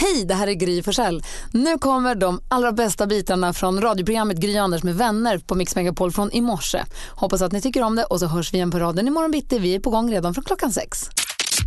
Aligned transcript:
Hej, 0.00 0.24
det 0.24 0.34
här 0.34 0.46
är 0.46 0.52
Gry 0.52 0.82
Forssell. 0.82 1.22
Nu 1.52 1.78
kommer 1.78 2.14
de 2.14 2.40
allra 2.48 2.72
bästa 2.72 3.06
bitarna 3.06 3.52
från 3.52 3.80
radioprogrammet 3.80 4.36
Gry 4.36 4.56
Anders 4.56 4.82
med 4.82 4.94
vänner 4.96 5.38
på 5.38 5.54
Mix 5.54 5.76
Megapol 5.76 6.12
från 6.12 6.32
i 6.32 6.40
morse. 6.40 6.84
Hoppas 7.10 7.42
att 7.42 7.52
ni 7.52 7.60
tycker 7.60 7.82
om 7.82 7.96
det 7.96 8.04
och 8.04 8.20
så 8.20 8.26
hörs 8.26 8.52
vi 8.52 8.56
igen 8.56 8.70
på 8.70 8.78
raden 8.78 9.08
imorgon 9.08 9.30
bitti. 9.30 9.58
Vi 9.58 9.74
är 9.74 9.80
på 9.80 9.90
gång 9.90 10.12
redan 10.12 10.34
från 10.34 10.44
klockan 10.44 10.72
sex. 10.72 11.10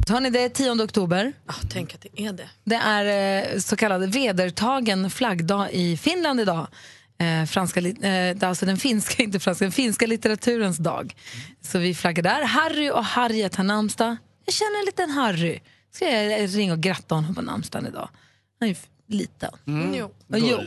Hörni, 0.10 0.30
det 0.30 0.40
är 0.40 0.50
10 0.50 0.84
oktober. 0.84 1.34
Ah, 1.46 1.54
tänk 1.74 1.96
att 1.96 2.02
det 2.02 2.22
är 2.22 2.34
det. 2.34 2.50
Det 2.64 2.76
är 2.76 3.54
eh, 3.54 3.60
så 3.60 3.76
kallad 3.76 4.14
vedertagen 4.14 5.10
flaggdag 5.12 5.72
i 5.72 5.98
Finland 5.98 6.42
idag. 6.42 6.68
Eh, 7.20 7.46
franska, 7.46 7.80
eh, 7.80 7.94
det 7.94 8.44
är 8.44 8.46
alltså 8.46 8.66
den 8.66 8.78
finska, 8.78 9.24
inte 9.24 9.40
franska, 9.40 9.66
den 9.66 9.72
finska 9.72 10.08
litteraturens 10.08 10.78
dag. 10.78 11.16
Så 11.62 11.80
vi 11.80 11.96
flaggar 11.96 12.24
där. 12.24 12.44
Harry 12.44 12.90
och 12.90 13.06
Harriet 13.06 13.56
har 13.56 13.64
namnsdag. 13.64 14.18
Jag 14.46 14.54
känner 14.54 14.80
en 14.80 14.86
liten 14.86 15.10
Harry. 15.10 15.60
Ska 15.94 16.10
jag 16.10 16.58
ringa 16.58 16.74
och 16.74 16.80
gratta 16.80 17.16
honom 17.16 17.36
på 17.36 17.42
namnsdagen 17.42 17.88
idag? 17.88 18.10
Han 18.62 18.70
är 18.70 18.78
liten. 19.08 19.52
Jo. 19.94 20.06
Och 20.06 20.40
Jo. 20.40 20.60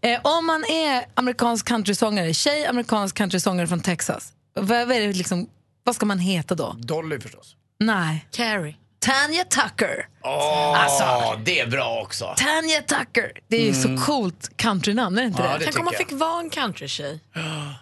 Eh, 0.00 0.20
om 0.22 0.46
man 0.46 0.64
är 0.64 1.06
amerikansk 1.14 1.68
countrysångare, 1.68 2.34
tjej 2.34 2.66
amerikansk 2.66 3.16
countrysångare 3.16 3.66
från 3.66 3.80
Texas, 3.80 4.32
vad, 4.54 4.66
vad, 4.66 4.96
är 4.96 5.00
det 5.00 5.12
liksom, 5.12 5.48
vad 5.84 5.94
ska 5.94 6.06
man 6.06 6.18
heta 6.18 6.54
då? 6.54 6.76
Dolly 6.78 7.20
förstås. 7.20 7.56
Nej. 7.78 8.26
Carrie. 8.30 8.76
Tanya 9.00 9.44
Tucker. 9.44 10.06
Åh, 10.22 10.82
Alltså. 10.84 11.40
det 11.44 11.60
är 11.60 11.66
bra 11.66 12.00
också. 12.02 12.34
Tanya 12.36 12.80
Tucker. 12.82 13.32
Det 13.48 13.56
är 13.56 13.66
ju 13.66 13.74
så 13.74 13.98
coolt 14.06 14.50
countrynamn, 14.56 15.18
är 15.18 15.22
det 15.22 15.28
inte 15.28 15.42
Ja, 15.42 15.48
det? 15.52 15.58
det 15.58 15.64
Tänk 15.64 15.78
om 15.78 15.84
man 15.84 15.94
tycker 15.94 16.04
fick 16.10 16.20
vara 16.20 16.40
en 16.40 16.50
countrytjej. 16.50 17.20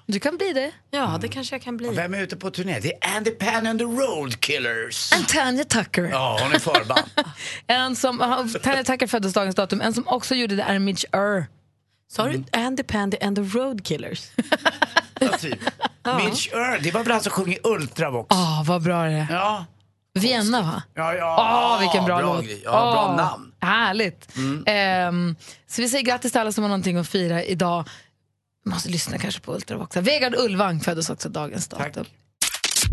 Du 0.06 0.20
kan 0.20 0.36
bli 0.36 0.52
det. 0.52 0.70
Ja, 0.90 1.18
det 1.20 1.28
kanske 1.28 1.54
jag 1.54 1.62
kan 1.62 1.76
bli. 1.76 1.88
Vem 1.90 2.14
är 2.14 2.20
ute 2.22 2.36
på 2.36 2.50
turné? 2.50 2.78
Det 2.80 2.92
är 3.04 3.16
Andy 3.16 3.30
Pan 3.30 3.66
and 3.66 3.78
the 3.78 3.84
Road 3.84 4.40
Killers. 4.40 5.12
And 5.12 5.28
Tanya 5.28 5.64
Tucker. 5.64 6.02
Ja, 6.04 6.38
hon 6.42 6.52
är 6.52 6.58
förband. 6.58 7.02
En 7.66 7.96
som, 7.96 8.20
ah, 8.20 8.46
Tanya 8.62 8.84
Tucker 8.84 9.06
föddes 9.06 9.32
dagens 9.32 9.54
datum. 9.56 9.80
En 9.80 9.94
som 9.94 10.08
också 10.08 10.34
gjorde 10.34 10.56
det 10.56 10.62
är 10.62 10.78
Mitch 10.78 11.04
Ur. 11.12 11.46
Sa 12.10 12.26
du 12.26 12.44
Andy 12.52 12.82
Pandy 12.82 13.16
and 13.22 13.36
the 13.36 13.58
Road 13.58 13.84
Killers? 13.86 14.22
Ja, 15.20 15.28
typ. 15.28 15.58
Mitch 16.24 16.48
Earl, 16.52 16.82
det 16.82 16.90
var 16.90 17.04
väl 17.04 17.12
han 17.12 17.20
som 17.20 17.32
sjöng 17.32 17.52
i 17.52 17.58
Ultravox? 17.64 18.26
Åh, 18.30 18.62
vad 18.66 18.82
bra 18.82 19.02
det 19.04 19.12
är. 19.12 19.26
Ja. 19.30 19.66
Vienna, 20.14 20.62
va? 20.62 20.82
Ja, 20.94 21.14
ja. 21.14 21.36
Åh, 21.74 21.80
vilken 21.80 22.04
bra, 22.04 22.20
låt. 22.20 22.44
grej. 22.44 22.62
Ja, 22.64 22.70
bra 22.70 23.16
namn. 23.16 23.52
Härligt. 23.60 24.28
Ehm, 24.66 25.36
så 25.66 25.82
vi 25.82 25.88
säger 25.88 26.04
grattis 26.04 26.32
till 26.32 26.40
alla 26.40 26.52
som 26.52 26.64
har 26.64 26.68
någonting 26.68 26.96
att 26.96 27.08
fira 27.08 27.42
idag. 27.44 27.88
Vi 28.64 28.70
måste 28.70 28.88
lyssna 28.88 29.18
kanske 29.18 29.40
på 29.40 29.54
Ultravox. 29.54 29.96
Vegard 29.96 30.34
Ulvang 30.34 30.80
föddes 30.80 31.10
också 31.10 31.28
dagens 31.28 31.68
datum. 31.68 32.04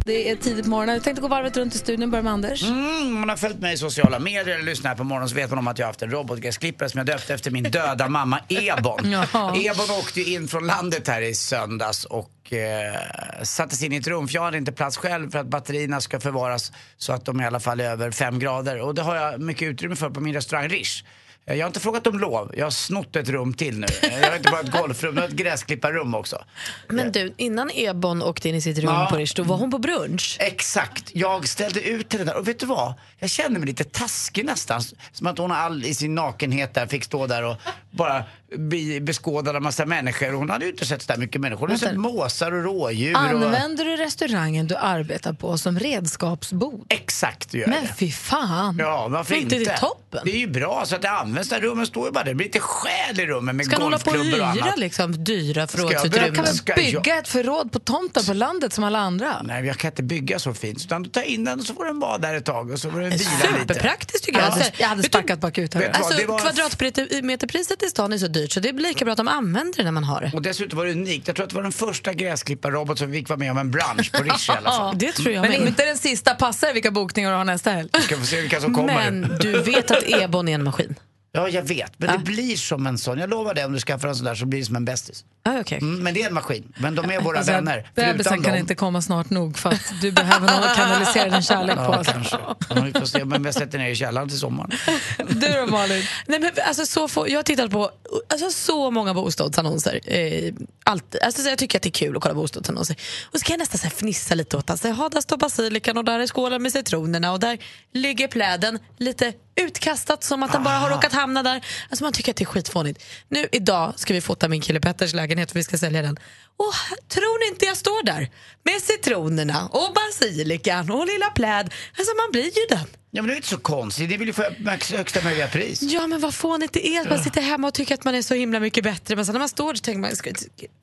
Det 0.05 0.29
är 0.29 0.35
tidigt 0.35 0.63
på 0.63 0.69
morgonen. 0.69 0.95
Jag 0.95 1.03
tänkte 1.03 1.21
gå 1.21 1.27
varvet 1.27 1.57
runt 1.57 1.75
i 1.75 1.77
studion. 1.77 2.11
Börja 2.11 2.23
med 2.23 2.33
Anders. 2.33 2.63
Mm, 2.63 3.13
man 3.13 3.29
har 3.29 3.35
följt 3.37 3.59
mig 3.59 3.73
i 3.73 3.77
sociala 3.77 4.19
medier 4.19 4.55
eller 4.55 4.65
lyssnat 4.65 4.89
här 4.89 4.95
på 4.97 5.03
morgonen 5.03 5.29
så 5.29 5.35
vet 5.35 5.49
man 5.49 5.59
om 5.59 5.67
att 5.67 5.79
jag 5.79 5.85
har 5.85 5.89
haft 5.89 6.01
en 6.01 6.11
robotgräsklippare 6.11 6.89
som 6.89 6.97
jag 6.97 7.07
döpte 7.07 7.33
efter 7.33 7.51
min 7.51 7.63
döda 7.63 8.07
mamma 8.09 8.39
Ebon. 8.49 9.11
Jaha. 9.11 9.55
Ebon 9.55 9.97
åkte 9.99 10.21
ju 10.21 10.33
in 10.33 10.47
från 10.47 10.67
landet 10.67 11.07
här 11.07 11.21
i 11.21 11.33
söndags 11.33 12.05
och 12.05 12.53
eh, 12.53 12.95
sattes 13.43 13.83
in 13.83 13.93
i 13.93 13.95
ett 13.95 14.07
rum 14.07 14.27
för 14.27 14.35
jag 14.35 14.43
hade 14.43 14.57
inte 14.57 14.71
plats 14.71 14.97
själv 14.97 15.31
för 15.31 15.39
att 15.39 15.47
batterierna 15.47 16.01
ska 16.01 16.19
förvaras 16.19 16.71
så 16.97 17.13
att 17.13 17.25
de 17.25 17.41
i 17.41 17.45
alla 17.45 17.59
fall 17.59 17.79
är 17.79 17.89
över 17.89 18.11
fem 18.11 18.39
grader. 18.39 18.81
Och 18.81 18.95
det 18.95 19.01
har 19.01 19.15
jag 19.15 19.41
mycket 19.41 19.67
utrymme 19.67 19.95
för 19.95 20.09
på 20.09 20.19
min 20.21 20.33
restaurang 20.33 20.69
Rish. 20.69 21.03
Jag 21.47 21.57
har 21.59 21.67
inte 21.67 21.79
frågat 21.79 22.07
om 22.07 22.19
lov, 22.19 22.51
jag 22.57 22.65
har 22.65 22.71
snott 22.71 23.15
ett 23.15 23.29
rum 23.29 23.53
till 23.53 23.79
nu. 23.79 23.87
Jag 24.01 24.29
har 24.29 24.37
inte 24.37 24.51
bara 24.51 24.61
ett 24.61 24.71
golfrum, 24.71 25.15
jag 25.15 25.23
har 25.23 25.27
ett 25.29 25.35
gräsklipparrum 25.35 26.15
också. 26.15 26.43
Men 26.87 27.11
du, 27.11 27.33
innan 27.37 27.69
Ebon 27.73 28.23
åkte 28.23 28.49
in 28.49 28.55
i 28.55 28.61
sitt 28.61 28.77
rum 28.77 28.85
Ja. 28.93 29.07
på 29.11 29.17
Rish, 29.17 29.39
var 29.39 29.57
hon 29.57 29.71
på 29.71 29.77
brunch. 29.77 30.37
Exakt, 30.39 31.09
jag 31.13 31.47
ställde 31.47 31.81
ut 31.81 32.13
henne 32.13 32.25
där 32.25 32.35
och 32.37 32.47
vet 32.47 32.59
du 32.59 32.65
vad? 32.65 32.93
Jag 33.19 33.29
kände 33.29 33.59
mig 33.59 33.67
lite 33.67 33.83
taskig 33.83 34.45
nästan. 34.45 34.81
Som 35.11 35.27
att 35.27 35.37
hon 35.37 35.51
all 35.51 35.85
i 35.85 35.93
sin 35.95 36.15
nakenhet 36.15 36.73
där 36.73 36.87
fick 36.87 37.03
stå 37.03 37.27
där 37.27 37.43
och 37.43 37.55
bara 37.91 38.23
bli 38.57 39.01
beskådad 39.01 39.55
av 39.55 39.61
massa 39.61 39.85
människor. 39.85 40.31
Hon 40.33 40.49
hade 40.49 40.65
ju 40.65 40.71
inte 40.71 40.85
sett 40.85 41.01
så 41.01 41.11
där 41.11 41.19
mycket 41.19 41.41
människor. 41.41 41.59
Hon 41.59 41.69
hade 41.69 41.79
sett 41.79 41.97
måsar 41.97 42.51
och 42.51 42.63
rådjur. 42.63 43.13
Och... 43.13 43.19
Använder 43.19 43.85
du 43.85 43.95
restaurangen 43.97 44.67
du 44.67 44.75
arbetar 44.75 45.33
på 45.33 45.57
som 45.57 45.79
redskapsbod? 45.79 46.85
Exakt 46.89 47.53
gör 47.53 47.67
Men 47.67 47.83
det. 47.83 47.93
fy 47.97 48.11
fan. 48.11 48.77
Ja, 48.79 49.07
varför 49.07 49.35
Är 49.35 49.39
inte 49.39 49.55
inte? 49.55 49.71
det 49.71 49.77
toppen? 49.77 50.21
Det 50.25 50.31
är 50.31 50.37
ju 50.39 50.47
bra 50.47 50.83
så 50.85 50.95
att 50.95 51.01
det 51.01 51.09
används. 51.09 51.34
Där 51.43 51.61
rummen 51.61 51.85
står 51.85 52.05
ju 52.05 52.11
bara 52.11 52.23
där. 52.23 52.31
Det 52.31 52.35
blir 52.35 52.45
lite 52.47 52.59
själ 52.59 53.19
i 53.19 53.25
rummen 53.25 53.57
med 53.57 53.65
Ska 53.65 53.75
hon 53.75 53.83
hålla 53.83 53.97
på 53.97 54.09
och 54.11 54.15
golfklubbor 54.17 54.47
och 54.47 54.53
hyra 54.53 54.63
annat. 54.63 54.79
liksom, 54.79 55.23
dyra 55.23 55.59
jag 55.61 55.69
förrådsutrymmen? 55.69 56.35
kan 56.35 56.45
Ska 56.55 56.73
bygga 56.73 57.01
jag- 57.05 57.17
ett 57.17 57.27
förråd 57.27 57.71
på 57.71 57.79
tomten 57.79 58.25
på 58.25 58.33
landet 58.33 58.73
som 58.73 58.83
alla 58.83 58.99
andra? 58.99 59.41
Nej, 59.43 59.65
jag 59.65 59.77
kan 59.77 59.91
inte 59.91 60.03
bygga 60.03 60.39
så 60.39 60.53
fint. 60.53 60.81
Utan 60.85 61.03
du 61.03 61.09
tar 61.09 61.21
in 61.21 61.43
den 61.43 61.59
och 61.59 61.65
så 61.65 61.73
får 61.73 61.85
den 61.85 61.99
vara 61.99 62.17
där 62.17 62.33
ett 62.35 62.45
tag 62.45 62.71
och 62.71 62.79
så 62.79 62.91
får 62.91 62.99
den 62.99 63.09
vila 63.09 63.29
lite. 63.41 63.73
Superpraktiskt 63.73 64.25
tycker 64.25 64.39
Jag 64.39 64.51
Alltså, 64.51 64.71
jag 64.77 64.87
hade 64.87 65.03
sparkat 65.03 65.39
bakut. 65.39 65.75
Alltså, 65.75 66.17
det 66.17 66.25
var- 66.25 66.39
Kvadratmeterpriset 66.39 67.83
i 67.83 67.87
stan 67.87 68.13
är 68.13 68.17
så 68.17 68.27
dyrt 68.27 68.51
så 68.51 68.59
det 68.59 68.73
blir 68.73 68.87
lika 68.87 69.05
bra 69.05 69.11
att 69.11 69.17
de 69.17 69.27
använder 69.27 69.77
det 69.77 69.83
när 69.83 69.91
man 69.91 70.03
har 70.03 70.21
det. 70.21 70.31
Och 70.33 70.41
dessutom 70.41 70.77
var 70.79 70.85
det 70.85 70.91
unikt. 70.91 71.27
Jag 71.27 71.35
tror 71.35 71.43
att 71.43 71.49
det 71.49 71.55
var 71.55 71.63
den 71.63 71.71
första 71.71 72.13
gräsklipparrobot 72.13 72.99
som 72.99 73.11
fick 73.11 73.29
vara 73.29 73.39
med 73.39 73.51
om 73.51 73.57
en 73.57 73.71
bransch 73.71 74.11
på 74.11 74.23
Rish 74.23 74.49
i 74.49 74.51
alla 74.57 74.69
fall. 74.71 74.95
Det 74.99 75.11
tror 75.11 75.31
jag 75.33 75.41
Men 75.41 75.51
med. 75.51 75.67
inte 75.67 75.85
den 75.85 75.97
sista. 75.97 76.33
Passar 76.35 76.73
vilka 76.73 76.91
bokningar 76.91 77.31
du 77.31 77.37
har 77.37 77.43
nästa 77.45 77.71
helg? 77.71 77.89
Ska 78.01 78.17
få 78.17 78.25
se 78.25 78.41
vilka 78.41 78.61
som 78.61 78.73
kommer 78.73 78.93
Men 79.11 79.37
du 79.41 79.61
vet 79.61 79.91
att 79.91 80.03
Ebon 80.07 80.47
är 80.47 80.53
en 80.55 80.63
maskin? 80.63 80.95
Ja, 81.35 81.49
jag 81.49 81.61
vet. 81.63 81.91
Men 81.97 82.11
det 82.11 82.23
blir 82.23 82.55
som 82.57 82.87
en 82.87 82.97
sån. 82.97 83.17
Jag 83.19 83.29
lovar 83.29 83.53
dig, 83.53 83.65
om 83.65 83.73
du 83.73 83.79
skaffar 83.79 84.07
en 84.07 84.15
sån 84.15 84.25
där 84.25 84.35
så 84.35 84.45
blir 84.45 84.59
det 84.59 84.65
som 84.65 84.75
en 84.75 84.85
bästis. 84.85 85.25
Ah, 85.43 85.59
okay. 85.59 85.77
Mm, 85.77 86.03
men 86.03 86.13
det 86.13 86.21
är 86.21 86.27
en 86.27 86.33
maskin. 86.33 86.73
Men 86.77 86.95
de 86.95 87.11
är 87.11 87.21
våra 87.21 87.37
Alltså, 87.37 87.51
vänner. 87.51 87.91
Bebisen 87.95 88.33
kan 88.43 88.51
dem- 88.53 88.59
inte 88.59 88.75
komma 88.75 89.01
snart 89.01 89.29
nog 89.29 89.57
för 89.57 89.69
att 89.69 89.93
du 90.01 90.11
behöver 90.11 90.47
någon 90.51 90.63
att 90.63 90.75
kanalisera 90.75 91.29
din 91.29 91.41
kärlek 91.41 91.75
Ja, 91.77 91.97
på. 91.97 92.03
kanske. 92.03 92.37
Ja, 92.69 92.81
vi 92.83 92.91
får 92.99 93.05
se. 93.05 93.25
Men 93.25 93.43
jag 93.43 93.53
sätter 93.53 93.77
ner 93.77 93.89
i 93.89 93.95
källaren 93.95 94.29
till 94.29 94.39
sommaren. 94.39 94.71
Du 95.29 95.47
då 95.47 95.65
Malin? 95.67 96.03
Nej, 96.27 96.39
men 96.39 96.51
alltså, 96.67 96.85
så 96.85 97.07
få, 97.07 97.29
jag 97.29 97.35
har 97.37 97.43
tittat 97.43 97.71
på 97.71 97.91
alltså, 98.29 98.49
så 98.51 98.91
många 98.91 99.13
bostadsannonser. 99.13 99.99
Eh, 100.05 100.53
alltid. 100.83 101.21
Alltså, 101.21 101.41
så 101.41 101.49
jag 101.49 101.57
tycker 101.57 101.77
att 101.79 101.83
det 101.83 101.89
är 101.89 101.91
kul 101.91 102.15
att 102.17 102.21
kolla 102.23 102.35
bostadsannonser. 102.35 102.95
Och 103.33 103.39
så 103.39 103.45
kan 103.45 103.53
jag 103.53 103.59
nästan 103.59 103.77
så 103.79 103.83
här, 103.83 103.91
fnissa 103.91 104.35
lite 104.35 104.57
åt 104.57 104.63
att 104.63 104.85
alltså, 104.85 105.09
där 105.09 105.21
står 105.21 105.37
basilikan 105.37 105.97
och 105.97 106.05
där 106.05 106.19
är 106.19 106.27
skålen 106.27 106.63
med 106.63 106.71
citronerna 106.71 107.31
och 107.31 107.39
där 107.39 107.57
ligger 107.93 108.27
pläden 108.27 108.79
lite 108.97 109.33
utkastat 109.61 110.23
som 110.23 110.43
att 110.43 110.51
den 110.51 110.63
bara 110.63 110.77
har 110.77 110.89
råkat 110.89 111.13
hamna 111.13 111.43
där. 111.43 111.65
Alltså 111.89 112.03
man 112.03 112.13
tycker 112.13 112.31
att 112.31 112.37
det 112.37 112.43
är 112.43 112.45
skitfånigt. 112.45 113.03
Nu 113.27 113.47
idag 113.51 113.93
ska 113.95 114.13
vi 114.13 114.21
fota 114.21 114.47
min 114.47 114.61
kille 114.61 114.79
Petters 114.79 115.13
lägenhet 115.13 115.51
för 115.51 115.59
vi 115.59 115.63
ska 115.63 115.77
sälja 115.77 116.01
den. 116.01 116.17
Och 116.57 116.73
tror 117.09 117.39
ni 117.45 117.53
inte 117.53 117.65
jag 117.65 117.77
står 117.77 118.05
där 118.05 118.29
med 118.63 118.81
citronerna 118.81 119.67
och 119.67 119.93
basilikan 119.93 120.91
och 120.91 121.07
lilla 121.07 121.29
pläd. 121.29 121.73
Alltså 121.97 122.13
man 122.15 122.31
blir 122.31 122.43
ju 122.43 122.65
den. 122.69 122.85
Ja, 123.11 123.21
men 123.21 123.27
det 123.27 123.33
är 123.33 123.35
inte 123.35 123.47
så 123.47 123.57
konstigt. 123.57 124.09
Det 124.09 124.17
vill 124.17 124.27
ju 124.27 124.33
få 124.33 124.43
max- 124.59 124.91
högsta 124.91 125.21
möjliga 125.23 125.47
pris. 125.47 125.81
Ja 125.81 126.07
men 126.07 126.19
vad 126.21 126.33
fånigt 126.33 126.73
det 126.73 126.87
är 126.87 127.01
att 127.01 127.09
man 127.09 127.23
sitter 127.23 127.41
hemma 127.41 127.67
och 127.67 127.73
tycker 127.73 127.93
att 127.93 128.03
man 128.03 128.15
är 128.15 128.21
så 128.21 128.33
himla 128.33 128.59
mycket 128.59 128.83
bättre 128.83 129.15
men 129.15 129.25
sen 129.25 129.33
när 129.33 129.39
man 129.39 129.49
står 129.49 129.67
där 129.73 129.77
så 129.77 129.81
tänker 129.81 129.99
man 130.01 130.15
ska 130.15 130.31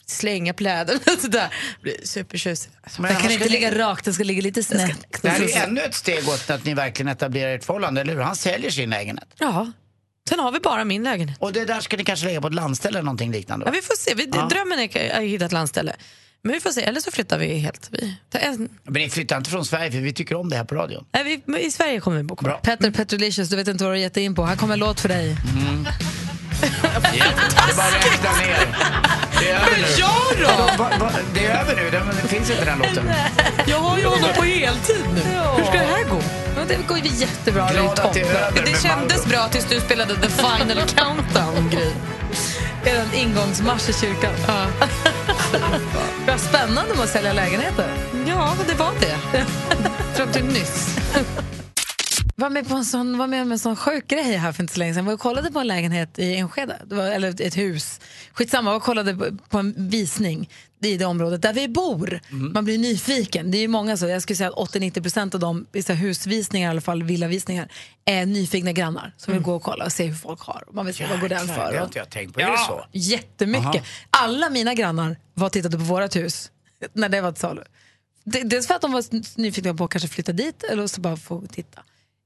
slänga 0.07 0.55
pläden 0.55 0.99
och 1.07 1.21
sådär. 1.21 1.55
Blir 1.83 1.97
supertjusig. 2.07 2.71
Men 2.99 3.13
Den 3.13 3.23
kan 3.23 3.31
inte 3.31 3.45
ni- 3.45 3.51
ligga 3.51 3.79
rakt, 3.79 4.05
den 4.05 4.15
ska 4.15 4.25
ligga 4.25 4.43
lite 4.43 4.63
snett. 4.63 4.99
Det 5.23 5.29
här 5.29 5.41
är 5.43 5.47
ju 5.49 5.53
ännu 5.53 5.81
ett 5.81 5.95
steg 5.95 6.29
åt 6.29 6.51
att 6.51 6.65
ni 6.65 6.75
verkligen 6.75 7.09
etablerar 7.13 7.55
ert 7.55 7.65
förhållande, 7.65 8.01
eller 8.01 8.15
hur? 8.15 8.21
Han 8.21 8.37
säljer 8.37 8.71
sin 8.71 8.91
lägenhet. 8.91 9.29
Ja. 9.39 9.73
Sen 10.29 10.41
har 10.41 10.53
vi 10.53 10.61
bara 10.61 10.85
min 10.85 11.03
lägenhet. 11.05 11.39
Och 11.41 11.53
det 11.53 11.65
där 11.65 11.81
ska 11.81 11.97
ni 11.97 12.05
kanske 12.05 12.27
lägga 12.27 12.41
på 12.41 12.47
ett 12.49 12.55
landställe 12.55 12.99
eller 12.99 13.05
någonting 13.05 13.33
liknande? 13.33 13.67
Ja, 13.67 13.73
vi 13.73 13.83
får 13.83 13.95
se. 13.97 14.15
Vi, 14.15 14.27
Drömmen 14.27 14.79
är 14.79 15.17
att 15.17 15.23
hitta 15.23 15.45
ett 15.45 15.53
landställe. 15.53 15.97
Men 16.45 16.53
vi 16.53 16.61
får 16.61 16.71
se, 16.71 16.83
eller 16.83 17.01
så 17.01 17.11
flyttar 17.11 17.39
vi 17.39 17.59
helt. 17.59 17.89
Vi, 17.93 18.17
en, 18.33 18.69
Men 18.85 19.03
ni 19.03 19.11
flyttar 19.11 19.37
inte 19.37 19.51
från 19.51 19.65
Sverige 19.65 19.93
för 19.93 19.99
vi 19.99 20.13
tycker 20.13 20.35
om 20.35 20.49
det 20.51 20.57
här 20.57 20.65
på 20.65 20.75
radion. 20.75 21.05
nej, 21.13 21.25
vi, 21.25 21.43
men 21.47 21.61
I 21.61 21.71
Sverige 21.71 22.01
kommer 22.01 22.17
vi 22.17 22.23
bo 22.23 22.37
kvar. 22.37 22.61
Petter 22.63 22.91
Petrolicious, 22.91 23.49
du 23.49 23.57
vet 23.57 23.69
inte 23.69 23.85
vad 23.85 23.93
du 23.93 23.97
har 23.97 24.03
gett 24.03 24.17
in 24.17 24.35
på. 24.35 24.45
Här 24.45 24.57
kommer 24.57 24.73
en 24.75 24.81
låt 24.81 25.01
för 25.01 25.09
dig. 25.09 25.37
Det 26.63 27.19
är 27.19 27.77
bara 27.77 27.87
att 27.87 28.07
räkna 28.07 28.33
ner. 28.33 28.77
Det 29.41 29.51
är 29.51 29.57
över 29.57 29.77
nu. 29.77 29.85
Ja 29.99 30.13
då! 30.41 30.83
Va, 30.83 30.91
va, 31.01 31.11
det 31.35 31.47
är 31.47 31.61
över 31.61 31.77
nu, 31.77 31.91
det, 31.91 32.03
det 32.23 32.29
finns 32.29 32.51
inte 32.51 32.65
den 32.65 32.79
låten. 32.79 33.11
Jag 33.67 33.79
har 33.79 33.99
ju 33.99 34.05
honom 34.05 34.29
på 34.37 34.43
heltid 34.43 35.05
nu. 35.15 35.21
Hur 35.57 35.65
ska 35.65 35.73
det 35.73 35.79
här 35.79 36.05
gå? 36.05 36.21
Ja, 36.57 36.63
det 36.69 36.89
går 36.89 36.99
ju 36.99 37.09
jättebra. 37.15 37.67
Det 37.67 37.73
Glad 37.73 37.99
att 38.01 38.15
det 38.15 38.21
är 38.21 38.25
över 38.25 38.63
Det 38.67 38.83
kändes 38.83 39.27
bra 39.27 39.49
tills 39.49 39.65
du 39.65 39.81
spelade 39.81 40.15
the 40.15 40.29
final 40.29 40.83
countdown 40.97 41.71
Gry. 41.71 41.91
Er 42.85 43.05
ingångsmarsch 43.15 43.89
i 43.89 43.93
kyrkan. 43.93 44.33
Vad 46.27 46.41
spännande 46.41 46.95
med 46.95 47.05
att 47.05 47.11
sälja 47.11 47.33
lägenheter. 47.33 47.95
Ja, 48.27 48.55
det 48.69 48.75
var 48.75 48.93
det. 49.01 49.45
Fram 50.15 50.33
till 50.33 50.45
nyss. 50.45 50.97
Var 52.35 52.51
med, 52.51 52.69
på 52.69 52.75
en 52.75 52.85
sån, 52.85 53.19
var 53.19 53.27
med 53.27 53.43
om 53.43 53.53
en 53.53 53.59
sån 53.59 53.77
sjuk 53.77 54.09
grej 54.09 54.37
här 54.37 54.53
för 54.53 54.63
inte 54.63 54.75
så 54.75 54.79
länge 54.79 54.95
sedan. 54.95 55.07
Jag 55.07 55.19
kollade 55.21 55.51
på 55.53 55.59
en 55.59 55.67
lägenhet 55.67 56.19
i 56.19 56.35
Enskede, 56.37 56.79
var, 56.85 57.05
eller 57.05 57.43
ett 57.43 57.57
hus. 57.57 58.01
Skitsamma, 58.33 58.73
jag 58.73 58.83
kollade 58.83 59.33
på, 59.49 59.59
en 59.59 59.75
visning 59.89 60.51
i 60.83 60.97
det 60.97 61.05
området 61.05 61.43
där 61.43 61.53
vi 61.53 61.69
bor. 61.69 62.21
Man 62.31 62.65
blir 62.65 62.79
nyfiken. 62.79 63.51
Det 63.51 63.59
är 63.59 63.61
ju 63.61 63.69
många 63.69 63.97
så, 63.97 64.07
jag 64.09 64.23
skulle 64.23 64.37
säga 64.37 64.49
att 64.51 64.75
80-90% 64.75 65.35
av 65.35 65.41
de 65.41 65.67
husvisningar, 65.95 66.69
i 66.69 66.71
alla 66.71 66.81
fall 66.81 67.03
villavisningar, 67.03 67.69
är 68.05 68.27
nyfikna 68.27 68.73
grannar 68.73 69.15
som 69.17 69.33
vill 69.33 69.43
gå 69.43 69.55
och 69.55 69.63
kolla 69.63 69.85
och 69.85 69.93
se 69.93 70.05
hur 70.07 70.15
folk 70.15 70.41
har. 70.41 70.65
Man 70.73 70.87
vill 70.87 70.95
se 70.95 71.07
vad 71.07 71.21
går 71.21 71.29
den 71.29 71.47
Jäklar, 71.47 71.55
för. 71.67 71.73
Det 71.73 71.79
har 71.79 71.85
inte 71.87 71.99
jag 71.99 72.11
tänkt 72.11 72.35
på. 72.35 72.41
Är 72.41 72.51
det 72.51 72.59
så? 72.59 72.85
Jättemycket. 72.93 73.67
Aha. 73.67 73.85
Alla 74.11 74.51
mina 74.51 74.75
grannar 74.75 75.17
var 75.35 75.49
tittade 75.49 75.77
på 75.79 75.85
vårt 75.85 76.17
hus 76.17 76.51
när 76.93 77.09
det 77.09 77.21
var 77.21 77.33
till 77.33 77.41
salu. 77.41 77.63
Det- 78.25 78.43
Dels 78.43 78.67
för 78.67 78.75
att 78.75 78.83
de 78.83 78.93
var 78.93 79.05
nyfikna 79.41 79.75
på 79.75 79.85
att 79.85 79.91
kanske 79.91 80.09
flytta 80.09 80.33
dit 80.33 80.63
eller 80.63 80.87
så 80.87 81.01
bara 81.01 81.17
få 81.17 81.43
titta. 81.53 81.81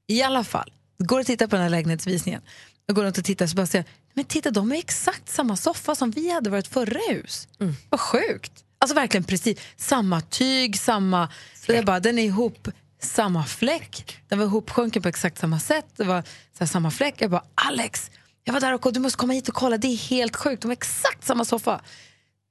I 0.07 0.21
alla 0.21 0.43
fall, 0.43 0.71
går 0.97 1.19
och 1.19 1.25
tittar 1.25 1.47
på 1.47 1.55
den 1.55 1.63
här 1.63 1.69
lägenhetsvisningen. 1.69 2.41
Jag 2.85 2.95
går 2.95 3.03
runt 3.03 3.17
och 3.17 3.25
tittar 3.25 3.47
så 3.47 3.55
bara 3.55 3.67
ser 3.67 3.77
jag, 3.79 3.85
men 4.13 4.25
titta 4.25 4.51
de 4.51 4.71
har 4.71 4.77
exakt 4.77 5.29
samma 5.29 5.57
soffa 5.57 5.95
som 5.95 6.11
vi 6.11 6.31
hade 6.31 6.49
vårt 6.49 6.67
förra 6.67 6.99
hus. 7.09 7.47
Vad 7.89 7.99
sjukt. 7.99 8.63
Alltså 8.79 8.95
verkligen 8.95 9.23
precis 9.23 9.59
samma 9.75 10.21
tyg, 10.21 10.79
samma, 10.79 11.29
så 11.65 11.73
jag 11.73 11.85
bara, 11.85 11.99
den 11.99 12.19
är 12.19 12.23
ihop, 12.23 12.67
samma 13.01 13.45
fläck. 13.45 14.17
Den 14.27 14.39
var 14.39 14.45
ihopsjunken 14.45 15.01
på 15.01 15.09
exakt 15.09 15.37
samma 15.37 15.59
sätt. 15.59 15.85
Det 15.95 16.03
var 16.03 16.23
här, 16.59 16.65
samma 16.65 16.91
fläck. 16.91 17.15
Jag 17.17 17.31
bara, 17.31 17.43
Alex, 17.55 18.11
jag 18.43 18.53
var 18.53 18.59
där 18.59 18.73
och 18.73 18.93
du 18.93 18.99
måste 18.99 19.17
komma 19.17 19.33
hit 19.33 19.49
och 19.49 19.55
kolla, 19.55 19.77
det 19.77 19.87
är 19.87 19.97
helt 19.97 20.35
sjukt. 20.35 20.61
De 20.61 20.67
har 20.67 20.73
exakt 20.73 21.25
samma 21.25 21.45
soffa. 21.45 21.81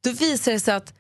Då 0.04 0.12
visar 0.12 0.52
det 0.52 0.60
sig 0.60 0.74
att 0.74 0.94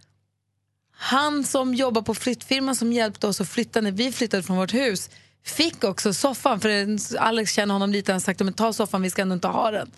han 0.98 1.44
som 1.44 1.74
jobbar 1.74 2.02
på 2.02 2.14
flyttfirman 2.14 2.76
som 2.76 2.92
hjälpte 2.92 3.26
oss 3.26 3.40
att 3.40 3.48
flytta 3.48 3.80
när 3.80 3.92
vi 3.92 4.12
flyttade 4.12 4.42
från 4.42 4.56
vårt 4.56 4.74
hus 4.74 5.10
fick 5.46 5.84
också 5.84 6.12
soffan, 6.14 6.60
för 6.60 6.96
Alex 7.18 7.52
känner 7.52 7.74
honom 7.74 7.92
lite, 7.92 8.12
han 8.12 8.20
sagt 8.20 8.40
men 8.40 8.52
ta 8.52 8.72
soffan, 8.72 9.02
vi 9.02 9.10
ska 9.10 9.22
ändå 9.22 9.34
inte 9.34 9.48
ha 9.48 9.70
den. 9.70 9.90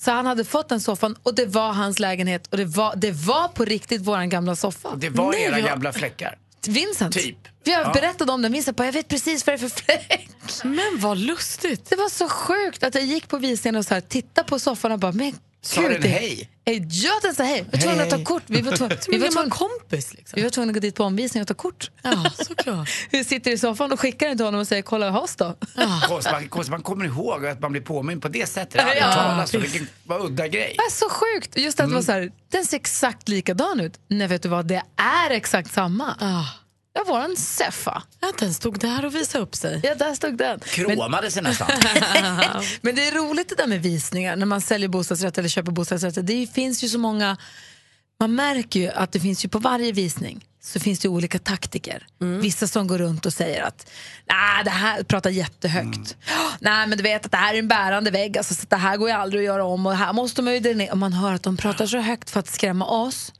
Så 0.00 0.10
han 0.10 0.26
hade 0.26 0.44
fått 0.44 0.68
den 0.68 0.80
soffan 0.80 1.16
och 1.22 1.34
det 1.34 1.46
var 1.46 1.72
hans 1.72 1.98
lägenhet 1.98 2.46
och 2.46 2.56
det 2.56 2.64
var, 2.64 2.96
det 2.96 3.10
var 3.12 3.48
på 3.48 3.64
riktigt 3.64 4.02
våran 4.02 4.28
gamla 4.28 4.56
soffa. 4.56 4.96
Det 4.96 5.10
var 5.10 5.32
Nej, 5.32 5.42
era 5.42 5.58
jag- 5.58 5.68
gamla 5.68 5.92
fläckar. 5.92 6.38
Vincent. 6.68 7.14
Typ. 7.14 7.36
Vi 7.64 7.72
har 7.72 7.82
Ja. 7.82 7.92
berättat 7.92 8.30
om 8.30 8.42
den, 8.42 8.52
Vincent 8.52 8.76
bara, 8.76 8.84
jag 8.84 8.92
vet 8.92 9.08
precis 9.08 9.46
vad 9.46 9.52
det 9.58 9.64
är 9.64 9.68
för 9.68 9.82
fläck. 9.82 10.28
Men 10.64 10.98
vad 11.00 11.18
lustigt. 11.18 11.90
Det 11.90 11.96
var 11.96 12.08
så 12.08 12.28
sjukt 12.28 12.82
att 12.82 12.94
jag 12.94 13.04
gick 13.04 13.28
på 13.28 13.38
visningen 13.38 13.76
och 13.76 13.84
så 13.86 13.94
här, 13.94 14.00
tittade 14.00 14.48
på 14.48 14.58
soffan 14.58 14.92
och 14.92 14.98
bara, 14.98 15.12
men 15.12 15.32
Sa 15.66 15.80
gud, 15.80 15.90
den 15.90 16.00
det- 16.00 16.08
hej? 16.08 16.48
Eh, 16.64 16.82
Ja, 16.90 17.10
den 17.22 17.34
sa 17.34 17.42
hej. 17.42 17.64
Vi 17.72 17.78
var 17.78 17.82
tvungna 17.84 18.02
att 18.02 18.10
ta 18.10 18.24
kort. 18.24 18.42
Vi 18.46 18.60
var 18.60 18.76
tvungna, 18.76 18.96
vi 19.08 19.18
var 19.18 19.48
kompis. 19.50 20.14
Liksom. 20.14 20.36
vi 20.36 20.42
var 20.42 20.50
tvungna 20.50 20.70
att 20.70 20.74
gå 20.74 20.80
dit 20.80 20.94
på 20.94 21.04
omvisning 21.04 21.40
och 21.40 21.48
ta 21.48 21.54
kort. 21.54 21.90
Ja, 22.02 22.24
såklart. 22.46 22.88
Vi 23.10 23.24
sitter 23.24 23.50
i 23.50 23.58
soffan 23.58 23.92
och 23.92 24.00
skickar 24.00 24.28
den 24.28 24.36
till 24.36 24.44
honom 24.46 24.60
och 24.60 24.68
säger 24.68 24.82
kolla 24.82 25.20
oss 25.20 25.36
då. 25.36 25.56
Konstigt, 26.08 26.32
man, 26.32 26.48
konstigt, 26.48 26.70
man 26.70 26.82
kommer 26.82 27.04
ihåg 27.04 27.46
att 27.46 27.60
man 27.60 27.72
blir 27.72 27.82
påminn 27.82 28.20
på 28.20 28.28
det 28.28 28.46
sättet. 28.46 28.80
Aldrig 28.80 28.98
Ja, 29.02 29.06
hört 29.06 29.14
talas 29.14 29.54
om. 29.54 29.60
Vilken 29.60 29.88
vad 30.04 30.20
udda 30.24 30.48
grej. 30.48 30.74
Det 30.78 30.82
är 30.82 30.90
så 30.90 31.08
sjukt. 31.08 31.56
Just 31.58 31.80
att 31.80 31.88
det 31.88 31.94
var 31.94 32.02
så 32.02 32.12
här, 32.12 32.30
den 32.52 32.64
ser 32.64 32.76
exakt 32.76 33.28
likadan 33.28 33.80
ut. 33.80 33.92
Nej, 34.08 34.26
vet 34.26 34.42
du 34.42 34.48
vad, 34.48 34.66
det 34.66 34.82
är 34.96 35.30
exakt 35.30 35.72
samma. 35.74 36.16
Ah. 36.20 36.44
Ja, 36.96 37.04
våran 37.06 37.36
Seffa. 37.36 38.02
Ja, 38.20 38.32
den 38.38 38.54
stod 38.54 38.80
där 38.80 39.04
och 39.04 39.14
visade 39.14 39.44
upp 39.44 39.54
sig. 39.54 39.80
Ja, 39.82 39.94
där 39.94 40.14
stod 40.14 40.38
den. 40.38 40.60
Men, 40.76 40.96
Kråmade 40.96 41.30
sig 41.30 41.42
nästan. 41.42 41.68
men 42.80 42.94
det 42.94 43.08
är 43.08 43.12
roligt 43.14 43.48
det 43.48 43.54
där 43.54 43.66
med 43.66 43.82
visningar 43.82 44.36
när 44.36 44.46
man 44.46 44.60
säljer 44.60 44.88
bostadsrätter 44.88 45.42
eller 45.42 45.48
köper 45.48 45.72
bostadsrätter. 45.72 46.22
Det 46.22 46.46
finns 46.54 46.84
ju 46.84 46.88
så 46.88 46.98
många, 46.98 47.36
man 48.20 48.34
märker 48.34 48.80
ju 48.80 48.88
att 48.88 49.12
det 49.12 49.20
finns 49.20 49.44
ju 49.44 49.48
på 49.48 49.58
varje 49.58 49.92
visning 49.92 50.44
så 50.66 50.80
finns 50.80 50.98
det 50.98 51.08
olika 51.08 51.38
taktiker. 51.38 52.06
Vissa 52.18 52.66
som 52.66 52.86
går 52.86 52.98
runt 52.98 53.26
och 53.26 53.32
säger 53.32 53.62
att 53.62 53.90
nej, 54.28 54.64
det 54.64 54.70
här 54.70 55.02
pratar 55.02 55.30
jättehögt. 55.30 56.16
Nej, 56.60 56.86
men 56.86 56.98
du 56.98 57.02
vet 57.02 57.24
att 57.24 57.32
det 57.32 57.36
här 57.36 57.54
är 57.54 57.58
en 57.58 57.68
bärande 57.68 58.10
vägg, 58.10 58.38
alltså, 58.38 58.54
så 58.54 58.66
det 58.68 58.76
här 58.76 58.96
går 58.96 59.08
ju 59.08 59.14
aldrig 59.14 59.40
att 59.40 59.46
göra 59.46 59.64
om 59.64 59.86
och 59.86 59.96
här 59.96 60.12
måste 60.12 60.42
man 60.42 60.54
ju 60.54 60.60
dra 60.60 60.92
Och 60.92 60.98
man 60.98 61.12
hör 61.12 61.32
att 61.32 61.42
de 61.42 61.56
pratar 61.56 61.86
så 61.86 61.98
högt 61.98 62.30
för 62.30 62.40
att 62.40 62.48
skrämma 62.48 62.86
oss. 62.86 63.32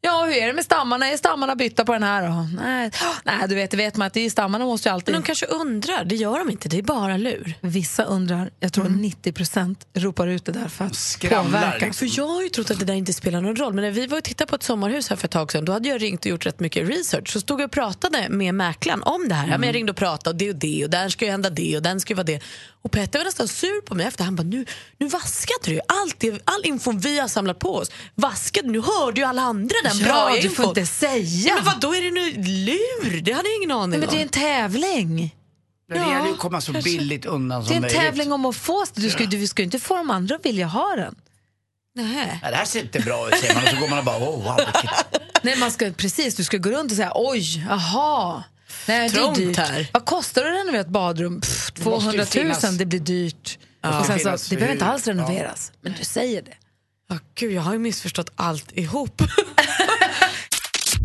Ja, 0.00 0.24
hur 0.24 0.34
är 0.36 0.46
det 0.46 0.52
med 0.52 0.64
stammarna? 0.64 1.08
Är 1.08 1.16
stammarna 1.16 1.56
bytta 1.56 1.84
på 1.84 1.92
den 1.92 2.02
här 2.02 2.28
då? 2.28 2.48
Nej, 2.62 2.90
nej 3.24 3.48
du 3.48 3.54
vet, 3.54 3.70
det 3.70 3.76
vet 3.76 3.96
man 3.96 4.06
att 4.06 4.12
det 4.14 4.20
är 4.26 4.30
stammarna 4.30 4.64
måste 4.64 4.88
ju 4.88 4.92
alltid... 4.92 5.12
Men 5.14 5.22
de 5.22 5.26
kanske 5.26 5.46
undrar. 5.46 6.04
Det 6.04 6.14
gör 6.16 6.38
de 6.38 6.50
inte, 6.50 6.68
det 6.68 6.78
är 6.78 6.82
bara 6.82 7.16
lur. 7.16 7.54
Vissa 7.60 8.04
undrar, 8.04 8.50
jag 8.60 8.72
tror 8.72 8.84
90% 8.84 9.76
ropar 9.94 10.26
ut 10.26 10.44
det 10.44 10.52
där 10.52 10.68
för 10.68 10.84
att 10.84 10.94
Skramlar, 10.96 11.60
påverka. 11.60 11.86
liksom. 11.86 12.08
För 12.08 12.18
jag 12.18 12.26
har 12.28 12.42
ju 12.42 12.48
trott 12.48 12.70
att 12.70 12.78
det 12.78 12.84
där 12.84 12.94
inte 12.94 13.12
spelar 13.12 13.40
någon 13.40 13.56
roll. 13.56 13.74
Men 13.74 13.84
när 13.84 13.90
vi 13.90 14.06
var 14.06 14.18
och 14.18 14.24
tittade 14.24 14.48
på 14.48 14.56
ett 14.56 14.62
sommarhus 14.62 15.08
här 15.08 15.16
för 15.16 15.24
ett 15.28 15.30
tag 15.32 15.52
sedan, 15.52 15.64
då 15.64 15.72
hade 15.72 15.88
jag 15.88 16.02
ringt 16.02 16.20
och 16.24 16.26
gjort 16.30 16.46
rätt 16.46 16.60
mycket 16.60 16.88
research. 16.88 17.32
Så 17.32 17.40
stod 17.40 17.60
jag 17.60 17.64
och 17.66 17.72
pratade 17.72 18.26
med 18.28 18.54
mäklaren 18.54 19.02
om 19.02 19.28
det 19.28 19.34
här. 19.34 19.48
Ja, 19.48 19.58
men 19.58 19.66
jag 19.66 19.74
ringde 19.74 19.90
och 19.92 19.96
pratade 19.96 20.30
och 20.30 20.36
det 20.36 20.50
och 20.50 20.56
det 20.58 20.84
och 20.84 20.90
där 20.90 21.08
ska 21.08 21.24
ju 21.24 21.30
hända 21.30 21.50
det 21.50 21.76
och 21.76 21.82
den 21.82 22.00
ska 22.00 22.12
ju 22.12 22.16
vara 22.16 22.24
det. 22.26 22.40
Och 22.82 22.92
Petter 22.92 23.18
var 23.18 23.24
nästan 23.24 23.48
sur 23.48 23.80
på 23.80 23.94
mig 23.94 24.06
efter. 24.06 24.24
Han 24.24 24.36
bara, 24.36 24.42
nu, 24.42 24.64
nu 24.98 25.08
vaskade 25.08 25.60
du. 25.64 25.80
Allt 25.88 26.20
det, 26.20 26.40
all 26.44 26.64
info 26.64 26.92
vi 26.92 27.18
har 27.18 27.28
samlat 27.28 27.58
på 27.58 27.74
oss. 27.76 27.90
Vaskade, 28.14 28.68
nu 28.68 28.80
hörde 28.80 29.20
ju 29.20 29.26
alla 29.26 29.42
andra 29.42 29.74
den 29.84 29.98
bra 29.98 30.08
Ja, 30.30 30.30
du 30.30 30.36
infon. 30.48 30.54
får 30.56 30.64
inte 30.68 30.86
säga. 30.86 31.54
Men 31.54 31.64
vad 31.64 31.80
då 31.80 31.94
är 31.94 32.02
det 32.02 32.10
nu 32.10 32.32
lur? 32.42 33.20
Det 33.20 33.32
hade 33.32 33.48
jag 33.48 33.56
ingen 33.56 33.70
aning 33.70 34.00
Men 34.00 34.08
det 34.08 34.14
är 34.14 34.18
om. 34.18 34.22
en 34.22 34.28
tävling. 34.28 35.34
Men 35.88 35.98
det 36.06 36.12
gäller 36.12 36.26
ju 36.26 36.32
att 36.32 36.38
komma 36.38 36.60
så 36.60 36.72
billigt 36.72 37.26
undan 37.26 37.60
Det 37.60 37.66
som 37.66 37.72
är 37.72 37.76
en 37.76 37.82
möjligt. 37.82 38.00
tävling 38.00 38.32
om 38.32 38.46
att 38.46 38.56
få 38.56 38.84
Du 38.94 39.10
ska, 39.10 39.24
du 39.26 39.46
ska 39.46 39.62
inte 39.62 39.78
få 39.78 39.96
de 39.96 40.10
andra 40.10 40.34
att 40.34 40.46
vilja 40.46 40.66
ha 40.66 40.96
den. 40.96 41.14
Nej. 41.94 42.38
Ja, 42.42 42.50
det 42.50 42.56
här 42.56 42.64
ser 42.64 42.80
inte 42.80 43.00
bra 43.00 43.28
ut 43.28 43.34
säger 43.38 43.54
man 43.54 43.62
och 43.64 43.68
så 43.70 43.76
går 43.76 43.88
man 43.88 43.98
och 43.98 44.04
bara 44.04 44.16
oh, 44.16 44.44
wow, 44.44 44.56
vilket... 44.56 44.90
Nej, 45.42 45.58
man 45.58 45.70
ska, 45.70 45.90
precis, 45.90 46.34
du 46.34 46.44
ska 46.44 46.56
gå 46.56 46.70
runt 46.70 46.90
och 46.90 46.96
säga 46.96 47.12
oj, 47.14 47.64
jaha. 47.68 48.44
Nej, 48.88 49.08
det 49.08 49.14
är 49.16 49.20
Trångt 49.22 49.36
dyrt. 49.36 49.56
här. 49.56 49.90
Vad 49.92 50.04
kostar 50.04 50.44
det 50.44 50.50
att 50.50 50.56
renovera 50.60 50.80
ett 50.80 50.88
badrum? 50.88 51.40
Pff, 51.40 51.72
Det 51.74 51.84
måste 51.84 52.10
200 52.10 52.12
ju 52.12 52.18
000, 52.44 52.54
finnas- 52.54 52.78
det 52.78 52.86
blir 52.86 53.00
dyrt. 53.00 53.58
Och 54.00 54.06
sen 54.06 54.18
så, 54.38 54.50
det 54.50 54.56
behöver 54.56 54.72
inte 54.72 54.84
alls 54.86 55.06
renoveras, 55.06 55.72
men 55.80 55.94
du 55.98 56.04
säger 56.04 56.42
det. 56.42 56.54
Ja, 57.08 57.18
gud, 57.34 57.52
jag 57.52 57.62
har 57.62 57.72
ju 57.72 57.78
missförstått 57.78 58.30
allt 58.36 58.72
ihop. 58.78 59.22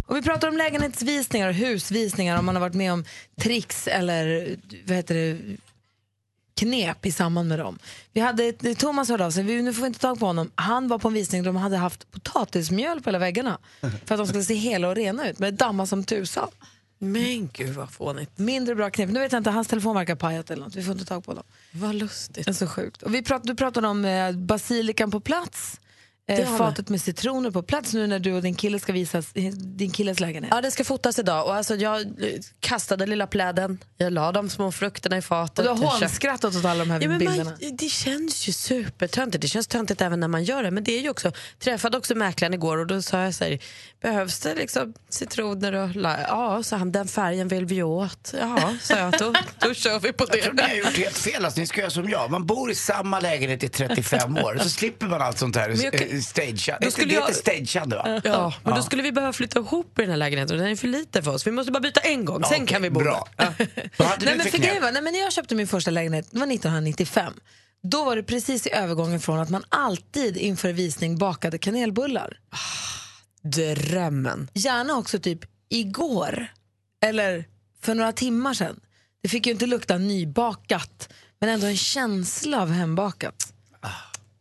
Och 0.05 0.17
vi 0.17 0.21
pratar 0.21 0.47
om 0.47 0.57
lägenhetsvisningar 0.57 1.47
och 1.47 1.53
husvisningar 1.53 2.39
om 2.39 2.45
man 2.45 2.55
har 2.55 2.59
varit 2.59 2.73
med 2.75 2.93
om 2.93 3.05
tricks 3.41 3.87
eller 3.87 4.55
vad 4.87 4.97
heter 4.97 5.15
det, 5.15 5.37
knep 6.59 7.05
i 7.05 7.11
samband 7.11 7.49
med 7.49 7.59
dem. 7.59 7.79
Vi 8.13 8.21
hade, 8.21 8.53
Thomas 8.75 9.09
hörde 9.09 9.25
av 9.25 9.31
sig, 9.31 9.43
vi, 9.43 9.61
nu 9.61 9.73
får 9.73 9.81
vi 9.81 9.87
inte 9.87 9.99
tag 9.99 10.19
på 10.19 10.25
honom. 10.25 10.51
Han 10.55 10.87
var 10.87 10.99
på 10.99 11.07
en 11.07 11.13
visning 11.13 11.43
där 11.43 11.45
de 11.51 11.55
hade 11.55 11.77
haft 11.77 12.11
potatismjöl 12.11 13.01
på 13.01 13.09
hela 13.09 13.19
väggarna 13.19 13.57
för 14.05 14.15
att 14.15 14.19
de 14.19 14.27
skulle 14.27 14.43
se 14.43 14.53
hela 14.53 14.87
och 14.89 14.95
rena 14.95 15.29
ut, 15.29 15.39
men 15.39 15.51
det 15.51 15.57
dammade 15.65 15.87
som 15.87 16.03
tusan. 16.03 16.49
Men 17.03 17.49
gud 17.53 17.75
vad 17.75 17.91
fånigt. 17.91 18.37
Mindre 18.37 18.75
bra 18.75 18.89
knep. 18.89 19.09
Nu 19.09 19.19
vet 19.19 19.31
jag 19.31 19.39
inte, 19.39 19.49
hans 19.49 19.67
telefon 19.67 19.95
verkar 19.95 20.15
pajat 20.15 20.51
eller 20.51 20.63
något. 20.63 20.75
Vi 20.75 20.83
får 20.83 20.93
inte 20.93 21.05
tag 21.05 21.23
på 21.23 21.31
honom. 21.31 21.43
Vad 21.71 21.95
lustigt. 21.95 22.45
Det 22.45 22.51
är 22.51 22.53
så 22.53 22.67
sjukt. 22.67 23.03
Och 23.03 23.13
vi 23.13 23.21
prat, 23.21 23.43
du 23.43 23.55
pratade 23.55 23.87
om 23.87 24.05
eh, 24.05 24.31
basilikan 24.31 25.11
på 25.11 25.19
plats. 25.19 25.79
Det 26.25 26.33
Eh, 26.41 26.57
fatet 26.57 26.89
med 26.89 27.01
citroner 27.01 27.51
på 27.51 27.63
plats 27.63 27.93
nu 27.93 28.07
när 28.07 28.19
du 28.19 28.33
och 28.33 28.41
din 28.41 28.55
kille 28.55 28.79
ska 28.79 28.93
visa 28.93 29.21
din 29.53 29.91
killes 29.91 30.19
lägenhet. 30.19 30.51
Ja, 30.55 30.61
det 30.61 30.71
ska 30.71 30.83
fotas 30.83 31.19
idag. 31.19 31.45
Och 31.45 31.55
alltså, 31.55 31.75
jag 31.75 32.01
eh, 32.01 32.07
kastade 32.59 33.05
lilla 33.05 33.27
pläden, 33.27 33.77
jag 33.97 34.13
la 34.13 34.31
de 34.31 34.49
små 34.49 34.71
frukterna 34.71 35.17
i 35.17 35.21
fatet. 35.21 35.59
och 35.59 35.63
du 35.77 35.83
har 35.83 35.91
hånskrattat 35.99 36.55
åt 36.55 36.65
alla 36.65 36.85
de 36.85 36.91
här 36.91 37.01
Ja, 37.01 37.07
men 37.09 37.19
bilderna. 37.19 37.43
man, 37.43 37.75
det 37.77 37.89
känns 37.89 38.47
ju 38.47 38.51
supertöntigt. 38.53 39.41
Det 39.41 39.47
känns 39.47 39.67
töntigt 39.67 40.01
även 40.01 40.19
när 40.19 40.27
man 40.27 40.43
gör 40.43 40.63
det. 40.63 40.71
Men 40.71 40.83
det 40.83 40.97
är 40.97 41.01
ju 41.01 41.09
också, 41.09 41.31
träffade 41.59 41.97
också 41.97 42.15
mäklaren 42.15 42.53
igår 42.53 42.77
och 42.77 42.87
då 42.87 43.01
sa 43.01 43.21
jag 43.23 43.33
så 43.33 43.43
här, 43.43 43.59
behövs 44.01 44.39
det 44.39 44.55
liksom 44.55 44.93
citroner 45.09 45.73
och 45.73 45.95
la- 45.95 46.21
Ja, 46.21 46.63
sa 46.63 46.75
han, 46.77 46.91
den 46.91 47.07
färgen 47.07 47.47
vill 47.47 47.65
vi 47.65 47.83
åt. 47.83 48.33
Ja, 48.39 48.73
sa 48.81 48.97
jag, 48.97 49.13
då, 49.19 49.33
då 49.59 49.73
kör 49.73 49.99
vi 49.99 50.13
på 50.13 50.25
Jag 50.31 50.41
tror 50.41 50.53
ni 50.53 50.61
har 50.61 50.69
det. 50.69 50.75
gjort 50.75 50.97
helt 50.97 51.17
fel. 51.17 51.45
Alltså, 51.45 51.59
ni 51.59 51.67
ska 51.67 51.79
göra 51.81 51.91
som 51.91 52.09
jag. 52.09 52.31
Man 52.31 52.45
bor 52.45 52.71
i 52.71 52.75
samma 52.75 53.19
lägenhet 53.19 53.63
i 53.63 53.69
35 53.69 54.37
år. 54.37 54.59
Så 54.63 54.69
slipper 54.69 55.07
man 55.07 55.21
allt 55.21 55.37
sånt 55.39 55.55
här 55.55 55.69
Stageande. 56.21 56.77
Då 56.81 56.85
Det 56.85 56.91
skulle 56.91 57.07
det 57.07 57.13
jag- 57.13 57.21
heter 57.21 57.33
stageande 57.33 57.95
va? 57.95 58.21
Ja, 58.23 58.53
men 58.63 58.75
då 58.75 58.81
skulle 58.83 59.03
vi 59.03 59.11
behöva 59.11 59.33
flytta 59.33 59.59
ihop 59.59 59.99
i 59.99 60.01
den 60.01 60.09
här 60.11 60.17
lägenheten 60.17 60.55
och 60.55 60.61
den 60.63 60.71
är 60.71 60.75
för 60.75 60.87
lite 60.87 61.23
för 61.23 61.31
oss. 61.33 61.47
Vi 61.47 61.51
måste 61.51 61.71
bara 61.71 61.79
byta 61.79 61.99
en 61.99 62.25
gång, 62.25 62.43
sen 62.43 62.53
okej, 62.55 62.67
kan 62.67 62.81
vi 62.81 62.89
bo 62.89 62.99
bra. 62.99 63.27
där. 63.37 63.53
Nej, 64.25 64.37
men 64.37 64.39
för 64.47 64.57
grejen 64.57 64.81
var, 64.81 64.91
nej, 64.91 65.01
men 65.01 65.13
när 65.13 65.19
jag 65.19 65.33
köpte 65.33 65.55
min 65.55 65.67
första 65.67 65.91
lägenhet, 65.91 66.27
det 66.31 66.39
var 66.39 66.47
1995. 66.47 67.33
Då 67.83 68.03
var 68.05 68.15
det 68.15 68.23
precis 68.23 68.67
i 68.67 68.73
övergången 68.73 69.19
från 69.19 69.39
att 69.39 69.49
man 69.49 69.63
alltid 69.69 70.37
inför 70.37 70.73
visning 70.73 71.17
bakade 71.17 71.57
kanelbullar. 71.57 72.37
Drömmen. 73.43 74.49
Gärna 74.53 74.97
också 74.97 75.19
typ 75.19 75.39
igår 75.69 76.47
eller 77.05 77.45
för 77.81 77.95
några 77.95 78.11
timmar 78.11 78.53
sedan. 78.53 78.79
Det 79.23 79.29
fick 79.29 79.45
ju 79.45 79.51
inte 79.51 79.65
lukta 79.65 79.97
nybakat, 79.97 81.09
men 81.39 81.49
ändå 81.49 81.67
en 81.67 81.77
känsla 81.77 82.61
av 82.61 82.71
hembakat. 82.71 83.52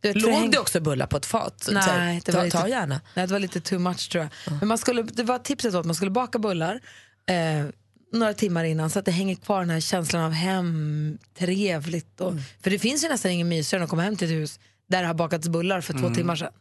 Du 0.03 0.09
vet, 0.09 0.23
Låg 0.23 0.31
häng- 0.33 0.51
det 0.51 0.59
också 0.59 0.81
bullar 0.81 1.07
på 1.07 1.17
ett 1.17 1.27
fat? 1.27 1.63
Så- 1.65 1.73
Nej, 1.73 2.21
det 2.25 2.33
var 2.33 2.41
ta, 2.41 2.45
lite, 2.45 2.59
ta 2.59 2.69
gärna. 2.69 3.01
Nej, 3.15 3.27
det 3.27 3.33
var 3.33 3.41
lite 3.41 3.61
too 3.61 3.79
much 3.79 4.11
tror 4.11 4.29
jag. 4.47 4.59
Men 4.59 4.69
man 4.69 4.79
skulle, 4.79 5.03
det 5.03 5.23
var 5.23 5.39
tipset 5.39 5.73
var 5.73 5.81
att 5.81 5.87
man 5.87 5.95
skulle 5.95 6.11
baka 6.11 6.39
bullar 6.39 6.81
eh, 7.27 7.67
några 8.13 8.35
timmar 8.35 8.65
innan 8.65 8.91
så 8.91 8.99
att 8.99 9.05
det 9.05 9.11
hänger 9.11 9.35
kvar 9.35 9.61
den 9.61 9.71
här 9.71 9.81
känslan 9.81 10.23
av 10.23 10.33
hem, 10.33 11.19
trevligt. 11.39 12.21
Och, 12.21 12.33
För 12.63 12.71
det 12.71 12.79
finns 12.79 13.05
ju 13.05 13.09
nästan 13.09 13.31
ingen 13.31 13.49
mysigare 13.49 13.81
än 13.81 13.85
att 13.85 13.91
komma 13.91 14.03
hem 14.03 14.17
till 14.17 14.29
ett 14.29 14.35
hus 14.35 14.61
där 14.89 15.01
det 15.01 15.07
har 15.07 15.15
bakats 15.15 15.49
bullar 15.49 15.81
för 15.81 15.93
två 15.93 16.15
timmar 16.15 16.37
sedan. 16.37 16.53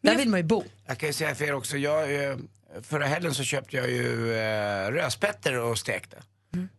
Där 0.00 0.16
vill 0.16 0.28
man 0.28 0.40
ju 0.40 0.44
bo. 0.44 0.64
Jag 0.86 0.98
kan 0.98 1.08
ju 1.08 1.12
säga 1.12 1.34
för 1.34 1.44
er 1.44 1.52
också, 1.54 1.76
jag, 1.76 2.24
eh, 2.24 2.36
förra 2.82 3.06
helgen 3.06 3.34
så 3.34 3.42
köpte 3.44 3.76
jag 3.76 3.90
ju 3.90 4.34
eh, 4.34 4.90
rödspätter 4.90 5.58
och 5.58 5.78
stekte. 5.78 6.16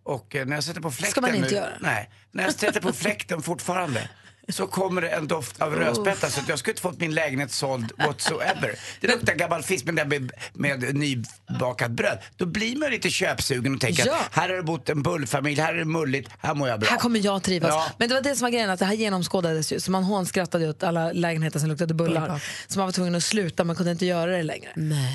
Och 0.03 0.35
eh, 0.35 0.45
när 0.45 0.55
jag 0.55 0.63
sätter 0.63 0.81
på 0.81 0.91
fläkten 0.91 1.11
Ska 1.11 1.21
man 1.21 1.35
inte 1.35 1.49
nu, 1.49 1.55
göra. 1.55 1.69
Nej, 1.79 2.09
när 2.31 2.43
jag 2.43 2.53
sätter 2.53 2.81
på 2.81 2.93
fläkten 2.93 3.41
fortfarande 3.41 4.09
så 4.49 4.67
kommer 4.67 5.01
det 5.01 5.09
en 5.09 5.27
doft 5.27 5.61
av 5.61 5.75
rödspätta 5.75 6.29
så 6.29 6.39
att 6.41 6.49
jag 6.49 6.59
skulle 6.59 6.71
inte 6.71 6.81
fått 6.81 6.99
min 6.99 7.13
lägenhet 7.13 7.51
såld 7.51 7.91
whatsoever. 7.97 8.75
Det 9.01 9.07
luktar 9.07 9.33
gammal 9.33 9.63
fisk 9.63 9.85
med, 9.85 10.07
med, 10.07 10.31
med 10.53 10.95
nybakat 10.95 11.91
bröd. 11.91 12.17
Då 12.37 12.45
blir 12.45 12.75
man 12.75 12.91
lite 12.91 13.09
köpsugen 13.09 13.75
och 13.75 13.81
tänker 13.81 14.07
Ja. 14.07 14.15
att 14.19 14.35
här 14.35 14.49
har 14.49 14.55
det 14.55 14.63
bott 14.63 14.89
en 14.89 15.03
bullfamilj, 15.03 15.61
här 15.61 15.73
är 15.73 15.77
det 15.77 15.85
mulligt, 15.85 16.29
här 16.39 16.53
mår 16.55 16.69
jag 16.69 16.79
bra. 16.79 16.89
Här 16.89 16.97
kommer 16.97 17.19
jag 17.25 17.43
trivas. 17.43 17.69
Ja. 17.69 17.87
Men 17.97 18.09
det 18.09 18.15
var 18.15 18.21
det 18.21 18.35
som 18.35 18.45
var 18.45 18.49
grejen, 18.51 18.69
att 18.69 18.79
det 18.79 18.85
här 18.85 18.93
genomskådades 18.93 19.73
ju. 19.73 19.79
Så 19.79 19.91
man 19.91 20.03
hånskrattade 20.03 20.69
åt 20.69 20.83
alla 20.83 21.11
lägenheter 21.11 21.59
som 21.59 21.69
luktade 21.69 21.93
bullar. 21.93 22.41
Så 22.67 22.79
man 22.79 22.87
var 22.87 22.91
tvungen 22.91 23.15
att 23.15 23.23
sluta, 23.23 23.63
man 23.63 23.75
kunde 23.75 23.91
inte 23.91 24.05
göra 24.05 24.31
det 24.31 24.43
längre. 24.43 24.69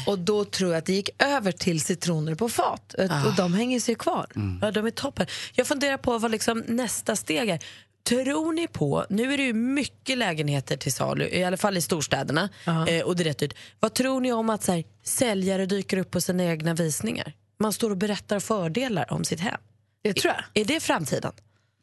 Och 0.06 0.18
då 0.18 0.45
tror 0.45 0.71
jag 0.73 0.78
att 0.78 0.87
det 0.87 0.92
gick 0.92 1.11
över 1.23 1.52
till 1.52 1.80
citroner 1.80 2.35
på 2.35 2.49
fat. 2.49 2.95
Och 3.26 3.35
de 3.37 3.54
hänger 3.54 3.80
sig 3.80 3.95
kvar. 3.95 4.26
Ja, 4.62 4.71
de 4.71 4.87
är 4.87 4.90
toppen. 4.90 5.26
Jag 5.52 5.66
funderar 5.66 5.97
på 5.97 6.18
vad 6.18 6.30
liksom 6.30 6.62
nästa 6.66 7.16
steg 7.16 7.49
är. 7.49 7.59
Tror 8.06 8.52
ni 8.52 8.68
på, 8.68 9.06
nu 9.10 9.32
är 9.32 9.36
det 9.36 9.42
ju 9.42 9.52
mycket 9.52 10.18
lägenheter 10.18 10.76
till 10.76 10.92
salu, 10.92 11.25
i 11.28 11.44
alla 11.44 11.56
fall 11.56 11.76
i 11.76 11.80
storstäderna, 11.80 12.48
eh, 12.88 13.04
och 13.04 13.16
det 13.16 13.22
är 13.22 13.25
rätt 13.25 13.38
dyrt. 13.38 13.54
Vad 13.80 13.94
tror 13.94 14.20
ni 14.20 14.32
om 14.32 14.50
att 14.50 14.62
så 14.62 14.72
här, 14.72 14.84
säljare 15.04 15.66
dyker 15.66 15.96
upp 15.98 16.10
på 16.10 16.20
sina 16.20 16.44
egna 16.44 16.75
visningar? 16.75 17.32
Man 17.60 17.72
står 17.72 17.90
och 17.90 17.96
berättar 17.96 18.40
fördelar 18.40 19.12
om 19.12 19.25
sitt 19.25 19.40
hem. 19.40 19.60
Det 20.04 20.12
tror 20.14 20.34
jag. 20.34 20.62
Är 20.62 20.64
det 20.64 20.80
framtiden? 20.80 21.32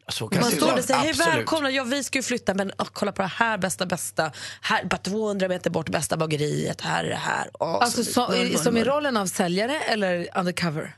Så 0.09 0.27
kan 0.27 0.41
Man 0.41 0.49
det 0.51 0.55
står 0.57 0.67
där 0.67 0.77
och 0.77 0.83
säger 0.83 0.99
hej 0.99 1.13
välkomna, 1.13 1.71
ja, 1.71 1.83
vi 1.83 2.03
ska 2.03 2.19
ju 2.19 2.23
flytta 2.23 2.53
men 2.53 2.71
åh, 2.77 2.87
kolla 2.93 3.11
på 3.11 3.21
det 3.21 3.27
här 3.27 3.57
bästa 3.57 3.85
bästa, 3.85 4.31
här, 4.61 4.85
bara 4.85 4.97
200 4.97 5.47
meter 5.47 5.69
bort 5.69 5.89
bästa 5.89 6.17
bageriet, 6.17 6.81
här 6.81 7.03
är 7.03 7.09
det 7.09 7.15
här. 7.15 7.49
Åh, 7.59 7.77
Alltså 7.81 8.03
så- 8.03 8.57
som 8.63 8.77
i 8.77 8.83
rollen 8.83 9.17
av 9.17 9.25
säljare 9.25 9.79
eller 9.79 10.27
undercover? 10.37 10.95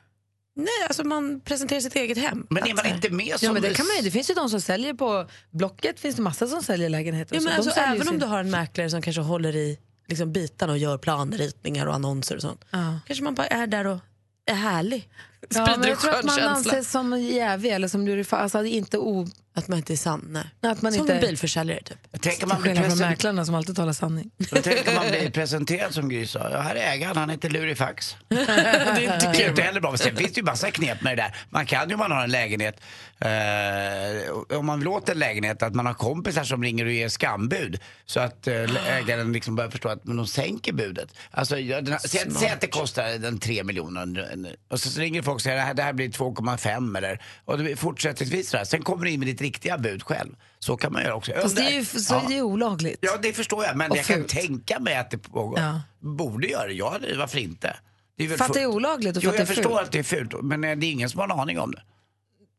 Nej, 0.58 0.68
alltså 0.88 1.04
man 1.04 1.40
presenterar 1.42 1.80
sitt 1.80 1.96
eget 1.96 2.18
hem. 2.18 2.48
Men 2.50 2.64
är 2.64 2.68
man 2.68 2.78
så 2.78 2.84
här- 2.84 2.96
inte 2.96 3.10
med 3.10 3.40
som 3.40 3.46
Ja, 3.46 3.54
men 3.54 3.62
det, 3.62 3.74
kan 3.74 3.88
man, 3.88 3.96
ju- 3.96 4.02
det 4.02 4.12
finns 4.12 4.30
ju 4.30 4.34
de 4.34 4.50
som 4.50 4.62
säljer 4.62 4.94
på 4.94 5.28
Blocket, 5.52 6.00
finns 6.00 6.16
det 6.16 6.22
massa 6.22 6.48
som 6.48 6.64
säljer 6.64 6.90
lägenheter. 6.90 7.36
Ja, 7.36 7.40
och 7.40 7.44
men 7.44 7.54
så. 7.54 7.58
alltså, 7.58 7.72
säljer 7.74 7.90
ju 7.90 7.96
även 7.96 8.08
om 8.08 8.14
sin- 8.14 8.20
du 8.20 8.26
har 8.26 8.40
en 8.40 8.52
mäklare 8.52 8.90
som 8.90 9.02
kanske 9.02 9.22
håller 9.22 9.56
i 9.56 9.80
liksom, 10.08 10.32
bitarna 10.34 10.72
och 10.74 10.78
gör 10.80 10.98
planritningar 10.98 11.86
och 11.86 11.96
annonser 11.96 12.36
och 12.36 12.42
sånt. 12.42 12.66
Ja. 12.72 13.00
Kanske 13.08 13.24
man 13.24 13.36
bara 13.36 13.48
är 13.48 13.68
där 13.68 13.88
och 13.88 14.00
är 14.46 14.54
härlig. 14.54 15.10
Ja, 15.50 15.78
men 15.80 15.90
jag 15.90 16.00
tror 16.00 16.12
att 16.14 16.26
man 16.26 16.36
känsla. 16.38 16.52
anses 16.72 16.92
som 16.92 17.22
jävig 17.22 17.72
eller 17.72 17.88
som 17.88 18.26
alltså 18.32 18.64
inte 18.66 18.98
o... 18.98 19.28
Att 19.58 19.68
man 19.68 19.78
inte 19.78 19.94
är 19.94 19.98
sann. 19.98 20.26
nej. 20.30 20.72
Att 20.72 20.82
man 20.82 20.92
Som 20.92 21.02
inte... 21.02 21.14
en 21.14 21.22
bilförsäljare 21.22 21.80
typ. 21.84 22.22
Tänker 22.22 22.48
man 22.48 22.62
bli 22.62 22.70
Skillnad 22.70 22.86
från 22.86 22.98
present- 22.98 23.10
mäklarna 23.10 23.46
som 23.46 23.56
alltid 23.56 23.76
talar 23.76 23.94
sanning. 23.94 24.32
Då 24.38 24.62
tänker 24.62 24.96
man 24.96 25.08
bli 25.10 25.32
presenterad 25.32 25.94
som 25.94 26.10
Gry 26.10 26.28
sa. 26.28 26.50
Ja, 26.52 26.60
här 26.62 26.76
är 26.76 26.92
ägaren, 26.94 27.18
han 27.18 27.30
heter 27.30 27.50
Lurifax. 27.50 28.16
det 28.28 28.36
är 28.36 29.14
inte 29.14 29.40
kul. 29.40 29.50
inte 29.50 29.62
heller 29.62 29.82
bra. 29.82 29.98
Sen 29.98 30.16
finns 30.16 30.34
det 30.34 30.40
ju 30.40 30.46
massa 30.46 30.72
knep 30.72 31.02
med 31.02 31.18
det 31.18 31.22
där. 31.24 31.36
Man 31.50 31.66
kan 31.66 31.90
ju 31.90 31.96
om 31.96 32.00
man 32.00 32.12
har 32.12 32.24
en 32.24 32.32
lägenhet, 32.32 32.82
eh, 33.20 34.58
om 34.58 34.66
man 34.66 34.88
åt 34.88 35.10
en 35.10 35.20
lägenhet, 35.20 35.64
att 35.64 35.76
man 35.76 35.86
har 35.86 35.94
kompisar 35.94 36.44
som 36.44 36.64
ringer 36.64 36.86
och 36.86 36.92
ger 36.92 37.10
skambud. 37.10 37.80
Så 38.06 38.20
att 38.20 38.48
eh, 38.48 38.98
ägaren 38.98 39.34
liksom 39.34 39.56
börjar 39.56 39.70
förstå 39.72 39.90
att 39.90 40.06
men 40.06 40.18
de 40.18 40.28
sänker 40.28 40.74
budet. 40.74 41.10
Alltså, 41.32 41.60
ja, 41.60 41.82
den, 41.82 42.00
säg, 42.00 42.32
säg 42.32 42.50
att 42.50 42.62
det 42.62 42.68
kostar 42.68 43.04
en 43.04 43.40
3 43.40 43.64
miljoner 43.64 44.56
och 44.70 44.80
så, 44.80 44.90
så 44.90 45.00
ringer 45.00 45.22
folk 45.22 45.36
och 45.36 45.42
säger 45.42 45.58
det 45.58 45.64
här, 45.64 45.74
det 45.74 45.84
här 45.84 45.94
blir 45.94 46.10
2,5 46.10 46.98
eller 46.98 47.22
och 47.46 47.58
det 47.58 47.64
blir 47.64 47.76
fortsättningsvis 47.76 48.50
sådär. 48.50 48.64
Sen 48.64 48.82
kommer 48.82 49.06
du 49.06 49.12
in 49.12 49.20
med 49.20 49.28
ditt 49.28 49.42
riktiga 49.46 49.78
bud 49.78 50.04
själv. 50.04 50.36
Så 50.60 50.78
kan 50.78 50.94
man 50.94 51.04
göra 51.04 51.16
också. 51.16 51.32
Fast 51.42 51.56
det 51.56 51.62
är 51.62 51.72
ju 51.72 51.86
så 51.86 52.14
Ja. 52.14 52.24
det 52.28 52.38
är 52.38 52.42
olagligt. 52.42 53.00
Ja, 53.02 53.12
det 53.22 53.34
förstår 53.34 53.66
jag. 53.66 53.75
Men 53.78 53.92
Och 53.92 53.98
jag 53.98 54.06
kan 54.06 54.24
tänka 54.24 54.80
mig 54.80 54.96
att 54.96 55.12
det 55.12 55.18
pågår. 55.18 55.60
Ja. 55.60 55.82
Borde 56.00 56.48
göra 56.48 56.68
det. 56.68 56.74
Ja, 56.74 56.98
varför 57.18 57.38
inte? 57.38 57.75
Det 58.18 58.24
är 58.24 58.28
väl 58.28 58.38
För 58.38 58.46
att 58.46 58.54
det 58.54 58.62
är 58.62 58.66
olagligt 58.68 59.18
och 59.18 59.24
för 59.24 59.28
Jo, 59.30 59.34
att 59.34 59.40
jag 59.40 59.48
det 59.48 59.52
är 59.52 59.56
förstår 59.56 59.70
fult. 59.70 59.82
att 59.82 59.92
det 59.92 60.00
är 60.00 60.04
fult. 60.04 60.34
Men 60.42 60.62
det 60.62 60.68
är 60.68 60.92
ingen 60.92 61.10
som 61.10 61.20
har 61.20 61.25
en 61.28 61.40
aning 61.40 61.60
om 61.60 61.72
det. 61.72 61.82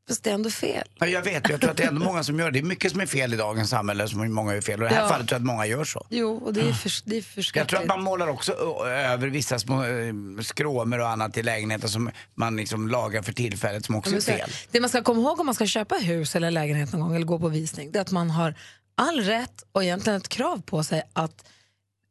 Fast 0.08 0.22
det 0.24 0.30
är 0.30 0.34
ändå 0.34 0.50
fel. 0.50 0.88
Ja, 0.98 1.06
jag 1.06 1.22
vet, 1.22 1.48
jag 1.48 1.60
tror 1.60 1.70
att 1.70 1.76
det 1.76 1.82
är 1.82 1.88
ändå 1.88 2.04
många 2.04 2.24
som 2.24 2.38
gör 2.38 2.46
det. 2.46 2.50
Det 2.50 2.58
är 2.58 2.62
mycket 2.68 2.92
som 2.92 3.00
är 3.00 3.06
fel 3.06 3.34
i 3.34 3.36
dagens 3.36 3.70
samhälle, 3.70 4.08
som 4.08 4.32
många 4.34 4.54
gör 4.54 4.60
fel. 4.60 4.82
Och 4.82 4.86
i 4.86 4.88
det 4.88 4.94
här 4.94 5.02
Ja. 5.02 5.08
fallet 5.08 5.28
tror 5.28 5.34
jag 5.36 5.40
att 5.40 5.46
många 5.46 5.66
gör 5.66 5.84
så. 5.84 6.06
Jo, 6.10 6.36
och 6.36 6.52
det 6.54 6.60
är, 6.60 6.72
för, 6.72 6.90
det 7.04 7.14
är 7.14 7.16
Jag 7.16 7.24
förskräckligt. 7.24 7.70
tror 7.70 7.80
att 7.80 7.86
man 7.86 8.02
målar 8.02 8.28
också 8.28 8.52
över 8.86 9.28
vissa 9.28 9.58
små 9.58 9.84
eh, 9.84 10.12
skråmer 10.42 10.98
och 10.98 11.08
annat 11.08 11.36
i 11.36 11.42
lägenheten 11.42 11.88
som 11.88 12.10
man 12.34 12.56
liksom 12.56 12.88
lagar 12.88 13.22
för 13.22 13.32
tillfället 13.32 13.84
som 13.84 13.94
också 13.94 14.16
är 14.16 14.20
fel. 14.20 14.50
Det 14.70 14.80
man 14.80 14.88
ska 14.90 15.02
komma 15.02 15.20
ihåg 15.20 15.40
om 15.40 15.46
man 15.46 15.54
ska 15.54 15.66
köpa 15.66 15.94
hus 15.94 16.36
eller 16.36 16.50
lägenhet 16.50 16.92
någon 16.92 17.00
gång 17.00 17.14
eller 17.16 17.26
gå 17.26 17.38
på 17.38 17.48
visning, 17.48 17.92
det 17.92 17.98
är 17.98 18.02
att 18.02 18.10
man 18.12 18.30
har 18.30 18.54
all 18.94 19.20
rätt 19.20 19.64
och 19.72 19.84
egentligen 19.84 20.16
ett 20.16 20.28
krav 20.28 20.62
på 20.62 20.82
sig 20.84 21.02
att 21.12 21.44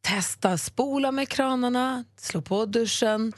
testa 0.08 0.58
spola 0.58 1.12
med 1.12 1.30
kranarna, 1.30 2.04
slå 2.20 2.42
på 2.42 2.66
duschen, 2.66 3.34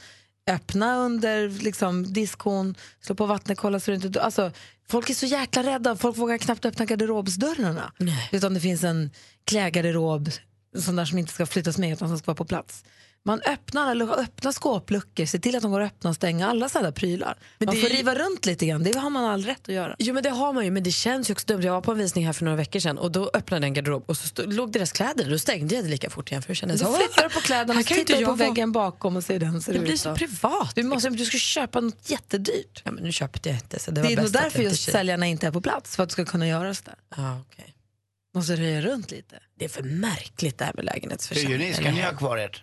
öppna 0.48 0.96
under 0.96 1.48
liksom, 1.48 2.12
diskon, 2.12 2.74
slå 3.00 3.14
på 3.14 3.26
vattnet, 3.26 3.58
kolla 3.58 3.80
så 3.80 3.92
inte... 3.92 4.22
Alltså, 4.22 4.52
folk 4.88 5.10
är 5.10 5.14
så 5.14 5.26
jäkla 5.26 5.62
rädda, 5.62 5.96
folk 5.96 6.16
vågar 6.16 6.38
knappt 6.38 6.64
öppna 6.64 6.84
garderobsdörrarna. 6.84 7.92
Utan 8.32 8.54
det 8.54 8.60
finns 8.60 8.84
en 8.84 9.10
klädgarderob, 9.44 10.30
sån 10.78 10.96
där 10.96 11.04
som 11.04 11.18
inte 11.18 11.32
ska 11.32 11.46
flyttas 11.46 11.78
med 11.78 11.92
utan 11.92 12.08
som 12.08 12.18
ska 12.18 12.26
vara 12.26 12.36
på 12.36 12.44
plats. 12.44 12.84
Man 13.28 13.40
öppnar, 13.42 13.90
eller 13.90 14.20
öppnar 14.20 14.52
skåpluckor, 14.52 15.24
se 15.26 15.38
till 15.38 15.56
att 15.56 15.62
de 15.62 15.70
går 15.72 15.80
att 15.80 15.92
öppna 15.92 16.10
och 16.10 16.16
stänga, 16.16 16.48
alla 16.48 16.68
sådana 16.68 16.92
prylar. 16.92 17.38
Men 17.58 17.66
man 17.66 17.74
det 17.74 17.80
får 17.80 17.88
riva 17.88 18.14
runt 18.14 18.46
lite 18.46 18.66
grann, 18.66 18.82
det 18.82 18.98
har 18.98 19.10
man 19.10 19.24
all 19.24 19.44
rätt 19.44 19.68
att 19.68 19.74
göra. 19.74 19.96
Jo 19.98 20.14
men 20.14 20.22
det 20.22 20.30
har 20.30 20.52
man 20.52 20.64
ju, 20.64 20.70
men 20.70 20.82
det 20.82 20.90
känns 20.90 21.30
ju 21.30 21.32
också 21.32 21.46
dumt. 21.46 21.62
Jag 21.62 21.72
var 21.72 21.80
på 21.80 21.92
en 21.92 21.98
visning 21.98 22.26
här 22.26 22.32
för 22.32 22.44
några 22.44 22.56
veckor 22.56 22.80
sedan 22.80 22.98
och 22.98 23.12
då 23.12 23.30
öppnade 23.34 23.66
jag 23.66 23.68
en 23.68 23.74
garderob 23.74 24.04
och 24.06 24.16
så 24.16 24.26
stod, 24.28 24.52
låg 24.52 24.72
deras 24.72 24.92
kläder. 24.92 25.30
Då 25.30 25.38
stängde 25.38 25.74
jag 25.74 25.84
det 25.84 25.90
lika 25.90 26.10
fort 26.10 26.30
igen 26.30 26.42
för 26.42 26.50
jag 26.50 26.56
kände 26.56 26.78
Så 26.78 26.84
så 26.84 26.92
flyttar 26.92 27.22
du 27.22 27.28
på 27.28 27.40
kläderna 27.40 27.72
här 27.74 27.80
och 27.80 27.86
kan 27.86 27.94
ju 27.96 28.00
inte 28.00 28.12
tittar 28.12 28.26
på 28.26 28.34
väggen 28.34 28.72
bakom 28.72 29.16
och 29.16 29.24
ser 29.24 29.34
hur 29.34 29.40
den 29.40 29.62
ser 29.62 29.72
Det 29.72 29.78
ut. 29.78 29.84
blir 29.84 29.96
så 29.96 30.14
privat. 30.14 30.72
Du, 30.74 30.82
måste, 30.82 31.08
du 31.10 31.24
ska 31.24 31.38
köpa 31.38 31.80
något 31.80 32.10
jättedyrt. 32.10 32.82
Ja, 32.84 32.90
men 32.90 33.04
nu 33.04 33.12
köpte 33.12 33.48
jag 33.48 33.56
inte 33.56 33.78
så 33.78 33.90
det, 33.90 34.00
Det, 34.00 34.06
var 34.06 34.12
är 34.12 34.16
nog 34.22 34.32
därför 34.32 34.62
just 34.62 34.90
säljarna 34.92 35.26
inte 35.26 35.46
är 35.46 35.50
på 35.52 35.60
plats, 35.60 35.96
för 35.96 36.02
att 36.02 36.08
du 36.08 36.12
ska 36.12 36.24
kunna 36.24 36.48
göra 36.48 36.74
sådär. 36.74 36.94
Ja, 37.16 37.40
okej. 37.50 37.74
Måste 38.34 38.56
röja 38.56 38.80
runt 38.80 39.10
lite. 39.10 39.38
Det 39.58 39.64
är 39.64 39.68
för 39.68 39.82
märkligt 39.82 40.58
det 40.58 40.64
här 40.64 40.72
med 40.72 40.82
Hur 40.84 40.90
gör 40.90 40.94
lägenhetsförsäljning. 40.94 41.58
ni? 41.68 41.74
Ska 41.74 41.90
ni 41.90 42.02
ha 42.02 42.16
kvar 42.16 42.36
ert? 42.38 42.62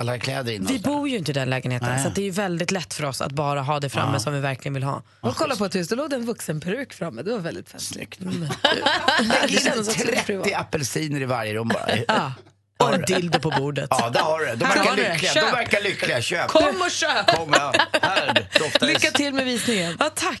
Alla 0.00 0.18
kläder 0.18 0.52
in 0.52 0.66
Vi 0.66 0.78
bor 0.78 1.08
ju 1.08 1.16
inte 1.18 1.30
i 1.30 1.34
den 1.34 1.50
lägenheten 1.50 1.88
Nej. 1.88 2.02
så 2.02 2.08
att 2.08 2.14
det 2.14 2.20
är 2.20 2.24
ju 2.24 2.30
väldigt 2.30 2.70
lätt 2.70 2.94
för 2.94 3.04
oss 3.04 3.20
att 3.20 3.32
bara 3.32 3.62
ha 3.62 3.80
det 3.80 3.88
framme 3.88 4.20
som 4.20 4.34
vi 4.34 4.40
verkligen 4.40 4.74
vill 4.74 4.82
ha. 4.82 5.02
Och 5.20 5.36
kolla 5.36 5.56
på 5.56 5.64
ett 5.64 5.74
hus, 5.74 5.88
då 5.88 5.96
låg 5.96 6.10
det 6.10 6.16
en 6.16 6.26
vuxenperuk 6.26 6.92
framme. 6.92 7.22
Det 7.22 7.32
var 7.32 7.38
väldigt 7.38 7.70
fint. 7.70 7.82
Snyggt. 7.82 8.20
Mm. 8.20 8.40
Det 9.18 9.24
Lägg 9.24 9.50
in 9.66 9.80
också 9.80 10.06
lite 10.06 10.22
privat. 10.26 10.44
30 10.44 10.54
apelsiner 10.54 11.20
i 11.20 11.24
varje 11.24 11.54
rum 11.54 11.68
bara. 11.68 11.88
Ja. 12.08 12.32
Och 12.78 12.94
en 12.94 13.02
dildo 13.02 13.38
på 13.40 13.50
bordet. 13.50 13.88
Ja, 13.90 14.10
där 14.10 14.20
har 14.20 14.38
du 14.38 14.46
det. 14.46 14.54
De 14.54 14.64
verkar 14.64 14.96
lyckliga. 14.96 15.32
Köp. 15.32 15.44
De 15.44 15.50
verkar 15.50 15.80
lyckliga. 15.80 16.22
Köp. 16.22 16.48
Kom 16.48 16.80
och 16.80 16.90
köp! 16.90 17.36
Kom, 17.36 17.52
ja. 17.52 17.72
Här. 18.02 18.48
Lycka 18.80 19.10
till 19.10 19.34
med 19.34 19.44
visningen. 19.44 19.96
Ja, 20.00 20.10
tack. 20.14 20.40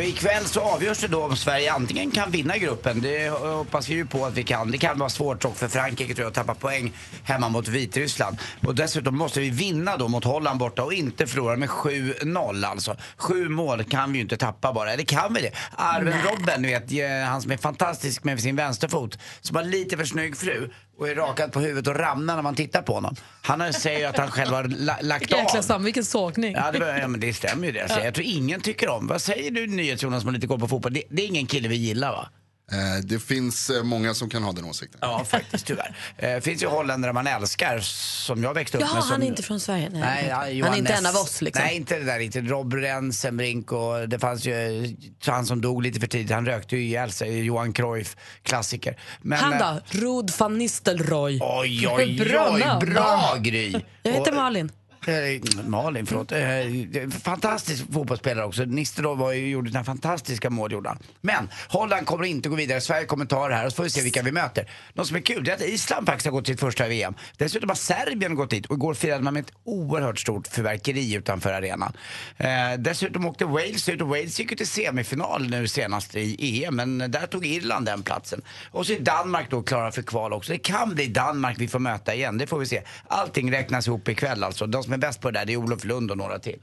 Ikväll 0.00 0.44
så 0.44 0.60
avgörs 0.60 0.98
det 0.98 1.08
då 1.08 1.22
om 1.24 1.36
Sverige 1.36 1.72
antingen 1.72 2.10
kan 2.10 2.30
vinna 2.30 2.58
gruppen. 2.58 3.00
Det 3.02 3.28
hoppas 3.30 3.88
vi 3.88 3.94
ju 3.94 4.06
på 4.06 4.26
att 4.26 4.34
vi 4.36 4.42
kan. 4.42 4.70
Det 4.70 4.78
kan 4.78 4.98
vara 4.98 5.10
svårt 5.10 5.40
dock 5.40 5.56
för 5.56 5.68
Frankrike 5.68 6.14
tror 6.14 6.24
jag 6.24 6.28
att 6.28 6.34
tappa 6.34 6.54
poäng 6.54 6.92
hemma 7.24 7.48
mot 7.48 7.68
Vitryssland. 7.68 8.36
Och 8.66 8.74
dessutom 8.74 9.18
måste 9.18 9.40
vi 9.40 9.50
vinna 9.50 9.96
då 9.96 10.08
mot 10.08 10.24
Holland 10.24 10.58
borta 10.58 10.82
och 10.84 10.92
inte 10.92 11.26
förlora 11.26 11.56
med 11.56 11.68
7-0 11.68 12.64
alltså. 12.66 12.96
Sju 13.16 13.48
mål 13.48 13.84
kan 13.84 14.12
vi 14.12 14.18
ju 14.18 14.22
inte 14.22 14.36
tappa 14.36 14.72
bara. 14.72 14.92
Eller 14.92 15.04
kan 15.04 15.34
vi 15.34 15.40
det? 15.40 15.50
Arven 15.76 16.14
Robben, 16.30 16.62
ni 16.62 16.68
vet, 16.68 16.92
eh, 16.92 17.28
han 17.28 17.42
som 17.42 17.50
är 17.52 17.56
fantastisk 17.56 18.24
med 18.24 18.40
sin 18.40 18.56
vänsterfot, 18.56 19.18
som 19.40 19.56
har 19.56 19.64
lite 19.64 19.96
för 19.96 20.04
snygg 20.04 20.36
fru 20.36 20.70
och 20.98 21.08
är 21.08 21.14
rakad 21.14 21.52
på 21.52 21.60
huvudet 21.60 21.86
och 21.88 21.96
ramlar 21.96 22.34
när 22.34 22.42
man 22.42 22.54
tittar 22.54 22.82
på 22.82 22.94
honom. 22.94 23.16
Han 23.42 23.72
säger 23.72 23.98
ju 23.98 24.04
att 24.04 24.18
han 24.18 24.30
själv 24.30 24.50
har 24.54 24.64
la- 24.64 24.96
lagt 25.00 25.22
Vilken 25.22 25.38
av. 25.38 25.44
jäkla 25.44 25.62
sam, 25.62 25.84
vilken 25.84 26.04
sågning. 26.04 26.52
Ja, 26.54 26.72
det, 26.72 26.78
var, 26.78 26.86
ja, 26.86 27.08
men 27.08 27.20
det 27.20 27.32
stämmer 27.34 27.66
ju 27.66 27.72
det. 27.72 27.88
Så 27.88 28.00
Jag 28.04 28.14
tror 28.14 28.26
ingen 28.26 28.60
tycker 28.60 28.88
om. 28.88 29.06
Vad 29.06 29.22
säger 29.22 29.50
du 29.50 29.66
NyhetsJonas 29.82 30.22
som 30.22 30.32
lite 30.32 30.46
går 30.46 30.58
på 30.58 30.68
fotboll? 30.68 30.92
Det, 30.92 31.02
det 31.10 31.22
är 31.22 31.26
ingen 31.26 31.46
kille 31.46 31.68
vi 31.68 31.76
gillar 31.76 32.12
va? 32.12 32.28
Eh, 32.72 33.04
Det 33.04 33.18
finns 33.18 33.70
eh, 33.70 33.82
många 33.82 34.14
som 34.14 34.30
kan 34.30 34.42
ha 34.42 34.52
den 34.52 34.64
åsikten. 34.64 34.98
Ja, 35.02 35.24
faktiskt 35.24 35.66
tyvärr. 35.66 35.96
Det 36.20 36.44
finns 36.44 36.62
ju 36.62 36.66
holländare 36.66 37.12
man 37.12 37.26
älskar 37.26 37.78
som 38.26 38.42
jag 38.42 38.54
växte 38.54 38.76
upp 38.76 38.82
Jaha, 38.82 38.94
med. 38.94 39.02
Som, 39.02 39.12
han 39.12 39.22
är 39.22 39.26
inte 39.26 39.42
från 39.42 39.60
Sverige? 39.60 39.88
Nej, 39.92 40.00
Nej, 40.00 40.26
ja, 40.28 40.36
han 40.36 40.44
är 40.46 40.50
Johan 40.50 40.74
inte 40.78 40.92
en 40.92 41.06
av 41.06 41.14
oss 41.14 41.42
liksom. 41.42 41.64
Nej, 41.64 41.76
inte 41.76 41.98
det 41.98 42.04
där 42.04 42.18
riktigt. 42.18 42.50
Rob 42.50 42.74
Rensenbrink 42.74 43.72
och 43.72 44.08
det 44.08 44.18
fanns 44.18 44.44
ju 44.46 44.86
han 45.26 45.46
som 45.46 45.60
dog 45.60 45.82
lite 45.82 46.00
för 46.00 46.06
tidigt. 46.06 46.30
Han 46.30 46.46
rökte 46.46 46.76
ju 46.76 46.82
ihjäl 46.82 47.12
sig. 47.12 47.44
Johan 47.44 47.72
Cruyff, 47.72 48.16
klassiker. 48.42 48.96
Men, 49.22 49.38
Han 49.38 49.52
eh, 49.52 49.58
då? 49.58 50.00
Rod 50.00 50.30
van 50.38 50.58
Nistelrooy. 50.58 51.38
Oj, 51.42 51.88
oj, 51.98 52.18
Bra 52.30 52.50
oj. 52.54 52.60
namn. 52.60 52.90
Bra 52.90 53.36
Gry. 53.40 53.74
Jag 54.02 54.12
heter 54.12 54.30
Och- 54.30 54.36
Malin. 54.36 54.72
Eh, 55.06 55.64
Malin, 55.66 56.06
förlåt. 56.06 56.32
Eh, 56.32 57.08
fantastisk 57.22 57.84
fotbollsspelare 57.92 58.46
också. 58.46 58.64
Nisterov 58.64 59.18
var 59.18 59.32
ju, 59.32 59.48
gjorde 59.48 59.70
den 59.70 59.84
fantastiska 59.84 60.50
mål, 60.50 60.72
gjorde 60.72 60.88
han. 60.88 60.98
Men 61.20 61.48
Holland 61.68 62.06
kommer 62.06 62.24
inte 62.24 62.48
gå 62.48 62.56
vidare. 62.56 62.80
Sverige 62.80 63.06
kommer 63.06 63.24
ta 63.24 63.48
det 63.48 63.54
här 63.54 63.66
och 63.66 63.72
så 63.72 63.76
får 63.76 63.84
vi 63.84 63.90
se 63.90 64.02
vilka 64.02 64.22
vi 64.22 64.32
möter. 64.32 64.70
Något 64.94 65.06
som 65.06 65.16
är 65.16 65.20
kul 65.20 65.48
är 65.48 65.52
att 65.52 65.62
Island 65.62 66.06
faktiskt 66.06 66.26
har 66.26 66.32
gått 66.32 66.46
sitt 66.46 66.60
första 66.60 66.88
VM. 66.88 67.14
Dessutom 67.36 67.68
har 67.68 67.76
Serbien 67.76 68.34
gått 68.34 68.50
dit 68.50 68.66
och 68.66 68.76
igår 68.76 68.94
firade 68.94 69.22
man 69.22 69.34
med 69.34 69.40
ett 69.40 69.52
oerhört 69.64 70.18
stort 70.18 70.46
fyrverkeri 70.46 71.14
utanför 71.14 71.52
arenan. 71.52 71.92
Eh, 72.36 72.48
dessutom 72.78 73.26
åkte 73.26 73.44
Wales 73.44 73.88
ut 73.88 74.02
och 74.02 74.08
Wales 74.08 74.40
gick 74.40 74.50
ju 74.50 74.56
till 74.56 74.66
semifinal 74.66 75.50
nu 75.50 75.68
senast 75.68 76.14
i 76.16 76.64
EM 76.64 76.76
men 76.76 76.98
där 76.98 77.26
tog 77.26 77.46
Irland 77.46 77.86
den 77.86 78.02
platsen. 78.02 78.42
Och 78.70 78.86
så 78.86 78.92
är 78.92 79.00
Danmark 79.00 79.50
då 79.50 79.62
klara 79.62 79.92
för 79.92 80.02
kval 80.02 80.32
också. 80.32 80.52
Det 80.52 80.58
kan 80.58 80.94
bli 80.94 81.06
Danmark 81.06 81.56
vi 81.58 81.68
får 81.68 81.78
möta 81.78 82.14
igen, 82.14 82.38
det 82.38 82.46
får 82.46 82.58
vi 82.58 82.66
se. 82.66 82.82
Allting 83.08 83.52
räknas 83.52 83.86
ihop 83.86 84.08
ikväll 84.08 84.44
alltså. 84.44 84.66
De 84.66 84.91
som 84.92 85.02
är 85.02 85.06
bäst 85.06 85.20
på 85.20 85.30
det 85.30 85.38
där 85.38 85.46
det 85.46 85.52
är 85.52 85.56
Olof 85.56 85.84
Lund 85.84 86.10
och 86.10 86.18
några 86.18 86.38
till. 86.38 86.58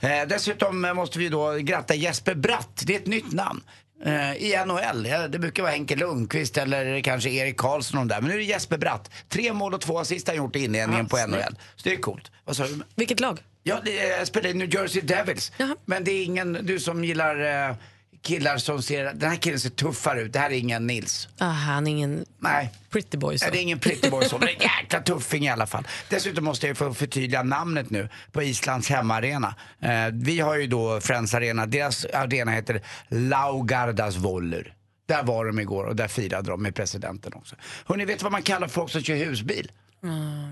Eh, 0.00 0.10
dessutom 0.28 0.80
måste 0.80 1.18
vi 1.18 1.28
då 1.28 1.52
gratta 1.52 1.94
Jesper 1.94 2.34
Bratt, 2.34 2.82
det 2.86 2.94
är 2.94 2.98
ett 2.98 3.06
nytt 3.06 3.32
namn. 3.32 3.62
Eh, 4.04 4.32
I 4.32 4.64
NHL, 4.66 5.02
det 5.30 5.38
brukar 5.38 5.62
vara 5.62 5.72
Henke 5.72 5.96
Lundqvist 5.96 6.56
eller 6.56 7.00
kanske 7.00 7.30
Erik 7.30 7.56
Karlsson 7.56 8.00
och 8.00 8.06
de 8.06 8.14
där. 8.14 8.20
Men 8.20 8.28
nu 8.28 8.34
är 8.34 8.38
det 8.38 8.44
Jesper 8.44 8.78
Bratt. 8.78 9.10
Tre 9.28 9.52
mål 9.52 9.74
och 9.74 9.80
två 9.80 9.98
assist 9.98 10.26
har 10.26 10.34
han 10.34 10.44
gjort 10.44 10.56
i 10.56 10.64
inledningen 10.64 11.06
på 11.06 11.16
NHL. 11.16 11.56
Så 11.76 11.88
det 11.88 11.92
är 11.92 11.96
coolt. 12.00 12.30
Vad 12.44 12.56
sa 12.56 12.64
du? 12.66 12.80
Vilket 12.94 13.20
lag? 13.20 13.38
Ja, 13.62 13.80
jag 14.18 14.26
spelar 14.26 14.50
i 14.50 14.54
New 14.54 14.74
Jersey 14.74 15.02
Devils. 15.02 15.52
Men 15.84 16.04
det 16.04 16.10
är 16.10 16.24
ingen, 16.24 16.58
du 16.62 16.80
som 16.80 17.04
gillar 17.04 17.68
eh, 17.68 17.76
killar 18.22 18.58
som 18.58 18.82
ser, 18.82 19.04
den 19.14 19.30
här 19.30 19.36
killen 19.36 19.60
ser 19.60 19.70
tuffare 19.70 20.20
ut. 20.22 20.32
Det 20.32 20.38
här 20.38 20.50
är 20.50 20.54
ingen 20.54 20.86
Nils. 20.86 21.28
Ah, 21.38 21.48
han 21.48 21.86
är 21.86 21.90
ingen 21.90 22.24
Nej. 22.38 22.70
pretty 22.90 23.18
boy. 23.18 23.38
Så. 23.38 23.44
Nej, 23.44 23.52
det 23.52 23.58
är 23.58 23.62
ingen 23.62 23.78
pretty 23.78 24.10
boy 24.10 24.24
så, 24.24 24.38
men 24.38 24.48
en 24.48 24.54
jäkla 24.60 25.00
tuffing 25.00 25.44
i 25.44 25.48
alla 25.50 25.66
fall. 25.66 25.86
Dessutom 26.08 26.44
måste 26.44 26.66
jag 26.66 26.76
få 26.76 26.94
förtydliga 26.94 27.42
namnet 27.42 27.90
nu 27.90 28.08
på 28.32 28.42
Islands 28.42 28.88
hemmaarena. 28.88 29.54
Eh, 29.80 30.06
vi 30.12 30.40
har 30.40 30.56
ju 30.56 30.66
då 30.66 31.00
Friends 31.00 31.34
Arena, 31.34 31.66
deras 31.66 32.04
arena 32.04 32.52
heter 32.52 32.82
Laugardas 33.08 34.16
Vollur. 34.16 34.74
Där 35.06 35.22
var 35.22 35.44
de 35.44 35.58
igår 35.60 35.84
och 35.84 35.96
där 35.96 36.08
firade 36.08 36.50
de 36.50 36.62
med 36.62 36.74
presidenten 36.74 37.32
också. 37.34 37.56
Hörrni, 37.86 38.04
vet 38.04 38.22
vad 38.22 38.32
man 38.32 38.42
kallar 38.42 38.68
folk 38.68 38.90
som 38.90 39.02
kör 39.02 39.16
husbil? 39.16 39.70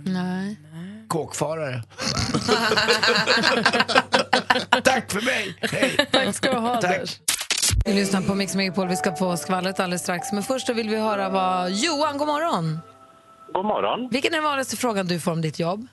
Nej. 0.05 0.57
Kåkfarare. 1.09 1.83
Tack 4.85 5.13
för 5.13 5.21
mig! 5.21 5.57
Hej! 5.61 6.07
Tack 6.13 6.35
ska 6.35 6.53
du 6.53 6.59
ha, 6.59 6.81
Tack. 6.81 7.21
Vi 7.85 7.93
lyssnar 7.93 8.21
på 8.23 8.35
Mix 8.35 8.55
Megapol. 8.57 8.89
Vi 8.89 8.97
ska 8.97 9.17
få 9.17 9.37
skvallret 9.37 9.81
alldeles 9.81 10.03
strax. 10.03 10.33
Men 10.33 10.43
först 10.43 10.69
vill 10.69 10.89
vi 10.89 10.97
höra 10.97 11.29
vad... 11.29 11.71
Johan, 11.71 12.19
god 12.19 12.27
morgon. 12.27 12.79
God 13.53 13.65
morgon. 13.65 14.09
Vilken 14.13 14.33
är 14.33 14.37
den 14.37 14.45
vanligaste 14.45 14.77
frågan 14.77 15.07
du 15.07 15.21
får 15.21 15.33
om 15.33 15.41
ditt 15.43 15.59
jobb? 15.59 15.87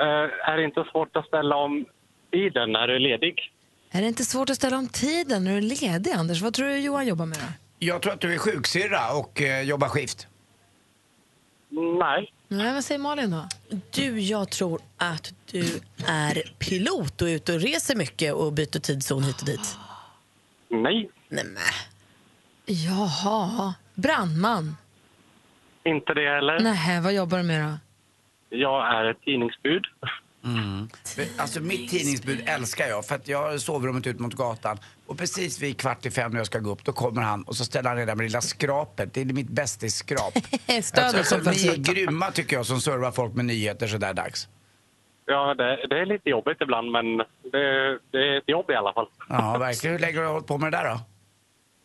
Eh, 0.00 0.06
är 0.50 0.56
det 0.56 0.64
inte 0.64 0.84
svårt 0.92 1.16
att 1.16 1.26
ställa 1.26 1.56
om 1.56 1.84
tiden 2.32 2.72
när 2.72 2.88
du 2.88 2.94
är 2.94 3.00
ledig? 3.00 3.52
Är 3.90 4.00
det 4.00 4.08
inte 4.08 4.24
svårt 4.24 4.50
att 4.50 4.56
ställa 4.56 4.76
om 4.78 4.88
tiden 4.88 5.44
när 5.44 5.50
du 5.50 5.56
är 5.56 5.62
ledig, 5.62 6.10
Anders? 6.10 6.42
Vad 6.42 6.54
tror 6.54 6.68
du 6.68 6.78
Johan 6.78 7.06
jobbar 7.06 7.26
med 7.26 7.38
då? 7.38 7.46
Jag 7.78 8.02
tror 8.02 8.12
att 8.12 8.20
du 8.20 8.34
är 8.34 8.38
sjuksyrra 8.38 9.12
och 9.12 9.42
eh, 9.42 9.62
jobbar 9.62 9.88
skift. 9.88 10.26
Nej. 12.00 12.32
Nej, 12.48 12.74
vad 12.74 12.84
säger 12.84 12.98
Malin 12.98 13.30
då? 13.30 13.48
Du, 13.90 14.20
jag 14.20 14.50
tror 14.50 14.80
att 14.96 15.32
du 15.50 15.80
är 16.06 16.54
pilot 16.58 17.22
och 17.22 17.28
är 17.28 17.32
ute 17.34 17.54
och 17.54 17.60
reser 17.60 17.96
mycket 17.96 18.34
och 18.34 18.52
byter 18.52 18.80
tidszon 18.80 19.22
hit 19.22 19.40
och 19.40 19.46
dit. 19.46 19.78
Nej. 20.68 21.10
Nej, 21.28 21.44
men. 21.44 21.62
Jaha. 22.66 23.74
Brandman? 23.94 24.76
Inte 25.84 26.14
det 26.14 26.34
heller. 26.34 26.60
Nej, 26.60 27.00
vad 27.00 27.14
jobbar 27.14 27.38
du 27.38 27.44
med 27.44 27.64
då? 27.64 27.78
Jag 28.56 28.94
är 28.94 29.04
ett 29.10 29.22
tidningsbud. 29.24 29.84
Alltså 31.36 31.60
mitt 31.60 31.90
tidningsbud 31.90 32.42
älskar 32.46 32.86
jag 32.86 33.06
för 33.06 33.14
att 33.14 33.28
jag 33.28 33.42
har 33.42 33.58
sovrummet 33.58 34.06
ut 34.06 34.18
mot 34.18 34.34
gatan 34.34 34.78
och 35.06 35.18
precis 35.18 35.60
vid 35.62 35.78
kvart 35.78 36.06
i 36.06 36.10
fem 36.10 36.30
när 36.30 36.38
jag 36.38 36.46
ska 36.46 36.58
gå 36.58 36.70
upp 36.70 36.84
då 36.84 36.92
kommer 36.92 37.22
han 37.22 37.42
och 37.42 37.56
så 37.56 37.64
ställer 37.64 37.88
han 37.88 37.98
redan 37.98 38.16
med 38.16 38.24
lilla 38.24 38.40
skrapet. 38.40 39.14
Det 39.14 39.20
är 39.20 39.24
mitt 39.24 39.48
bästis-skrap. 39.48 40.32
Alltså, 40.94 41.24
som 41.24 41.52
ni 41.52 41.66
är 41.66 41.76
grymma 41.76 42.30
tycker 42.30 42.56
jag 42.56 42.66
som 42.66 42.80
servar 42.80 43.12
folk 43.12 43.34
med 43.34 43.44
nyheter 43.44 43.86
sådär 43.86 44.14
dags. 44.14 44.48
Ja, 45.26 45.54
det, 45.54 45.86
det 45.90 45.98
är 45.98 46.06
lite 46.06 46.30
jobbigt 46.30 46.60
ibland, 46.60 46.90
men 46.90 47.16
det, 47.52 47.98
det 48.10 48.18
är 48.28 48.38
ett 48.38 48.48
jobb 48.48 48.70
i 48.70 48.74
alla 48.74 48.92
fall. 48.92 49.06
Ja, 49.28 49.58
verkligen. 49.58 49.92
Hur 49.96 50.00
länge 50.00 50.16
har 50.18 50.24
du 50.24 50.30
hållit 50.30 50.46
på 50.46 50.58
med 50.58 50.72
det 50.72 50.78
där 50.78 50.84
då? 50.90 51.00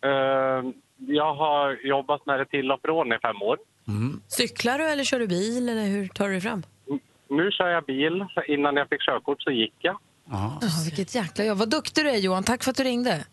Eh, 0.09 0.73
jag 0.97 1.35
har 1.35 1.79
jobbat 1.87 2.25
med 2.25 2.39
det 2.39 2.45
till 2.45 2.71
och 2.71 2.79
från 2.81 3.13
i 3.13 3.19
fem 3.19 3.41
år. 3.41 3.57
Cyklar 4.27 4.79
du 4.79 4.85
eller 4.89 5.03
kör 5.03 5.19
du 5.19 5.27
bil 5.27 5.69
eller 5.69 5.85
hur 5.85 6.07
tar 6.07 6.25
du 6.25 6.31
dig 6.31 6.41
fram? 6.41 6.63
Nu 7.29 7.51
kör 7.51 7.67
jag 7.67 7.85
bil. 7.85 8.25
Innan 8.47 8.75
jag 8.75 8.89
fick 8.89 9.01
körkort 9.01 9.41
så 9.41 9.51
gick 9.51 9.73
jag. 9.79 9.97
Ja, 10.29 10.59
vilket 10.85 11.15
jäkla 11.15 11.43
jobb. 11.45 11.57
Vad 11.57 11.69
duktig 11.69 12.05
du 12.05 12.09
är 12.09 12.17
Johan. 12.17 12.43
Tack 12.43 12.63
för 12.63 12.71
att 12.71 12.77
du 12.77 12.83
ringde. 12.83 13.25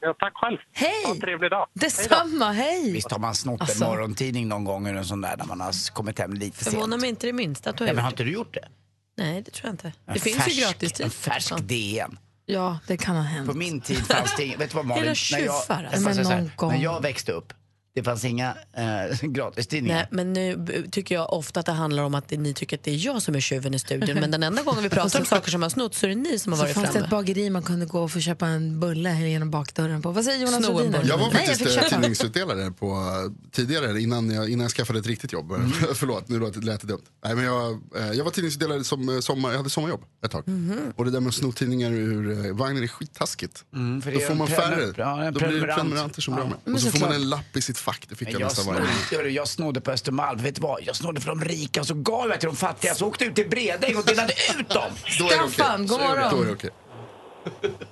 Ja, 0.00 0.14
tack 0.18 0.32
själv. 0.34 0.58
Hej! 0.72 1.04
Ha 1.06 1.14
en 1.14 1.20
trevlig 1.20 1.50
dag. 1.50 1.66
Detsamma, 1.72 2.44
hej! 2.52 2.92
Visst 2.92 3.10
har 3.10 3.18
man 3.18 3.34
snott 3.34 3.60
Alltså. 3.60 3.84
en 3.84 3.90
morgontidning 3.90 4.48
någon 4.48 4.64
gång 4.64 4.86
eller 4.88 4.98
en 4.98 5.04
sån 5.04 5.20
där 5.20 5.36
när 5.36 5.46
man 5.46 5.60
har 5.60 5.92
kommit 5.94 6.18
hem 6.18 6.32
lite 6.34 6.64
sent? 6.64 6.74
Förvånar 6.74 6.98
mig 6.98 7.08
inte 7.08 7.26
det 7.26 7.32
minsta 7.32 7.70
att 7.70 7.76
du 7.76 7.84
har 7.84 7.88
Ja, 7.88 7.94
men 7.94 8.04
har 8.04 8.10
gjort 8.10 8.20
inte 8.20 8.24
du 8.30 8.32
gjort 8.32 8.54
det? 8.54 8.68
Det. 9.16 9.22
Nej, 9.22 9.42
det 9.42 9.50
tror 9.50 9.66
jag 9.66 9.72
inte. 9.72 9.92
Det 10.06 10.12
En 10.12 10.20
finns 10.20 10.36
färsk, 10.36 10.56
ju 10.56 10.62
gratis 10.62 11.00
En 11.00 11.10
färsk 11.10 11.56
DN. 11.62 12.18
Ja, 12.46 12.78
det 12.86 12.96
kan 12.96 13.16
ha 13.16 13.22
hänt. 13.22 13.48
På 13.50 13.56
min 13.56 13.80
tid 13.80 14.06
fanns 14.06 14.36
det 14.36 14.44
inget, 14.44 14.60
vet 14.60 14.70
du 14.70 14.76
vad 14.76 14.86
Malin? 14.86 15.04
Era 15.04 15.14
När 15.32 15.38
jag, 15.38 15.46
jag 15.46 15.64
så 15.64 15.72
här, 15.72 16.68
när 16.68 16.82
jag 16.82 17.02
växte 17.02 17.32
upp, 17.32 17.52
det 17.94 18.02
fanns 18.02 18.24
inga 18.24 18.54
eh, 18.76 19.20
gratistidningar. 19.22 19.96
Nej, 19.96 20.06
men 20.10 20.32
nu 20.32 20.66
tycker 20.90 21.14
jag 21.14 21.32
ofta 21.32 21.60
att 21.60 21.66
det 21.66 21.72
handlar 21.72 22.02
om 22.02 22.14
att 22.14 22.30
ni 22.30 22.54
tycker 22.54 22.76
att 22.76 22.84
det 22.84 22.90
är 22.90 23.06
jag 23.06 23.22
som 23.22 23.34
är 23.34 23.40
tjuven 23.40 23.74
i 23.74 23.78
studion. 23.78 24.20
Men 24.20 24.30
den 24.30 24.42
enda 24.42 24.62
gången 24.62 24.82
vi 24.82 24.88
pratar 24.88 25.20
om 25.20 25.26
saker 25.26 25.50
som 25.50 25.62
har 25.62 25.68
snott 25.68 25.94
så 25.94 26.06
är 26.06 26.10
det 26.10 26.16
ni 26.16 26.38
som 26.38 26.52
har 26.52 26.56
Så 26.58 26.62
varit 26.64 26.74
fanns 26.74 26.86
det 26.86 26.92
framme. 26.92 27.04
ett 27.04 27.10
bageri 27.10 27.50
man 27.50 27.62
kunde 27.62 27.86
gå 27.86 28.02
och 28.02 28.10
få 28.12 28.20
köpa 28.20 28.46
en 28.46 28.80
bulle 28.80 29.28
genom 29.28 29.50
bakdörren 29.50 30.02
på. 30.02 30.10
Vad 30.12 30.24
säger 30.24 30.46
Jonas 30.46 30.66
bulle. 30.68 31.00
Jag 31.04 31.18
var 31.18 31.26
Nej, 31.26 31.36
faktiskt 31.36 31.58
fick 31.58 31.68
eh, 31.68 31.74
köpa. 31.74 31.88
tidningsutdelare 31.88 32.70
på, 32.70 32.86
eh, 32.86 33.50
tidigare, 33.52 34.00
innan 34.00 34.30
jag, 34.30 34.48
innan 34.50 34.62
jag 34.64 34.70
skaffade 34.72 34.98
ett 34.98 35.06
riktigt 35.06 35.32
jobb. 35.32 35.52
Mm. 35.52 35.70
Förlåt, 35.94 36.28
nu 36.28 36.38
lät 36.40 36.80
det 36.80 36.86
dumt. 36.86 37.02
Nej, 37.24 37.34
men 37.34 37.44
jag, 37.44 37.72
eh, 37.96 38.12
jag 38.12 38.24
var 38.24 38.30
tidningsutdelare 38.30 38.84
som 38.84 39.08
eh, 39.08 39.20
sommar, 39.20 39.50
jag 39.50 39.56
hade 39.56 39.70
sommarjobb 39.70 40.02
ett 40.24 40.30
tag. 40.30 40.48
Mhm. 40.48 40.78
Och 40.96 41.04
det 41.04 41.10
där 41.10 41.20
med 41.20 41.28
att 41.28 41.34
sno 41.34 41.52
tidningar 41.52 41.90
ur 41.92 42.46
eh, 42.46 42.52
vagnen 42.52 42.82
är 42.82 42.86
skittaskigt. 42.88 43.64
Mm, 43.74 44.00
Då 44.14 44.20
får 44.20 44.34
man 44.34 44.48
färre. 44.48 44.92
ja, 44.96 45.30
Då 45.30 45.38
blir 45.38 45.48
det 45.48 45.48
prenumerant. 45.48 45.80
prenumeranter 45.80 46.22
som 46.22 46.34
Ja. 46.34 46.40
drar 46.40 46.48
med. 46.64 46.74
Och 46.74 46.80
så 46.80 46.90
får 46.90 47.00
man 47.00 47.12
en 47.12 47.28
lapp 47.28 47.56
i 47.56 47.62
sitt 47.62 47.78
fack, 47.78 47.89
det 48.08 48.14
fick 48.16 48.28
jag, 48.28 48.40
Jag 48.40 48.46
nästan 48.46 48.74
varje 48.74 48.86
snodde, 48.86 49.24
gång. 49.24 49.32
jag 49.32 49.48
snodde 49.48 49.80
på 49.80 49.90
Östermalm, 49.90 50.38
vet 50.38 50.54
du 50.54 50.60
vad? 50.62 50.82
Jag 50.82 50.96
snodde 50.96 51.20
för 51.20 51.28
de 51.28 51.44
rika 51.44 51.80
och 51.80 51.86
så 51.86 51.94
gav 51.94 52.28
jag 52.30 52.40
till 52.40 52.48
de 52.48 52.56
fattiga 52.56 52.94
så 52.94 53.06
åkte 53.08 53.24
jag 53.24 53.30
ut 53.30 53.36
till 53.36 53.48
Bredäng 53.50 53.96
och 53.96 54.04
delade 54.04 54.32
ut 54.58 54.68
dem. 54.68 54.90
Staffan, 55.06 55.86
god 55.86 55.90
Så 55.90 55.98
morgon. 56.08 56.30
Då 56.36 56.42
är 56.42 56.46
det 56.46 56.52
okej. 56.52 56.70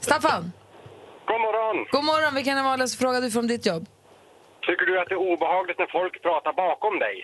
Staffan, 0.00 0.52
God 1.26 1.40
morgon. 1.40 1.86
god 1.92 2.04
morgon. 2.04 2.34
Vilken 2.34 2.52
är 2.52 2.56
den 2.56 2.64
vanligaste 2.64 2.98
frågan 2.98 3.22
du 3.30 3.38
om 3.38 3.46
ditt 3.46 3.66
jobb? 3.66 3.86
Tycker 4.66 4.86
du 4.86 5.00
att 5.00 5.08
det 5.08 5.14
är 5.14 5.32
obehagligt 5.32 5.78
när 5.78 5.86
folk 5.86 6.22
pratar 6.22 6.52
bakom 6.52 6.98
dig? 6.98 7.16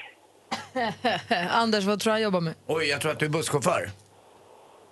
Anders, 1.51 1.85
vad 1.85 2.01
tror 2.01 2.11
du 2.11 2.15
han 2.15 2.23
jobbar 2.23 2.41
med? 2.41 2.55
Oj, 2.67 2.85
jag 2.85 3.01
tror 3.01 3.13
att 3.13 3.19
du 3.19 3.27
är 3.27 3.31
busschaufför. 3.31 3.91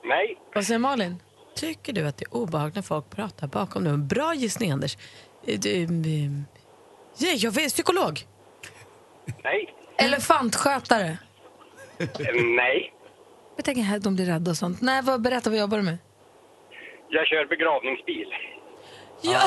Nej. 0.05 0.39
Vad 0.55 0.65
säger 0.65 0.79
Malin? 0.79 1.17
Tycker 1.57 1.93
du 1.93 2.07
att 2.07 2.17
det 2.17 2.25
är 2.25 2.35
obehagligt 2.35 2.75
när 2.75 2.83
folk 2.83 3.11
pratar 3.11 3.47
bakom 3.47 3.85
dig? 3.85 3.97
Bra 3.97 4.35
gissning, 4.35 4.71
Anders. 4.71 4.97
Eh, 5.47 5.59
du, 5.61 5.83
ehm, 5.85 6.45
ja, 7.17 7.29
jag 7.37 7.51
vet, 7.51 7.73
psykolog. 7.73 8.21
Nej. 9.45 9.75
Elefantskötare. 9.99 11.19
Nej. 12.57 12.93
Jag 13.57 13.65
tänker 13.65 13.83
här 13.83 13.99
de 13.99 14.15
blir 14.15 14.27
rädda 14.27 14.51
och 14.51 14.57
sånt. 14.57 14.81
Nej, 14.81 15.03
vad, 15.03 15.23
berätta 15.23 15.51
vad 15.51 15.59
jobbar 15.59 15.77
du 15.77 15.83
med? 15.83 15.99
Jag 17.09 17.27
kör 17.27 17.47
begravningsbil. 17.47 18.27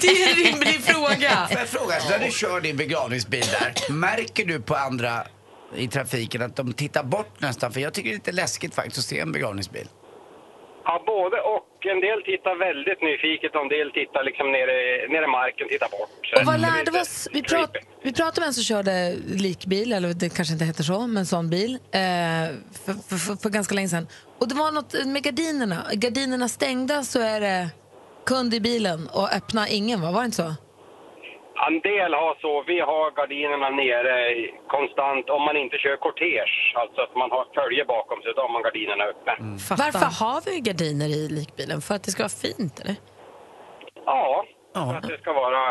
Det 0.00 0.06
är 0.08 0.30
en 0.30 0.36
rimlig 0.44 0.80
fråga. 0.82 1.46
Får 1.50 1.58
jag 1.58 1.68
fråga, 1.68 1.94
när 2.10 2.18
du 2.26 2.30
kör 2.30 2.60
din 2.60 2.76
begravningsbil 2.76 3.44
där, 3.60 3.92
märker 3.92 4.44
du 4.44 4.60
på 4.60 4.74
andra 4.74 5.10
i 5.74 5.88
trafiken 5.88 6.42
att 6.42 6.56
de 6.56 6.72
tittar 6.72 7.04
bort 7.04 7.40
nästan? 7.40 7.72
För 7.72 7.80
jag 7.80 7.94
tycker 7.94 8.08
det 8.08 8.14
är 8.14 8.16
lite 8.16 8.32
läskigt 8.32 8.74
faktiskt 8.74 8.98
att 8.98 9.04
se 9.04 9.18
en 9.20 9.32
begravningsbil. 9.32 9.88
Ja, 10.84 11.02
både 11.06 11.40
och. 11.40 11.66
En 11.84 12.00
del 12.00 12.22
tittar 12.22 12.54
väldigt 12.68 13.02
nyfiket 13.02 13.54
och 13.54 13.62
en 13.62 13.68
del 13.68 13.90
tittar 13.90 14.24
liksom 14.24 14.52
nere, 14.52 14.76
nere 15.08 15.24
i 15.24 15.28
marken, 15.28 15.68
tittar 15.68 15.88
bort. 15.88 16.32
Och 16.36 16.46
vad 16.46 16.60
lärde 16.60 16.90
vi 16.90 17.00
oss? 17.00 17.28
Vi, 17.32 17.42
prat, 17.42 17.76
vi 18.02 18.12
pratade 18.12 18.40
med 18.40 18.46
en 18.46 18.54
som 18.54 18.64
körde 18.64 19.14
likbil, 19.46 19.92
eller 19.92 20.14
det 20.14 20.36
kanske 20.36 20.52
inte 20.52 20.64
heter 20.64 20.82
så, 20.82 21.06
men 21.06 21.26
sån 21.26 21.50
bil, 21.50 21.72
eh, 21.74 22.00
för, 22.84 22.92
för, 23.08 23.16
för, 23.16 23.36
för 23.42 23.50
ganska 23.50 23.74
länge 23.74 23.88
sedan. 23.88 24.06
Och 24.38 24.48
det 24.48 24.54
var 24.54 24.72
något 24.72 25.06
med 25.06 25.22
gardinerna. 25.22 25.86
Gardinerna 25.92 26.48
stängda 26.48 27.02
så 27.02 27.20
är 27.20 27.40
det 27.40 27.68
kund 28.26 28.54
i 28.54 28.60
bilen 28.60 29.08
och 29.08 29.32
öppna 29.32 29.68
ingen, 29.68 30.00
va? 30.00 30.10
Var 30.10 30.20
det 30.20 30.24
inte 30.24 30.36
så? 30.36 30.54
En 31.68 31.76
del 31.90 32.10
har 32.22 32.32
så. 32.44 32.52
Vi 32.72 32.78
har 32.90 33.06
gardinerna 33.18 33.68
nere 33.82 34.14
konstant 34.74 35.24
om 35.36 35.42
man 35.48 35.56
inte 35.62 35.76
kör 35.84 35.96
kortege. 36.06 36.44
Alltså 36.82 36.98
att 37.06 37.14
man 37.22 37.30
har 37.36 37.44
följe 37.58 37.84
bakom 37.94 38.18
sig, 38.22 38.30
då 38.36 38.40
har 38.44 38.52
man 38.56 38.62
gardinerna 38.66 39.04
uppe. 39.12 39.32
Varför 39.82 40.08
har 40.22 40.38
vi 40.46 40.54
gardiner 40.68 41.08
i 41.20 41.22
likbilen? 41.38 41.78
För 41.86 41.94
att 41.94 42.02
det 42.04 42.10
ska 42.10 42.22
vara 42.28 42.38
fint, 42.46 42.74
eller? 42.80 42.96
Ja, 44.12 44.44
för 44.74 44.94
att 44.98 45.08
det 45.12 45.18
ska 45.22 45.32
vara 45.32 45.62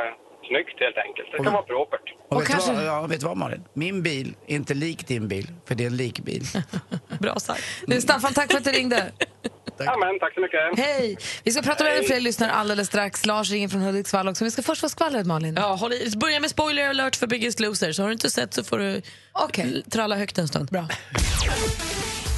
snyggt 0.47 0.79
helt 0.79 0.97
enkelt. 1.05 1.27
Det 1.31 1.37
kan 1.43 1.53
vara 1.53 1.63
propert. 1.63 2.07
Och, 2.29 2.41
vet, 2.41 2.67
du 2.67 2.73
vad, 2.73 2.85
ja, 2.85 3.07
vet 3.09 3.19
du 3.19 3.25
vad 3.25 3.37
Malin? 3.37 3.63
Min 3.73 4.03
bil 4.03 4.35
är 4.47 4.55
inte 4.55 4.73
lik 4.73 5.07
din 5.07 5.27
bil, 5.27 5.47
för 5.65 5.75
det 5.75 5.83
är 5.83 5.87
en 5.87 5.97
likbil. 5.97 6.43
Bra 7.19 7.35
sagt. 7.35 7.63
Du, 7.87 8.01
Staffan, 8.01 8.33
tack 8.33 8.51
för 8.51 8.57
att 8.57 8.63
du 8.63 8.71
ringde. 8.71 9.11
Ja, 9.85 9.97
men, 9.97 10.19
tack 10.19 10.33
så 10.33 10.41
mycket. 10.41 10.79
Hej! 10.79 11.17
Vi 11.43 11.51
ska 11.51 11.61
prata 11.61 11.83
med 11.83 12.05
fler 12.05 12.19
lyssnare 12.19 12.51
alldeles 12.51 12.87
strax. 12.87 13.25
Lars 13.25 13.51
ringer 13.51 13.67
från 13.67 13.81
Hudiksvall 13.81 14.27
också. 14.27 14.43
Vi 14.43 14.51
ska 14.51 14.61
först 14.61 14.81
få 14.81 14.89
skvallret, 14.89 15.25
Malin. 15.25 15.55
Ja, 15.55 15.75
håll 15.75 15.93
i. 15.93 16.13
Börja 16.17 16.39
med 16.39 16.49
spoiler 16.49 16.89
alert 16.89 17.15
för 17.15 17.27
Biggest 17.27 17.59
Loser. 17.59 17.91
Så 17.91 18.01
har 18.01 18.09
du 18.09 18.13
inte 18.13 18.29
sett 18.29 18.53
så 18.53 18.63
får 18.63 18.79
du 18.79 19.01
okay. 19.45 19.81
tralla 19.81 20.15
högt 20.15 20.37
en 20.37 20.47
stund. 20.47 20.69
Bra. 20.69 20.87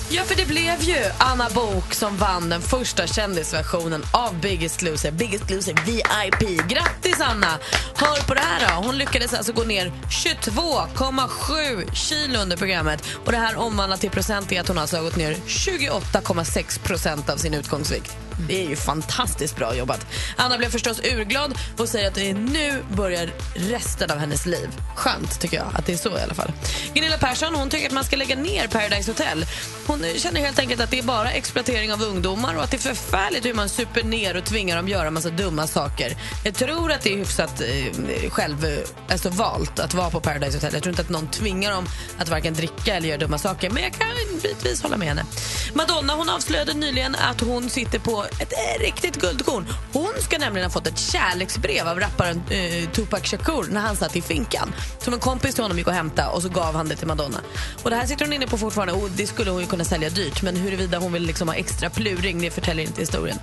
Ja, 0.09 0.23
för 0.23 0.35
det 0.35 0.47
blev 0.47 0.81
ju 0.81 1.05
Anna 1.17 1.49
Bok 1.49 1.93
som 1.93 2.17
vann 2.17 2.49
den 2.49 2.61
första 2.61 3.07
kändisversionen 3.07 4.03
av 4.11 4.39
Biggest 4.41 4.81
Loser. 4.81 5.11
Biggest 5.11 5.49
Loser 5.49 5.73
VIP. 5.85 6.67
Grattis, 6.69 7.21
Anna! 7.21 7.59
Hör 7.95 8.27
på 8.27 8.33
det 8.33 8.39
här 8.39 8.67
då. 8.69 8.87
Hon 8.87 8.97
lyckades 8.97 9.33
alltså 9.33 9.53
gå 9.53 9.63
ner 9.63 9.91
22,7 10.25 11.93
kilo 11.93 12.39
under 12.39 12.57
programmet. 12.57 13.03
Och 13.25 13.31
Det 13.31 13.37
här 13.37 13.57
omvandlat 13.57 14.01
till 14.01 14.09
procent 14.09 14.51
är 14.51 14.61
att 14.61 14.67
hon 14.67 14.77
alltså 14.77 14.95
har 14.97 15.03
gått 15.03 15.15
ner 15.15 15.33
28,6 15.33 16.79
procent 16.79 17.29
av 17.29 17.37
sin 17.37 17.53
utgångsvikt. 17.53 18.17
Det 18.47 18.65
är 18.65 18.69
ju 18.69 18.75
fantastiskt 18.75 19.55
bra 19.55 19.75
jobbat. 19.75 20.07
Anna 20.35 20.57
blev 20.57 20.69
förstås 20.69 20.99
urglad 20.99 21.57
och 21.77 21.89
säger 21.89 22.07
att 22.07 22.15
nu 22.35 22.83
börjar 22.95 23.29
resten 23.55 24.11
av 24.11 24.17
hennes 24.17 24.45
liv. 24.45 24.69
Skönt, 24.95 25.39
tycker 25.39 25.57
jag. 25.57 25.67
att 25.73 25.85
det 25.85 25.93
är 25.93 25.97
så 25.97 26.17
i 26.17 26.21
alla 26.21 26.33
fall. 26.33 26.51
Gunilla 26.93 27.17
Persson 27.17 27.55
hon 27.55 27.69
tycker 27.69 27.87
att 27.87 27.93
man 27.93 28.03
ska 28.03 28.15
lägga 28.15 28.35
ner 28.35 28.67
Paradise 28.67 29.11
Hotel. 29.11 29.45
Hon 29.87 30.05
känner 30.17 30.41
helt 30.41 30.59
enkelt 30.59 30.81
att 30.81 30.91
det 30.91 30.99
är 30.99 31.03
bara 31.03 31.31
exploatering 31.31 31.93
av 31.93 32.01
ungdomar 32.01 32.55
och 32.55 32.63
att 32.63 32.71
det 32.71 32.77
är 32.77 32.95
förfärligt 32.95 33.45
hur 33.45 33.53
man 33.53 33.69
super 33.69 34.03
ner 34.03 34.37
och 34.37 34.43
tvingar 34.43 34.75
dem 34.75 34.87
göra 34.87 35.11
massa 35.11 35.29
dumma 35.29 35.67
saker. 35.67 36.15
Jag 36.43 36.53
tror 36.53 36.91
att 36.91 37.01
det 37.01 37.13
är 37.13 37.17
hyfsat 37.17 37.61
eh, 37.61 38.29
själv, 38.29 38.65
eh, 38.65 38.77
alltså 39.11 39.29
valt 39.29 39.79
att 39.79 39.93
vara 39.93 40.09
på 40.09 40.19
Paradise 40.19 40.57
Hotel. 40.57 40.73
Jag 40.73 40.83
tror 40.83 40.91
inte 40.91 41.01
att 41.01 41.09
någon 41.09 41.27
tvingar 41.27 41.71
dem 41.71 41.85
att 42.17 42.29
varken 42.29 42.53
dricka 42.53 42.95
eller 42.95 43.07
göra 43.07 43.19
dumma 43.19 43.37
saker. 43.37 43.69
Men 43.69 43.83
jag 43.83 43.93
kan 43.93 44.07
bitvis 44.43 44.81
hålla 44.83 44.97
med 44.97 45.07
henne. 45.07 45.25
Madonna 45.73 46.13
hon 46.13 46.29
avslöjade 46.29 46.73
nyligen 46.73 47.15
att 47.15 47.41
hon 47.41 47.69
sitter 47.69 47.99
på 47.99 48.22
ett 48.25 48.53
eh, 48.53 48.81
riktigt 48.81 49.21
guldkorn. 49.21 49.67
Hon 49.93 50.13
ska 50.21 50.38
nämligen 50.38 50.65
ha 50.65 50.71
fått 50.71 50.88
ett 50.88 50.99
kärleksbrev 50.99 51.88
av 51.88 51.99
rapparen 51.99 52.43
eh, 52.49 52.89
Tupac 52.89 53.23
Shakur 53.23 53.71
när 53.71 53.81
han 53.81 53.95
satt 53.95 54.15
i 54.15 54.21
finkan. 54.21 54.73
Som 54.99 55.13
en 55.13 55.19
kompis 55.19 55.55
till 55.55 55.63
honom 55.63 55.77
gick 55.77 55.88
och 55.88 55.93
hämtade 55.93 56.29
och 56.29 56.41
så 56.41 56.49
gav 56.49 56.75
han 56.75 56.89
det 56.89 56.95
till 56.95 57.07
Madonna. 57.07 57.41
Och 57.83 57.89
Det 57.89 57.95
här 57.95 58.05
sitter 58.05 58.25
hon 58.25 58.33
inne 58.33 58.47
på 58.47 58.57
fortfarande 58.57 58.93
och 58.93 59.09
det 59.09 59.27
skulle 59.27 59.51
hon 59.51 59.62
ju 59.62 59.67
kunna 59.67 59.83
sälja 59.83 60.09
dyrt. 60.09 60.41
Men 60.41 60.55
huruvida 60.55 60.99
hon 60.99 61.13
vill 61.13 61.23
liksom 61.23 61.47
ha 61.47 61.55
extra 61.55 61.89
pluring 61.89 62.41
det 62.41 62.51
förtäljer 62.51 62.86
inte 62.86 63.01
historien. 63.01 63.38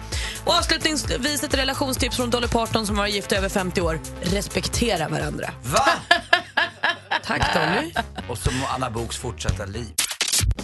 Och 0.45 0.55
avslutningsvis 0.55 1.43
ett 1.43 1.55
relationstips 1.55 2.17
från 2.17 2.31
Dolly 2.31 2.49
Parton 2.49 2.87
som 2.87 2.97
var 2.97 3.07
gift 3.07 3.33
i 3.33 3.35
över 3.35 3.49
50 3.49 3.81
år. 3.81 4.01
Respektera 4.23 5.09
varandra. 5.09 5.51
Va? 5.63 5.89
Tack 7.25 7.55
Dolly. 7.55 7.93
Och 8.29 8.39
så 8.39 8.51
må 8.51 8.67
Anna 8.67 8.91
Boks 8.91 9.17
fortsätta 9.17 9.65
liv. 9.67 9.95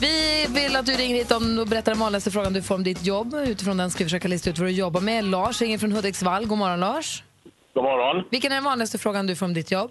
Vi 0.01 0.47
vill 0.55 0.77
att 0.77 0.87
du 0.87 0.93
ringer 0.93 1.17
hit 1.17 1.33
om 1.33 1.59
och 1.59 1.67
berättar 1.67 1.93
den 1.93 1.99
vanligaste 2.01 2.31
frågan 2.31 2.53
du 2.53 2.63
får 2.63 2.75
om 2.75 2.85
ditt 2.85 3.07
jobb. 3.07 3.35
Utifrån 3.35 3.77
den 3.77 3.91
ska 3.91 3.99
vi 3.99 4.05
försöka 4.05 4.29
lista 4.29 4.51
ut 4.51 4.59
vad 4.59 4.69
du 4.69 4.73
jobbar 4.73 5.01
med. 5.01 5.25
Lars 5.25 5.61
ringer 5.63 5.79
från 5.79 5.93
Hudiksvall. 5.93 6.47
God 6.47 6.59
morgon 6.59 6.81
Lars. 6.81 7.23
God 7.75 7.85
morgon. 7.85 8.25
Vilken 8.31 8.53
är 8.53 8.57
den 8.57 8.65
vanligaste 8.65 8.99
frågan 8.99 9.27
du 9.27 9.37
får 9.37 9.47
om 9.47 9.55
ditt 9.55 9.71
jobb? 9.71 9.91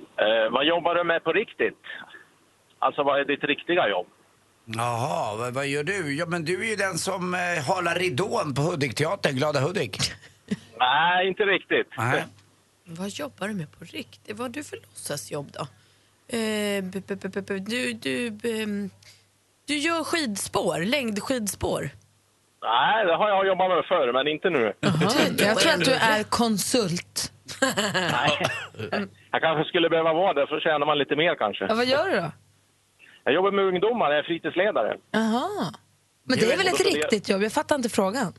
Eh, 0.00 0.52
vad 0.52 0.66
jobbar 0.66 0.94
du 0.94 1.04
med 1.04 1.24
på 1.24 1.32
riktigt? 1.32 1.78
Alltså 2.78 3.02
vad 3.02 3.20
är 3.20 3.24
ditt 3.24 3.44
riktiga 3.44 3.88
jobb? 3.88 4.06
Jaha, 4.64 5.36
vad, 5.36 5.54
vad 5.54 5.66
gör 5.66 5.84
du? 5.84 6.14
Ja, 6.14 6.26
men 6.26 6.44
du 6.44 6.64
är 6.64 6.68
ju 6.70 6.76
den 6.76 6.98
som 6.98 7.34
eh, 7.34 7.40
håller 7.74 7.94
ridån 7.94 8.54
på 8.54 8.62
Hudikteatern, 8.62 9.36
Glada 9.36 9.60
Hudik. 9.60 9.98
Nej, 10.78 11.28
inte 11.28 11.42
riktigt. 11.42 11.88
Nej. 11.98 12.24
Vad 12.86 13.08
jobbar 13.08 13.48
du 13.48 13.54
med 13.54 13.78
på 13.78 13.84
riktigt? 13.84 14.36
Vad 14.38 14.40
har 14.40 14.48
du 14.48 14.64
för 14.64 14.76
låtsasjobb 14.76 15.50
då? 15.52 15.60
Eh, 16.38 16.84
b- 16.84 17.02
b- 17.06 17.14
b- 17.22 17.28
b- 17.48 17.58
du, 17.58 17.92
du, 17.92 18.26
ehm, 18.62 18.90
du 19.66 19.76
gör 19.78 20.04
skidspår, 20.04 20.78
längdskidspår. 20.84 21.90
Nej, 22.62 23.06
det 23.06 23.16
har 23.16 23.28
jag 23.28 23.46
jobbat 23.46 23.68
med 23.68 23.84
förr, 23.84 24.12
men 24.12 24.28
inte 24.28 24.50
nu. 24.50 24.72
Jag 24.80 25.58
tror 25.58 25.72
att 25.72 25.84
du 25.84 25.92
är 25.92 26.22
konsult. 26.22 27.32
Nej. 28.10 28.46
Jag 29.32 29.42
kanske 29.42 29.64
skulle 29.64 29.90
behöva 29.90 30.12
vara 30.12 30.32
det, 30.32 30.46
för 30.46 30.54
då 30.54 30.60
tjänar 30.60 30.86
man 30.86 30.98
lite 30.98 31.16
mer 31.16 31.34
kanske. 31.34 31.64
Ja, 31.68 31.74
vad 31.74 31.86
gör 31.86 32.08
du 32.10 32.16
då? 32.16 32.30
Jag 33.24 33.34
jobbar 33.34 33.50
med 33.50 33.64
ungdomar, 33.64 34.10
jag 34.10 34.18
är 34.18 34.22
fritidsledare. 34.22 34.96
Jaha. 35.10 35.72
Men 36.24 36.38
det 36.38 36.52
är 36.52 36.56
väl 36.56 36.66
ett 36.66 36.86
riktigt 36.94 37.28
jobb? 37.28 37.42
Jag 37.42 37.52
fattar 37.52 37.76
inte 37.76 37.88
frågan. 37.88 38.32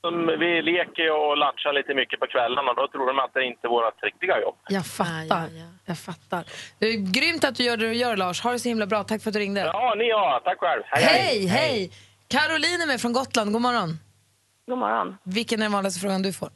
Som 0.00 0.26
Vi 0.26 0.62
leker 0.62 1.10
och 1.20 1.36
latchar 1.36 1.72
lite 1.72 1.94
mycket 1.94 2.20
på 2.20 2.26
kvällarna 2.26 2.70
och 2.70 2.76
då 2.76 2.88
tror 2.88 3.06
de 3.06 3.18
att 3.18 3.34
det 3.34 3.44
inte 3.44 3.66
är 3.66 3.68
vårt 3.68 4.02
riktiga 4.02 4.40
jobb. 4.40 4.56
Jag 4.68 4.86
fattar. 4.86 5.48
Jag 5.84 5.98
fattar. 5.98 6.44
Det 6.78 6.86
är 6.86 7.12
grymt 7.12 7.44
att 7.44 7.54
du 7.54 7.64
gör 7.64 7.76
det 7.76 7.88
du 7.88 7.94
gör, 7.94 8.16
Lars. 8.16 8.40
Ha 8.40 8.52
det 8.52 8.58
så 8.58 8.68
himla 8.68 8.86
bra. 8.86 9.04
Tack 9.04 9.22
för 9.22 9.30
att 9.30 9.34
du 9.34 9.40
ringde. 9.40 9.60
Ja, 9.60 9.94
ni 9.98 10.10
har. 10.10 10.40
Tack 10.40 10.58
själv. 10.58 10.82
Hej, 10.86 11.46
hej! 11.46 11.92
Caroline 12.28 12.80
är 12.82 12.86
med 12.86 13.00
från 13.00 13.12
Gotland. 13.12 13.52
God 13.52 13.62
morgon. 13.62 13.98
God 14.66 14.78
morgon. 14.78 15.16
Vilken 15.24 15.60
är 15.60 15.64
den 15.64 15.72
vanligaste 15.72 16.00
frågan 16.00 16.22
du 16.22 16.32
får? 16.32 16.50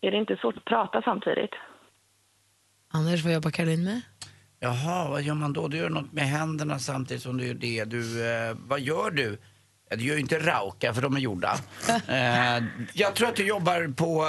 Är 0.00 0.10
det 0.10 0.16
inte 0.16 0.36
svårt 0.36 0.56
att 0.56 0.64
prata 0.64 1.02
samtidigt? 1.02 1.50
Anders, 2.92 3.24
vad 3.24 3.34
jobbar 3.34 3.50
Caroline 3.50 3.84
med? 3.84 4.00
Jaha, 4.60 5.08
vad 5.10 5.22
gör 5.22 5.34
man 5.34 5.52
då? 5.52 5.68
Du 5.68 5.76
gör 5.76 5.88
något 5.90 6.12
med 6.12 6.24
händerna 6.24 6.78
samtidigt 6.78 7.22
som 7.22 7.36
du 7.36 7.46
gör 7.46 7.54
det. 7.54 7.84
Du, 7.84 8.30
eh, 8.30 8.56
vad 8.58 8.80
gör 8.80 9.10
du? 9.10 9.38
Du 9.96 10.04
gör 10.04 10.14
ju 10.14 10.20
inte 10.20 10.38
rauka, 10.38 10.94
för 10.94 11.02
de 11.02 11.16
är 11.16 11.20
gjorda. 11.20 11.56
eh, 12.08 12.64
jag 12.92 13.14
tror 13.14 13.28
att 13.28 13.36
du 13.36 13.46
jobbar 13.46 13.94
på, 13.96 14.24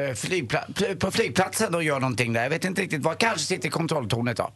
eh, 0.00 0.14
flygpla- 0.14 0.96
på 1.00 1.10
flygplatsen 1.10 1.74
och 1.74 1.82
gör 1.82 2.00
någonting 2.00 2.32
där. 2.32 2.42
Jag 2.42 2.50
vet 2.50 2.64
inte 2.64 2.82
riktigt 2.82 3.02
vad. 3.02 3.18
Kanske 3.18 3.38
sitter 3.38 3.68
i 3.68 3.70
kontrolltornet 3.70 4.36
då. 4.36 4.50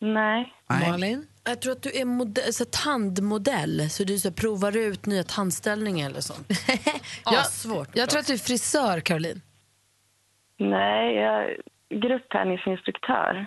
Nej. 0.00 0.52
Malin? 0.68 1.26
Jag 1.44 1.60
tror 1.60 1.72
att 1.72 1.82
du 1.82 1.90
är 2.00 2.04
modell, 2.04 2.54
så 2.54 2.64
tandmodell, 2.64 3.90
så 3.90 4.04
du 4.04 4.18
så 4.18 4.32
provar 4.32 4.76
ut 4.76 5.06
nya 5.06 5.24
tandställningar 5.24 6.10
eller 6.10 6.20
sånt. 6.20 6.48
Jag, 7.24 7.46
svårt. 7.46 7.88
jag 7.92 8.10
tror 8.10 8.20
att 8.20 8.26
du 8.26 8.32
är 8.32 8.38
frisör, 8.38 9.00
Caroline. 9.00 9.40
Nej, 10.58 11.14
jag 11.14 11.42
är 11.44 11.56
gruppträningsinstruktör. 12.00 13.46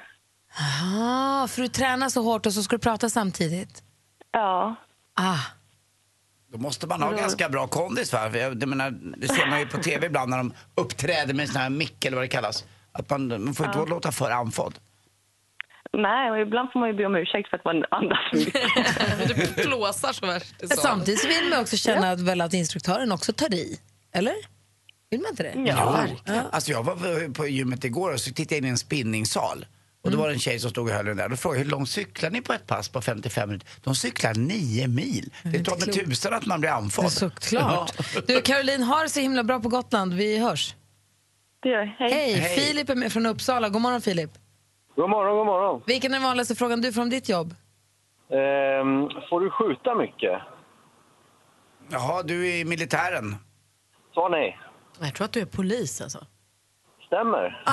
Ah, 0.83 1.47
för 1.47 1.61
du 1.61 1.67
tränar 1.67 2.09
så 2.09 2.21
hårt 2.21 2.45
och 2.45 2.53
så 2.53 2.63
ska 2.63 2.75
du 2.75 2.79
prata 2.81 3.09
samtidigt? 3.09 3.83
Ja. 4.31 4.75
Ah. 5.15 5.39
Då 6.51 6.57
måste 6.57 6.87
man 6.87 7.01
ha 7.01 7.11
Ja. 7.11 7.17
ganska 7.17 7.49
bra 7.49 7.67
kondis 7.67 8.13
va? 8.13 8.29
För 8.31 8.37
jag, 8.37 8.57
det, 8.57 8.65
menar, 8.65 8.91
det 9.17 9.27
ser 9.27 9.47
man 9.47 9.59
ju 9.59 9.65
på 9.67 9.77
tv 9.77 10.05
ibland 10.07 10.29
när 10.29 10.37
de 10.37 10.53
uppträder 10.75 11.33
med 11.33 11.49
sån 11.49 11.61
här 11.61 11.69
mick 11.69 12.05
eller 12.05 12.15
vad 12.17 12.23
det 12.23 12.27
kallas. 12.29 12.65
Att 12.91 13.09
man, 13.09 13.27
man 13.27 13.53
får 13.53 13.65
inte 13.65 13.79
Ja. 13.79 13.85
låta 13.85 14.11
för 14.11 14.31
andfådd. 14.31 14.73
Nej, 15.93 16.31
och 16.31 16.39
ibland 16.39 16.71
får 16.71 16.79
man 16.79 16.89
ju 16.89 16.95
be 16.95 17.05
om 17.05 17.15
ursäkt 17.15 17.49
för 17.49 17.57
att 17.57 17.65
man 17.65 17.83
andas 17.91 18.17
för 18.29 18.37
mycket. 18.37 19.55
Du 19.57 19.63
blåsar 19.67 20.13
så 20.13 20.25
värst. 20.25 20.55
Samtidigt 20.81 21.19
så 21.21 21.27
vill 21.27 21.49
man 21.49 21.59
också 21.61 21.77
känna 21.77 22.11
att, 22.11 22.19
väl 22.21 22.41
att 22.41 22.53
instruktören 22.53 23.11
också 23.11 23.33
tar 23.33 23.53
i. 23.53 23.79
Eller? 24.13 24.35
Vill 25.09 25.21
man 25.21 25.29
inte 25.31 25.43
det? 25.43 25.53
Ja. 25.67 26.07
Alltså 26.51 26.71
jag 26.71 26.83
var 26.83 27.33
på 27.33 27.47
gymmet 27.47 27.83
igår 27.83 28.13
och 28.13 28.19
så 28.19 28.31
tittade 28.33 28.55
jag 28.55 28.57
in 28.59 28.65
i 28.65 28.69
en 28.69 28.77
spinningsal. 28.77 29.65
Och 30.05 30.11
Mm. 30.11 30.17
då 30.17 30.21
var 30.23 30.27
det 30.29 30.35
en 30.35 30.39
tjej 30.39 30.59
som 30.59 30.69
stod 30.69 30.87
och 30.87 30.93
höll 30.93 31.05
den 31.05 31.17
där. 31.17 31.29
Då 31.29 31.35
frågade 31.35 31.59
jag 31.59 31.63
hur 31.65 31.71
långt 31.71 31.89
cyklar 31.89 32.29
ni 32.29 32.41
på 32.41 32.53
ett 32.53 32.67
pass 32.67 32.89
på 32.89 33.01
55 33.01 33.49
minuter? 33.49 33.67
De 33.83 33.95
cyklar 33.95 34.33
nio 34.33 34.87
mil. 34.87 35.33
Det 35.43 35.63
tar 35.63 35.77
med 35.85 35.93
tusan 35.93 36.33
att 36.33 36.45
man 36.45 36.59
blir 36.59 36.69
andfådd. 36.71 37.11
Såklart. 37.11 37.91
Du, 38.27 38.41
Caroline, 38.41 38.83
har 38.83 39.03
det 39.03 39.09
så 39.09 39.19
himla 39.19 39.43
bra 39.43 39.59
på 39.59 39.69
Gotland. 39.69 40.13
Vi 40.13 40.37
hörs. 40.37 40.75
Det 41.61 41.69
gör 41.69 41.79
jag. 41.99 42.09
Hej. 42.09 42.33
Hej. 42.33 42.57
Filip 42.59 42.89
är 42.89 42.95
med 42.95 43.13
från 43.13 43.25
Uppsala. 43.25 43.69
God 43.69 43.81
morgon, 43.81 44.01
Filip. 44.01 44.31
God 44.95 45.09
morgon, 45.09 45.37
god 45.37 45.45
morgon. 45.45 45.81
Vilken 45.87 46.11
är 46.11 46.15
den 46.15 46.23
vanligaste 46.23 46.55
frågan 46.55 46.81
du 46.81 46.93
får 46.93 47.01
om 47.01 47.09
ditt 47.09 47.29
jobb? 47.29 47.55
Ehm, 48.31 49.09
får 49.29 49.39
du 49.41 49.49
skjuta 49.51 49.95
mycket? 49.95 50.41
Jaha, 51.89 52.23
du 52.23 52.47
är 52.47 52.55
i 52.55 52.65
militären. 52.65 53.35
Svar 54.13 54.29
nej. 54.29 54.59
Jag 54.99 55.13
tror 55.13 55.25
att 55.25 55.31
du 55.33 55.39
är 55.41 55.45
polis 55.45 56.01
alltså. 56.01 56.25
Stämmer. 57.07 57.63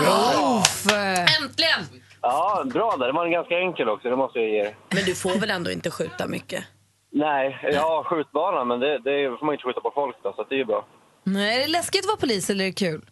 Äntligen! 1.43 2.02
Ja, 2.23 2.65
bra 2.75 2.97
där. 2.99 3.07
Det 3.07 3.13
var 3.13 3.25
en 3.25 3.31
ganska 3.33 3.59
enkel 3.59 3.89
också, 3.89 4.11
det 4.11 4.17
måste 4.17 4.39
jag 4.39 4.49
ge 4.49 4.61
er. 4.61 4.75
Men 4.91 5.05
du 5.05 5.15
får 5.15 5.41
väl 5.41 5.51
ändå 5.51 5.71
inte 5.71 5.91
skjuta 5.91 6.27
mycket? 6.27 6.65
Nej, 7.11 7.59
jag 7.73 7.81
har 7.83 8.05
skjutbana, 8.05 8.65
men 8.65 8.81
det, 8.81 8.99
det 8.99 9.39
får 9.39 9.47
man 9.47 9.55
inte 9.55 9.65
skjuta 9.65 9.81
på 9.81 9.91
folk 9.95 10.17
då, 10.23 10.33
så 10.37 10.45
det 10.49 10.55
är 10.55 10.59
ju 10.59 10.65
bra. 10.65 10.85
Nej, 11.25 11.57
är 11.57 11.61
det 11.61 11.67
läskigt 11.73 12.05
att 12.05 12.09
vara 12.09 12.17
polis 12.17 12.51
eller 12.51 12.65
är 12.65 12.69
det 12.69 12.73
kul? 12.73 13.03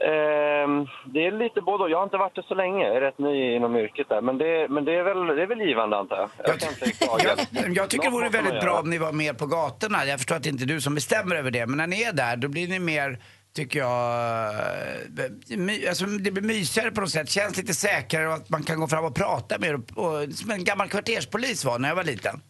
Ehm, 0.00 0.86
det 1.14 1.26
är 1.26 1.30
lite 1.38 1.60
både 1.60 1.84
och. 1.84 1.90
Jag 1.90 1.98
har 1.98 2.04
inte 2.04 2.16
varit 2.16 2.34
det 2.34 2.42
så 2.48 2.54
länge. 2.54 2.86
Jag 2.86 2.96
är 2.96 3.00
rätt 3.00 3.18
ny 3.18 3.54
inom 3.56 3.76
yrket 3.76 4.08
där. 4.08 4.20
Men 4.20 4.38
det, 4.38 4.68
men 4.70 4.84
det, 4.84 4.94
är, 4.94 5.02
väl, 5.02 5.36
det 5.36 5.42
är 5.42 5.46
väl 5.46 5.60
givande, 5.60 5.96
antar 5.96 6.16
jag. 6.16 6.30
Jag 6.44 6.58
kan 6.60 6.68
inte 6.68 6.90
klaga. 7.04 7.22
Jag, 7.50 7.76
jag 7.76 7.90
tycker 7.90 8.04
det 8.04 8.10
Något 8.10 8.14
vore 8.18 8.24
måste 8.24 8.38
man 8.38 8.44
väldigt 8.44 8.62
bra 8.62 8.70
göra. 8.72 8.80
om 8.80 8.90
ni 8.90 8.98
var 8.98 9.12
mer 9.12 9.32
på 9.32 9.46
gatorna. 9.46 10.04
Jag 10.04 10.18
förstår 10.18 10.36
att 10.36 10.42
det 10.42 10.48
inte 10.48 10.64
är 10.64 10.66
du 10.66 10.80
som 10.80 10.94
bestämmer 10.94 11.36
över 11.36 11.50
det, 11.50 11.66
men 11.66 11.76
när 11.76 11.86
ni 11.86 12.02
är 12.02 12.12
där 12.12 12.36
då 12.36 12.48
blir 12.48 12.68
ni 12.68 12.78
mer, 12.78 13.18
tycker 13.56 13.78
jag, 13.78 14.54
eh, 14.54 15.88
alltså 15.88 16.06
det 16.06 16.30
blir 16.30 16.42
mysigare 16.42 16.90
på 16.90 17.00
något 17.00 17.10
sätt. 17.10 17.30
Känns 17.30 17.56
lite 17.56 17.74
säkrare 17.74 18.28
och 18.28 18.34
att 18.34 18.48
man 18.48 18.62
kan 18.62 18.80
gå 18.80 18.88
fram 18.88 19.04
och 19.04 19.14
prata 19.14 19.58
med. 19.58 19.74
Och, 19.74 19.98
och, 19.98 20.32
som 20.32 20.50
en 20.50 20.64
gammal 20.64 20.88
kvarterspolis 20.88 21.64
var 21.64 21.78
när 21.78 21.88
jag 21.88 21.96
var 21.96 22.04
liten. 22.04 22.40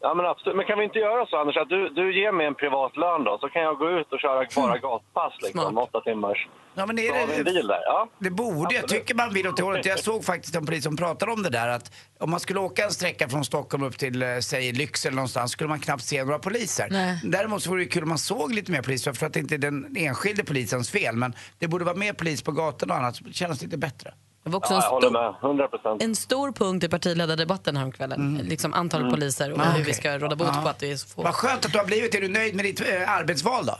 Ja, 0.00 0.14
men 0.14 0.26
absolut. 0.26 0.56
Men 0.56 0.66
kan 0.66 0.78
vi 0.78 0.84
inte 0.84 0.98
göra 0.98 1.26
så, 1.26 1.36
Anders, 1.36 1.56
att 1.56 1.68
du, 1.68 1.88
du 1.88 2.20
ger 2.20 2.32
mig 2.32 2.46
en 2.46 2.54
privat 2.54 2.96
lön 2.96 3.24
då, 3.24 3.38
så 3.40 3.48
kan 3.48 3.62
jag 3.62 3.78
gå 3.78 3.90
ut 3.90 4.12
och 4.12 4.20
köra 4.20 4.46
bara 4.56 4.78
gatpass 4.78 5.32
liksom, 5.42 5.78
åtta 5.78 6.00
timmars. 6.00 6.48
Ja, 6.74 6.86
men 6.86 6.98
är 6.98 7.02
vi 7.02 7.38
en 7.38 7.44
det, 7.44 7.52
deal 7.52 7.66
där, 7.66 7.80
ja. 7.84 8.08
det 8.18 8.30
borde, 8.30 8.74
jag 8.74 8.88
tycker 8.88 9.14
man 9.14 9.34
vill 9.34 9.48
åt 9.48 9.56
det 9.56 9.62
hållet. 9.62 9.86
Jag 9.86 9.98
såg 9.98 10.24
faktiskt 10.24 10.56
en 10.56 10.66
polis 10.66 10.84
som 10.84 10.96
pratade 10.96 11.32
om 11.32 11.42
det 11.42 11.50
där 11.50 11.68
att 11.68 11.92
om 12.18 12.30
man 12.30 12.40
skulle 12.40 12.60
åka 12.60 12.84
en 12.84 12.90
sträcka 12.90 13.28
från 13.28 13.44
Stockholm 13.44 13.84
upp 13.84 13.98
till, 13.98 14.22
eh, 14.22 14.38
säg 14.38 14.72
Lycksele 14.72 15.16
någonstans, 15.16 15.52
skulle 15.52 15.68
man 15.68 15.80
knappt 15.80 16.02
se 16.02 16.24
några 16.24 16.38
poliser. 16.38 16.88
Nej. 16.90 17.20
Däremot 17.24 17.62
så 17.62 17.70
vore 17.70 17.82
det 17.82 17.88
kul 17.88 18.02
om 18.02 18.08
man 18.08 18.18
såg 18.18 18.52
lite 18.52 18.72
mer 18.72 18.82
poliser, 18.82 19.12
för 19.12 19.26
att 19.26 19.32
det 19.32 19.40
inte 19.40 19.54
är 19.54 19.58
den 19.58 19.96
enskilde 19.98 20.44
polisens 20.44 20.90
fel, 20.90 21.16
men 21.16 21.34
det 21.58 21.68
borde 21.68 21.84
vara 21.84 21.96
mer 21.96 22.12
polis 22.12 22.42
på 22.42 22.52
gatorna 22.52 22.94
och 22.94 23.00
annat, 23.00 23.16
så 23.16 23.24
det 23.24 23.32
känns 23.32 23.62
lite 23.62 23.78
bättre. 23.78 24.14
Det 24.48 24.52
var 24.52 24.58
också 24.58 24.74
Ja, 24.74 24.78
en, 24.78 24.82
jag 24.84 24.90
håller 24.90 25.08
stor, 25.08 25.20
med. 25.20 25.34
100 25.50 25.68
procent. 25.68 26.02
en 26.02 26.14
stor 26.16 26.52
punkt 26.52 26.84
i 26.84 26.88
partiledardebatten 26.88 27.76
häromkvällen. 27.76 28.40
Liksom 28.42 28.74
antalet 28.74 29.10
poliser 29.14 29.52
och 29.52 29.58
Ah, 29.58 29.62
hur 29.62 29.70
okej. 29.72 29.82
vi 29.84 29.92
ska 29.94 30.18
råda 30.18 30.36
bot 30.36 30.48
Ja. 30.54 30.60
på 30.62 30.68
att 30.68 30.78
det 30.78 30.90
är 30.92 30.96
så 30.96 31.08
få. 31.08 31.22
Vad 31.22 31.34
skönt 31.34 31.64
att 31.66 31.72
du 31.72 31.78
har 31.78 31.86
blivit, 31.86 32.14
är 32.14 32.20
du 32.20 32.28
nöjd 32.28 32.54
med 32.54 32.64
ditt 32.64 32.80
eh, 32.80 33.16
arbetsval 33.18 33.66
då? 33.66 33.74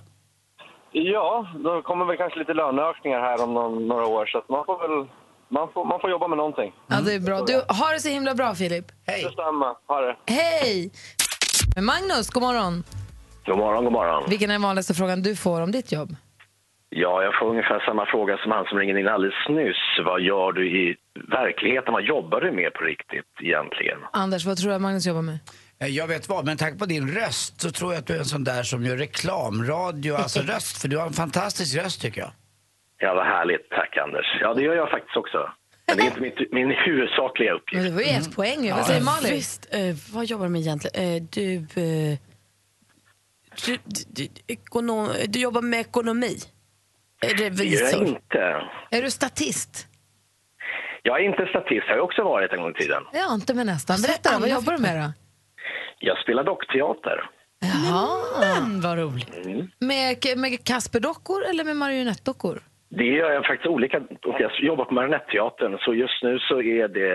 Ja, 0.93 1.47
då 1.65 1.83
kommer 1.83 2.05
väl 2.05 2.17
kanske 2.17 2.39
lite 2.39 2.55
löneökningar 2.55 3.21
här 3.21 3.43
om 3.43 3.55
någon, 3.55 3.89
några 3.89 4.07
år, 4.07 4.27
så 4.27 4.39
att 4.39 4.49
man 4.49 4.65
får 4.65 4.79
väl 4.89 5.09
man 5.51 5.69
får, 5.73 5.85
man 5.85 6.01
får 6.01 6.11
jobba 6.11 6.29
med 6.29 6.37
någonting. 6.39 6.73
Ja, 6.87 6.97
det 7.01 7.15
är 7.15 7.21
bra. 7.21 7.41
Du, 7.43 7.55
har 7.69 7.95
det 7.95 8.01
så 8.01 8.09
himla 8.09 8.35
bra, 8.35 8.55
Filip. 8.55 8.87
Hej! 9.07 9.23
Detsamma. 9.25 9.77
Ha 9.87 10.01
det. 10.01 10.17
Hej! 10.27 10.91
Magnus, 11.77 12.31
god 12.31 12.43
morgon. 12.43 12.85
God 13.47 13.59
morgon, 13.59 13.85
god 13.85 13.93
morgon. 13.93 14.23
Vilken 14.29 14.51
är 14.51 14.55
den 14.55 14.63
vanligaste 14.63 14.95
frågan 14.95 15.23
du 15.23 15.37
får 15.37 15.61
om 15.61 15.73
ditt 15.73 15.93
jobb? 15.93 16.17
Ja, 16.91 17.23
jag 17.23 17.39
får 17.39 17.47
ungefär 17.51 17.81
samma 17.87 18.07
fråga 18.07 18.39
som 18.39 18.53
han 18.53 18.65
som 18.65 18.79
ringde 18.79 19.01
in 19.01 19.09
alldeles 19.09 19.49
nyss. 19.49 19.77
Vad 20.05 20.21
gör 20.21 20.53
du 20.53 20.69
i 20.81 20.97
verkligheten? 21.29 21.93
Vad 21.93 22.03
jobbar 22.05 22.41
du 22.41 22.53
med 22.53 22.73
på 22.75 22.85
riktigt 22.85 23.25
egentligen? 23.41 23.99
Anders, 24.13 24.45
vad 24.47 24.57
tror 24.57 24.69
du 24.71 24.75
att 24.75 24.83
Magnus 24.83 25.07
jobbar 25.07 25.23
med? 25.23 25.39
Eh, 25.81 25.87
Jag 25.89 26.07
vet 26.07 26.29
vad, 26.29 26.45
men 26.45 26.57
tack 26.57 26.79
på 26.79 26.85
din 26.87 27.09
röst 27.15 27.61
så 27.61 27.71
tror 27.71 27.93
jag 27.93 27.99
att 28.01 28.07
du 28.07 28.15
är 28.15 28.19
en 28.19 28.25
sån 28.25 28.45
där 28.45 28.63
som 28.63 28.85
gör 28.85 28.97
reklamradio, 28.97 30.13
alltså 30.15 30.41
röst, 30.53 30.81
för 30.81 30.89
du 30.89 30.97
har 30.99 31.07
en 31.07 31.13
fantastisk 31.13 31.77
röst 31.79 32.03
tycker 32.03 32.21
jag. 32.21 32.31
Ja, 32.99 33.15
vad 33.15 33.27
härligt. 33.27 33.71
Tack, 33.71 33.97
Anders. 33.97 34.27
Ja, 34.41 34.55
det 34.55 34.63
gör 34.63 34.75
jag 34.75 34.91
faktiskt 34.91 35.17
också. 35.17 35.51
Men 35.87 35.97
det 35.97 36.03
är 36.03 36.07
inte 36.07 36.21
mitt, 36.21 36.53
min 36.53 36.71
huvudsakliga 36.87 37.53
uppgift. 37.53 37.83
Men 37.83 37.85
det 37.85 37.97
var 37.97 38.01
ju 38.13 38.19
ett 38.19 38.37
poäng. 38.37 38.65
ju. 38.65 38.71
Vad 38.73 38.87
säger 38.87 39.05
Malin? 39.05 39.33
Visst, 39.33 39.75
eh, 39.75 39.81
vad 40.15 40.25
jobbar 40.25 40.45
du 40.45 40.51
med 40.51 40.61
egentligen? 40.61 41.17
Eh, 41.17 41.23
du, 41.33 41.55
eh, 41.57 42.19
du, 43.67 43.79
du, 43.85 44.07
du, 44.09 44.29
ekonom, 44.47 45.09
du 45.29 45.41
jobbar 45.41 45.63
med 45.63 45.81
ekonomi? 45.81 46.37
Det 47.21 47.27
gör 47.27 47.35
jag 47.45 47.61
Revisor? 47.61 48.07
inte. 48.07 48.63
Är 48.91 49.03
du 49.03 49.11
statist? 49.11 49.87
Jag 51.03 51.21
är 51.21 51.25
inte 51.25 51.47
statist, 51.47 51.87
har 51.89 51.97
jag 51.97 52.05
också 52.05 52.23
varit 52.25 52.53
en 52.53 52.61
gång 52.63 52.71
i 52.71 52.75
tiden. 52.75 53.03
Ja, 53.13 53.35
inte 53.35 53.55
med 53.55 53.67
nästan. 53.67 54.03
Berätta 54.03 54.33
då, 54.33 54.39
vad 54.39 54.49
jobbar 54.49 54.73
du 54.73 54.79
med 54.79 54.97
då? 55.05 55.13
Jag 55.99 56.19
spelar 56.19 56.45
dockteater. 56.45 57.31
Jaha. 57.61 58.21
Men 58.41 58.81
vad 58.81 58.99
roligt. 58.99 59.29
Med, 59.79 60.17
med 60.37 60.65
Kasperdockor 60.65 61.45
eller 61.51 61.65
med 61.65 61.77
marionettdockor? 61.77 62.63
Det 62.91 63.05
gör 63.05 63.31
jag 63.31 63.47
faktiskt 63.47 63.67
olika. 63.67 64.01
Jag 64.39 64.51
jobbar 64.61 64.85
på 64.85 64.95
Marionetteatern, 64.95 65.79
så 65.79 65.95
just 65.95 66.23
nu 66.23 66.39
så 66.39 66.63
är 66.63 66.89
det 66.89 67.11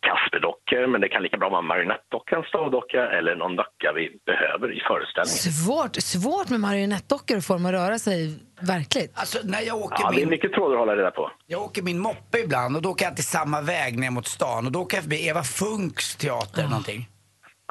Kasperdockor, 0.00 0.86
men 0.86 1.00
det 1.00 1.08
kan 1.08 1.22
lika 1.22 1.36
bra 1.36 1.48
vara 1.48 1.62
marionettdocka, 1.62 2.36
en 2.36 2.42
stavdocka 2.42 3.02
eller 3.10 3.34
någon 3.36 3.56
docka 3.56 3.92
vi 3.94 4.04
behöver 4.26 4.72
i 4.78 4.80
föreställningen. 4.80 5.52
Svårt, 5.62 5.96
svårt 5.96 6.48
med 6.50 6.60
marionettdockor 6.60 7.36
att 7.36 7.46
få 7.46 7.52
dem 7.52 7.66
att 7.66 7.72
röra 7.72 7.98
sig 7.98 8.18
verkligt. 8.60 9.12
Alltså 9.14 9.38
när 9.44 9.62
jag 9.62 9.76
åker 9.76 9.96
Ja, 10.02 10.10
det 10.10 10.16
är 10.16 10.20
min... 10.20 10.28
mycket 10.28 10.52
trådar 10.52 10.74
att 10.74 10.78
hålla 10.78 10.96
reda 10.96 11.10
på. 11.10 11.30
Jag 11.46 11.62
åker 11.62 11.82
min 11.82 11.98
moppe 11.98 12.38
ibland 12.44 12.76
och 12.76 12.82
då 12.82 12.88
åker 12.90 13.04
jag 13.04 13.10
alltid 13.10 13.24
samma 13.24 13.60
väg 13.60 13.98
ner 13.98 14.10
mot 14.10 14.26
stan 14.26 14.66
och 14.66 14.72
då 14.72 14.80
åker 14.80 14.96
jag 14.96 15.04
förbi 15.04 15.28
Eva 15.28 15.42
Funks 15.42 16.16
teater 16.16 16.58
eller 16.58 16.70
någonting. 16.70 17.08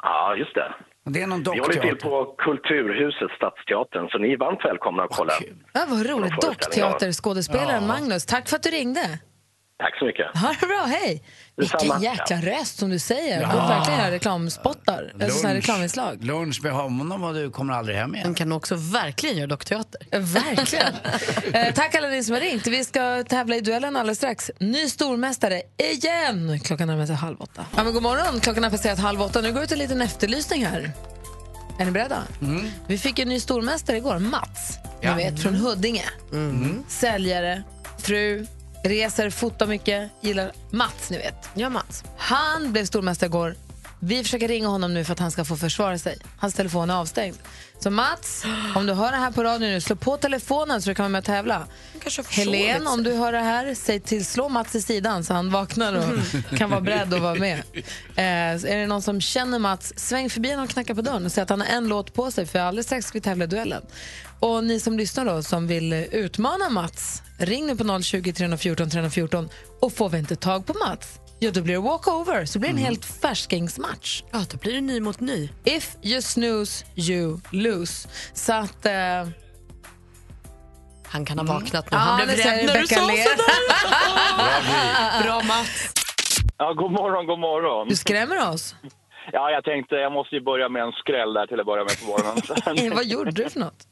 Ja, 0.02 0.34
just 0.36 0.54
det. 0.54 0.74
Det 1.08 1.22
är 1.22 1.26
någon 1.26 1.42
Vi 1.42 1.58
håller 1.58 1.80
till 1.80 1.96
på 1.96 2.34
Kulturhuset, 2.38 3.30
Stadsteatern, 3.36 4.08
så 4.08 4.18
ni 4.18 4.32
är 4.32 4.38
varmt 4.38 4.64
välkomna 4.64 5.02
att 5.02 5.10
kolla. 5.10 5.32
Ja, 5.72 5.86
vad 5.88 6.06
roligt. 6.06 6.40
Dockteaterskådespelaren 6.40 7.82
Ja. 7.82 7.88
Magnus, 7.88 8.26
tack 8.26 8.48
för 8.48 8.56
att 8.56 8.62
du 8.62 8.70
ringde. 8.70 9.00
Tack 9.78 9.98
så 9.98 10.04
mycket. 10.04 10.26
Ha 10.36 10.54
det 10.60 10.66
bra, 10.66 10.84
hej! 10.88 11.22
Vilken 11.56 11.78
Detsamma. 11.78 12.04
jäkla 12.04 12.36
röst 12.36 12.78
som 12.78 12.90
du 12.90 12.98
säger. 12.98 13.40
Ja. 13.40 13.48
Du 13.48 13.56
verkligen 13.56 13.98
göra 13.98 14.10
reklamspottar, 14.10 15.12
alltså 15.20 15.38
såna 15.38 15.48
här 15.48 15.54
reklaminslag. 15.56 16.24
lunch 16.24 16.60
med 16.62 16.72
honom 16.72 17.24
och 17.24 17.34
du 17.34 17.50
kommer 17.50 17.74
aldrig 17.74 17.96
hem 17.96 18.14
igen. 18.14 18.24
Den 18.26 18.34
kan 18.34 18.52
också 18.52 18.74
verkligen 18.74 19.36
göra 19.36 19.46
dockteater. 19.46 20.00
Verkligen. 20.20 20.94
eh, 21.52 21.74
tack 21.74 21.94
alla 21.94 22.08
ni 22.08 22.24
som 22.24 22.34
har 22.34 22.40
ringt. 22.40 22.66
Vi 22.66 22.84
ska 22.84 23.24
tävla 23.24 23.56
i 23.56 23.60
duellen 23.60 23.96
alldeles 23.96 24.18
strax. 24.18 24.50
Ny 24.60 24.88
stormästare 24.88 25.62
igen. 25.76 26.60
Klockan 26.60 26.88
närmar 26.88 27.06
sig 27.06 27.14
halv 27.16 27.40
åtta. 27.40 27.64
Ja, 27.76 27.84
men 27.84 27.92
god 27.92 28.02
morgon. 28.02 28.40
Klockan 28.40 28.62
har 28.62 28.70
passerat 28.70 28.98
halv 28.98 29.22
åtta. 29.22 29.40
Nu 29.40 29.52
går 29.52 29.58
det 29.58 29.64
ut 29.64 29.72
en 29.72 29.78
liten 29.78 30.00
efterlysning 30.00 30.66
här. 30.66 30.92
Är 31.78 31.84
ni 31.84 31.90
beredda? 31.90 32.22
Vi 32.86 32.98
fick 32.98 33.18
en 33.18 33.28
ny 33.28 33.40
stormästare 33.40 33.96
igår, 33.96 34.18
Mats. 34.18 34.78
Ja. 35.00 35.16
Ni 35.16 35.24
vet, 35.24 35.42
från 35.42 35.54
Huddinge. 35.54 36.04
Säljare, 36.88 37.62
fru, 37.98 38.46
reser, 38.82 39.30
fotar 39.30 39.66
mycket, 39.66 40.10
gillar 40.20 40.52
Mats, 40.70 41.10
ni 41.10 41.18
vet. 41.18 41.48
Ja, 41.54 41.70
Mats. 41.70 42.04
Han 42.16 42.72
blev 42.72 42.84
stormästare 42.84 43.28
igår. 43.28 43.54
Vi 44.00 44.22
försöker 44.22 44.48
ringa 44.48 44.68
honom 44.68 44.94
nu 44.94 45.04
för 45.04 45.12
att 45.12 45.18
han 45.18 45.30
ska 45.30 45.44
få 45.44 45.56
försvara 45.56 45.98
sig. 45.98 46.18
Hans 46.38 46.54
telefon 46.54 46.90
är 46.90 46.94
avstängd. 46.94 47.36
Så 47.78 47.90
Mats, 47.90 48.44
om 48.74 48.86
du 48.86 48.92
hör 48.92 49.12
det 49.12 49.16
här 49.16 49.30
på 49.30 49.44
radion 49.44 49.60
nu, 49.68 49.80
slå 49.80 49.96
på 49.96 50.16
telefonen 50.16 50.82
så 50.82 50.88
du 50.88 50.94
kan 50.94 51.02
vara 51.02 51.08
med 51.08 51.18
och 51.18 51.24
tävla. 51.24 51.66
Helen, 52.28 52.86
om 52.86 53.02
du 53.02 53.12
hör 53.12 53.32
det 53.32 53.38
här, 53.38 53.74
säg 53.74 54.00
till, 54.00 54.26
slå 54.26 54.48
Mats 54.48 54.74
i 54.74 54.82
sidan 54.82 55.24
så 55.24 55.34
han 55.34 55.50
vaknar 55.50 55.94
och 55.94 56.56
kan 56.58 56.70
vara 56.70 56.80
beredd 56.80 57.14
att 57.14 57.20
vara 57.20 57.34
med. 57.34 57.62
Eh, 58.16 58.72
är 58.72 58.76
det 58.76 58.86
någon 58.86 59.02
som 59.02 59.20
känner 59.20 59.58
Mats, 59.58 59.92
sväng 59.96 60.30
förbi 60.30 60.50
honom 60.50 60.64
och 60.64 60.70
knacka 60.70 60.94
på 60.94 61.02
dörren 61.02 61.26
och 61.26 61.32
säg 61.32 61.42
att 61.42 61.50
han 61.50 61.60
har 61.60 61.68
en 61.68 61.88
låt 61.88 62.14
på 62.14 62.30
sig 62.30 62.46
för 62.46 62.58
alldeles 62.58 62.86
strax 62.86 63.06
ska 63.06 63.16
vi 63.16 63.22
tävla 63.22 63.44
i 63.44 63.48
duellen. 63.48 63.82
Och 64.40 64.64
ni 64.64 64.80
som 64.80 64.98
lyssnar 64.98 65.24
då, 65.24 65.42
som 65.42 65.66
vill 65.66 65.92
utmana 65.92 66.68
Mats, 66.68 67.22
ring 67.38 67.66
nu 67.66 67.76
på 67.76 68.02
020 68.02 68.32
314 68.32 68.90
314 68.90 69.48
och 69.80 69.92
får 69.92 70.08
vi 70.08 70.18
inte 70.18 70.36
tag 70.36 70.66
på 70.66 70.74
Mats, 70.74 71.20
ja 71.38 71.50
då 71.50 71.62
blir 71.62 71.74
det 71.74 71.80
walkover, 71.80 72.44
så 72.44 72.58
blir 72.58 72.70
det 72.70 72.76
en 72.76 72.84
helt 72.84 73.04
färskingsmatch. 73.04 74.22
Ja, 74.32 74.42
då 74.50 74.56
blir 74.58 74.72
det 74.74 74.80
ny 74.80 75.00
mot 75.00 75.20
ny. 75.20 75.48
If 75.64 75.96
you 76.02 76.22
snooze, 76.22 76.84
you 76.96 77.40
lose. 77.50 78.08
Så 78.34 78.52
att... 78.52 78.86
Eh, 78.86 78.92
Han 81.06 81.24
kan 81.24 81.38
ha 81.38 81.44
vaknat 81.54 81.90
nu. 81.90 81.96
Han 81.96 82.16
blev 82.16 82.28
rädd 82.36 82.66
när 82.66 82.80
du 82.80 82.86
sa 82.86 83.06
ler. 83.06 83.24
sådär. 83.24 85.22
Bra 85.22 85.42
Mats. 85.42 85.90
Ja, 86.58 86.72
god 86.72 86.92
morgon, 86.92 87.26
god 87.26 87.38
morgon. 87.38 87.88
Du 87.88 87.96
skrämmer 87.96 88.48
oss. 88.52 88.74
Ja, 89.32 89.50
jag 89.50 89.64
tänkte 89.64 89.94
jag 89.94 90.12
måste 90.12 90.34
ju 90.34 90.40
börja 90.42 90.68
med 90.68 90.82
en 90.82 90.92
skräll 90.92 91.32
där 91.34 91.46
till 91.46 91.60
att 91.60 91.66
börja 91.66 91.84
med 91.84 92.00
på 92.00 92.06
morgonen. 92.06 92.94
Vad 92.96 93.04
gjorde 93.06 93.30
du 93.30 93.50
för 93.50 93.60
något? 93.60 93.86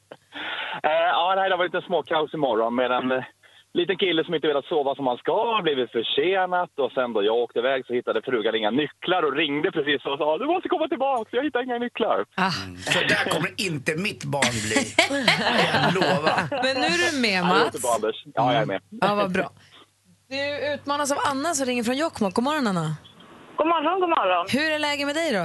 Eh, 0.82 0.90
ja, 0.90 1.32
nej, 1.36 1.50
det 1.50 1.56
var 1.56 1.64
lite 1.64 1.82
småkaos 1.82 2.34
imorgon 2.34 2.74
med 2.74 2.90
en 2.92 3.12
eh, 3.12 3.24
liten 3.74 3.96
kille 3.96 4.24
som 4.24 4.34
inte 4.34 4.46
velat 4.48 4.64
sova 4.64 4.94
som 4.94 5.06
han 5.06 5.16
ska, 5.16 5.60
blivit 5.62 5.92
försenat 5.92 6.70
och 6.78 6.92
sen 6.92 7.12
då 7.12 7.22
jag 7.22 7.34
åkte 7.36 7.58
iväg 7.58 7.86
så 7.86 7.92
hittade 7.92 8.22
frugan 8.22 8.54
inga 8.54 8.70
nycklar 8.70 9.22
och 9.22 9.36
ringde 9.36 9.70
precis 9.72 10.04
och 10.06 10.18
sa 10.18 10.38
du 10.38 10.46
måste 10.46 10.68
komma 10.68 10.88
tillbaka, 10.88 11.28
jag 11.36 11.44
hittar 11.44 11.62
inga 11.62 11.78
nycklar. 11.78 12.24
Så 12.92 12.98
där 12.98 13.30
kommer 13.32 13.50
inte 13.68 13.96
mitt 13.96 14.24
barn 14.24 14.54
bli. 14.66 14.80
Jag 15.72 15.94
lovar. 15.94 16.40
Men 16.64 16.74
nu 16.82 16.86
är 16.86 17.12
du 17.12 17.20
med 17.20 17.40
Ja, 17.40 17.54
det 17.54 17.58
låter 17.58 17.64
Mats. 17.64 17.82
bra, 17.82 17.92
Anders. 17.94 18.16
Ja, 18.34 18.52
jag 18.52 18.62
är 18.62 18.66
med. 18.66 18.80
Ja, 18.90 19.14
vad 19.14 19.32
bra. 19.32 19.50
Du 20.28 20.74
utmanas 20.74 21.12
av 21.12 21.18
Anna 21.30 21.54
som 21.54 21.66
ringer 21.66 21.82
från 21.84 21.96
Jokkmokk. 21.96 22.34
God 22.34 22.44
morgon 22.44 22.66
Anna. 22.66 22.96
God 23.56 23.66
morgon, 23.66 24.00
god 24.00 24.08
morgon. 24.08 24.46
Hur 24.52 24.72
är 24.72 24.78
läget 24.78 25.06
med 25.06 25.14
dig 25.14 25.32
då? 25.32 25.44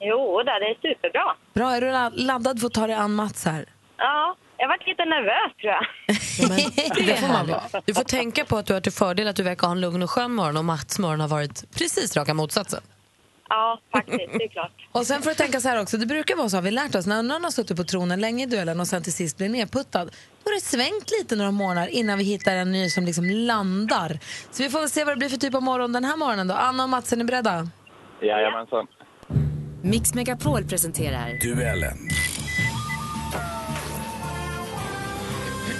Jo, 0.00 0.42
det 0.42 0.50
är 0.50 0.74
superbra. 0.82 1.24
Bra, 1.54 1.70
är 1.72 1.80
du 1.80 1.90
la- 1.92 2.10
laddad 2.14 2.60
för 2.60 2.66
att 2.66 2.72
ta 2.74 2.86
dig 2.86 2.96
an 2.96 3.14
Mats 3.14 3.44
här? 3.46 3.64
Ja, 4.02 4.36
jag 4.58 4.68
varit 4.68 4.86
lite 4.86 5.04
nervös 5.04 5.56
tror 5.60 5.72
jag. 5.72 7.06
Det 7.06 7.16
får 7.16 7.28
man 7.28 7.46
vara. 7.46 7.82
Du 7.84 7.94
får 7.94 8.04
tänka 8.04 8.44
på 8.44 8.56
att 8.56 8.66
du 8.66 8.72
har 8.72 8.80
till 8.80 8.92
fördel 8.92 9.28
att 9.28 9.36
du 9.36 9.42
verkar 9.42 9.66
ha 9.66 9.72
en 9.72 9.80
lugn 9.80 10.02
och 10.02 10.10
skön 10.10 10.32
morgon 10.32 10.56
och 10.56 10.64
Mats 10.64 10.98
morgon 10.98 11.20
har 11.20 11.28
varit 11.28 11.70
precis 11.74 12.16
raka 12.16 12.34
motsatsen. 12.34 12.80
Ja, 13.48 13.80
faktiskt, 13.92 14.18
det 14.32 14.44
är 14.44 14.48
klart. 14.48 14.72
Och 14.92 15.06
sen 15.06 15.22
får 15.22 15.30
du 15.30 15.34
tänka 15.36 15.60
så 15.60 15.68
här 15.68 15.80
också, 15.80 15.96
det 15.96 16.06
brukar 16.06 16.36
vara 16.36 16.48
så 16.48 16.56
har 16.56 16.62
vi 16.62 16.70
lärt 16.70 16.94
oss, 16.94 17.06
när 17.06 17.22
någon 17.22 17.44
har 17.44 17.50
suttit 17.50 17.76
på 17.76 17.84
tronen 17.84 18.20
länge 18.20 18.42
i 18.42 18.46
duellen 18.46 18.80
och 18.80 18.86
sen 18.86 19.02
till 19.02 19.12
sist 19.12 19.36
blir 19.36 19.48
nedputtad, 19.48 20.04
då 20.44 20.50
har 20.50 20.54
det 20.54 20.60
svängt 20.60 21.10
lite 21.20 21.36
några 21.36 21.50
månader 21.50 21.88
innan 21.88 22.18
vi 22.18 22.24
hittar 22.24 22.56
en 22.56 22.72
ny 22.72 22.90
som 22.90 23.04
liksom 23.04 23.24
landar. 23.24 24.18
Så 24.50 24.62
vi 24.62 24.70
får 24.70 24.80
väl 24.80 24.90
se 24.90 25.04
vad 25.04 25.14
det 25.14 25.18
blir 25.18 25.28
för 25.28 25.36
typ 25.36 25.54
av 25.54 25.62
morgon 25.62 25.92
den 25.92 26.04
här 26.04 26.16
morgonen 26.16 26.48
då. 26.48 26.54
Anna 26.54 26.82
och 26.82 26.88
Mats, 26.88 27.12
är 27.12 27.16
ni 27.16 27.24
beredda? 27.24 27.68
Jajamensan. 28.22 28.86
Mix 29.82 30.14
Megapol 30.14 30.64
presenterar 30.64 31.38
Duellen. 31.40 31.98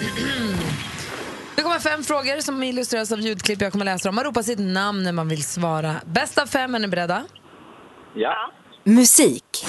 Det 1.56 1.62
kommer 1.62 1.78
fem 1.78 2.04
frågor 2.04 2.40
som 2.40 2.62
illustreras 2.62 3.12
av 3.12 3.20
ljudklipp 3.20 3.60
jag 3.60 3.72
kommer 3.72 3.84
läsa 3.84 4.08
dem. 4.08 4.14
Man 4.14 4.24
ropar 4.24 4.42
sitt 4.42 4.58
namn 4.58 5.02
när 5.02 5.12
man 5.12 5.28
vill 5.28 5.44
svara. 5.44 5.94
Bäst 6.04 6.38
av 6.38 6.46
fem, 6.46 6.74
är 6.74 6.78
ni 6.78 6.88
beredda? 6.88 7.24
Ja. 8.14 8.52
musik. 8.84 9.66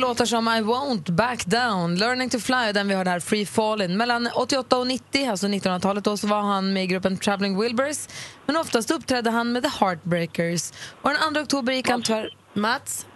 Låtar 0.00 0.24
som 0.24 0.48
I 0.48 0.60
won't 0.60 1.12
back 1.12 1.46
down, 1.46 1.96
Learning 1.96 2.30
to 2.30 2.38
fly, 2.38 2.72
den 2.74 2.88
vi 2.88 2.94
hörde 2.94 3.10
här, 3.10 3.20
Free 3.20 3.44
Fallin'. 3.44 3.96
Mellan 3.96 4.28
88 4.34 4.78
och 4.78 4.86
90, 4.86 5.30
alltså 5.30 5.46
1900-talet, 5.46 6.04
då, 6.04 6.16
så 6.16 6.26
var 6.26 6.40
han 6.40 6.72
med 6.72 6.84
i 6.84 6.86
gruppen 6.86 7.16
Traveling 7.18 7.60
Wilburys. 7.60 8.08
Men 8.46 8.56
oftast 8.56 8.90
uppträdde 8.90 9.30
han 9.30 9.52
med 9.52 9.62
The 9.62 9.68
Heartbreakers. 9.68 10.72
Och 11.02 11.10
den 11.10 11.34
2 11.34 11.40
oktober 11.40 11.72
gick 11.72 11.88
han 11.88 12.02
tyvärr... 12.02 12.36
Mats? 12.54 13.06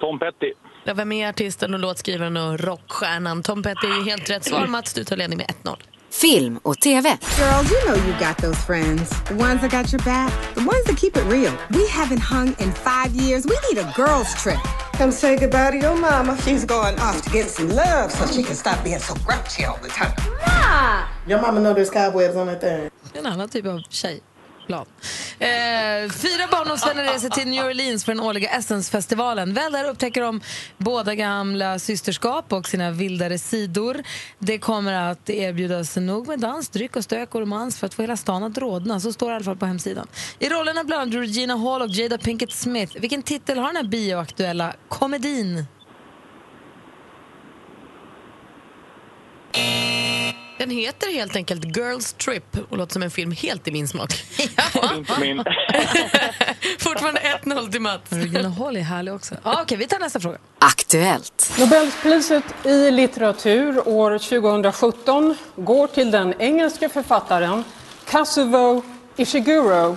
Tom 0.00 0.18
Petty. 0.18 0.52
Ja, 0.84 0.94
vem 0.94 1.12
är 1.12 1.28
artisten 1.28 1.74
och 1.74 1.80
låtskrivaren 1.80 2.36
och 2.36 2.60
rockstjärnan? 2.60 3.42
Tom 3.42 3.62
Petty 3.62 3.86
är 3.86 4.04
helt 4.04 4.30
rätt 4.30 4.44
svar. 4.44 4.66
Mats, 4.66 4.94
du 4.94 5.04
tar 5.04 5.16
ledning 5.16 5.38
med 5.38 5.46
1-0. 5.64 5.76
Film 6.20 6.58
och 6.62 6.80
TV. 6.80 7.18
Girl, 7.36 7.62
you 7.70 7.84
know 7.86 7.94
you 7.94 8.12
got 8.18 8.36
those 8.38 8.58
friends. 8.66 9.08
The 9.28 9.34
ones 9.34 9.60
that 9.60 9.70
got 9.70 9.92
your 9.92 10.02
back. 10.04 10.32
The 10.54 10.60
ones 10.60 10.84
that 10.86 10.96
keep 10.96 11.16
it 11.16 11.24
real. 11.24 11.52
We 11.70 11.86
haven't 11.88 12.20
hung 12.20 12.48
in 12.58 12.72
five 12.72 13.10
years. 13.14 13.46
We 13.46 13.56
need 13.68 13.78
a 13.78 13.92
girls 13.94 14.34
trip. 14.42 14.58
Come 14.98 15.12
say 15.12 15.36
goodbye 15.36 15.70
to 15.70 15.76
your 15.78 15.96
mama. 15.96 16.36
She's 16.42 16.64
going 16.64 16.98
off 16.98 17.22
to 17.22 17.30
get 17.30 17.48
some 17.48 17.68
love 17.68 18.10
so 18.10 18.26
she 18.26 18.42
can 18.42 18.56
stop 18.56 18.82
being 18.82 18.98
so 18.98 19.14
grouchy 19.14 19.64
all 19.64 19.78
the 19.80 19.88
time. 19.88 20.12
Ma! 20.46 21.06
Your 21.26 21.40
mama 21.40 21.60
know 21.60 21.72
there's 21.72 21.90
cobwebs 21.90 22.36
on 22.36 22.46
that 22.46 22.60
thing. 22.60 22.90
En 23.14 23.26
annan 23.26 23.48
typ 23.48 23.66
av 23.66 23.80
tjej. 23.88 24.20
Plan. 24.68 24.86
Eh, 25.38 25.48
fyra 26.10 26.46
barndomsvänner 26.50 27.04
reser 27.04 27.28
till 27.28 27.48
New 27.48 27.64
Orleans 27.64 28.04
för 28.04 28.14
den 28.14 28.22
årliga 28.22 28.50
Essence-festivalen. 28.50 29.54
Väl 29.54 29.72
där 29.72 29.84
upptäcker 29.88 30.22
de 30.22 30.40
båda 30.78 31.14
gamla 31.14 31.78
systerskap 31.78 32.52
och 32.52 32.68
sina 32.68 32.90
vildare 32.90 33.38
sidor. 33.38 34.02
Det 34.38 34.58
kommer 34.58 34.92
att 34.92 35.30
erbjudas 35.30 35.96
nog 35.96 36.28
med 36.28 36.40
dans, 36.40 36.68
dryck 36.68 36.96
och 36.96 37.04
stök 37.04 37.34
och 37.34 37.40
romans 37.40 37.78
för 37.78 37.86
att 37.86 37.94
få 37.94 38.02
hela 38.02 38.16
stan 38.16 38.42
att 38.42 38.58
rodna. 38.58 39.00
Så 39.00 39.12
står 39.12 39.26
det 39.26 39.32
i 39.32 39.36
alla 39.36 39.44
fall 39.44 39.56
på 39.56 39.66
hemsidan. 39.66 40.06
I 40.38 40.48
rollerna 40.48 40.84
bland 40.84 41.02
annat 41.02 41.14
Regina 41.14 41.56
Hall 41.56 41.82
och 41.82 41.88
Jada 41.88 42.18
Pinkett 42.18 42.52
Smith. 42.52 43.00
Vilken 43.00 43.22
titel 43.22 43.58
har 43.58 43.66
den 43.66 43.76
här 43.76 43.84
bioaktuella 43.84 44.74
komedin? 44.88 45.64
Den 50.58 50.70
heter 50.70 51.12
helt 51.12 51.36
enkelt 51.36 51.76
Girls 51.76 52.12
Trip 52.12 52.56
och 52.70 52.76
låter 52.78 52.92
som 52.92 53.02
en 53.02 53.10
film 53.10 53.32
helt 53.32 53.68
i 53.68 53.70
min 53.72 53.88
smak. 53.88 54.24
Inte 54.96 55.20
min. 55.20 55.36
Fortfarande 56.78 57.20
1-0 57.44 57.70
till 57.72 57.80
Mats. 57.80 58.02
Regina 58.08 58.48
Hall 58.48 58.76
är 58.76 58.80
härlig 58.80 59.14
också. 59.14 59.34
Ah, 59.42 59.62
Okej, 59.62 59.78
vi 59.78 59.86
tar 59.86 59.98
nästa 59.98 60.20
fråga. 60.20 60.38
Aktuellt. 60.58 61.52
Nobelpriset 61.58 62.44
i 62.64 62.90
litteratur 62.90 63.88
år 63.88 64.18
2017 64.18 65.34
går 65.56 65.86
till 65.86 66.10
den 66.10 66.34
engelska 66.40 66.88
författaren 66.88 67.64
Kazuo 68.10 68.82
Ishiguro 69.16 69.96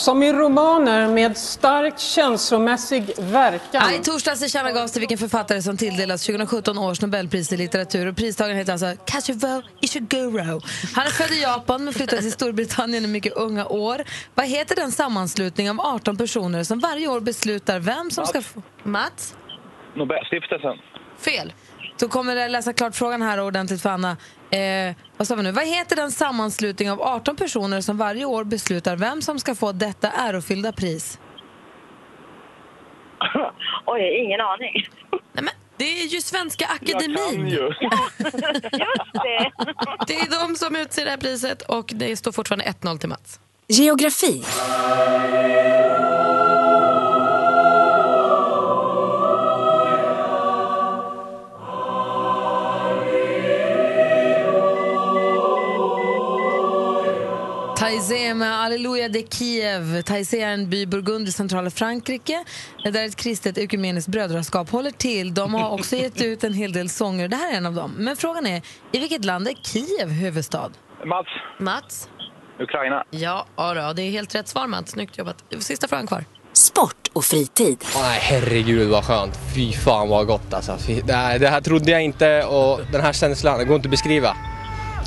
som 0.00 0.22
i 0.22 0.32
romaner 0.32 1.08
med 1.08 1.36
starkt 1.36 2.00
känslomässig 2.00 3.04
verkan 3.18 3.94
I 3.94 3.98
torsdags 3.98 4.40
tillkännagavs 4.40 4.92
till 4.92 5.00
vilken 5.00 5.18
författare 5.18 5.62
som 5.62 5.76
tilldelas 5.76 6.26
2017 6.26 6.78
års 6.78 7.00
Nobelpris 7.00 7.52
i 7.52 7.56
litteratur. 7.56 8.06
Och 8.06 8.16
pristagaren 8.16 8.58
heter 8.58 8.72
alltså 8.72 8.94
Kazuo 9.06 9.62
Ishiguro. 9.80 10.60
Han 10.94 11.06
är 11.06 11.10
född 11.10 11.30
i 11.30 11.42
Japan 11.42 11.84
men 11.84 11.94
flyttade 11.94 12.22
till 12.22 12.32
Storbritannien 12.32 13.04
i 13.04 13.06
mycket 13.06 13.32
unga 13.32 13.66
år. 13.66 14.04
Vad 14.34 14.46
heter 14.46 14.76
den 14.76 14.92
sammanslutning 14.92 15.70
av 15.70 15.80
18 15.80 16.16
personer 16.16 16.64
som 16.64 16.80
varje 16.80 17.08
år 17.08 17.20
beslutar 17.20 17.78
vem 17.78 18.10
som 18.10 18.26
ska 18.26 18.42
få... 18.42 18.62
Mats? 18.82 19.34
Nobelstiftelsen. 19.94 20.76
Fel. 21.18 21.52
Då 21.98 22.08
kommer 22.08 22.36
jag 22.36 22.50
läsa 22.50 22.72
klart 22.72 22.94
frågan 22.94 23.22
här 23.22 23.40
ordentligt 23.40 23.82
för 23.82 23.90
Anna. 23.90 24.16
Eh, 24.50 24.94
vad 25.16 25.28
sa 25.28 25.34
vi 25.34 25.42
nu? 25.42 25.52
Vad 25.52 25.66
heter 25.66 25.96
den 25.96 26.10
sammanslutning 26.10 26.90
av 26.90 27.02
18 27.02 27.36
personer 27.36 27.80
som 27.80 27.96
varje 27.98 28.24
år 28.24 28.44
beslutar 28.44 28.96
vem 28.96 29.22
som 29.22 29.38
ska 29.38 29.54
få 29.54 29.72
detta 29.72 30.10
ärofyllda 30.10 30.72
pris? 30.72 31.18
Oj, 33.86 34.24
ingen 34.24 34.40
aning. 34.40 34.88
Nej, 35.32 35.44
men 35.44 35.54
det 35.76 35.84
är 36.02 36.06
ju 36.06 36.20
Svenska 36.20 36.66
kan 36.66 36.76
Akademin. 36.76 37.48
ju. 37.48 37.58
Just 37.58 39.12
det. 39.12 39.52
Det 40.06 40.14
är 40.14 40.48
de 40.48 40.56
som 40.56 40.76
utser 40.76 41.04
det 41.04 41.10
här 41.10 41.18
priset 41.18 41.62
och 41.62 41.90
det 41.94 42.16
står 42.16 42.32
fortfarande 42.32 42.64
1-0 42.64 42.98
till 42.98 43.08
Mats. 43.08 43.40
Geografi. 43.68 44.44
Taizé 57.80 58.34
med 58.34 58.60
Alleluja 58.60 59.08
de 59.08 59.22
Kiev. 59.22 60.02
Taizé 60.02 60.40
är 60.40 60.48
en 60.48 60.70
by 60.70 60.80
i 60.80 60.86
Burgund 60.86 61.28
i 61.28 61.32
centrala 61.32 61.70
Frankrike 61.70 62.44
där 62.84 63.06
ett 63.06 63.16
kristet 63.16 63.58
ekumeniskt 63.58 64.08
brödraskap 64.08 64.70
håller 64.70 64.90
till. 64.90 65.34
De 65.34 65.54
har 65.54 65.70
också 65.70 65.96
gett 65.96 66.22
ut 66.22 66.44
en 66.44 66.54
hel 66.54 66.72
del 66.72 66.88
sånger. 66.88 67.28
Det 67.28 67.36
här 67.36 67.52
är 67.52 67.56
en 67.56 67.66
av 67.66 67.74
dem. 67.74 67.94
Men 67.98 68.16
frågan 68.16 68.46
är, 68.46 68.62
i 68.92 68.98
vilket 68.98 69.24
land 69.24 69.48
är 69.48 69.52
Kiev 69.52 70.08
huvudstad? 70.08 70.70
Mats. 71.04 71.28
Mats? 71.58 72.08
Ukraina. 72.58 73.04
Ja, 73.10 73.46
ja 73.56 73.92
det 73.92 74.02
är 74.02 74.10
helt 74.10 74.34
rätt 74.34 74.48
svar 74.48 74.66
Mats. 74.66 74.90
Snyggt 74.90 75.18
jobbat. 75.18 75.44
Sista 75.58 75.88
frågan 75.88 76.06
kvar. 76.06 76.24
Sport 76.52 77.08
och 77.12 77.24
fritid. 77.24 77.84
Nej, 77.94 78.18
herregud 78.22 78.88
vad 78.88 79.04
skönt. 79.04 79.38
Fy 79.54 79.72
fan 79.72 80.08
vad 80.08 80.26
gott 80.26 80.54
alltså. 80.54 80.76
Fy, 80.86 81.00
det, 81.00 81.12
här, 81.12 81.38
det 81.38 81.48
här 81.48 81.60
trodde 81.60 81.90
jag 81.90 82.02
inte 82.02 82.44
och 82.44 82.80
den 82.92 83.00
här 83.00 83.12
känslan, 83.12 83.58
det 83.58 83.64
går 83.64 83.76
inte 83.76 83.86
att 83.86 83.90
beskriva. 83.90 84.36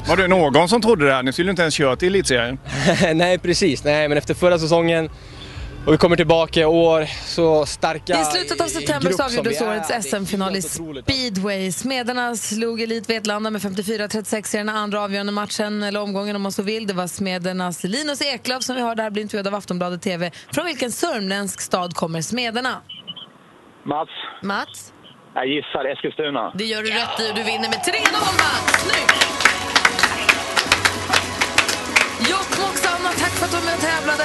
Var 0.08 0.18
det 0.18 0.28
någon 0.28 0.70
som 0.70 0.82
trodde 0.82 1.06
det 1.06 1.14
här? 1.14 1.24
Ni 1.24 1.34
skulle 1.34 1.50
inte 1.50 1.62
ens 1.62 1.74
köra 1.76 1.96
till 1.96 2.08
elitserien. 2.08 2.60
Nej, 3.14 3.38
precis. 3.38 3.84
Nej, 3.84 4.08
men 4.10 4.18
efter 4.18 4.34
förra 4.34 4.60
säsongen 4.60 5.10
och 5.86 5.94
vi 5.94 5.98
kommer 5.98 6.16
tillbaka 6.16 6.60
i 6.60 6.66
år 6.66 7.06
så 7.26 7.66
starka 7.66 8.22
I 8.22 8.26
slutet 8.26 8.62
av 8.62 8.66
september 8.66 9.12
så 9.12 9.24
avgjordes 9.24 9.62
årets 9.62 10.10
SM-final 10.10 10.56
i 10.56 10.60
otroligt. 10.60 11.06
speedway. 11.06 11.72
Smederna 11.72 12.36
slog 12.36 12.82
Elit 12.82 13.10
Vetlanda 13.10 13.50
med 13.50 13.62
54-36 13.62 14.56
i 14.56 14.58
den 14.58 14.70
andra 14.70 15.02
avgörande 15.02 15.32
matchen, 15.32 15.84
eller 15.84 16.02
omgången 16.02 16.36
om 16.36 16.42
man 16.42 16.52
så 16.52 16.64
vill. 16.64 16.88
Det 16.88 16.94
var 16.94 17.08
Smedernas 17.08 17.84
Linus 17.84 18.22
Eklöf 18.22 18.64
som 18.64 18.76
vi 18.76 18.82
hörde 18.82 19.02
här 19.02 19.10
bli 19.10 19.22
intervjuad 19.22 19.48
av 19.48 19.56
Aftonbladet 19.56 20.02
TV. 20.02 20.32
Från 20.54 20.66
vilken 20.66 20.92
sörmländsk 20.92 21.62
stad 21.62 21.96
kommer 21.96 22.22
Smederna? 22.22 22.82
Mats. 23.86 24.10
Mats? 24.44 24.94
Jag 25.36 25.48
gissar 25.48 25.86
Eskilstuna. 25.92 26.54
Det 26.58 26.64
gör 26.66 26.82
du 26.84 26.90
rätt 26.90 27.20
i. 27.20 27.32
Du 27.36 27.44
vinner 27.44 27.70
med 27.70 27.80
3-0 27.80 28.12
Mats. 28.14 28.84
Snyggt! 28.84 29.43
Tävlade. 33.84 34.24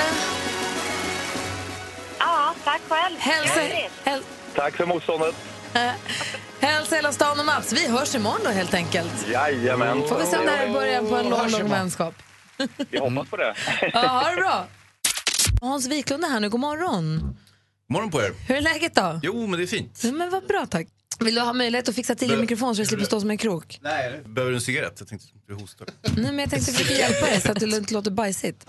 Ja, 2.19 2.55
tack 2.65 2.81
själv. 2.89 3.17
Hälsa, 3.19 3.61
häl, 4.05 4.23
Tack 4.55 4.77
för 4.77 4.87
motståndet. 4.87 5.35
hälsa 6.61 6.95
hela 6.97 7.13
stan 7.13 7.41
och 7.41 7.47
Mats. 7.47 7.73
Vi 7.73 7.89
hörs 7.89 8.15
imorgon 8.15 8.41
då 8.45 8.51
helt 8.51 8.75
enkelt. 8.75 9.29
Jajamän. 9.33 10.03
Får 10.09 10.19
vi 10.19 10.27
se 10.27 10.37
om 10.39 10.45
det 10.47 10.51
här 10.53 10.67
är 10.67 10.73
början 10.73 11.07
på 11.09 11.17
en 11.17 11.29
lång, 11.29 11.51
lång 11.51 11.69
vänskap. 11.71 12.15
Vi 12.91 12.99
hoppas 12.99 13.29
på 13.29 13.37
det. 13.37 13.55
Ja, 13.93 14.01
ha 14.01 14.31
det 14.31 14.37
bra. 14.37 14.67
Hans 15.61 15.87
Wiklund 15.87 16.25
är 16.25 16.29
här 16.29 16.41
nu. 16.41 16.49
God 16.49 16.61
morgon. 16.61 17.37
Morgon 17.91 18.11
på 18.11 18.21
er. 18.23 18.33
Hur 18.49 18.57
är 18.57 18.61
läget 18.61 18.95
då? 18.95 19.21
Jo, 19.23 19.47
men 19.47 19.59
det 19.59 19.65
är 19.65 19.67
fint. 19.67 20.01
Ja, 20.05 20.13
Men 20.13 20.31
vad 20.31 20.47
bra, 20.47 20.67
tack. 20.71 20.87
Vill 21.21 21.35
du 21.35 21.41
ha 21.41 21.53
möjlighet 21.53 21.89
att 21.89 21.95
fixa 21.95 22.15
till 22.15 22.29
din 22.29 22.41
mikrofon 22.41 22.75
så 22.77 22.83
du 22.83 22.87
slipper 22.87 23.05
stå 23.05 23.21
som 23.21 23.31
en 23.31 23.39
krok? 23.39 23.79
Nej. 23.83 24.21
Behöver 24.25 24.51
du 24.51 24.57
en 24.57 24.61
cigarett? 24.61 24.97
Jag 24.99 25.09
tänkte 25.09 25.29
att 25.35 25.49
du 25.49 25.55
hostar. 25.55 25.89
Nej, 26.03 26.13
men 26.25 26.39
jag 26.39 26.51
tänkte 26.51 26.73
försöka 26.73 26.95
hjälpa 26.95 27.27
dig 27.27 27.41
så 27.41 27.53
att 27.53 27.61
du 27.61 27.77
inte 27.77 27.95
låter 27.95 28.11
bajsigt. 28.11 28.67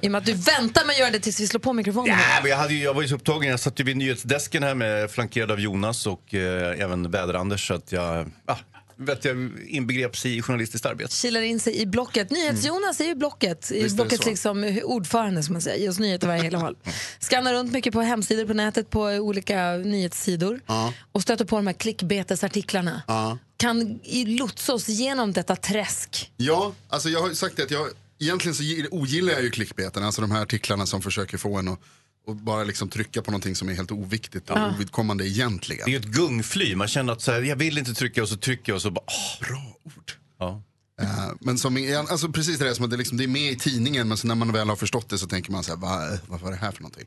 I 0.00 0.06
och 0.06 0.10
med 0.10 0.18
att 0.18 0.26
du 0.26 0.32
väntar 0.32 0.84
med 0.84 0.92
att 0.92 0.98
göra 0.98 1.10
det 1.10 1.20
tills 1.20 1.40
vi 1.40 1.46
slår 1.46 1.60
på 1.60 1.72
mikrofonen. 1.72 2.18
Ja, 2.18 2.38
men 2.42 2.50
jag, 2.50 2.58
hade 2.58 2.74
ju, 2.74 2.82
jag 2.82 2.94
var 2.94 3.02
ju 3.02 3.08
så 3.08 3.14
upptagen. 3.14 3.50
Jag 3.50 3.60
satt 3.60 3.80
ju 3.80 3.84
vid 3.84 3.96
nyhetsdesken 3.96 4.62
här 4.62 4.74
med 4.74 5.10
flankerad 5.10 5.50
av 5.50 5.60
Jonas 5.60 6.06
och 6.06 6.34
eh, 6.34 6.80
även 6.80 7.10
Väder-Anders. 7.10 7.68
Så 7.68 7.74
att 7.74 7.92
jag, 7.92 8.30
ah, 8.46 8.56
vet 9.00 9.24
jag 9.24 9.50
inbegreps 9.66 10.26
i 10.26 10.42
journalistiskt 10.42 10.86
arbete. 10.86 11.14
Kilar 11.14 11.40
in 11.40 11.60
sig 11.60 11.76
i 11.76 11.86
Blocket. 11.86 12.30
NyhetsJonas 12.30 13.00
är 13.00 13.04
ju 13.04 13.14
Blocket. 13.14 13.72
I 13.72 13.82
Visst 13.82 13.96
Blockets 13.96 14.26
liksom 14.26 14.80
ordförande 14.84 15.42
som 15.42 15.52
man 15.52 15.62
säger. 15.62 15.78
Ge 15.82 15.88
oss 15.88 15.98
nyheter 15.98 16.26
varje 16.26 16.42
hela 16.42 16.58
håll. 16.58 16.76
Skannar 17.20 17.52
runt 17.54 17.72
mycket 17.72 17.92
på 17.92 18.00
hemsidor 18.00 18.46
på 18.46 18.54
nätet 18.54 18.90
på 18.90 19.00
olika 19.02 19.72
nyhetssidor. 19.72 20.60
Ja. 20.66 20.92
Och 21.12 21.22
stöter 21.22 21.44
på 21.44 21.56
de 21.56 21.66
här 21.66 21.74
klickbetesartiklarna. 21.74 23.02
Ja. 23.06 23.38
Kan 23.56 24.00
lotsa 24.26 24.74
oss 24.74 24.88
igenom 24.88 25.32
detta 25.32 25.56
träsk. 25.56 26.32
Ja, 26.36 26.72
alltså 26.88 27.08
jag 27.08 27.20
har 27.20 27.30
sagt 27.30 27.56
det 27.56 27.62
att 27.62 27.70
jag, 27.70 27.88
egentligen 28.20 28.54
så 28.54 28.62
gi- 28.62 28.86
ogillar 28.90 29.32
jag 29.32 29.42
ju 29.42 29.50
klickbeten, 29.50 30.04
alltså 30.04 30.20
de 30.20 30.30
här 30.30 30.42
artiklarna 30.42 30.86
som 30.86 31.02
försöker 31.02 31.38
få 31.38 31.56
en 31.58 31.68
att 31.68 31.80
och 32.26 32.36
bara 32.36 32.64
liksom 32.64 32.88
trycka 32.88 33.22
på 33.22 33.30
någonting 33.30 33.54
som 33.56 33.68
är 33.68 33.74
helt 33.74 33.92
oviktigt 33.92 34.50
och 34.50 34.58
Ja. 34.58 34.74
ovidkommande 34.74 35.28
egentligen. 35.28 35.82
Det 35.84 35.90
är 35.90 35.92
ju 35.92 35.98
ett 35.98 36.04
gungfly. 36.16 36.74
Man 36.76 36.88
känner 36.88 37.12
att 37.12 37.22
så 37.22 37.32
här, 37.32 37.42
jag 37.42 37.56
vill 37.56 37.78
inte 37.78 37.94
trycka 37.94 38.22
och 38.22 38.28
så 38.28 38.36
trycker 38.36 38.72
jag 38.72 38.76
och 38.76 38.82
så 38.82 38.90
bara, 38.90 39.04
åh, 39.06 39.48
bra 39.48 39.76
ord. 39.84 40.12
Ja. 40.38 40.62
Eh, 41.02 41.30
men 41.40 41.58
som, 41.58 41.76
är- 41.78 41.96
alltså 41.98 42.28
precis 42.28 42.58
det 42.58 42.64
där 42.64 42.74
som 42.74 42.84
att 42.84 42.90
det, 42.90 42.96
liksom, 42.96 43.16
det 43.18 43.24
är 43.24 43.28
med 43.28 43.52
i 43.52 43.56
tidningen 43.56 44.08
men 44.08 44.16
så 44.16 44.26
när 44.26 44.34
man 44.34 44.52
väl 44.52 44.68
har 44.68 44.76
förstått 44.76 45.08
det 45.08 45.18
så 45.18 45.26
tänker 45.26 45.52
man 45.52 45.64
så 45.64 45.70
här, 45.72 45.78
Va, 45.80 46.18
vad 46.26 46.40
var 46.40 46.50
det 46.50 46.56
här 46.56 46.70
för 46.72 46.82
någonting? 46.82 47.06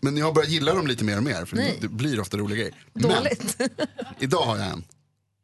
Men 0.00 0.16
jag 0.16 0.26
har 0.26 0.32
börjat 0.32 0.50
gilla 0.50 0.74
dem 0.74 0.86
lite 0.86 1.04
mer 1.04 1.16
och 1.16 1.22
mer 1.22 1.44
för 1.44 1.56
Nej. 1.56 1.78
det 1.80 1.88
blir 1.88 2.20
ofta 2.20 2.36
roliga 2.36 2.58
grejer. 2.58 2.74
Dåligt. 2.94 3.56
Men 3.58 3.68
idag 4.18 4.42
har 4.42 4.56
jag 4.58 4.66
en, 4.66 4.84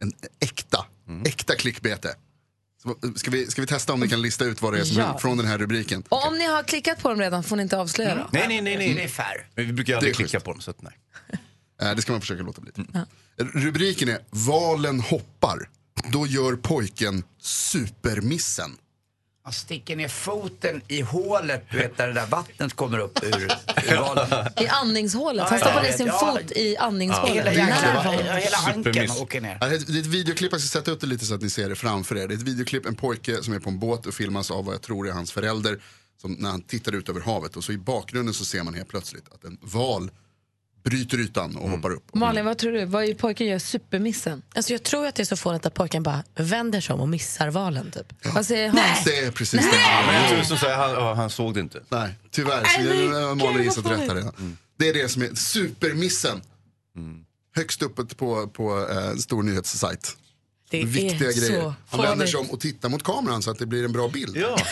en 0.00 0.12
äkta, 0.40 0.86
Mm. 1.08 1.22
äkta 1.22 1.54
klickbete. 1.54 2.14
Så, 2.82 2.96
Ska 3.16 3.30
vi, 3.30 3.46
ska 3.46 3.60
vi 3.62 3.66
testa 3.66 3.92
om 3.92 4.00
ni 4.00 4.08
kan 4.08 4.22
lista 4.22 4.44
ut 4.44 4.62
vad 4.62 4.72
det 4.72 4.80
är 4.80 4.84
som 4.84 4.96
Ja. 4.96 5.18
från 5.18 5.36
den 5.36 5.46
här 5.46 5.58
rubriken? 5.58 6.02
Och 6.08 6.26
om 6.28 6.38
ni 6.38 6.46
har 6.46 6.62
klickat 6.62 7.02
på 7.02 7.08
dem 7.08 7.20
redan 7.20 7.42
får 7.44 7.56
ni 7.56 7.62
inte 7.62 7.78
avslöja 7.78 8.14
dem. 8.14 8.28
Nej, 8.32 8.48
nej, 8.48 8.60
nej. 8.60 8.76
nej. 8.78 8.94
Det 8.94 9.04
är 9.04 9.08
fair. 9.08 9.48
Men 9.54 9.66
vi 9.66 9.72
brukar 9.72 9.96
aldrig 9.96 10.14
klicka 10.16 10.40
på 10.40 10.50
dem. 10.52 10.60
Så 10.60 10.70
att, 10.70 10.82
nej. 10.82 10.92
Eh, 11.82 11.94
det 11.94 12.02
ska 12.02 12.12
man 12.12 12.20
försöka 12.20 12.42
låta 12.42 12.60
bli. 12.60 12.72
Rubriken 13.36 14.08
är 14.08 14.18
Valen 14.30 15.00
hoppar. 15.00 15.68
Då 16.12 16.26
gör 16.26 16.56
pojken 16.56 17.22
supermissen. 17.42 18.76
Han 19.48 19.52
sticker 19.52 19.96
ner 19.96 20.08
foten 20.08 20.82
i 20.88 21.00
hålet, 21.00 21.64
du 21.70 21.78
vet 21.78 21.96
där 21.96 22.06
det 22.06 22.12
där 22.12 22.26
vattnet 22.26 22.74
kommer 22.74 22.98
upp 22.98 23.18
ur, 23.22 23.42
ur 23.92 23.96
valen. 24.00 24.46
I 24.60 24.66
andningshålet. 24.66 25.48
Han 25.48 25.58
stoppar 25.58 25.82
ner 25.82 25.92
sin 25.92 26.06
Ja. 26.06 26.36
fot 26.38 26.52
i 26.52 26.76
andningshålet. 26.76 27.34
Hela 27.34 27.52
jäkla- 27.52 28.02
hela 28.38 28.56
Supermiss. 28.74 29.20
åker 29.20 29.40
ner. 29.40 29.58
Ja, 29.60 29.66
Det 29.68 29.74
är 29.74 29.78
ett- 29.78 29.86
det 29.86 29.92
är 29.98 30.00
ett 30.00 30.06
videoklipp, 30.06 30.52
jag 30.52 30.60
ska 30.60 30.78
sätta 30.78 30.90
upp 30.90 31.00
det 31.00 31.06
lite 31.06 31.24
så 31.26 31.34
att 31.34 31.42
ni 31.42 31.50
ser 31.50 31.68
det 31.68 31.74
framför 31.76 32.16
er. 32.16 32.28
Det 32.28 32.34
är 32.34 32.36
ett 32.36 32.42
videoklipp, 32.42 32.86
en 32.86 32.94
pojke 32.94 33.42
som 33.42 33.54
är 33.54 33.58
på 33.58 33.70
en 33.70 33.78
båt 33.78 34.06
och 34.06 34.14
filmas 34.14 34.50
av 34.50 34.64
vad 34.64 34.74
jag 34.74 34.82
tror 34.82 35.08
är 35.08 35.12
hans 35.12 35.32
förälder. 35.32 35.78
Som 36.20 36.32
när 36.32 36.50
han 36.50 36.62
tittar 36.62 36.94
ut 36.94 37.08
över 37.08 37.20
havet 37.20 37.56
och 37.56 37.64
så 37.64 37.72
i 37.72 37.78
bakgrunden 37.78 38.34
så 38.34 38.44
ser 38.44 38.62
man 38.62 38.74
helt 38.74 38.88
plötsligt 38.88 39.24
att 39.34 39.44
en 39.44 39.58
val 39.60 40.10
bryter 40.84 41.20
ytan 41.20 41.56
och 41.56 41.70
hoppar 41.70 41.90
upp. 41.90 42.14
Malin, 42.14 42.44
vad 42.44 42.58
tror 42.58 42.72
du? 42.72 42.84
Vad 42.84 43.04
är 43.04 43.14
pojken 43.14 43.46
gör 43.46 43.58
supermissen? 43.58 44.42
Alltså 44.54 44.72
jag 44.72 44.82
tror 44.82 45.06
att 45.06 45.14
det 45.14 45.22
är 45.22 45.24
så 45.24 45.36
fånigt 45.36 45.66
att 45.66 45.74
pojken 45.74 46.02
bara 46.02 46.24
vänder 46.34 46.80
sig 46.80 46.94
om 46.94 47.00
och 47.00 47.08
missar 47.08 47.50
valen. 47.50 47.90
Typ. 47.90 48.34
Vad 48.34 48.46
säger 48.46 48.68
Hans? 48.68 49.04
Det 49.04 49.18
är 49.18 49.30
precis 49.30 49.60
det. 49.60 49.76
Ja, 49.76 50.02
men 50.06 50.14
jag 50.14 50.30
tror 50.30 50.42
som 50.42 50.56
säger, 50.56 50.76
han, 50.76 50.90
ja, 50.90 51.14
han 51.14 51.30
såg 51.30 51.54
det 51.54 51.60
inte. 51.60 51.82
Nej, 51.88 52.14
tyvärr. 52.30 52.64
Så 52.64 52.80
jag 52.80 53.36
Malin 53.36 53.62
gissat 53.62 53.86
rätt 53.86 53.98
här 53.98 54.14
redan. 54.14 54.58
Det 54.78 54.88
är 54.88 54.94
det 54.94 55.08
som 55.08 55.22
är 55.22 55.34
supermissen. 55.34 56.42
Högst 57.56 57.82
uppe 57.82 58.04
på, 58.04 58.48
på 58.48 58.88
eh, 58.90 59.08
en 59.08 59.18
stor 59.18 59.42
nyhetssajt. 59.42 60.16
Det 60.70 60.82
är 60.82 60.86
Viktiga 60.86 61.32
så 61.32 61.40
grejer. 61.40 61.74
Han 61.88 62.02
vänder 62.02 62.26
sig 62.26 62.40
om 62.40 62.50
och 62.50 62.60
tittar 62.60 62.88
mot 62.88 63.02
kameran 63.02 63.42
så 63.42 63.50
att 63.50 63.58
det 63.58 63.66
blir 63.66 63.84
en 63.84 63.92
bra 63.92 64.08
bild. 64.08 64.36
Ja. 64.36 64.58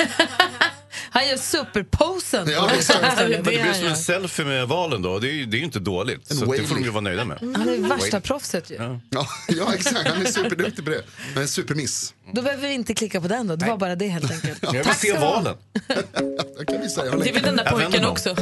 Han 1.11 1.29
gör 1.29 1.37
superposen. 1.37 2.49
Ja, 2.51 2.71
exakt. 2.75 3.01
Det 3.19 3.27
Det 3.27 3.43
blir 3.43 3.73
som 3.73 3.87
en 3.87 3.97
selfie 3.97 4.45
med 4.45 4.69
valen 4.69 5.03
då. 5.03 5.19
Det 5.19 5.29
är 5.29 5.33
ju, 5.33 5.47
det 5.47 5.57
är 5.57 5.59
ju 5.59 5.65
inte 5.65 5.79
dåligt. 5.79 6.27
Så 6.27 6.35
det 6.35 6.63
får 6.63 6.75
de 6.75 6.85
ju 6.85 6.91
vara 6.91 7.01
nöjda 7.01 7.25
med. 7.25 7.39
Han 7.41 7.69
är 7.69 7.89
värsta 7.89 8.21
proffset 8.21 8.71
ju. 8.71 8.75
Ja. 9.11 9.27
Ja, 9.49 9.75
exakt. 9.75 10.09
Han 10.09 10.23
är 10.23 10.31
superduktig 10.31 10.85
på 10.85 10.91
det. 10.91 11.03
Men 11.35 11.43
en 11.43 11.49
supermiss. 11.49 12.15
Då 12.33 12.43
behöver 12.43 12.69
vi 12.69 12.75
inte 12.75 12.95
klicka 12.95 13.21
på 13.21 13.29
den 13.29 13.47
då. 13.47 13.57
Det 13.57 13.67
var 13.67 13.77
bara 13.77 13.97
det 13.97 14.09
helt 14.09 14.31
enkelt. 14.31 14.59
Jag 14.63 14.73
vill 14.73 14.85
Tack 14.85 14.99
se 14.99 15.19
valen. 15.19 15.55
Det 15.87 17.29
är 17.29 17.33
väl 17.33 17.43
den 17.43 17.57
där 17.57 17.71
pojken 17.71 18.05
också. 18.05 18.37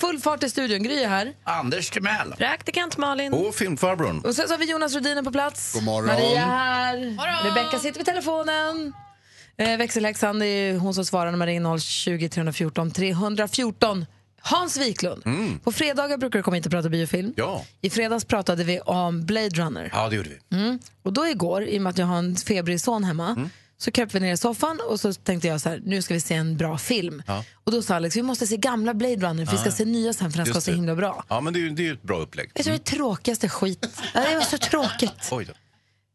Full 0.00 0.18
fart 0.20 0.42
i 0.42 0.50
studion. 0.50 0.82
Gry 0.82 1.02
är 1.02 1.08
här. 1.08 1.32
Anders 1.44 1.90
Timell. 1.90 2.34
Praktikant 2.38 2.96
Malin. 2.96 3.32
Och 3.32 3.54
filmfarbrorn. 3.54 4.20
Och 4.20 4.34
sen 4.36 4.48
så 4.48 4.54
har 4.54 4.58
vi 4.58 4.64
Jonas 4.70 4.94
Rhodiner 4.94 5.22
på 5.22 5.32
plats. 5.32 5.72
God 5.74 5.82
morgon. 5.82 6.06
Maria 6.06 6.40
här. 6.40 6.96
Rebecka 7.48 7.78
sitter 7.78 7.98
vid 7.98 8.06
telefonen. 8.06 8.92
Eh, 9.56 9.76
växelhäxan, 9.78 10.38
det 10.38 10.46
är 10.46 10.78
hon 10.78 10.94
som 10.94 11.04
svarar 11.04 11.30
när 11.30 11.38
man 11.38 11.46
ringer 11.46 11.78
020 11.78 12.28
314 12.28 12.90
314. 12.90 14.06
Hans 14.46 14.76
Wiklund. 14.76 15.22
På 15.64 15.72
fredagar 15.72 16.16
brukar 16.18 16.38
du 16.38 16.42
komma 16.42 16.54
hit 16.56 16.66
och 16.66 16.72
prata 16.72 16.88
biofilm. 16.88 17.32
Ja. 17.36 17.64
I 17.80 17.90
fredags 17.90 18.24
pratade 18.24 18.64
vi 18.64 18.80
om 18.80 19.26
Blade 19.26 19.48
Runner. 19.48 19.90
ja, 19.92 20.08
det 20.08 20.16
gjorde 20.16 20.28
vi. 20.28 20.56
Mm. 20.56 20.78
Och 21.02 21.12
då 21.12 21.26
igår, 21.28 21.64
i 21.64 21.78
och 21.78 21.82
med 21.82 21.90
att 21.90 21.98
jag 21.98 22.06
har 22.06 22.16
en 22.18 22.36
febrig 22.36 22.80
son 22.80 23.04
hemma, 23.04 23.28
Mm. 23.30 23.50
så 23.78 23.90
kröp 23.90 24.14
vi 24.14 24.20
ner 24.20 24.32
i 24.32 24.36
soffan 24.36 24.80
och 24.88 25.00
så 25.00 25.12
tänkte 25.12 25.48
jag 25.48 25.60
så 25.60 25.68
här, 25.68 25.80
nu 25.84 26.02
ska 26.02 26.14
vi 26.14 26.20
se 26.20 26.34
en 26.34 26.56
bra 26.56 26.78
film. 26.78 27.22
Ja. 27.26 27.44
Och 27.64 27.72
då 27.72 27.82
sa 27.82 27.94
Alex, 27.94 28.16
vi 28.16 28.22
måste 28.22 28.46
se 28.46 28.56
gamla 28.56 28.94
Blade 28.94 29.16
Runner, 29.16 29.46
för 29.46 29.52
vi 29.52 29.58
ska 29.58 29.70
se 29.70 29.84
nya 29.84 30.12
sen 30.12 30.30
för 30.30 30.36
den 30.38 30.46
ska 30.46 30.52
vara 30.54 30.60
så 30.60 30.70
det. 30.70 30.76
himla 30.76 30.94
bra. 30.94 31.24
Ja, 31.28 31.40
men 31.40 31.52
det 31.52 31.58
är 31.58 31.60
ju 31.60 31.70
det 31.70 31.88
är 31.88 31.92
ett 31.92 32.02
bra 32.02 32.18
upplägg. 32.18 32.50
Vet 32.54 32.64
du 32.64 32.70
vad 32.70 32.80
det 32.80 32.84
tråkigaste 32.84 33.48
skit? 33.48 33.86
Det 34.12 34.34
var 34.34 34.40
så 34.40 34.58
tråkigt. 34.58 35.28
Oj 35.30 35.44
då. 35.44 35.52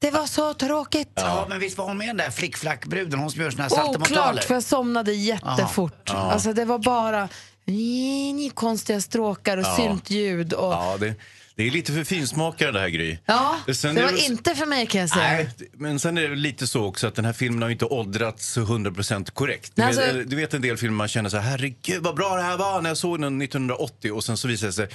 Det 0.02 0.12
var 0.12 0.26
så 0.26 0.54
tråkigt. 0.54 1.12
Ja, 1.16 1.46
men 1.50 1.60
visst 1.60 1.78
var 1.78 1.86
hon 1.86 1.98
med 1.98 2.08
den 2.08 2.18
där 2.18 2.30
flickflackbruden, 2.30 3.20
hon 3.20 3.32
som 3.32 3.42
gör 3.42 3.52
såna 3.52 3.64
här 3.64 3.70
Oklart, 3.72 3.86
saltomortaler? 3.86 4.42
för 4.42 4.54
jag 4.54 4.64
somnade 4.64 5.14
jättefort. 5.14 6.10
Aha. 6.10 6.32
Alltså 6.32 6.54
det 6.54 6.66
var 6.66 6.80
bara 6.80 7.30
ni 7.66 8.52
konstiga 8.54 9.02
stråkar 9.02 9.58
och 9.58 9.64
Ja. 9.64 9.76
syntljud. 9.76 10.54
Och... 10.54 10.74
Ja, 10.74 10.98
det, 11.00 11.16
det 11.60 11.68
är 11.68 11.72
lite 11.72 11.92
för 11.94 12.04
finsmakare 12.04 12.72
det 12.72 12.80
här 12.80 12.90
Gry. 12.90 13.18
Ja, 13.26 13.58
Sen 13.74 13.96
det 13.96 14.02
var 14.04 14.12
det- 14.12 14.20
inte 14.20 14.56
för 14.56 14.66
mig 14.66 14.88
kan 14.88 15.02
jag 15.02 15.10
säga. 15.10 15.24
Nej, 15.28 15.50
men 15.74 16.00
sen 16.00 16.18
är 16.18 16.30
det 16.30 16.36
lite 16.36 16.68
så 16.68 16.86
också 16.86 17.08
att 17.08 17.16
den 17.16 17.26
här 17.26 17.34
filmen 17.34 17.62
har 17.62 17.70
inte 17.70 17.86
åldrats 17.86 18.58
100% 18.58 19.32
korrekt. 19.34 19.72
Du, 19.76 19.82
Nej, 19.82 19.94
vet, 19.96 20.04
alltså- 20.10 20.30
du 20.30 20.36
vet 20.36 20.54
en 20.54 20.62
del 20.62 20.78
filmer 20.78 20.96
man 20.96 21.08
känner 21.08 21.30
så 21.30 21.38
här, 21.38 21.50
herregud 21.52 22.04
vad 22.04 22.16
bra 22.16 22.36
det 22.36 22.42
här 22.42 22.58
var 22.58 22.82
när 22.82 22.90
jag 22.90 22.98
såg 22.98 23.22
den 23.22 23.42
1980 23.42 24.12
och 24.12 24.24
sen 24.24 24.38
så 24.38 24.48
visar 24.48 24.68
det 24.68 24.74
sig, 24.74 24.88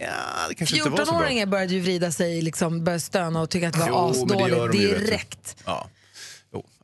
ja 0.00 0.06
det 0.48 0.54
kanske 0.54 0.76
inte 0.76 0.90
var 0.90 0.98
så 0.98 1.04
bra. 1.04 1.12
14-åringar 1.20 1.46
började 1.46 1.74
ju 1.74 1.80
vrida 1.80 2.10
sig, 2.12 2.42
liksom, 2.42 2.84
började 2.84 3.00
stöna 3.00 3.40
och 3.40 3.50
tycka 3.50 3.68
att 3.68 3.74
det 3.74 3.78
var 3.80 3.88
Jo, 3.88 4.24
det 4.26 4.34
asdåligt 4.34 4.72
de 4.72 4.78
direkt. 4.78 5.56
Ja, 5.64 5.88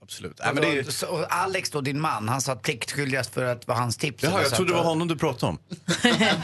absolut. 0.03 0.41
Nej, 0.45 0.55
men 0.55 0.63
det 0.63 0.79
är, 0.79 1.11
och 1.11 1.27
Alex 1.35 1.71
då, 1.71 1.81
din 1.81 2.01
man, 2.01 2.29
han 2.29 2.41
sa 2.41 2.55
pliktskyldigast 2.57 3.35
för 3.35 3.45
att 3.45 3.67
vara 3.67 3.79
hans 3.79 3.97
tips. 3.97 4.23
jaha, 4.25 4.43
jag 4.43 4.51
trodde 4.55 4.73
det 4.73 4.77
var 4.77 4.85
honom 4.85 5.09
du 5.09 5.17
pratade 5.17 5.51
om. 5.53 5.59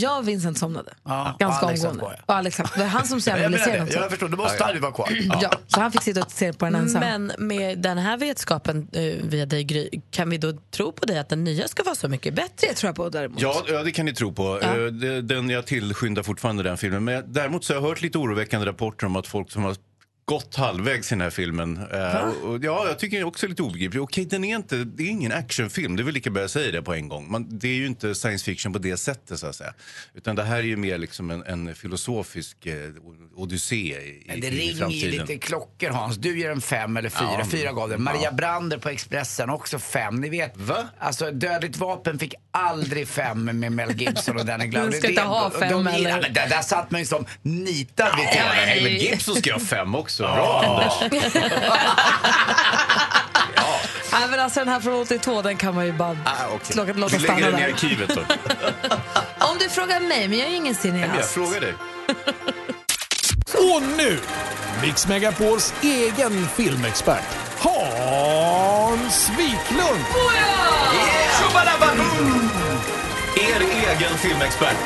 Jag 0.00 0.18
och 0.18 0.28
Vincent 0.28 0.58
somnade. 0.58 0.92
Ja, 1.04 1.36
Ganska 1.38 1.66
och 1.66 1.72
omgående. 1.72 2.00
kvar, 2.00 2.20
Och 2.26 2.34
Alex, 2.34 2.56
det 2.56 2.78
var 2.78 2.84
han 2.86 3.06
som 3.06 3.20
så 3.20 3.30
gärna 3.30 3.42
Jag 3.42 3.50
ville 3.50 3.64
se 3.64 3.76
den. 3.76 3.88
Jag 3.90 4.10
förstår, 4.10 4.28
då 4.28 4.36
måste 4.36 4.64
Harry 4.64 4.78
vara 4.78 4.92
kvar. 4.92 5.08
Ja, 5.42 5.50
så 5.66 5.80
han 5.80 5.92
fick 5.92 6.02
sitta 6.02 6.22
och 6.22 6.30
se 6.30 6.52
på 6.52 6.64
den 6.64 6.74
ensam. 6.74 7.00
Men 7.00 7.32
med 7.38 7.78
den 7.78 7.98
här 7.98 8.16
vetskapen 8.16 8.88
eh, 8.92 9.02
via 9.22 9.46
dig 9.46 9.64
Gry, 9.64 9.90
kan 10.10 10.30
vi 10.30 10.38
då 10.38 10.52
tro 10.70 10.92
på 10.92 11.06
dig 11.06 11.18
att 11.18 11.28
den 11.28 11.44
nya 11.44 11.68
ska 11.68 11.82
vara 11.82 11.94
så 11.94 12.08
mycket 12.08 12.34
bättre? 12.34 12.66
Det 12.68 12.74
tror 12.74 12.88
jag 12.88 12.96
på 12.96 13.08
däremot. 13.08 13.40
Ja, 13.40 13.64
ja, 13.68 13.82
det 13.82 13.90
kan 13.92 14.06
ni 14.06 14.14
tro 14.14 14.32
på. 14.32 14.58
Ja. 14.62 14.76
Eh, 14.86 14.92
Den, 15.22 15.50
jag 15.50 15.66
tillskyndar 15.66 16.22
fortfarande 16.22 16.62
den 16.62 16.76
filmen. 16.76 17.04
Men 17.04 17.32
däremot 17.32 17.64
så 17.64 17.72
har 17.74 17.80
jag 17.80 17.88
hört 17.88 18.02
lite 18.02 18.18
oroväckande 18.18 18.66
rapporter 18.66 19.06
om 19.06 19.16
att 19.16 19.26
folk 19.26 19.50
som 19.50 19.64
har 19.64 19.76
gått 20.26 20.56
halvvägs 20.56 21.12
i 21.12 21.14
den 21.14 21.20
här 21.20 21.30
filmen. 21.30 21.76
eh, 21.92 22.28
och, 22.28 22.64
ja, 22.64 22.86
jag 22.88 22.98
tycker 22.98 23.24
också 23.24 23.46
lite 23.46 23.62
obegriplig. 23.62 24.02
Okej, 24.02 24.24
den 24.24 24.44
är 24.44 24.56
inte, 24.56 24.76
det 24.76 25.02
är 25.02 25.08
ingen 25.08 25.32
actionfilm, 25.32 25.96
det 25.96 26.02
är 26.02 26.04
väl 26.04 26.14
lika 26.14 26.30
bra 26.30 26.40
jag 26.42 26.50
säger 26.50 26.72
det 26.72 26.82
på 26.82 26.94
en 26.94 27.08
gång. 27.08 27.30
Man, 27.30 27.58
det 27.58 27.68
är 27.68 27.74
ju 27.74 27.86
inte 27.86 28.14
science 28.14 28.44
fiction 28.44 28.72
på 28.72 28.78
det 28.78 28.96
sättet 28.96 29.38
så 29.40 29.46
att 29.46 29.56
säga. 29.56 29.74
Utan 30.14 30.36
det 30.36 30.42
här 30.42 30.56
är 30.58 30.62
ju 30.62 30.76
mer 30.76 30.98
liksom 30.98 31.30
en, 31.30 31.42
en 31.46 31.74
filosofisk 31.74 32.66
eh, 32.66 32.74
odyssé 33.36 33.76
i, 33.76 34.24
Men 34.28 34.40
det 34.40 34.46
i 34.46 34.50
ringer 34.50 34.72
ju 34.72 34.78
framtiden. 34.78 35.10
lite 35.26 35.36
klockor 35.46 35.90
Hans. 35.90 36.16
Du 36.16 36.38
ger 36.38 36.50
en 36.50 36.60
fem 36.60 36.96
eller 36.96 37.08
fyra. 37.10 37.28
Ja, 37.38 37.44
fyra 37.50 37.72
gav 37.72 37.88
den. 37.88 38.02
Maria 38.02 38.20
ja. 38.24 38.30
Brander 38.32 38.78
på 38.78 38.88
Expressen 38.88 39.50
också 39.50 39.78
fem. 39.78 40.20
Ni 40.20 40.28
vet, 40.28 40.56
Va? 40.56 40.88
alltså 40.98 41.30
Dödligt 41.30 41.76
vapen 41.76 42.18
fick 42.18 42.34
aldrig 42.50 43.08
fem 43.08 43.44
med 43.44 43.72
Mel 43.72 44.00
Gibson 44.00 44.36
och 44.38 44.46
Danny 44.46 44.66
Glover. 44.66 44.90
Du 44.90 44.98
ska 44.98 45.08
inte 45.08 45.22
ha 45.22 45.48
de- 45.48 45.58
fem, 45.60 45.70
de, 45.72 45.86
eller? 45.86 46.10
Ja, 46.10 46.18
men 46.22 46.32
där, 46.32 46.48
där 46.48 46.62
satt 46.62 46.90
man 46.90 47.00
ju 47.00 47.06
som 47.06 47.26
nitad 47.42 48.08
vid 48.16 48.26
Ja, 48.26 48.30
tvn. 48.74 48.84
men 48.84 48.92
Gibson 49.00 49.34
ska 49.36 49.52
ha 49.52 49.60
fem 49.60 49.94
också. 49.94 50.13
Bra 50.18 50.62
Anders! 50.64 50.92
Nej, 54.12 54.28
men 54.30 54.40
alltså 54.40 54.60
den 54.60 54.68
här 54.68 54.80
från 54.80 55.00
82, 55.02 55.42
den 55.42 55.56
kan 55.56 55.74
man 55.74 55.86
ju 55.86 55.92
bara 55.92 56.16
Ah, 56.24 56.32
okej. 56.54 56.76
låta, 56.76 56.92
låta 56.92 57.16
Vi 57.16 57.22
stanna 57.24 57.38
lägger 57.38 57.50
den 57.52 57.60
i 57.60 57.62
där. 57.62 57.72
arkivet 57.72 58.08
då. 58.14 58.20
Om 59.46 59.58
du 59.58 59.68
frågar 59.68 60.00
mig, 60.00 60.28
men 60.28 60.38
jag 60.38 60.48
är 60.48 60.52
ingen 60.54 60.76
men 60.82 61.00
jag 61.00 61.02
cineast. 61.02 61.30
frågar 61.34 61.60
dig. 61.60 61.74
Och 63.74 63.82
nu, 63.96 64.20
Mix 64.82 65.06
Megapols 65.06 65.74
egen 65.82 66.48
filmexpert, 66.48 67.24
Hans 67.58 69.30
Wiklund! 69.38 70.04
Er 73.54 73.60
egen 73.60 74.18
filmexpert. 74.18 74.76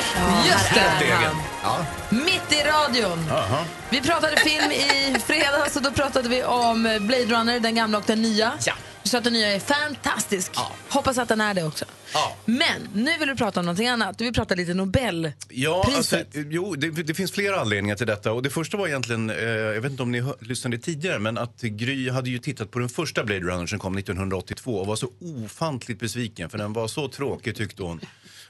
Just 0.47 0.73
det. 0.73 1.05
Egen. 1.05 1.35
han. 1.61 1.85
Mitt 2.09 2.51
i 2.51 2.55
radion. 2.55 3.25
Jaha. 3.29 3.65
Vi 3.89 4.01
pratade 4.01 4.37
film 4.37 4.71
i 4.71 5.19
fredags 5.19 5.75
och 5.75 5.81
då 5.81 5.91
pratade 5.91 6.29
vi 6.29 6.43
om 6.43 6.83
Blade 7.01 7.25
Runner, 7.25 7.59
den 7.59 7.75
gamla 7.75 7.97
och 7.97 8.03
den 8.07 8.21
nya. 8.21 8.51
Ja. 8.65 8.73
Du 9.03 9.09
sa 9.09 9.17
att 9.17 9.23
den 9.23 9.33
nya 9.33 9.47
är 9.47 9.59
fantastisk. 9.59 10.51
Hoppas 10.89 11.17
att 11.17 11.27
den 11.27 11.41
är 11.41 11.53
det 11.53 11.63
också. 11.63 11.85
Ja. 12.13 12.35
Men 12.45 12.87
nu 12.93 13.17
vill 13.19 13.27
du 13.27 13.35
prata 13.35 13.59
om 13.59 13.65
någonting 13.65 13.87
annat. 13.87 14.17
Du 14.17 14.23
vill 14.23 14.33
prata 14.33 14.55
lite 14.55 14.73
Nobel. 14.73 15.31
Ja, 15.49 15.91
alltså, 15.95 16.17
jo, 16.33 16.75
det, 16.75 16.89
det 16.89 17.13
finns 17.13 17.31
flera 17.31 17.59
anledningar 17.59 17.95
till 17.95 18.07
detta. 18.07 18.31
Och 18.31 18.43
det 18.43 18.49
första 18.49 18.77
var 18.77 18.87
egentligen, 18.87 19.29
eh, 19.29 19.45
jag 19.47 19.81
vet 19.81 19.91
inte 19.91 20.03
om 20.03 20.11
ni 20.11 20.19
hör, 20.21 20.35
lyssnade 20.39 20.77
tidigare, 20.77 21.19
men 21.19 21.37
att 21.37 21.61
Gry 21.61 22.09
hade 22.09 22.29
ju 22.29 22.39
tittat 22.39 22.71
på 22.71 22.79
den 22.79 22.89
första 22.89 23.23
Blade 23.23 23.41
Runner 23.41 23.65
som 23.67 23.79
kom 23.79 23.97
1982 23.97 24.75
och 24.75 24.87
var 24.87 24.95
så 24.95 25.09
ofantligt 25.45 25.99
besviken 25.99 26.49
för 26.49 26.57
den 26.57 26.73
var 26.73 26.87
så 26.87 27.07
tråkig 27.07 27.55
tyckte 27.55 27.83
hon. 27.83 28.01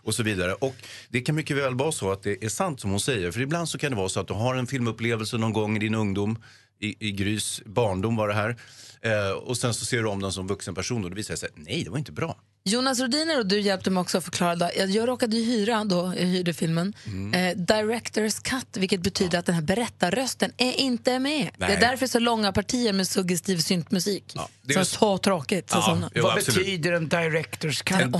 Och 0.03 0.15
så 0.15 0.23
vidare. 0.23 0.53
Och 0.53 0.75
det 1.09 1.21
kan 1.21 1.35
mycket 1.35 1.57
väl 1.57 1.75
vara 1.75 1.91
så 1.91 2.11
att 2.11 2.23
det 2.23 2.43
är 2.43 2.49
sant 2.49 2.79
som 2.79 2.89
hon 2.89 2.99
säger. 2.99 3.31
För 3.31 3.41
ibland 3.41 3.69
så 3.69 3.77
kan 3.77 3.91
det 3.91 3.97
vara 3.97 4.09
så 4.09 4.19
att 4.19 4.27
du 4.27 4.33
har 4.33 4.55
en 4.55 4.67
filmupplevelse 4.67 5.37
någon 5.37 5.53
gång 5.53 5.75
i 5.75 5.79
din 5.79 5.95
ungdom, 5.95 6.43
i, 6.79 7.07
i 7.07 7.11
Grys 7.11 7.61
barndom 7.65 8.15
var 8.15 8.27
det 8.27 8.33
här. 8.33 8.57
Eh, 9.01 9.31
och 9.31 9.57
sen 9.57 9.73
så 9.73 9.85
ser 9.85 10.03
du 10.03 10.09
om 10.09 10.21
den 10.21 10.31
som 10.31 10.47
vuxen 10.47 10.75
person 10.75 11.03
och 11.03 11.09
det 11.09 11.15
visar 11.15 11.35
sig, 11.35 11.49
nej 11.55 11.83
det 11.83 11.89
var 11.89 11.97
inte 11.97 12.11
bra. 12.11 12.37
Jonas 12.63 12.99
Rodiner 12.99 13.39
och 13.39 13.45
du 13.45 13.59
hjälpte 13.59 13.89
mig 13.89 14.01
också 14.01 14.17
att 14.17 14.23
förklara. 14.23 14.55
Då. 14.55 14.69
Jag, 14.77 14.89
jag 14.89 15.07
råkade 15.07 15.35
ju 15.37 15.43
hyra, 15.43 15.83
då, 15.83 16.13
jag 16.17 16.25
hyrde 16.25 16.53
filmen, 16.53 16.93
Mm. 17.07 17.33
eh, 17.33 17.57
Directors 17.57 18.39
Cut, 18.39 18.77
vilket 18.77 19.01
betyder 19.01 19.39
att 19.39 19.45
den 19.45 19.55
här 19.55 19.61
berättarrösten 19.61 20.51
är 20.57 20.71
inte 20.79 21.19
med. 21.19 21.49
Det 21.57 21.65
Nej. 21.67 21.75
är 21.75 21.79
därför 21.79 22.07
så 22.07 22.19
långa 22.19 22.51
partier 22.51 22.93
med 22.93 23.07
suggestiv 23.07 23.57
syntmusik. 23.57 24.33
det 24.61 24.73
är 24.73 24.73
så 24.73 24.79
ju- 24.79 24.85
så 24.85 25.17
tråkigt. 25.17 25.69
Så 25.69 25.77
Ja, 25.77 25.81
såna. 25.81 26.11
jo, 26.15 26.23
Vad 26.23 26.37
absolut. 26.37 26.59
betyder 26.65 26.91
en 26.91 27.09
director's 27.09 27.83
cut 27.83 28.11
då? 28.11 28.19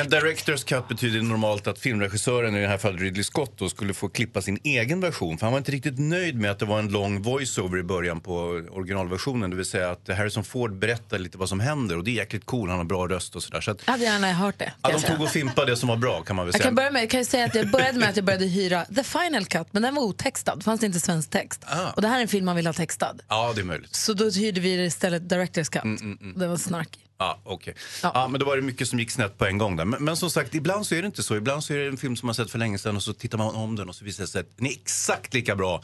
En 0.00 0.06
director's 0.10 0.64
cut 0.66 0.88
betyder 0.88 1.22
normalt 1.22 1.66
att 1.66 1.78
filmregissören, 1.78 2.56
i 2.56 2.60
det 2.60 2.68
här 2.68 2.78
fallet 2.78 3.00
Ridley 3.00 3.24
Scott, 3.24 3.52
då, 3.58 3.68
skulle 3.68 3.94
få 3.94 4.08
klippa 4.08 4.42
sin 4.42 4.58
egen 4.64 5.00
version. 5.00 5.38
För 5.38 5.46
han 5.46 5.52
var 5.52 5.58
inte 5.58 5.72
riktigt 5.72 5.98
nöjd 5.98 6.36
med 6.36 6.50
att 6.50 6.58
det 6.58 6.64
var 6.66 6.78
en 6.78 6.88
lång 6.88 7.22
voiceover 7.22 7.78
i 7.78 7.82
början 7.82 8.20
på 8.20 8.62
originalversionen. 8.70 9.50
Det 9.50 9.56
vill 9.56 9.64
säga 9.64 9.90
att 9.90 10.08
Harrison 10.08 10.44
Ford 10.44 10.78
berättar 10.78 11.18
lite 11.18 11.38
vad 11.38 11.48
som 11.48 11.60
händer 11.60 11.98
och 11.98 12.04
det 12.04 12.10
är 12.10 12.14
jäkligt 12.14 12.44
cool, 12.46 12.68
han 12.68 12.78
har 12.78 12.84
bra 12.84 13.08
röst 13.08 13.36
och 13.36 13.42
sådär. 13.42 13.60
Så 13.60 13.70
Jag 13.84 13.92
hade 13.92 14.04
gärna 14.04 14.32
hört 14.32 14.58
det. 14.58 14.72
Ja, 14.82 14.88
de 14.88 14.92
jag 14.92 15.06
tog 15.06 15.20
och 15.20 15.28
fimpade 15.30 15.72
det 15.72 15.76
som 15.76 15.88
var 15.88 15.96
bra 15.96 16.22
kan 16.22 16.36
man 16.36 16.46
väl 16.46 16.48
Jag 16.54 16.60
säga. 16.60 16.64
kan, 16.64 16.74
börja 16.74 16.90
med, 16.90 17.10
kan 17.10 17.18
jag 17.20 17.26
säga 17.26 17.44
att 17.44 17.54
jag 17.54 17.70
började 17.70 17.98
med 17.98 18.08
att 18.08 18.16
jag 18.16 18.24
började 18.24 18.46
hyra 18.58 18.84
The 18.84 19.04
Final 19.04 19.44
Cut, 19.46 19.66
men 19.70 19.82
den 19.82 19.94
var 19.94 20.02
otextad. 20.02 20.58
Det 20.58 20.64
fanns 20.64 20.82
inte 20.82 21.00
svensk 21.00 21.30
text. 21.30 21.64
Ah. 21.66 21.90
Och 21.90 22.02
det 22.02 22.08
här 22.08 22.16
är 22.18 22.22
en 22.22 22.28
film 22.28 22.46
man 22.46 22.56
vill 22.56 22.66
ha 22.66 22.72
textad. 22.74 23.14
Ja, 23.28 23.52
det 23.54 23.60
är 23.60 23.64
möjligt. 23.64 23.94
Så 23.94 24.12
då 24.12 24.30
hyrde 24.30 24.60
vi 24.60 24.84
istället 24.84 25.28
Directors 25.28 25.68
Cut. 25.68 25.84
Mm, 25.84 26.18
Den 26.36 26.50
var 26.50 26.56
snarkig. 26.56 27.06
Ja, 27.18 27.40
okej. 27.44 27.74
Ja. 28.02 28.28
men 28.28 28.40
då 28.40 28.46
var 28.46 28.56
det 28.56 28.62
mycket 28.62 28.88
som 28.88 28.98
gick 28.98 29.10
snett 29.10 29.38
på 29.38 29.46
en 29.46 29.58
gång 29.58 29.76
där. 29.76 29.84
Men, 29.84 30.04
men 30.04 30.16
som 30.16 30.30
sagt, 30.30 30.54
ibland 30.54 30.86
så 30.86 30.94
är 30.94 31.02
det 31.02 31.06
inte 31.06 31.22
så. 31.22 31.36
Ibland 31.36 31.64
så 31.64 31.72
är 31.74 31.78
det 31.78 31.86
en 31.86 31.96
film 31.96 32.16
som 32.16 32.26
man 32.26 32.34
sett 32.34 32.50
för 32.50 32.58
länge 32.58 32.78
sedan 32.78 32.96
och 32.96 33.02
så 33.02 33.12
tittar 33.12 33.38
man 33.38 33.54
om 33.54 33.76
den 33.76 33.88
och 33.88 33.94
så 33.94 34.04
visar 34.04 34.24
det 34.24 34.28
sig 34.28 34.40
att 34.40 34.56
den 34.56 34.66
är 34.66 34.70
exakt 34.70 35.34
lika 35.34 35.56
bra 35.56 35.82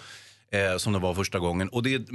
eh, 0.57 0.77
som 0.77 0.93
den 0.93 1.03
var 1.03 1.15
första 1.15 1.39
gången. 1.39 1.69
Och, 1.69 1.83
det, 1.83 2.07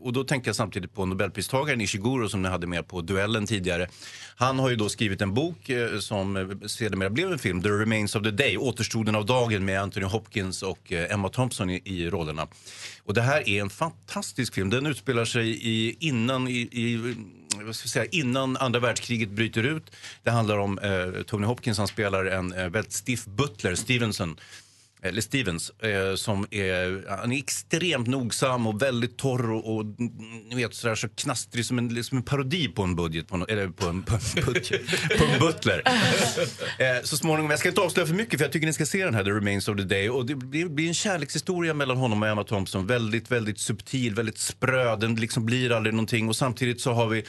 och 0.00 0.12
då 0.12 0.24
tänker 0.24 0.48
jag 0.48 0.56
samtidigt 0.56 0.94
på 0.94 1.06
Nobelpristagaren 1.06 1.80
Ishiguro 1.80 2.28
som 2.28 2.42
ni 2.42 2.48
hade 2.48 2.66
med 2.66 2.88
på 2.88 3.00
duellen 3.00 3.46
tidigare. 3.46 3.88
Han 4.36 4.58
har 4.58 4.70
ju 4.70 4.76
då 4.76 4.88
skrivit 4.88 5.20
en 5.22 5.34
bok 5.34 5.68
eh, 5.68 5.98
som 5.98 6.58
sedermera 6.66 7.10
blev 7.10 7.32
en 7.32 7.38
film, 7.38 7.62
The 7.62 7.68
Remains 7.68 8.16
of 8.16 8.22
the 8.22 8.30
Day, 8.30 8.56
Återstoden 8.58 9.14
av 9.14 9.26
dagen 9.26 9.64
med 9.64 9.80
Anthony 9.80 10.06
Hopkins 10.06 10.62
och 10.62 10.92
eh, 10.92 11.14
Emma 11.14 11.28
Thompson 11.28 11.70
i, 11.70 11.82
i 11.84 12.10
rollerna. 12.10 12.48
Och 13.04 13.14
det 13.14 13.22
här 13.22 13.48
är 13.48 13.60
en 13.60 13.70
fantastisk 13.70 14.54
film. 14.54 14.70
Den 14.70 14.86
utspelar 14.86 15.24
sig 15.24 15.48
i, 15.50 15.96
innan, 16.00 16.48
i, 16.48 16.68
i, 16.72 17.14
vad 17.62 17.76
ska 17.76 17.84
jag 17.84 17.90
säga, 17.90 18.06
innan 18.12 18.56
andra 18.56 18.80
världskriget 18.80 19.28
bryter 19.28 19.62
ut. 19.62 19.90
Det 20.22 20.30
handlar 20.30 20.58
om 20.58 20.78
eh, 20.78 21.22
Tony 21.22 21.46
Hopkins, 21.46 21.78
han 21.78 21.88
spelar 21.88 22.24
en 22.24 22.52
eh, 22.52 22.68
väldigt 22.68 22.92
stiff 22.92 23.24
butler, 23.24 23.74
Stevenson 23.74 24.36
eller 25.04 25.20
Stevens, 25.20 25.70
eh, 25.70 26.14
som 26.14 26.46
är, 26.50 27.04
han 27.18 27.32
är 27.32 27.38
extremt 27.38 28.06
nogsam 28.06 28.66
och 28.66 28.82
väldigt 28.82 29.16
torr 29.16 29.50
och, 29.50 29.76
och 29.76 29.86
ni 30.48 30.54
vet, 30.54 30.74
sådär, 30.74 30.94
så 30.94 31.08
knastrig 31.08 31.66
som 31.66 31.78
en, 31.78 32.04
som 32.04 32.18
en 32.18 32.24
parodi 32.24 32.68
på 32.68 32.82
en 32.82 32.96
budget, 32.96 33.28
på 33.28 33.34
en, 33.36 33.44
eller 33.48 33.68
på 33.68 33.86
en, 33.86 34.02
på 34.02 34.14
en, 34.14 34.44
budget, 34.46 34.80
på 35.18 35.24
en 35.24 35.40
butler. 35.40 35.82
eh, 36.78 37.02
så 37.02 37.16
småningom, 37.16 37.50
jag 37.50 37.58
ska 37.58 37.68
inte 37.68 37.80
avslöja 37.80 38.06
för 38.06 38.14
mycket 38.14 38.38
för 38.38 38.44
jag 38.44 38.52
tycker 38.52 38.66
ni 38.66 38.72
ska 38.72 38.86
se 38.86 39.04
den 39.04 39.14
här 39.14 39.24
The 39.24 39.30
Remains 39.30 39.68
of 39.68 39.76
the 39.76 39.82
Day 39.82 40.10
och 40.10 40.26
det 40.26 40.34
blir, 40.34 40.68
blir 40.68 40.88
en 40.88 40.94
kärlekshistoria 40.94 41.74
mellan 41.74 41.96
honom 41.96 42.22
och 42.22 42.28
Emma 42.28 42.44
Thompson. 42.44 42.86
Väldigt, 42.86 43.30
väldigt 43.30 43.58
subtil, 43.58 44.14
väldigt 44.14 44.38
spröd, 44.38 45.00
den 45.00 45.14
liksom 45.14 45.46
blir 45.46 45.72
aldrig 45.72 45.94
någonting 45.94 46.28
och 46.28 46.36
samtidigt 46.36 46.80
så 46.80 46.92
har 46.92 47.06
vi 47.06 47.24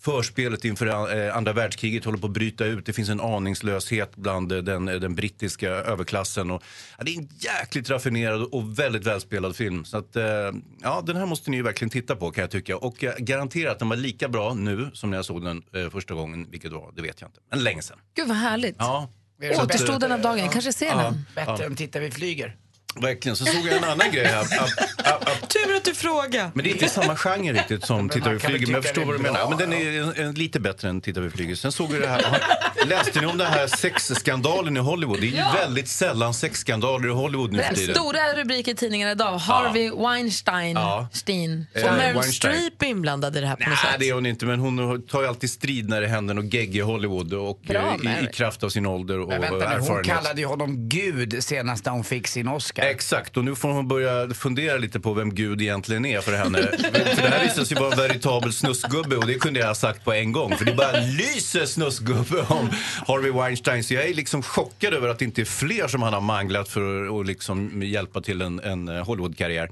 förspelet 0.00 0.64
inför 0.64 0.86
eh, 1.26 1.36
andra 1.36 1.52
världskriget 1.52 2.04
håller 2.04 2.18
på 2.18 2.26
att 2.26 2.32
bryta 2.32 2.64
ut. 2.64 2.86
Det 2.86 2.92
finns 2.92 3.08
en 3.08 3.20
aningslöshet 3.20 4.16
bland 4.16 4.52
eh, 4.52 4.58
den, 4.58 4.84
den 4.84 5.14
brittiska 5.14 5.68
överklassen. 5.68 6.50
Och, 6.50 6.62
ja, 6.98 7.04
det 7.04 7.17
en 7.18 7.28
jäkligt 7.38 7.90
raffinerad 7.90 8.42
och 8.42 8.78
väldigt 8.78 9.06
välspelad 9.06 9.56
film. 9.56 9.84
Så 9.84 9.98
att, 9.98 10.16
eh, 10.16 10.24
ja, 10.82 11.02
den 11.06 11.16
här 11.16 11.26
måste 11.26 11.50
ni 11.50 11.56
ju 11.56 11.62
verkligen 11.62 11.90
titta 11.90 12.16
på 12.16 12.30
kan 12.30 12.42
jag 12.42 12.50
tycka. 12.50 12.76
Och 12.76 13.02
jag 13.02 13.16
garanterar 13.16 13.70
att 13.70 13.78
den 13.78 13.88
var 13.88 13.96
lika 13.96 14.28
bra 14.28 14.54
nu 14.54 14.90
som 14.92 15.10
när 15.10 15.18
jag 15.18 15.24
såg 15.24 15.44
den 15.44 15.62
eh, 15.74 15.90
första 15.90 16.14
gången. 16.14 16.50
Vilket 16.50 16.72
var, 16.72 16.92
det 16.96 17.02
vet 17.02 17.20
jag 17.20 17.28
inte. 17.28 17.40
Men 17.50 17.64
länge 17.64 17.82
sedan. 17.82 17.98
Gud 18.14 18.28
vad 18.28 18.36
härligt. 18.36 18.76
Ja. 18.78 19.10
Återstoden 19.62 20.12
av 20.12 20.20
dagen, 20.20 20.48
kanske 20.48 20.72
ser 20.72 20.96
den. 20.96 21.24
Bättre 21.34 21.64
än 21.64 21.76
Titta 21.76 22.00
vi 22.00 22.10
flyger. 22.10 22.56
Verkligen. 22.94 23.36
Så 23.36 23.44
såg 23.44 23.66
jag 23.66 23.76
en 23.76 23.84
annan 23.84 24.10
grej 24.10 24.24
här. 24.26 24.44
Tur 25.48 25.76
att 25.76 25.84
du 25.84 25.94
frågar. 25.94 26.50
Men 26.54 26.64
det 26.64 26.70
är 26.70 26.72
inte 26.72 26.88
samma 26.88 27.16
genre 27.16 27.52
riktigt 27.52 27.84
som 27.86 28.08
Tittar 28.08 28.32
vi 28.32 28.38
flyger. 28.38 28.66
Men 28.66 28.74
jag 28.74 28.84
förstår 28.84 29.04
vad 29.04 29.14
du 29.14 29.18
menar. 29.18 29.38
Ja, 29.40 29.48
men 29.48 29.58
den 29.58 29.72
är 29.72 30.02
en, 30.02 30.26
en, 30.28 30.34
lite 30.34 30.60
bättre 30.60 30.88
än 30.88 31.00
Tittar 31.00 31.20
vi 31.20 31.30
flyger. 31.30 31.54
Sen 31.54 31.72
såg 31.72 31.92
vi 31.92 31.98
det 31.98 32.06
här. 32.08 32.42
Läste 32.86 33.20
ni 33.20 33.26
om 33.26 33.38
den 33.38 33.46
här 33.46 33.66
sexskandalen 33.66 34.76
i 34.76 34.80
Hollywood? 34.80 35.20
Det 35.20 35.26
är 35.26 35.30
ju 35.30 35.36
Ja. 35.36 35.52
väldigt 35.54 35.88
sällan 35.88 36.34
sexskandaler 36.34 37.08
i 37.08 37.12
Hollywood 37.12 37.52
nu 37.52 37.62
för 37.62 37.74
tiden. 37.74 37.94
Stora 37.94 38.32
rubriker 38.36 38.72
i 38.72 38.74
tidningarna 38.74 39.12
idag. 39.12 39.38
Harvey 39.38 39.90
Weinstein. 39.90 40.76
Ja. 40.76 41.08
Stein. 41.12 41.66
Eh, 41.74 41.84
Och 41.84 41.92
Meryl 41.92 42.14
Weinstein. 42.14 42.54
Streep 42.54 42.82
är 42.82 42.86
inblandad 42.86 43.36
i 43.36 43.40
det 43.40 43.46
här 43.46 43.56
på 43.56 43.60
något 43.60 43.68
Nej, 43.68 43.92
sätt. 43.92 44.00
det 44.00 44.08
är 44.08 44.12
hon 44.14 44.26
inte. 44.26 44.46
Men 44.46 44.60
hon 44.60 45.02
tar 45.06 45.22
ju 45.22 45.28
alltid 45.28 45.50
strid 45.50 45.88
när 45.88 46.00
det 46.00 46.08
händer 46.08 46.34
något 46.34 46.54
gegg 46.54 46.76
i 46.76 46.80
Hollywood. 46.80 47.32
Och 47.34 47.60
Bra, 47.66 47.96
eh, 48.04 48.22
i, 48.22 48.24
i 48.24 48.32
kraft 48.32 48.62
av 48.62 48.68
sin 48.68 48.86
ålder 48.86 49.18
och 49.20 49.28
Men 49.28 49.40
vänta 49.40 49.56
nu, 49.56 49.64
hon 49.64 49.72
erfarenhet. 49.72 50.16
kallade 50.16 50.40
ju 50.40 50.46
honom 50.46 50.88
Gud 50.88 51.44
senast 51.44 51.84
när 51.84 51.92
hon 51.92 52.04
fick 52.04 52.28
sin 52.28 52.48
Oscar. 52.48 52.87
Exakt, 52.90 53.36
och 53.36 53.44
nu 53.44 53.54
får 53.54 53.68
hon 53.68 53.88
börja 53.88 54.34
fundera 54.34 54.76
lite 54.76 55.00
på 55.00 55.14
vem 55.14 55.34
Gud 55.34 55.62
egentligen 55.62 56.06
är 56.06 56.20
för 56.20 56.32
henne. 56.32 56.58
för 56.62 57.22
det 57.22 57.28
här 57.28 57.44
visar 57.44 57.64
sig 57.64 57.76
vara 57.76 57.92
en 57.92 57.98
veritabel 57.98 58.52
snuskgubbe 58.52 59.16
och 59.16 59.26
det 59.26 59.34
kunde 59.34 59.60
jag 59.60 59.66
ha 59.66 59.74
sagt 59.74 60.04
på 60.04 60.12
en 60.12 60.32
gång. 60.32 60.56
För 60.56 60.64
det 60.64 60.74
bara 60.74 61.00
lyser 61.00 61.66
snuskgubbe 61.66 62.40
om 62.48 62.70
Harvey 63.06 63.30
Weinstein. 63.30 63.84
Så 63.84 63.94
jag 63.94 64.04
är 64.04 64.14
liksom 64.14 64.42
chockad 64.42 64.94
över 64.94 65.08
att 65.08 65.18
det 65.18 65.24
inte 65.24 65.40
är 65.40 65.44
fler 65.44 65.88
som 65.88 66.02
han 66.02 66.12
har 66.12 66.20
manglat 66.20 66.68
för 66.68 67.20
att 67.20 67.26
liksom 67.26 67.82
hjälpa 67.82 68.20
till 68.20 68.42
en, 68.42 68.60
en 68.60 68.88
Hollywoodkarriär. 68.88 69.70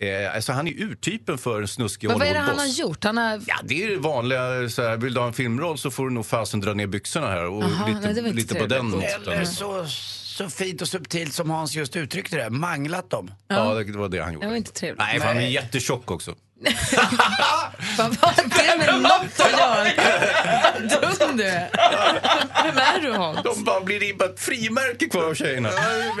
Eh, 0.00 0.34
alltså 0.34 0.52
han 0.52 0.68
är 0.68 0.72
urtypen 0.72 1.38
för 1.38 1.62
en 1.62 1.68
snuskig 1.68 2.08
Men 2.08 2.18
vad 2.18 2.28
är 2.28 2.34
det 2.34 2.40
han 2.40 2.58
har 2.58 2.66
gjort? 2.66 3.04
Han 3.04 3.16
har... 3.16 3.40
Ja, 3.46 3.56
det 3.64 3.84
är 3.84 3.96
vanliga. 3.96 4.68
Så 4.68 4.82
här, 4.82 4.96
vill 4.96 5.14
du 5.14 5.20
ha 5.20 5.26
en 5.26 5.32
filmroll 5.32 5.78
så 5.78 5.90
får 5.90 6.04
du 6.04 6.14
nog 6.14 6.26
fasen 6.26 6.60
dra 6.60 6.74
ner 6.74 6.86
byxorna 6.86 7.26
här. 7.26 7.44
Och 7.44 7.62
Aha, 7.62 7.86
lite, 7.86 8.22
nej, 8.22 8.32
lite 8.32 8.54
på 8.54 8.66
den 8.66 8.88
noten. 8.88 9.32
Eller 9.32 9.44
så, 9.44 9.86
så 10.44 10.50
fint 10.50 10.82
och 10.82 10.88
subtilt 10.88 11.34
som 11.34 11.50
Hans 11.50 11.74
just 11.74 11.96
uttryckte 11.96 12.36
det, 12.36 12.50
manglat 12.50 13.10
dem. 13.10 13.30
Ja, 13.48 13.74
det 13.74 13.98
var 13.98 14.08
det 14.08 14.18
han 14.22 14.32
gjorde. 14.32 14.46
Det 14.46 14.50
var 14.50 14.56
inte 14.56 14.72
trevligt. 14.72 14.98
Nej, 14.98 15.20
för 15.20 15.26
han 15.26 15.36
är 15.36 15.46
jättetjock 15.48 16.10
också. 16.10 16.34
Vad 17.98 18.16
har 18.16 18.34
det 18.36 18.78
med 18.78 19.02
något 19.02 19.40
att 19.40 19.52
göra? 19.52 19.84
Vad 21.02 21.18
dum 21.18 21.36
du 21.36 21.44
är. 21.44 21.70
Vem 22.64 22.76
är 22.78 23.00
du 23.00 23.12
Hans? 23.12 23.42
De 23.44 23.64
bara 23.64 23.80
blir 23.80 24.00
det 24.00 24.14
bara 24.18 24.28
ett 24.28 24.40
frimärke 24.40 25.08
kvar 25.08 25.22
av 25.24 25.34
tjejerna. 25.34 25.70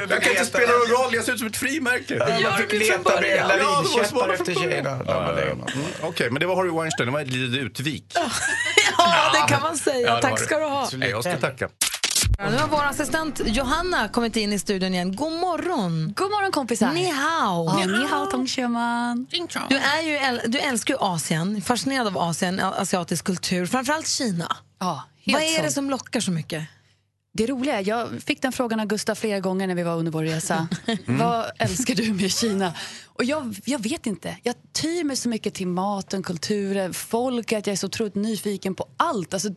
jag 0.08 0.22
kan 0.22 0.32
inte 0.32 0.44
spela 0.44 0.72
någon 0.72 0.86
roll, 1.04 1.14
jag 1.14 1.24
ser 1.24 1.32
ut 1.32 1.38
som 1.38 1.48
ett 1.48 1.56
frimärke. 1.56 2.42
Man 2.42 2.58
fick 2.58 2.72
leta 2.72 3.20
med 3.20 3.48
lavinkäppar 3.48 4.28
efter 4.28 4.54
tjejerna. 4.54 5.00
Ja, 5.06 5.34
ja, 5.36 5.40
ja. 5.40 5.42
Mm, 5.52 5.66
Okej, 6.02 6.30
men 6.30 6.40
det 6.40 6.46
var 6.46 6.56
Harvey 6.56 6.72
Weinstein, 6.72 7.06
det 7.06 7.12
var 7.12 7.20
ett 7.20 7.28
litet 7.32 7.58
utvik. 7.60 8.04
Ja, 8.98 9.30
det 9.32 9.52
kan 9.54 9.62
man 9.62 9.76
säga. 9.78 10.08
Ja, 10.08 10.14
det 10.14 10.22
Tack 10.22 10.30
var 10.30 10.36
ska 10.38 10.54
det. 10.58 10.64
du 10.64 10.68
ha. 10.68 10.88
Nej, 10.94 11.10
jag 11.10 11.24
ska 11.24 11.36
tacka. 11.36 11.68
Nu 12.38 12.56
har 12.56 12.68
vår 12.68 12.84
assistent 12.84 13.40
Johanna 13.46 14.08
kommit 14.08 14.36
in 14.36 14.52
i 14.52 14.58
studion 14.58 14.94
igen. 14.94 15.16
God 15.16 15.32
morgon! 15.32 16.12
God 16.16 16.30
morgon 16.30 16.52
kompisar! 16.52 16.92
Ni 16.92 17.10
hao! 17.10 17.64
Ja, 17.80 17.86
ni 17.86 18.06
hao, 18.06 18.26
tongtjöman. 18.26 19.26
Du, 19.68 19.76
är 19.76 20.02
ju, 20.02 20.16
äl- 20.18 20.40
du 20.48 20.58
älskar 20.58 20.94
ju 20.94 20.98
Asien, 21.00 21.62
fascinerad 21.62 22.06
av 22.06 22.18
Asien, 22.18 22.60
asiatisk 22.60 23.24
kultur, 23.24 23.66
framförallt 23.66 24.08
Kina. 24.08 24.56
Ja, 24.78 25.04
helt 25.24 25.34
Vad 25.38 25.42
är 25.42 25.56
det 25.56 25.62
såld. 25.62 25.72
som 25.72 25.90
lockar 25.90 26.20
så 26.20 26.30
mycket? 26.30 26.62
Det 27.32 27.46
roliga, 27.46 27.80
jag 27.80 28.08
fick 28.26 28.42
den 28.42 28.52
frågan 28.52 28.80
av 28.80 28.86
Gustav 28.86 29.14
flera 29.14 29.40
gånger 29.40 29.66
när 29.66 29.74
vi 29.74 29.82
var 29.82 29.96
under 29.96 30.12
vår 30.12 30.24
resa. 30.24 30.68
Vad 31.06 31.50
älskar 31.58 31.94
du 31.94 32.12
med 32.12 32.32
Kina? 32.32 32.72
Och 33.06 33.24
jag, 33.24 33.56
jag 33.64 33.78
vet 33.82 34.06
inte. 34.06 34.36
Jag 34.42 34.54
tyr 34.72 35.04
mig 35.04 35.16
så 35.16 35.28
mycket 35.28 35.54
till 35.54 35.66
maten, 35.66 36.22
kulturen, 36.22 36.94
folket. 36.94 37.66
Jag 37.66 37.72
är 37.72 37.76
så 37.76 37.86
otroligt 37.86 38.14
nyfiken 38.14 38.74
på 38.74 38.88
allt. 38.96 39.34
Alltså, 39.34 39.48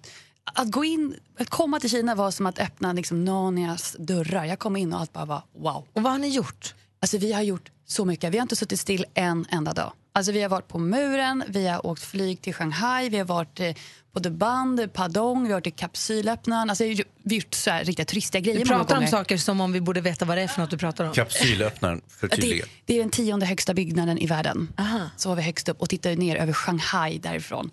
att, 0.44 0.72
gå 0.72 0.86
in, 0.86 1.16
att 1.40 1.50
komma 1.50 1.80
till 1.80 1.90
Kina 1.90 2.16
var 2.16 2.32
som 2.32 2.46
att 2.46 2.60
öppna 2.60 2.94
liksom, 2.94 3.26
Narnias 3.26 3.96
dörrar. 4.00 4.46
Jag 4.46 4.60
kom 4.60 4.76
in 4.76 4.94
och 4.94 5.00
allt 5.00 5.14
bara 5.14 5.26
var 5.26 5.44
wow. 5.58 5.88
Och 5.94 6.04
vad 6.04 6.12
har 6.12 6.20
ni 6.20 6.30
gjort? 6.30 6.76
Alltså, 7.02 7.18
vi 7.18 7.34
har 7.34 7.42
gjort 7.42 7.72
så 7.86 8.06
mycket. 8.06 8.34
Vi 8.34 8.38
har 8.38 8.42
inte 8.42 8.56
suttit 8.56 8.80
still 8.80 9.06
en 9.14 9.46
enda 9.50 9.74
dag. 9.74 9.94
Alltså, 10.16 10.32
vi 10.32 10.42
har 10.42 10.50
varit 10.50 10.68
på 10.68 10.80
muren, 10.80 11.44
vi 11.48 11.68
har 11.68 11.86
åkt 11.86 12.04
flyg 12.04 12.42
till 12.42 12.54
Shanghai, 12.54 13.10
vi 13.10 13.18
har 13.18 13.26
varit 13.26 13.60
eh, 13.60 13.76
på 14.14 14.20
Duband, 14.20 14.94
Padong, 14.94 15.44
vi 15.44 15.50
har 15.50 15.56
varit 15.56 15.68
i 15.68 15.72
kapsylöppnaren. 15.72 16.70
Alltså, 16.70 16.84
vi 16.84 16.96
har 16.96 17.34
gjort 17.36 17.54
så 17.54 17.72
här, 17.72 17.84
riktiga 17.84 18.06
turistiga 18.06 18.42
grejer 18.42 18.60
Du 18.60 18.66
pratar 18.66 18.98
om 18.98 19.08
saker 19.08 19.38
som 19.38 19.62
om 19.62 19.72
vi 19.72 19.82
borde 19.82 20.02
veta 20.02 20.26
vad 20.26 20.38
det 20.38 20.42
är 20.42 20.48
för 20.48 20.62
något 20.62 20.70
du 20.70 20.78
pratar 20.78 21.06
om. 21.06 21.14
Kapsylöppnaren, 21.14 22.02
förtydliga. 22.08 22.66
Det, 22.66 22.72
det 22.86 22.94
är 22.94 23.00
den 23.00 23.10
tionde 23.10 23.46
högsta 23.46 23.74
byggnaden 23.74 24.18
i 24.18 24.28
världen. 24.28 24.74
Så 25.18 25.30
var 25.30 25.36
vi 25.36 25.42
högst 25.42 25.70
upp 25.70 25.82
och 25.82 25.90
tittade 25.90 26.16
ner 26.16 26.36
över 26.36 26.54
Shanghai 26.54 27.18
därifrån. 27.18 27.72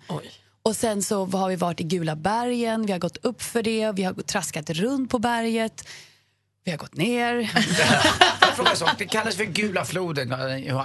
Och 0.63 0.75
sen 0.75 1.01
så 1.03 1.25
har 1.25 1.49
vi 1.49 1.55
varit 1.55 1.79
i 1.79 1.83
Gula 1.83 2.15
bergen, 2.15 2.85
vi 2.85 2.91
har 2.91 2.99
gått 2.99 3.17
upp 3.17 3.41
för 3.41 3.63
det, 3.63 3.91
vi 3.91 4.03
har 4.03 4.13
traskat 4.13 4.69
runt 4.69 5.09
på 5.11 5.19
berget. 5.19 5.87
Vi 6.63 6.71
har 6.71 6.77
gått 6.77 6.95
ner. 6.95 7.43
Fråga? 8.55 8.95
Det 8.97 9.05
kallas 9.05 9.35
för 9.35 9.43
Gula 9.45 9.85
floden, 9.85 10.31
eller 10.31 10.79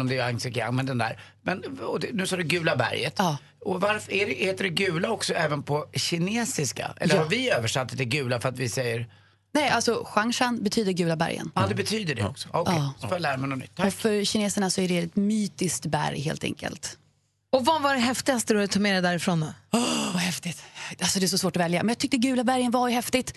om 0.00 0.06
det 0.08 0.16
är 0.18 0.28
Yangtze-kiang, 0.28 0.72
men 0.76 0.86
den 0.86 0.98
där. 0.98 1.20
Men 1.42 1.60
det, 2.00 2.12
nu 2.12 2.26
sa 2.26 2.36
du 2.36 2.42
Gula 2.42 2.76
berget. 2.76 3.20
Och 3.64 3.80
varför 3.80 4.12
är 4.12 4.26
det, 4.26 4.32
heter 4.32 4.64
det 4.64 4.70
Gula 4.70 5.10
också 5.10 5.34
även 5.34 5.62
på 5.62 5.86
kinesiska? 5.94 6.92
Eller 7.00 7.14
Ja. 7.14 7.22
har 7.22 7.28
vi 7.28 7.50
översatt 7.50 7.88
det 7.88 7.96
till 7.96 8.08
Gula 8.08 8.40
för 8.40 8.48
att 8.48 8.58
vi 8.58 8.68
säger... 8.68 9.06
Nej, 9.52 9.68
alltså 9.70 10.06
Huangshan 10.14 10.62
betyder 10.62 10.92
Gula 10.92 11.16
bergen. 11.16 11.50
Ja, 11.54 11.66
det 11.68 11.74
betyder 11.74 12.14
det 12.14 12.24
också. 12.24 12.48
Okej, 12.52 12.74
Ja. 12.76 12.92
så 13.00 13.06
får 13.08 13.14
jag 13.16 13.22
lära 13.22 13.36
mig 13.36 13.48
något 13.48 13.58
nytt. 13.58 13.78
Och 13.78 13.92
för 13.92 14.24
kineserna 14.24 14.70
så 14.70 14.80
är 14.80 14.88
det 14.88 14.98
ett 14.98 15.16
mytiskt 15.16 15.86
berg 15.86 16.20
helt 16.20 16.44
enkelt. 16.44 16.98
Och 17.52 17.64
vad 17.64 17.82
var 17.82 17.94
det 17.94 18.00
häftigaste 18.00 18.54
du 18.54 18.66
tog 18.66 18.82
med 18.82 18.94
dig 18.94 19.02
därifrån 19.02 19.40
då? 19.40 19.46
Åh, 19.72 20.12
vad 20.12 20.22
häftigt. 20.22 20.62
Alltså, 21.00 21.18
det 21.18 21.26
är 21.26 21.28
så 21.28 21.38
svårt 21.38 21.56
att 21.56 21.62
välja. 21.62 21.82
Men 21.82 21.88
jag 21.88 21.98
tyckte 21.98 22.16
Gula 22.16 22.44
bergen 22.44 22.70
var 22.70 22.88
ju 22.88 22.94
häftigt. 22.94 23.34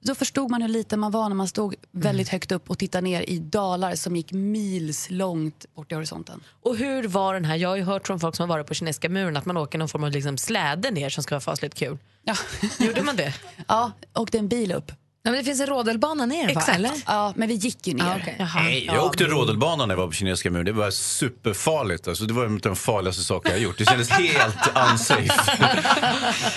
Då 0.00 0.14
förstod 0.14 0.50
man 0.50 0.62
hur 0.62 0.68
liten 0.68 1.00
man 1.00 1.10
var 1.12 1.28
när 1.28 1.36
man 1.36 1.48
stod 1.48 1.74
väldigt 1.92 2.28
högt 2.28 2.52
upp 2.52 2.70
och 2.70 2.78
tittade 2.78 3.02
ner 3.02 3.22
i 3.22 3.38
dalar 3.38 3.94
som 3.94 4.16
gick 4.16 4.32
mils 4.32 5.10
långt 5.10 5.66
bort 5.74 5.92
i 5.92 5.94
horisonten. 5.94 6.40
Och 6.62 6.76
hur 6.76 7.08
var 7.08 7.34
den 7.34 7.44
här? 7.44 7.56
Jag 7.56 7.68
har 7.68 7.76
ju 7.76 7.82
hört 7.82 8.06
från 8.06 8.20
folk 8.20 8.36
som 8.36 8.50
har 8.50 8.56
varit 8.56 8.66
på 8.66 8.74
kinesiska 8.74 9.08
muren 9.08 9.36
att 9.36 9.46
man 9.46 9.56
åker 9.56 9.78
någon 9.78 9.88
form 9.88 10.04
av 10.04 10.10
liksom 10.10 10.38
släde 10.38 10.90
ner 10.90 11.10
som 11.10 11.22
ska 11.22 11.34
vara 11.34 11.40
fasligt 11.40 11.74
kul. 11.74 11.98
Ja. 12.22 12.36
Gjorde 12.78 13.02
man 13.02 13.16
det? 13.16 13.34
Ja, 13.68 13.92
åkte 14.14 14.38
en 14.38 14.48
bil 14.48 14.72
upp. 14.72 14.92
Ja, 15.28 15.32
men 15.32 15.38
det 15.40 15.44
finns 15.44 15.60
en 15.60 15.66
rodelbana 15.66 16.26
ner, 16.26 16.44
va? 16.44 16.50
Exakt. 16.50 16.68
Eller? 16.68 16.90
Ja, 17.06 17.32
men 17.36 17.48
vi 17.48 17.54
gick 17.54 17.86
ju 17.86 17.94
ner. 17.94 18.04
Ah, 18.04 18.16
okej. 18.20 18.36
Nej, 18.54 18.84
jag 18.86 19.04
åkte 19.04 19.24
rodelbanan 19.24 19.88
när 19.88 19.94
jag 19.94 20.00
var 20.00 20.06
på 20.06 20.12
kinesiska 20.12 20.50
muren. 20.50 20.64
Det 20.66 20.72
var 20.72 20.90
superfarligt. 20.90 22.08
Alltså, 22.08 22.24
det 22.24 22.34
var 22.34 22.44
en 22.44 22.52
av 22.54 22.60
de 22.60 22.76
farligaste 22.76 23.22
saker 23.22 23.48
jag 23.48 23.56
har 23.56 23.62
gjort. 23.62 23.78
Det 23.78 23.84
kändes 23.84 24.10
helt 24.10 24.56
unsafe. 24.92 25.68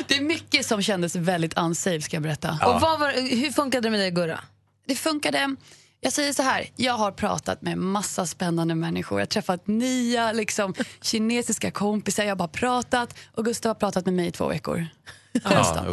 Det 0.08 0.18
är 0.18 0.22
mycket 0.22 0.66
som 0.66 0.82
kändes 0.82 1.16
väldigt 1.16 1.58
unsafe 1.58 2.02
ska 2.02 2.16
jag 2.16 2.24
berätta. 2.24 2.60
Och 2.66 2.82
vad 2.82 3.00
var, 3.00 3.36
hur 3.42 3.52
funkade 3.52 3.88
det 3.88 3.92
med 3.92 4.00
dig, 4.00 4.12
Gurra? 4.12 4.40
Det 4.88 4.96
funkade. 4.96 5.56
Jag 6.02 6.14
säger 6.14 6.34
så 6.34 6.44
här, 6.44 6.66
jag 6.76 6.94
har 6.94 7.12
pratat 7.12 7.62
med 7.62 7.78
massa 7.78 8.26
spännande 8.26 8.76
människor. 8.76 9.20
Jag 9.20 9.26
har 9.26 9.30
träffat 9.30 9.68
nya 9.68 10.32
liksom, 10.32 10.74
kinesiska 11.02 11.72
kompisar. 11.72 12.24
Jag 12.24 12.32
har 12.32 12.36
bara 12.36 12.48
pratat 12.48 13.16
och 13.36 13.46
Gustav 13.46 13.70
har 13.70 13.76
pratat 13.76 14.06
med 14.06 14.14
mig 14.14 14.28
i 14.28 14.32
två 14.32 14.48
veckor. 14.48 14.88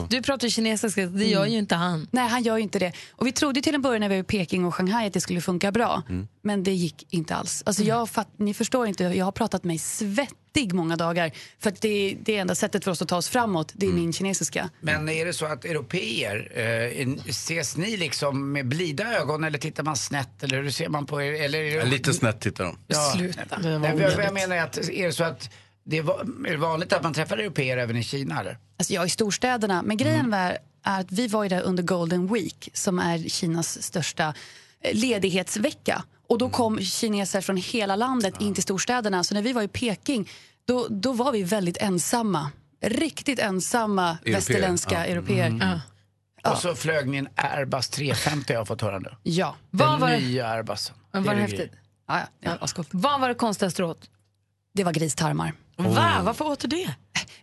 Du 0.08 0.22
pratar 0.22 0.48
kinesiska, 0.48 1.06
det 1.06 1.26
gör 1.26 1.46
ju 1.46 1.58
inte 1.58 1.74
han. 1.74 2.08
Nej, 2.10 2.28
han 2.28 2.42
gör 2.42 2.56
ju 2.56 2.62
inte 2.62 2.78
det. 2.78 2.92
Och 3.12 3.26
vi 3.26 3.32
trodde 3.32 3.62
till 3.62 3.74
en 3.74 3.82
början 3.82 4.00
när 4.00 4.08
vi 4.08 4.14
var 4.14 4.20
i 4.20 4.24
Peking 4.24 4.64
och 4.64 4.74
Shanghai 4.74 5.06
att 5.06 5.12
det 5.12 5.20
skulle 5.20 5.40
funka 5.40 5.72
bra. 5.72 6.02
Men 6.42 6.62
det 6.64 6.72
gick 6.72 7.06
inte 7.10 7.34
alls. 7.34 7.62
Alltså 7.66 7.82
jag 7.82 8.08
fatt, 8.08 8.28
ni 8.36 8.54
förstår 8.54 8.86
inte, 8.86 9.04
jag 9.04 9.24
har 9.24 9.32
pratat 9.32 9.64
mig 9.64 9.78
svettig 9.78 10.72
många 10.72 10.96
dagar. 10.96 11.32
För 11.58 11.70
att 11.70 11.80
det, 11.80 12.16
det 12.22 12.36
är 12.36 12.40
enda 12.40 12.54
sättet 12.54 12.84
för 12.84 12.90
oss 12.90 13.02
att 13.02 13.08
ta 13.08 13.16
oss 13.16 13.28
framåt, 13.28 13.72
det 13.74 13.86
är 13.86 13.92
min 13.92 14.12
kinesiska. 14.12 14.70
Men 14.80 15.08
är 15.08 15.26
det 15.26 15.32
så 15.32 15.46
att 15.46 15.64
europeer, 15.64 16.52
eh, 16.54 17.08
ses 17.28 17.76
ni 17.76 17.96
liksom 17.96 18.52
med 18.52 18.66
blida 18.66 19.18
ögon 19.18 19.44
eller 19.44 19.58
tittar 19.58 19.82
man 19.82 19.96
snett 19.96 20.42
eller 20.42 20.62
hur 20.62 20.70
ser 20.70 20.88
man 20.88 21.06
på 21.06 21.22
er? 21.22 21.32
Eller 21.32 21.58
är 21.58 21.78
det... 21.78 21.86
Lite 21.86 22.14
snett 22.14 22.40
tittar 22.40 22.64
de. 22.64 22.78
Ja. 22.86 23.12
Sluta. 23.16 23.58
Nej, 23.58 23.78
vad 23.78 24.16
vad 24.16 24.24
jag 24.24 24.34
menar 24.34 24.56
att, 24.56 24.78
är 24.78 25.06
det 25.06 25.12
så 25.12 25.24
att 25.24 25.50
det 25.90 25.98
är, 25.98 26.56
vanligt 26.56 26.92
att 26.92 27.02
man 27.02 27.14
träffar 27.14 27.38
europeer 27.38 27.76
även 27.76 27.96
i 27.96 28.02
Kina 28.02 28.40
eller? 28.40 28.58
Alltså 28.78 28.92
jag 28.92 29.06
i 29.06 29.08
storstäderna, 29.08 29.82
men 29.82 29.96
grejen 29.96 30.30
var 30.30 30.38
är 30.38 30.58
att 31.00 31.12
vi 31.12 31.28
var 31.28 31.42
ju 31.42 31.48
där 31.48 31.62
under 31.62 31.82
Golden 31.82 32.32
Week 32.32 32.70
som 32.72 32.98
är 32.98 33.28
Kinas 33.28 33.82
största 33.82 34.34
eh, 34.80 34.94
ledighetsvecka. 34.94 36.04
Och 36.28 36.38
då 36.38 36.48
kom 36.48 36.80
kineser 36.80 37.40
från 37.40 37.56
hela 37.56 37.96
landet 37.96 38.34
in 38.40 38.54
till 38.54 38.62
storstäderna. 38.62 39.24
Så 39.24 39.34
när 39.34 39.42
vi 39.42 39.52
var 39.52 39.62
i 39.62 39.68
Peking, 39.68 40.28
då, 40.64 40.86
då 40.90 41.12
var 41.12 41.32
vi 41.32 41.42
väldigt 41.42 41.76
ensamma. 41.76 42.50
Riktigt 42.80 43.38
ensamma 43.38 44.10
Europeer, 44.10 44.34
västerländska 44.34 44.94
ja. 44.94 45.04
europeer. 45.04 45.46
Mm. 45.46 45.78
Och 46.44 46.58
så 46.58 46.74
flög 46.74 47.08
ni 47.08 47.16
en 47.16 47.28
Airbus 47.34 47.88
350 47.88 48.52
har 48.52 48.60
jag 48.60 48.68
fått 48.68 48.82
höra 48.82 48.98
nu. 48.98 49.10
Ja. 49.22 49.56
Den 49.70 50.00
var 50.00 50.10
nya 50.10 50.48
Airbusen. 50.48 50.96
Men 51.12 51.24
var 51.24 51.34
det 51.34 51.40
häftigt? 51.40 51.72
Ja, 52.08 52.20
ja, 52.40 52.58
ja, 52.60 52.84
Vad 52.90 53.20
var 53.20 53.28
det 53.28 53.34
konstigaste 53.34 53.82
du 53.82 53.86
åt? 53.86 54.10
Det 54.78 54.84
var 54.84 54.92
gristarmar. 54.92 55.52
Va? 55.76 56.20
Varför 56.22 56.44
åt 56.46 56.60
du 56.60 56.66
det? 56.68 56.94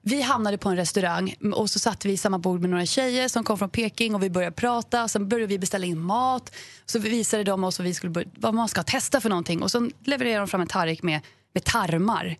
Vi 0.02 0.22
hamnade 0.22 0.58
på 0.58 0.70
en 0.70 0.76
restaurang 0.76 1.36
och 1.56 1.70
så 1.70 1.80
satt 1.80 2.06
vi 2.06 2.12
i 2.14 2.18
samma 2.18 2.40
bord 2.40 2.62
med 2.62 2.70
några 2.70 2.86
tjejer 2.86 3.28
som 3.28 3.44
kom 3.44 3.58
från 3.58 3.70
Peking 3.70 4.16
och 4.16 4.24
vi 4.24 4.30
började 4.30 4.56
prata. 4.56 5.08
Sen 5.08 5.30
började 5.30 5.48
vi 5.48 5.60
beställa 5.60 5.86
in 5.86 6.00
mat. 6.00 6.52
Så 6.86 7.00
visade 7.00 7.44
de 7.44 7.64
oss 7.64 7.80
vad, 7.80 7.88
vi 7.88 7.94
skulle 7.94 8.10
börja, 8.10 8.28
vad 8.36 8.54
man 8.54 8.70
ska 8.70 8.84
testa 8.84 9.22
för 9.22 9.30
någonting. 9.30 9.64
Och 9.64 9.72
så 9.72 9.90
levererade 10.06 10.40
de 10.40 10.48
fram 10.48 10.62
en 10.62 10.68
tallrik 10.68 11.04
med, 11.04 11.22
med 11.54 11.64
tarmar. 11.64 12.36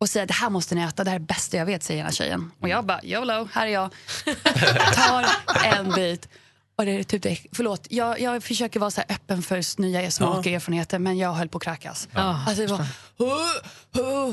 Och 0.00 0.08
säger 0.08 0.26
det 0.26 0.34
här 0.34 0.50
måste 0.50 0.74
ni 0.74 0.80
äta, 0.82 1.04
det 1.04 1.10
här 1.10 1.16
är 1.16 1.20
det 1.20 1.26
bästa 1.26 1.56
jag 1.56 1.66
vet, 1.66 1.82
säger 1.82 2.00
ena 2.00 2.12
tjejen. 2.12 2.50
Och 2.60 2.68
jag 2.68 2.84
bara, 2.86 3.00
YOLO, 3.04 3.48
här 3.52 3.66
är 3.66 3.70
jag. 3.70 3.90
Tar 4.94 5.26
en 5.64 5.92
bit. 5.92 6.28
Och 6.78 6.84
det 6.84 6.90
är 6.90 7.02
typ 7.02 7.22
det, 7.22 7.38
förlåt, 7.52 7.86
jag, 7.90 8.20
jag 8.20 8.42
försöker 8.42 8.80
vara 8.80 8.90
så 8.90 9.00
här 9.00 9.14
öppen 9.14 9.42
för 9.42 9.80
nya 9.82 10.10
smaker 10.10 10.38
och 10.38 10.46
erfarenheter 10.46 10.98
men 10.98 11.18
jag 11.18 11.32
höll 11.32 11.48
på 11.48 11.58
att 11.58 11.64
kräkas. 11.64 12.08
Alltså 12.46 12.62
det 12.62 12.66
var, 12.68 12.78
"Huh, 12.78 12.86
huh." 13.15 13.15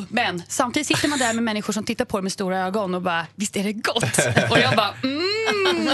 Men 0.10 0.44
samtidigt 0.48 0.88
sitter 0.88 1.08
man 1.08 1.20
där 1.20 1.34
med 1.34 1.44
människor 1.44 1.74
som 1.74 1.84
tittar 1.84 2.06
på 2.06 2.18
det 2.18 2.22
med 2.24 2.32
stora 2.32 2.60
ögon 2.60 2.94
och 2.94 3.02
bara, 3.02 3.26
visst 3.36 3.56
är 3.56 3.64
det 3.64 3.74
gott? 3.74 4.18
Och 4.52 4.60
jag 4.60 4.76
bara, 4.76 4.94
mm. 5.04 5.86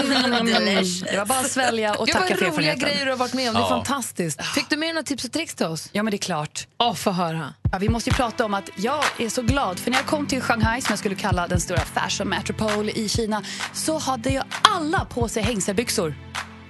Det 1.10 1.16
var 1.18 1.26
bara 1.26 1.38
att 1.38 1.50
svälja 1.50 1.94
och 1.94 2.06
Gud, 2.06 2.16
tacka 2.16 2.36
för 2.36 2.46
roliga 2.46 2.74
grejer 2.74 3.04
du 3.04 3.10
har 3.10 3.18
varit 3.18 3.34
med 3.34 3.48
om. 3.48 3.54
Det 3.54 3.60
är 3.60 3.68
fantastiskt. 3.68 4.44
Fick 4.44 4.70
du 4.70 4.76
med 4.76 4.94
några 4.94 5.02
tips 5.02 5.24
och 5.24 5.32
tricks 5.32 5.54
till 5.54 5.66
oss? 5.66 5.88
Ja, 5.92 6.02
men 6.02 6.10
det 6.10 6.16
är 6.16 6.18
klart. 6.18 6.66
Åh, 6.78 6.94
få 6.94 7.10
höra. 7.10 7.54
Ja, 7.72 7.78
vi 7.78 7.88
måste 7.88 8.10
ju 8.10 8.16
prata 8.16 8.44
om 8.44 8.54
att 8.54 8.70
jag 8.76 9.04
är 9.18 9.28
så 9.28 9.42
glad, 9.42 9.78
för 9.78 9.90
när 9.90 9.98
jag 9.98 10.06
kom 10.06 10.26
till 10.26 10.40
Shanghai, 10.40 10.80
som 10.80 10.92
jag 10.92 10.98
skulle 10.98 11.14
kalla 11.14 11.48
den 11.48 11.60
stora 11.60 11.80
fashion 11.80 12.28
metropole 12.28 12.92
i 12.92 13.08
Kina, 13.08 13.42
så 13.72 13.98
hade 13.98 14.30
ju 14.30 14.40
alla 14.62 15.04
på 15.04 15.28
sig 15.28 15.42
hängselbyxor. 15.42 16.14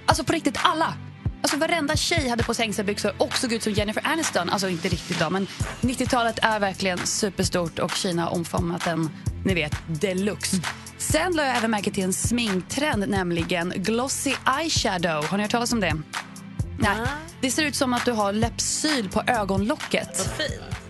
Alltså 0.07 0.25
på 0.25 0.33
riktigt 0.33 0.59
alla. 0.63 0.95
Alltså 1.51 1.69
varenda 1.69 1.97
tjej 1.97 2.29
hade 2.29 2.45
på 2.45 2.55
sig 2.55 2.65
hängselbyxor 2.65 3.13
och 3.19 3.37
såg 3.37 3.53
ut 3.53 3.63
som 3.63 3.73
Jennifer 3.73 4.07
Aniston. 4.07 4.51
Alltså 4.51 4.69
inte 4.69 4.89
riktigt 4.89 5.19
då, 5.19 5.31
men 5.31 5.47
90-talet 5.81 6.39
är 6.43 6.61
verkligen 6.61 6.99
superstort 6.99 7.79
och 7.79 7.95
Kina 7.95 8.23
har 8.23 8.31
omfamnat 8.31 8.85
den, 8.85 9.11
ni 9.45 9.55
vet, 9.55 9.73
deluxe. 9.87 10.57
Sen 10.99 11.33
la 11.33 11.45
jag 11.45 11.57
även 11.57 11.71
märke 11.71 11.91
till 11.91 12.05
en 12.05 12.13
sminktrend, 12.13 13.09
nämligen 13.09 13.73
glossy 13.77 14.33
eyeshadow. 14.61 15.25
Har 15.25 15.37
ni 15.37 15.43
hört 15.43 15.51
talas 15.51 15.73
om 15.73 15.81
det? 15.81 15.97
Nej. 16.79 16.97
Det 17.41 17.51
ser 17.51 17.63
ut 17.63 17.75
som 17.75 17.95
att 17.95 18.05
du 18.05 18.13
har 18.13 18.33
läppsyl 18.33 19.09
på 19.09 19.23
ögonlocket. 19.27 20.31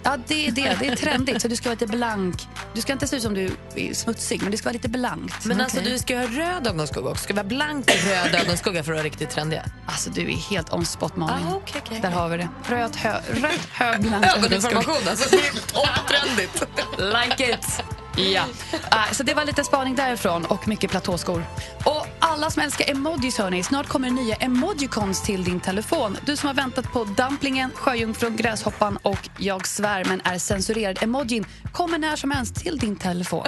Ja, 0.03 0.17
det 0.27 0.47
är 0.47 0.53
det. 0.53 0.77
Det 0.81 0.87
är 0.87 0.97
trendigt. 0.97 1.43
Så 1.43 1.49
du 1.49 1.57
ska 1.57 1.69
vara 1.69 1.75
lite 1.81 1.87
blank. 1.87 2.49
Du 2.75 2.81
ska 2.81 2.93
inte 2.93 3.07
se 3.07 3.17
ut 3.17 3.23
som 3.23 3.35
du 3.35 3.51
är 3.77 3.95
smutsig, 3.95 4.43
men 4.43 4.51
det 4.51 4.57
ska 4.57 4.65
vara 4.65 4.73
lite 4.73 4.89
blankt. 4.89 5.45
Men 5.45 5.61
alltså 5.61 5.81
du 5.81 5.99
ska 5.99 6.17
ha 6.17 6.25
röd 6.27 6.67
ögonskugga 6.67 7.09
också. 7.11 7.25
Ska 7.25 7.35
vara 7.35 7.45
blank 7.45 7.91
röd 8.07 8.35
ögonskugga 8.35 8.85
för 8.85 8.93
att 8.93 8.97
vara 8.97 9.07
riktigt 9.07 9.31
trendig. 9.31 9.61
Alltså 9.87 10.11
du 10.11 10.33
är 10.33 10.37
helt 10.37 10.73
on 10.73 10.87
spot 10.87 11.17
Malin. 11.17 11.47
Ah, 11.49 11.55
okej, 11.57 11.83
okej. 11.87 11.99
Där 12.03 12.11
har 12.11 12.29
vi 12.29 12.37
det. 12.37 12.49
Röd, 12.69 12.97
hö, 12.97 13.21
röd 13.31 13.51
hög 13.73 14.01
blank 14.01 14.27
Ögoninformation 14.37 14.95
alltså. 15.09 15.37
Det 15.37 15.37
är 15.37 15.53
topptrendigt. 15.73 16.63
Like 16.99 17.51
it! 17.53 17.83
Ja. 18.17 18.43
Ah, 18.91 19.05
så 19.13 19.23
det 19.23 19.35
var 19.35 19.45
lite 19.45 19.65
spaning 19.65 19.95
därifrån 19.97 20.45
och 20.45 20.69
mycket 20.69 20.91
platåskor. 20.91 21.45
Och 21.85 22.00
alla 22.21 22.51
som 22.51 22.63
älskar 22.63 22.91
emojis 22.91 23.39
hörni, 23.39 23.63
snart 23.63 23.87
kommer 23.87 24.11
nya 24.11 24.35
emojicons 24.35 25.23
till 25.23 25.45
din 25.45 25.61
telefon. 25.61 26.17
Du 26.27 26.37
som 26.37 26.47
har 26.47 26.55
väntat 26.55 26.93
på 26.93 27.05
dumplingen, 27.05 27.71
sjöjungfrun, 27.75 28.37
gräshoppan 28.37 28.97
och 28.97 29.29
jag 29.39 29.67
svär 29.67 30.05
men 30.05 30.21
är 30.25 30.39
censurerad 30.39 31.03
emojin 31.03 31.45
kommer 31.73 31.99
när 31.99 32.17
som 32.17 32.31
helst 32.31 32.55
till 32.55 32.79
din 32.79 32.97
telefon. 32.97 33.47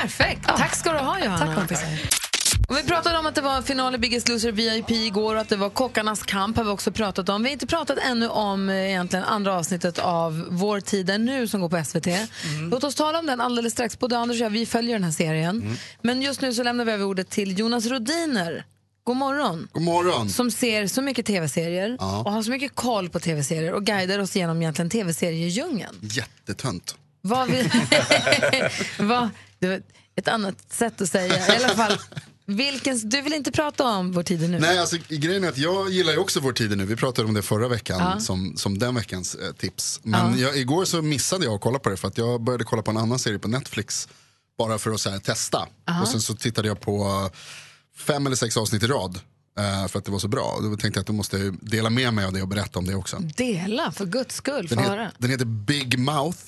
Perfekt. 0.00 0.46
Tack 0.46 0.76
ska 0.76 0.92
du 0.92 0.98
ha, 0.98 1.18
Johanna. 1.18 1.46
Tack 1.46 1.56
kompisar. 1.56 2.23
Och 2.68 2.76
vi 2.76 2.82
pratade 2.82 3.18
om 3.18 3.26
att 3.26 3.34
det 3.34 3.40
var 3.40 3.62
final 3.62 3.94
i 3.94 3.98
Biggest 3.98 4.28
Loser 4.28 4.52
VIP 4.52 4.90
igår 4.90 5.34
och 5.34 5.40
att 5.40 5.48
det 5.48 5.56
var 5.56 5.70
kockarnas 5.70 6.22
kamp 6.22 6.56
har 6.56 6.64
vi 6.64 6.70
också 6.70 6.92
pratat 6.92 7.28
om. 7.28 7.42
Vi 7.42 7.48
har 7.48 7.52
inte 7.52 7.66
pratat 7.66 7.98
ännu 7.98 8.28
om 8.28 8.68
eh, 8.68 8.76
egentligen 8.90 9.24
andra 9.24 9.54
avsnittet 9.54 9.98
av 9.98 10.46
Vår 10.50 10.80
tid 10.80 11.10
är 11.10 11.18
nu 11.18 11.48
som 11.48 11.60
går 11.60 11.68
på 11.68 11.84
SVT. 11.84 12.06
Låt 12.70 12.84
oss 12.84 12.94
tala 12.94 13.18
om 13.18 13.26
den 13.26 13.40
alldeles 13.40 13.72
strax. 13.72 13.98
Både 13.98 14.18
Anders 14.18 14.40
och 14.40 14.44
jag, 14.44 14.50
vi 14.50 14.66
följer 14.66 14.94
den 14.94 15.04
här 15.04 15.10
serien. 15.10 15.76
Men 16.02 16.22
just 16.22 16.40
nu 16.40 16.54
så 16.54 16.62
lämnar 16.62 16.84
vi 16.84 16.92
över 16.92 17.04
ordet 17.04 17.30
till 17.30 17.58
Jonas 17.58 17.86
Rodiner. 17.86 18.64
God 19.04 19.16
morgon. 19.16 19.68
God 19.72 19.82
morgon. 19.82 20.30
Som 20.30 20.50
ser 20.50 20.86
så 20.86 21.02
mycket 21.02 21.26
tv-serier 21.26 21.96
Ja. 22.00 22.22
och 22.22 22.32
har 22.32 22.42
så 22.42 22.50
mycket 22.50 22.74
koll 22.74 23.08
på 23.10 23.20
tv-serier 23.20 23.72
och 23.72 23.84
guidar 23.84 24.18
oss 24.18 24.36
genom 24.36 24.62
egentligen 24.62 24.90
tv-seriedjungeln. 24.90 25.94
Jättetönt. 26.02 26.96
Vad 27.20 27.48
vi... 27.50 27.70
Vad... 28.98 29.28
Det 29.58 29.68
var 29.68 29.82
ett 30.16 30.28
annat 30.28 30.72
sätt 30.72 31.00
att 31.00 31.08
säga. 31.08 31.34
I 31.58 31.64
alla 31.64 31.68
fall, 31.74 31.98
vilken... 32.46 33.08
Du 33.08 33.20
vill 33.22 33.32
inte 33.32 33.52
prata 33.52 33.84
om 33.84 34.12
Vår 34.12 34.22
tid 34.22 34.42
är 34.44 34.48
nu? 34.48 34.58
Nej, 34.58 34.78
alltså, 34.78 34.96
grejen 35.08 35.44
är 35.44 35.48
att 35.48 35.58
jag 35.58 35.90
gillar 35.90 36.12
ju 36.12 36.18
också 36.18 36.40
Vår 36.40 36.52
tid 36.52 36.78
nu. 36.78 36.84
Vi 36.86 36.96
pratade 36.96 37.28
om 37.28 37.34
det 37.34 37.42
förra 37.42 37.68
veckan 37.68 37.98
Ja. 38.00 38.20
som, 38.20 38.56
som 38.56 38.78
den 38.78 38.94
veckans 38.94 39.34
eh, 39.34 39.52
tips. 39.52 40.00
Men 40.02 40.38
Ja. 40.38 40.46
jag, 40.46 40.56
igår 40.56 40.84
så 40.84 41.02
missade 41.02 41.44
jag 41.44 41.54
att 41.54 41.60
kolla 41.60 41.78
på 41.78 41.88
det 41.88 41.96
för 41.96 42.08
att 42.08 42.18
jag 42.18 42.42
började 42.42 42.64
kolla 42.64 42.82
på 42.82 42.90
en 42.90 42.96
annan 42.96 43.18
serie 43.18 43.38
på 43.38 43.48
Netflix 43.48 44.08
bara 44.58 44.78
för 44.78 44.90
att 44.90 45.00
så 45.00 45.10
här, 45.10 45.18
testa. 45.18 45.68
Aha. 45.88 46.02
Och 46.02 46.08
sen 46.08 46.20
så 46.20 46.34
tittade 46.34 46.68
jag 46.68 46.80
på 46.80 47.30
fem 47.96 48.26
eller 48.26 48.36
sex 48.36 48.56
avsnitt 48.56 48.82
i 48.82 48.86
rad 48.86 49.20
eh, 49.58 49.88
för 49.88 49.98
att 49.98 50.04
det 50.04 50.10
var 50.12 50.18
så 50.18 50.28
bra. 50.28 50.58
Då 50.62 50.68
tänkte 50.76 50.86
jag 50.98 51.00
att 51.00 51.06
då 51.06 51.12
måste 51.12 51.38
jag 51.38 51.56
dela 51.60 51.90
med 51.90 52.14
mig 52.14 52.24
av 52.24 52.32
det 52.32 52.42
och 52.42 52.48
berätta 52.48 52.78
om 52.78 52.86
det 52.86 52.94
också. 52.94 53.18
Dela, 53.36 53.92
för 53.92 54.06
guds 54.06 54.34
skull. 54.34 54.66
Den, 54.66 54.78
het, 54.78 55.12
den 55.18 55.30
heter 55.30 55.44
Big 55.44 55.98
Mouth, 55.98 56.38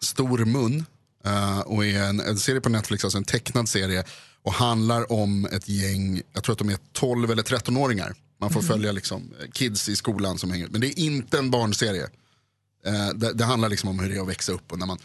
Stor 0.00 0.44
mun. 0.44 0.86
eh, 1.24 1.58
och 1.60 1.84
är 1.86 2.02
en, 2.02 2.20
en 2.20 2.38
serie 2.38 2.60
på 2.60 2.68
Netflix, 2.68 3.04
alltså 3.04 3.18
en 3.18 3.24
tecknad 3.24 3.68
serie. 3.68 4.04
Och 4.46 4.52
handlar 4.52 5.12
om 5.12 5.44
ett 5.52 5.68
gäng, 5.68 6.22
jag 6.32 6.42
tror 6.44 6.52
att 6.52 6.58
de 6.58 6.68
är 6.68 6.78
12 6.92 7.30
eller 7.30 7.42
13-åringar. 7.42 8.14
Man 8.40 8.50
får 8.50 8.60
Mhm. 8.60 8.68
följa 8.68 8.92
liksom, 8.92 9.34
eh, 9.40 9.50
kids 9.50 9.88
i 9.88 9.96
skolan 9.96 10.38
som 10.38 10.50
hänger. 10.50 10.68
Men 10.68 10.80
det 10.80 10.86
är 10.86 10.98
inte 10.98 11.38
en 11.38 11.50
barnserie. 11.50 12.06
Eh, 12.86 13.08
det, 13.14 13.32
det 13.32 13.44
handlar 13.44 13.68
liksom 13.68 13.88
om 13.88 13.98
hur 13.98 14.08
det 14.08 14.16
är 14.16 14.20
att 14.22 14.28
växa 14.28 14.52
upp 14.52 14.72
och 14.72 14.78
när 14.78 14.86
man 14.86 14.98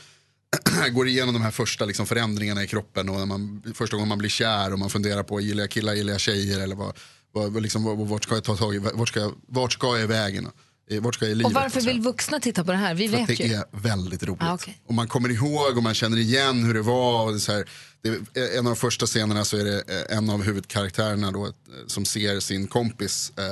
går 0.92 1.08
igenom 1.08 1.34
de 1.34 1.42
här 1.42 1.52
första 1.52 1.86
liksom 1.86 2.06
förändringarna 2.06 2.64
i 2.64 2.68
kroppen 2.68 3.10
och 3.10 3.16
när 3.20 3.26
man, 3.26 3.64
första 3.76 3.96
gången 3.96 4.10
man 4.10 4.18
blir 4.18 4.30
kär 4.30 4.74
och 4.74 4.80
man 4.80 4.90
funderar 4.90 5.24
på 5.24 5.42
gillar 5.42 5.64
jag 5.64 5.70
killar, 5.72 5.94
gillar 5.94 6.12
jag 6.14 6.22
tjejer 6.22 6.60
eller 6.60 6.76
vad, 6.76 6.96
vad, 7.32 7.62
liksom, 7.62 8.08
vart 8.08 8.24
ska 8.24 8.36
jag 8.36 8.44
ta 8.44 8.56
tag 8.58 8.76
i, 8.76 8.78
vart 8.78 9.08
ska 9.10 9.20
jag, 9.20 9.34
vart 9.48 9.74
ska 9.74 9.88
jag 9.88 10.04
i 10.04 10.08
vägen? 10.08 10.48
Eh, 10.92 11.02
Vart 11.02 11.16
ska 11.16 11.26
jag 11.26 11.32
i 11.32 11.36
livet? 11.36 11.48
Och 11.48 11.54
varför 11.54 11.82
vill 11.82 12.02
vuxna 12.02 12.40
titta 12.40 12.64
på 12.64 12.72
det 12.72 12.78
här? 12.78 12.94
Vi 12.96 13.10
För 13.10 13.18
att 13.18 13.30
vet 13.30 13.38
det 13.38 13.44
ju. 13.44 13.54
är 13.54 13.64
väldigt 13.72 14.24
roligt. 14.24 14.42
Ah, 14.44 14.54
okej. 14.54 14.82
Och 14.86 14.94
man 14.94 15.08
kommer 15.08 15.30
ihåg 15.30 15.78
och 15.78 15.84
man 15.84 15.94
känner 15.94 16.18
igen 16.18 16.64
hur 16.64 16.74
det 16.74 16.82
var. 16.82 17.26
Och 17.26 17.34
det 17.34 17.40
så 17.40 17.52
här, 17.52 17.70
det 18.02 18.10
är, 18.10 18.52
en 18.52 18.58
av 18.58 18.64
de 18.64 18.76
första 18.76 19.06
scenerna 19.06 19.46
så 19.46 19.58
är 19.58 19.64
det 19.66 19.84
eh, 20.12 20.18
en 20.18 20.30
av 20.30 20.44
huvudkaraktärerna 20.44 21.32
då, 21.32 21.46
eh, 21.46 21.52
som 21.88 22.06
ser 22.06 22.40
sin 22.40 22.68
kompis 22.68 23.32
eh, 23.38 23.46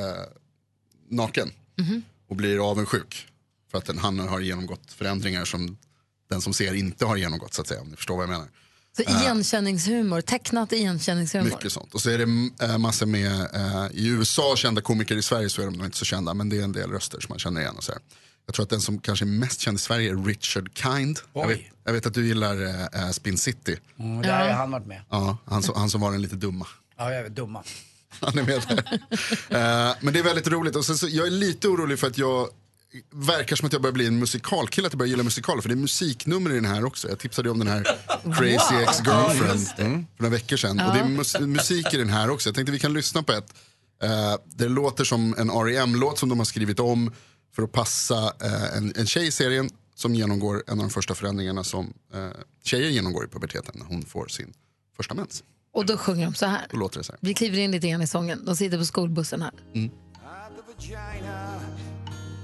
naken 1.09 1.51
Mhm. 1.77 2.01
och 2.29 2.35
blir 2.35 2.69
avundsjuk. 2.71 3.27
För 3.71 3.77
att 3.77 3.85
den, 3.85 3.97
han 3.97 4.19
har 4.19 4.39
genomgått 4.39 4.91
förändringar 4.91 5.45
som 5.45 5.77
den 6.29 6.41
som 6.41 6.53
ser 6.53 6.73
inte 6.73 7.05
har 7.05 7.17
genomgått 7.17 7.53
så 7.53 7.61
att 7.61 7.67
säga. 7.67 7.81
Om 7.81 7.87
ni 7.89 7.95
förstår 7.95 8.15
vad 8.15 8.23
jag 8.23 8.29
menar. 8.29 8.47
Så 8.99 9.11
Eh, 9.11 9.21
igenkänningshumor, 9.21 10.21
tecknat 10.21 10.73
igenkänningshumor. 10.73 11.49
Mycket 11.49 11.71
sånt. 11.71 11.93
Och 11.93 12.01
så 12.01 12.09
är 12.09 12.17
det 12.17 12.65
äh, 12.65 12.77
massor 12.77 13.05
med, 13.05 13.31
eh, 13.31 13.87
i 13.91 14.07
USA 14.07 14.55
kända 14.55 14.81
komiker, 14.81 15.15
i 15.15 15.21
Sverige 15.21 15.49
så 15.49 15.61
är 15.61 15.65
de 15.65 15.73
nog 15.75 15.85
inte 15.85 15.97
så 15.97 16.05
kända, 16.05 16.33
men 16.33 16.49
det 16.49 16.59
är 16.59 16.63
en 16.63 16.71
del 16.71 16.91
röster 16.91 17.19
som 17.19 17.27
man 17.29 17.39
känner 17.39 17.61
igen. 17.61 17.75
Och 17.77 17.83
så 17.83 17.91
här. 17.91 18.01
Jag 18.45 18.55
tror 18.55 18.63
att 18.63 18.69
den 18.69 18.81
som 18.81 18.99
kanske 18.99 19.25
är 19.25 19.27
mest 19.27 19.59
känd 19.61 19.77
i 19.77 19.79
Sverige 19.79 20.11
är 20.11 20.15
Richard 20.15 20.77
Kind. 20.77 21.19
Jag 21.33 21.47
vet, 21.47 21.59
jag 21.83 21.93
vet 21.93 22.05
att 22.05 22.13
du 22.13 22.27
gillar 22.27 22.67
äh, 22.95 23.11
Spin 23.11 23.37
City. 23.37 23.77
Mm, 23.99 24.21
där 24.21 24.37
har 24.39 24.45
ju 24.45 24.51
han 24.51 24.71
varit 24.71 24.87
med. 24.87 25.01
Ja, 25.09 25.37
han, 25.45 25.63
som, 25.63 25.75
han 25.75 25.89
som 25.89 26.01
var 26.01 26.11
den 26.11 26.21
lite 26.21 26.35
dumma. 26.35 26.67
Ja, 26.97 27.11
jag 27.11 27.25
är 27.25 27.29
dumma. 27.29 27.63
Han 28.19 28.37
är 28.37 28.43
med 28.43 28.61
där. 28.67 28.99
Eh, 29.89 29.95
men 29.99 30.13
det 30.13 30.19
är 30.19 30.23
väldigt 30.23 30.47
roligt. 30.47 30.75
Och 30.75 30.85
sen 30.85 30.97
så, 30.97 31.07
jag 31.07 31.27
är 31.27 31.31
lite 31.31 31.67
orolig 31.67 31.99
för 31.99 32.07
att 32.07 32.17
jag 32.17 32.49
verkar 33.13 33.55
som 33.55 33.65
att 33.67 33.73
jag 33.73 33.81
börjar 33.81 33.93
bli 33.93 34.07
en 34.07 34.19
musikalkille, 34.19 34.87
att 34.87 34.93
jag 34.93 34.97
börjar 34.97 35.09
gilla 35.09 35.23
musikaler. 35.23 35.61
För 35.61 35.69
det 35.69 35.73
är 35.75 35.77
musiknummer 35.77 36.51
i 36.51 36.53
den 36.53 36.65
här 36.65 36.85
också. 36.85 37.09
Jag 37.09 37.19
tipsade 37.19 37.47
ju 37.47 37.51
om 37.51 37.59
den 37.59 37.67
här 37.67 37.83
Crazy 38.23 38.73
Wow. 38.75 38.81
Ex-Girlfriend 38.83 39.61
Ja, 39.61 39.75
för 39.75 40.05
några 40.17 40.31
veckor 40.31 40.57
sedan. 40.57 40.77
Ja. 40.77 40.87
Och 40.87 40.93
det 40.93 40.99
är 40.99 41.05
mus- 41.05 41.39
musik 41.39 41.93
i 41.93 41.97
den 41.97 42.09
här 42.09 42.29
också. 42.29 42.49
Jag 42.49 42.55
tänkte 42.55 42.71
vi 42.71 42.79
kan 42.79 42.93
lyssna 42.93 43.23
på 43.23 43.31
ett. 43.31 43.53
Eh, 44.03 44.35
det 44.45 44.67
låter 44.69 45.03
som 45.03 45.35
en 45.37 45.49
R.E.M-låt 45.49 46.19
som 46.19 46.29
de 46.29 46.37
har 46.37 46.45
skrivit 46.45 46.79
om 46.79 47.11
för 47.55 47.63
att 47.63 47.71
passa 47.71 48.33
eh, 48.41 48.77
en, 48.77 48.93
en 48.95 49.05
tjej 49.05 49.27
i 49.27 49.31
serien 49.31 49.69
som 49.95 50.15
genomgår 50.15 50.63
en 50.67 50.73
av 50.73 50.85
de 50.85 50.89
första 50.89 51.15
förändringarna 51.15 51.63
som 51.63 51.93
eh, 52.13 52.27
tjejer 52.63 52.89
genomgår 52.89 53.25
i 53.25 53.27
puberteten 53.27 53.73
när 53.77 53.85
hon 53.85 54.05
får 54.05 54.27
sin 54.27 54.53
första 54.97 55.13
mens. 55.13 55.43
Och 55.73 55.85
då 55.85 55.97
sjunger 55.97 56.25
de 56.25 56.33
så 56.33 56.45
här. 56.45 56.67
Då 56.71 56.77
låter 56.77 56.97
det 56.97 57.03
så 57.03 57.11
här. 57.11 57.19
Vi 57.21 57.33
kliver 57.33 57.57
in 57.57 57.71
lite 57.71 57.87
grann 57.89 58.01
i 58.01 58.07
sången. 58.07 58.45
De 58.45 58.55
sitter 58.55 58.77
på 58.77 58.85
skolbussen 58.85 59.41
här. 59.41 59.51
Mm. 59.75 59.89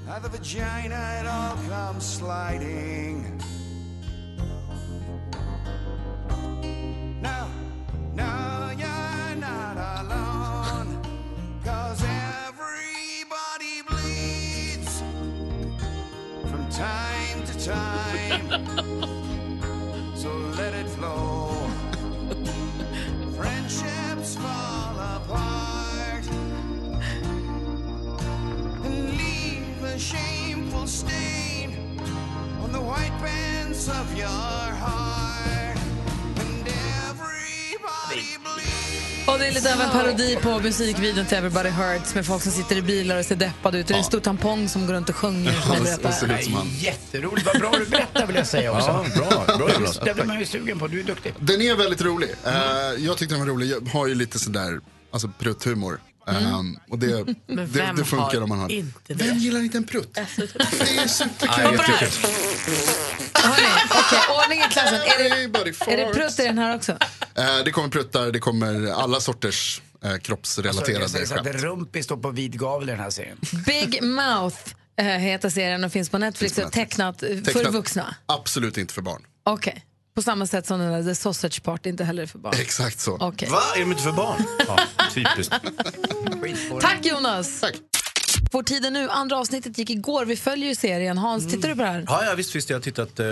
At 0.07 0.23
the 0.23 0.29
vagina, 0.29 1.19
it 1.19 1.27
all 1.27 1.57
comes 1.69 2.05
sliding. 2.05 3.35
You're 8.77 9.35
not 9.41 9.77
alone. 9.99 11.01
Cause 11.63 12.03
everybody 12.03 13.81
bleeds 13.87 15.01
from 16.49 16.69
time 16.69 17.43
to 17.45 17.65
time. 17.65 19.11
a 29.95 29.99
shameful 29.99 30.87
stain 30.87 31.71
on 32.63 32.71
the 32.71 32.79
white 32.79 33.13
pants 33.19 33.87
of 33.87 34.17
your 34.17 34.27
heart. 34.27 35.77
And 36.39 36.67
everybody 36.67 37.71
Och 39.27 39.39
det 39.39 39.47
är 39.47 39.51
lite 39.51 39.73
av 39.73 39.81
en 39.81 39.89
parodi 39.89 40.37
på 40.41 40.59
musikvideon 40.59 41.25
till 41.25 41.37
Everybody 41.37 41.69
Hurts 41.69 42.15
med 42.15 42.25
folk 42.25 42.43
som 42.43 42.51
sitter 42.51 42.75
i 42.75 42.81
bilar 42.81 43.19
och 43.19 43.25
ser 43.25 43.35
deppade 43.35 43.79
ut. 43.79 43.85
Och 43.85 43.87
det 43.87 43.93
är 43.93 43.97
en 43.97 44.03
stor 44.03 44.19
tampong 44.19 44.69
som 44.69 44.87
går 44.87 44.93
runt 44.93 45.09
och 45.09 45.15
sjunger. 45.15 45.53
som 45.61 45.83
berättar. 45.83 46.65
Jätteroligt, 46.79 47.45
vad 47.45 47.59
bra 47.59 47.71
du 47.79 47.85
berättar 47.85 48.27
vill 48.27 48.35
jag 48.35 48.47
säga 48.47 48.71
också. 48.71 48.87
Ja, 48.87 49.45
bra. 49.45 49.57
Bra, 49.57 49.69
Jonas. 49.73 49.99
Det 50.05 50.13
blir 50.13 50.25
man 50.25 50.39
ju 50.39 50.45
sugen 50.45 50.79
på, 50.79 50.87
du 50.87 50.99
är 50.99 51.03
duktig. 51.03 51.33
Den 51.39 51.61
är 51.61 51.75
väldigt 51.75 52.01
rolig. 52.01 52.29
Eh, 52.45 52.53
jag 53.05 53.17
tyckte 53.17 53.35
den 53.35 53.39
var 53.39 53.47
rolig. 53.53 53.69
Jag 53.69 53.89
har 53.93 54.07
ju 54.07 54.15
lite 54.15 54.39
sådär, 54.39 54.79
alltså 55.11 55.29
prutthumor. 55.39 55.99
Um, 56.27 56.79
och 56.89 56.99
det, 56.99 57.23
det, 57.47 57.93
det 57.97 58.05
funkar 58.05 58.41
om 58.41 58.49
man 58.49 58.59
har 58.59 58.71
inte 58.71 59.13
det? 59.13 59.13
Vem 59.13 59.37
gillar 59.37 59.59
inte 59.59 59.77
en 59.77 59.83
prutt? 59.83 60.13
Det 60.13 60.19
är 60.21 61.07
superkul. 61.07 61.49
Okej, 63.33 64.19
ordning 64.43 64.59
i 64.59 64.69
klassen. 64.71 65.01
Är 65.01 65.23
det, 65.23 65.93
är 65.93 65.97
det 65.97 66.13
prutt 66.13 66.39
i 66.39 66.43
den 66.43 66.57
här 66.57 66.75
också? 66.75 66.91
Eh, 67.35 67.57
det 67.65 67.71
kommer 67.71 67.89
pruttar, 67.89 68.31
det 68.31 68.39
kommer 68.39 68.91
alla 68.91 69.19
sorters 69.19 69.81
Alltså, 70.05 70.21
kroppsrelaterade 70.21 71.01
jag 71.01 71.09
säger 71.09 71.25
så 71.25 71.35
att 71.35 71.45
skämt. 71.45 71.61
Rumpi 71.63 72.03
står 72.03 72.17
på 72.17 72.29
vid 72.29 72.59
gavel 72.59 72.89
i 72.89 72.91
den 72.91 73.01
här 73.01 73.09
serien. 73.09 73.37
Big 73.65 74.03
Mouth 74.03 74.57
eh, 74.99 75.05
heter 75.05 75.49
serien 75.49 75.83
och 75.83 75.91
finns 75.91 76.09
på 76.09 76.17
Netflix. 76.17 76.57
och 76.57 76.71
tecknat, 76.71 77.23
eh, 77.23 77.29
för 77.29 77.41
Tecknat. 77.41 77.73
vuxna. 77.73 78.15
Absolut 78.25 78.77
inte 78.77 78.93
för 78.93 79.01
barn. 79.01 79.25
Okej. 79.43 79.85
På 80.15 80.21
samma 80.21 80.47
sätt 80.47 80.65
som 80.67 80.79
den 80.79 80.91
där 80.91 81.03
The 81.03 81.15
Sausage 81.15 81.63
Party 81.63 81.89
inte 81.89 82.03
heller 82.03 82.23
är 82.23 82.27
för 82.27 82.39
barn. 82.39 82.53
Exakt 82.59 82.99
så. 82.99 83.17
Okej. 83.19 83.49
Va? 83.49 83.61
Är 83.75 83.79
de 83.79 83.91
inte 83.91 84.03
för 84.03 84.11
barn? 84.11 84.43
Ja, 84.67 84.79
typiskt. 85.13 85.53
Tack 86.81 87.05
Jonas! 87.05 87.63
Vår 88.51 88.63
tid 88.63 88.85
är 88.85 88.91
nu. 88.91 89.09
Andra 89.09 89.37
avsnittet 89.37 89.77
gick 89.77 89.89
igår. 89.89 90.25
Vi 90.25 90.35
följer 90.35 90.69
ju 90.69 90.75
serien. 90.75 91.17
Hans, 91.17 91.47
tittar 91.51 91.69
du 91.69 91.75
på 91.75 91.81
det 91.81 91.87
här? 91.87 92.05
Ja, 92.07 92.25
ja 92.25 92.35
visst, 92.35 92.55
visst. 92.55 92.69
Jag 92.69 92.77
har 92.77 92.81
tittat 92.81 93.19
eh, 93.19 93.25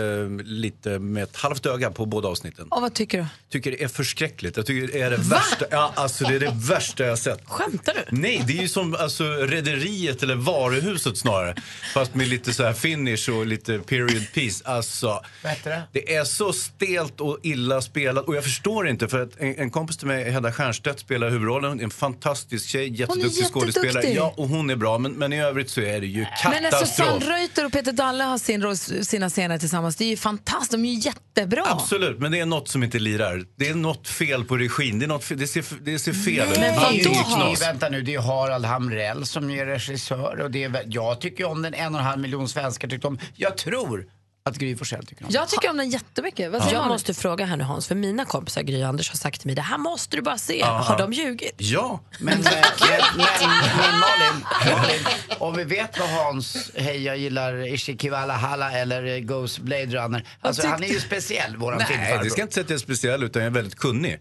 lite 0.43 0.99
med 0.99 1.24
ett 1.24 1.36
halvt 1.36 1.66
öga 1.66 1.91
på 1.91 2.05
båda 2.05 2.28
avsnitten. 2.28 2.68
Och 2.70 2.82
vad 2.82 2.93
tycker 2.93 3.18
du? 3.18 3.26
Tycker 3.49 3.72
det 3.72 3.84
är 3.84 3.88
förskräckligt. 3.88 4.57
Jag 4.57 4.66
tycker 4.66 4.93
det 4.93 5.01
är 5.01 5.09
det 5.09 5.18
värsta. 5.18 5.66
Ja, 5.72 5.91
alltså 5.95 6.24
det 6.24 6.36
är 6.36 6.39
det 6.39 6.53
värsta 6.55 7.05
jag 7.05 7.20
sett. 7.20 7.41
Skämtar 7.45 7.93
du? 7.93 8.18
Nej, 8.18 8.43
det 8.47 8.57
är 8.57 8.61
ju 8.61 8.68
som 8.68 8.95
alltså, 8.95 9.24
Rederiet 9.24 10.24
eller 10.24 10.36
Varuhuset 10.36 11.18
snarare. 11.18 11.55
Fast 11.93 12.16
med 12.16 12.28
lite 12.28 12.53
så 12.53 12.64
här 12.64 12.74
finish 12.74 13.30
och 13.30 13.45
lite 13.45 13.80
period 13.80 14.28
piece. 14.34 14.64
Alltså, 14.66 15.24
heter 15.43 15.84
det? 15.91 16.16
är 16.16 16.24
så 16.24 16.53
stelt 16.53 17.22
och 17.22 17.39
illa 17.43 17.82
spelat. 17.82 18.26
Och 18.26 18.36
jag 18.36 18.43
förstår 18.43 18.88
inte, 18.88 19.07
för 19.07 19.24
att 19.24 19.32
en, 19.38 19.55
en 19.55 19.72
kompis 19.72 19.97
till 19.97 20.07
mig, 20.07 20.32
Hedda 20.32 20.51
Stiernstedt, 20.74 20.99
spelar 20.99 21.30
huvudrollen. 21.30 21.80
En 21.80 21.89
fantastisk 21.89 22.68
tjej, 22.70 22.99
jätteduktig 22.99 23.45
skådespelare. 23.45 23.88
jätteduktig. 23.88 24.18
Ja, 24.18 24.34
och 24.38 24.47
hon 24.47 24.70
är 24.70 24.76
bra. 24.76 24.97
Men, 25.03 25.11
men 25.13 25.33
i 25.33 25.41
övrigt 25.41 25.69
så 25.69 25.81
är 25.81 26.01
det 26.01 26.07
ju 26.07 26.25
Men 26.43 26.65
alltså 26.65 26.79
katastrof. 26.79 27.23
Reuter 27.27 27.65
och 27.65 27.71
Peter 27.71 27.91
Dalle 27.91 28.23
har 28.23 28.37
sin, 28.37 28.77
sina 29.05 29.29
scener 29.29 29.57
tillsammans. 29.57 29.95
Det 29.95 30.05
är 30.05 30.09
ju 30.09 30.17
fantastiskt. 30.17 30.71
De 30.71 30.85
är 30.85 30.93
ju 30.93 30.99
jättebra. 30.99 31.63
Absolut, 31.65 32.19
men 32.19 32.31
det 32.31 32.39
är 32.39 32.45
något 32.45 32.67
som 32.67 32.83
inte 32.83 32.99
lirar. 32.99 33.45
Det 33.55 33.67
är 33.69 33.75
något 33.75 34.07
fel 34.07 34.43
på 34.45 34.57
regin. 34.57 34.99
Det, 34.99 35.05
är 35.05 35.07
något 35.07 35.29
det, 35.29 35.47
ser, 35.47 35.65
det 35.81 35.99
ser 35.99 36.13
fel 36.13 36.33
ut. 36.33 36.59
Men 36.59 36.61
Det 36.61 36.67
är 36.67 36.79
vad 36.79 36.93
inget 36.93 37.05
då? 37.05 37.13
knas. 37.13 37.61
Vänta 37.61 37.89
nu, 37.89 38.01
det 38.01 38.13
är 38.13 38.19
Harald 38.19 38.65
Hamrell 38.65 39.25
som 39.25 39.49
är 39.49 39.65
regissör 39.65 40.39
och 40.43 40.51
det 40.51 40.63
är, 40.63 40.83
jag 40.85 41.21
tycker 41.21 41.45
om 41.45 41.61
den, 41.61 41.73
en 41.73 41.93
och 41.93 41.99
en 41.99 42.05
halv 42.05 42.21
miljon 42.21 42.49
svenskar 42.49 42.87
tyckte 42.87 43.07
om. 43.07 43.19
Jag 43.35 43.57
tror 43.57 44.05
att 44.45 44.57
Gry 44.57 44.75
Forssell 44.75 45.05
tycker 45.05 45.23
om 45.25 45.31
den. 45.31 45.41
Jag 45.41 45.49
tycker 45.49 45.69
om 45.69 45.77
den 45.77 45.89
jättemycket. 45.89 46.51
Vad 46.51 46.61
säger 46.61 46.73
Jag 46.73 46.79
Malin? 46.81 46.91
måste 46.93 47.13
fråga 47.13 47.45
här 47.45 47.57
nu 47.57 47.63
Hans, 47.63 47.87
för 47.87 47.95
mina 47.95 48.25
kompisar 48.25 48.61
Gry 48.61 48.83
och 48.83 48.87
Anders 48.87 49.09
har 49.09 49.15
sagt 49.17 49.39
till 49.41 49.47
mig 49.47 49.55
det 49.55 49.61
här 49.61 49.77
måste 49.77 50.15
du 50.15 50.21
bara 50.21 50.37
se. 50.37 50.63
Aha. 50.63 50.83
Har 50.83 50.97
de 50.97 51.13
ljugit? 51.13 51.53
Ja. 51.57 51.99
Men, 52.19 52.39
men, 52.41 52.43
men, 52.43 53.01
men 53.17 53.99
Malin, 53.99 54.45
Malin, 54.77 54.99
om 55.39 55.55
vi 55.55 55.63
vet 55.63 55.99
vad 55.99 56.09
Hans 56.09 56.71
hej 56.75 57.03
jag 57.03 57.17
gillar 57.17 57.67
Ishikiwala 57.73 58.33
Halla 58.33 58.71
eller 58.71 59.19
Ghost 59.19 59.59
Blade 59.59 59.85
Runner. 59.85 60.27
Alltså 60.41 60.67
han 60.67 60.83
är 60.83 60.87
ju 60.87 60.99
speciell 60.99 61.57
våran 61.57 61.77
Nej, 61.77 61.87
filmfarbror. 61.87 62.23
det 62.23 62.29
ska 62.29 62.41
inte 62.41 62.53
säga 62.53 62.63
att 62.63 62.69
jag 62.69 62.75
är 62.77 62.79
speciell 62.79 63.23
utan 63.23 63.41
jag 63.41 63.49
är 63.49 63.53
väldigt 63.53 63.75
kunnig. 63.75 64.19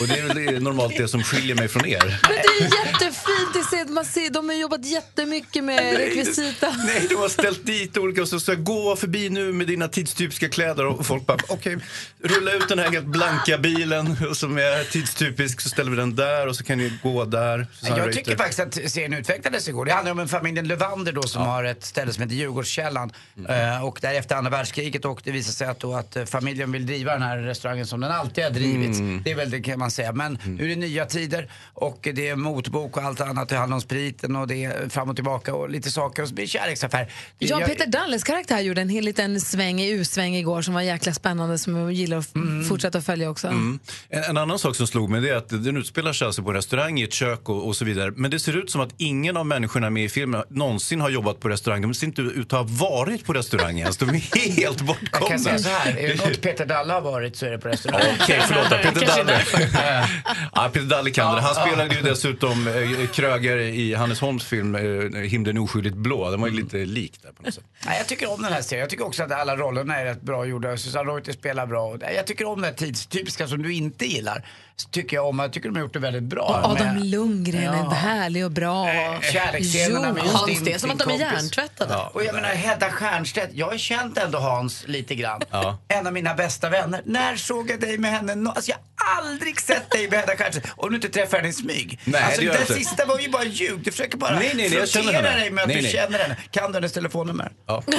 Och 0.00 0.08
det 0.08 0.18
är 0.18 0.26
väl 0.26 0.36
det- 0.46 0.60
normalt 0.60 0.96
det 0.96 1.08
som 1.08 1.22
skiljer 1.22 1.56
mig 1.56 1.68
från 1.68 1.86
er. 1.86 2.20
Men 2.22 2.32
det 2.32 2.51
är 2.60 2.86
jättefint. 2.86 3.52
Det 3.54 3.64
ser, 3.64 3.92
man 3.92 4.04
ser, 4.04 4.30
de 4.30 4.48
har 4.48 4.56
jobbat 4.56 4.84
jättemycket 4.84 5.64
med 5.64 5.96
rekvisita. 5.96 6.74
Nej, 6.86 7.06
de 7.08 7.14
har 7.14 7.28
ställt 7.28 7.66
dit 7.66 7.96
olika 7.96 8.22
och 8.22 8.28
så 8.28 8.40
ska 8.40 8.54
gå 8.54 8.96
förbi 8.96 9.30
nu 9.30 9.52
med 9.52 9.66
dina 9.66 9.88
tidstypiska 9.88 10.48
kläder 10.48 10.86
och 10.86 11.06
folk 11.06 11.26
bara 11.26 11.38
okej, 11.48 11.78
rulla 12.22 12.52
ut 12.52 12.68
den 12.68 12.78
här 12.78 12.90
helt 12.90 13.06
blanka 13.06 13.58
bilen 13.58 14.16
som 14.34 14.58
är 14.58 14.84
tidstypisk 14.84 15.60
så 15.60 15.68
ställer 15.68 15.90
vi 15.90 15.96
den 15.96 16.16
där 16.16 16.48
och 16.48 16.56
så 16.56 16.64
kan 16.64 16.78
ni 16.78 16.92
gå 17.02 17.24
där. 17.24 17.66
Jag 17.80 18.12
tycker 18.12 18.36
faktiskt 18.36 18.60
att 18.60 18.90
serien 18.90 19.12
utvecklades 19.12 19.68
igår. 19.68 19.84
Det 19.84 19.92
handlar 19.92 20.12
om 20.12 20.18
en 20.18 20.28
familjen 20.28 20.68
Levander 20.68 21.12
då 21.12 21.22
som 21.22 21.42
har 21.42 21.64
ett 21.64 21.84
ställe 21.84 22.12
som 22.12 22.22
heter 22.22 22.36
Djurgårdskällan. 22.36 23.12
Eh, 23.48 23.84
och 23.84 23.98
där 24.02 24.14
efter 24.14 24.36
andra 24.36 24.50
världskriget 24.50 25.04
och 25.04 25.20
det 25.24 25.30
visar 25.30 25.52
sig 25.52 25.66
att, 25.66 25.80
då 25.80 25.94
att 25.94 26.16
eh, 26.16 26.24
familjen 26.24 26.72
vill 26.72 26.86
driva 26.86 27.12
den 27.12 27.22
här 27.22 27.38
restaurangen 27.38 27.86
som 27.86 28.00
den 28.00 28.10
alltid 28.12 28.44
har 28.44 28.50
drivits. 28.50 28.98
Mm. 28.98 29.22
Det 29.24 29.30
är 29.30 29.34
väl 29.34 29.50
det 29.50 29.60
kan 29.60 29.78
man 29.78 29.90
säga. 29.90 30.12
Men 30.12 30.38
nu 30.44 30.64
är 30.64 30.68
det 30.68 30.76
nya 30.76 31.06
tider 31.06 31.50
och 31.74 32.08
det 32.14 32.28
är 32.28 32.36
motbok 32.42 32.96
och 32.96 33.02
allt 33.02 33.20
annat. 33.20 33.48
Det 33.48 33.56
handlar 33.56 33.74
om 33.74 33.80
spriten 33.80 34.36
och 34.36 34.46
det 34.48 34.64
är 34.64 34.88
fram 34.88 35.08
och 35.08 35.14
tillbaka 35.16 35.54
och 35.54 35.70
lite 35.70 35.90
saker 35.90 36.22
och 36.22 36.28
så 36.28 36.34
blir 36.34 36.44
det 36.44 36.48
kärleksaffär. 36.48 37.12
Det- 37.38 37.46
Jan 37.46 37.60
jag- 37.60 37.68
Peter 37.68 37.86
Dalles 37.86 38.24
karaktär 38.24 38.60
gjorde 38.60 38.80
en 38.80 38.88
hel 38.88 39.04
liten 39.04 39.40
sväng 39.40 39.80
i 39.80 39.90
U-sväng 39.90 40.34
igår 40.36 40.62
som 40.62 40.74
var 40.74 40.80
jäkla 40.82 41.12
spännande 41.14 41.58
som 41.58 41.76
jag 41.76 41.92
gillar 41.92 42.16
att 42.16 42.24
f- 42.34 42.68
fortsätta 42.68 43.00
följa 43.02 43.30
också. 43.30 43.48
Mm. 43.48 43.78
En, 44.08 44.22
en 44.24 44.36
annan 44.36 44.58
sak 44.58 44.76
som 44.76 44.86
slog 44.86 45.10
mig 45.10 45.20
det 45.20 45.28
är 45.30 45.34
att 45.36 45.48
den 45.48 45.76
utspelar 45.76 46.12
sig 46.12 46.26
alltså 46.26 46.42
på 46.42 46.48
en 46.48 46.54
restaurang 46.56 47.00
i 47.00 47.02
ett 47.04 47.12
kök 47.12 47.48
och, 47.48 47.66
och 47.66 47.76
så 47.76 47.84
vidare. 47.84 48.12
Men 48.16 48.30
det 48.30 48.38
ser 48.40 48.56
ut 48.56 48.70
som 48.70 48.80
att 48.80 48.94
ingen 48.98 49.36
av 49.36 49.46
människorna 49.46 49.90
med 49.90 50.04
i 50.04 50.08
filmen 50.08 50.42
någonsin 50.48 51.00
har 51.00 51.10
jobbat 51.10 51.40
på 51.40 51.48
restaurang. 51.48 51.82
De 51.82 51.94
ser 51.94 52.06
inte 52.06 52.22
ut 52.22 52.52
att 52.52 52.58
ha 52.58 52.88
varit 52.88 53.24
på 53.24 53.32
restaurang 53.32 53.78
ens. 53.78 53.96
De 53.96 54.08
är 54.08 54.12
helt 54.56 54.58
Jag 54.58 54.74
bortkomna. 54.74 55.28
kan 55.28 55.38
säga 55.38 55.58
så 55.58 55.68
här, 55.68 55.96
är 55.98 56.08
det 56.08 56.24
något 56.28 56.40
Peter 56.40 56.66
Dalle 56.66 56.92
har 56.92 57.00
varit 57.00 57.36
så 57.36 57.46
är 57.46 57.50
det 57.50 57.58
på 57.58 57.68
restaurang. 57.68 58.02
Okej, 58.22 58.40
förlåt. 58.48 58.70
då. 58.70 58.76
Peter 58.76 59.06
Dalle. 59.06 59.40
ja, 60.54 60.70
Peter 60.72 60.86
Dalle 60.86 61.10
kan 61.10 61.34
det. 61.34 61.40
Han 61.40 61.52
Ja, 61.56 61.66
spelade 61.66 61.94
ju 61.94 62.02
dessutom 62.02 62.31
eh, 62.40 63.06
Kröger 63.12 63.58
i 63.58 63.94
Hannes 63.94 64.20
Holms 64.20 64.44
film 64.44 64.74
eh, 64.74 65.20
Himlen 65.20 65.58
oskyldigt 65.58 65.96
blå. 65.96 66.30
Den 66.30 66.40
var 66.40 66.48
ju 66.48 66.54
lite 66.54 66.76
lik 66.76 67.22
där 67.22 67.32
på 67.32 67.42
något 67.42 67.54
sätt. 67.54 67.64
Nej, 67.86 67.98
jag 67.98 68.06
tycker 68.06 68.32
om 68.32 68.42
den 68.42 68.52
här 68.52 68.62
serien. 68.62 68.80
Jag 68.80 68.90
tycker 68.90 69.06
också 69.06 69.22
att 69.22 69.32
alla 69.32 69.56
rollerna 69.56 69.96
är 69.96 70.04
rätt 70.04 70.22
bra 70.22 70.46
gjorda. 70.46 70.76
Susanne 70.76 71.10
Reuter 71.10 71.32
spelar 71.32 71.66
bra. 71.66 71.96
Jag 72.16 72.26
tycker 72.26 72.44
om 72.44 72.60
det 72.60 72.66
här 72.66 72.74
tidstypiska 72.74 73.48
som 73.48 73.62
du 73.62 73.74
inte 73.74 74.06
gillar. 74.06 74.46
Tycker 74.90 75.16
jag 75.16 75.26
om. 75.28 75.38
Jag 75.38 75.52
tycker 75.52 75.68
de 75.68 75.74
har 75.76 75.82
gjort 75.82 75.92
det 75.92 75.98
väldigt 75.98 76.22
bra. 76.22 76.42
Och 76.42 76.70
Adam 76.72 76.86
med- 76.94 77.06
Lundgren 77.06 77.74
är 77.74 77.84
Ja. 77.84 77.90
härlig 77.90 78.44
och 78.44 78.50
bra. 78.50 78.86
Kärleksscenerna 79.32 80.12
med 80.12 80.22
just 80.22 80.36
Hans, 80.36 80.46
din, 80.46 80.64
det 80.64 80.72
är 80.72 80.78
som 80.78 80.90
att 80.90 80.98
de 80.98 81.10
är 81.10 81.18
hjärntvättade. 81.18 81.94
Ja. 81.94 82.10
Och 82.14 82.24
jag 82.24 82.34
menar 82.34 82.48
Hedda 82.48 82.90
Stiernstedt, 82.92 83.50
jag 83.54 83.66
har 83.70 83.76
känt 83.78 84.18
ändå 84.18 84.38
Hans 84.38 84.84
lite 84.86 85.14
grann. 85.14 85.40
En 85.88 86.06
av 86.06 86.12
mina 86.12 86.34
bästa 86.34 86.68
vänner. 86.68 87.02
När 87.04 87.36
såg 87.36 87.70
jag 87.70 87.80
dig 87.80 87.98
med 87.98 88.10
henne? 88.10 88.50
Alltså 88.50 88.70
jag 88.70 88.78
har 88.96 89.22
aldrig 89.22 89.60
sett 89.60 89.90
dig 89.90 90.08
med 90.10 90.18
Hedda 90.20 90.32
Stiernstedt. 90.34 90.66
Och 90.76 90.90
du 90.90 90.96
inte 90.96 91.08
träffar 91.08 91.36
henne 91.36 91.48
i 91.48 91.52
smyg. 91.52 92.00
Nej, 92.04 92.22
alltså 92.22 92.40
det 92.40 92.46
gör 92.46 92.52
det 92.54 92.60
inte. 92.60 92.74
sista 92.74 93.06
var 93.06 93.18
ju 93.18 93.28
bara 93.28 93.44
ljug. 93.44 93.80
Du 93.84 93.90
försöker 93.90 94.16
bara 94.18 94.34
Nej, 94.38 94.52
nej, 94.54 94.68
nej, 94.68 94.78
jag 94.78 94.88
känner 94.88 95.04
frottera 95.12 95.28
henne. 95.30 95.40
dig 95.40 95.50
med 95.50 95.62
att 95.62 95.68
Nej, 95.68 95.76
du 95.76 95.82
nej. 95.82 95.92
känner 95.92 96.18
henne. 96.18 96.36
Kan 96.50 96.72
du 96.72 96.76
hennes 96.76 96.92
telefonnummer? 96.92 97.52
Ja. 97.66 97.82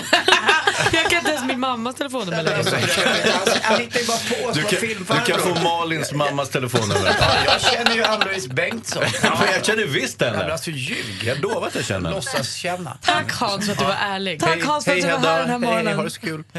Jag 0.92 1.10
kan 1.10 1.20
inte 1.20 1.32
ens 1.32 1.46
min 1.46 1.60
mammas 1.60 1.96
telefonnummer 1.96 2.44
längre. 2.44 2.58
Alltså, 2.58 2.76
han 3.62 3.80
hittar 3.82 4.00
ju 4.00 4.06
bara 4.08 4.18
på 4.18 4.48
Du 4.54 4.62
som 4.62 4.70
kan, 4.70 4.80
filmfarbror. 4.80 5.26
du 5.26 5.32
kan 5.44 5.56
få 5.56 5.62
Malins 5.64 6.12
mammas 6.12 6.50
telefonnummer. 6.50 6.63
Ja, 6.74 7.36
jag 7.46 7.62
känner 7.62 7.96
ju 7.96 8.04
Ann-Louise 8.04 8.50
Bengtsson. 8.50 9.04
Ja, 9.24 9.46
jag 9.56 9.66
känner 9.66 9.86
visst 9.86 10.22
Ja, 10.22 10.28
men 10.32 10.40
henne. 10.40 10.52
alltså 10.52 10.72
ljug. 10.72 11.24
Jag 11.24 11.40
lovar 11.42 11.68
att 11.68 11.76
jag 11.76 11.86
känner 11.86 12.00
henne. 12.02 12.16
Låtsas 12.16 12.54
känna. 12.56 12.98
Tack 13.02 13.32
Hans 13.34 13.66
för 13.66 13.72
att 13.72 13.80
du 13.80 13.86
var 13.86 13.94
ärlig. 13.94 14.40
Tack 14.40 14.64
Hans 14.64 14.86
för 14.86 14.92
att 14.92 15.02
du 15.02 15.08
var 15.08 15.18
här 15.20 15.40
den 15.40 15.50
här 15.50 15.60
Hej, 15.60 15.68
morgonen. 15.70 15.96
ha 15.96 16.04
det 16.04 16.10
så 16.10 16.22
kul. 16.22 16.44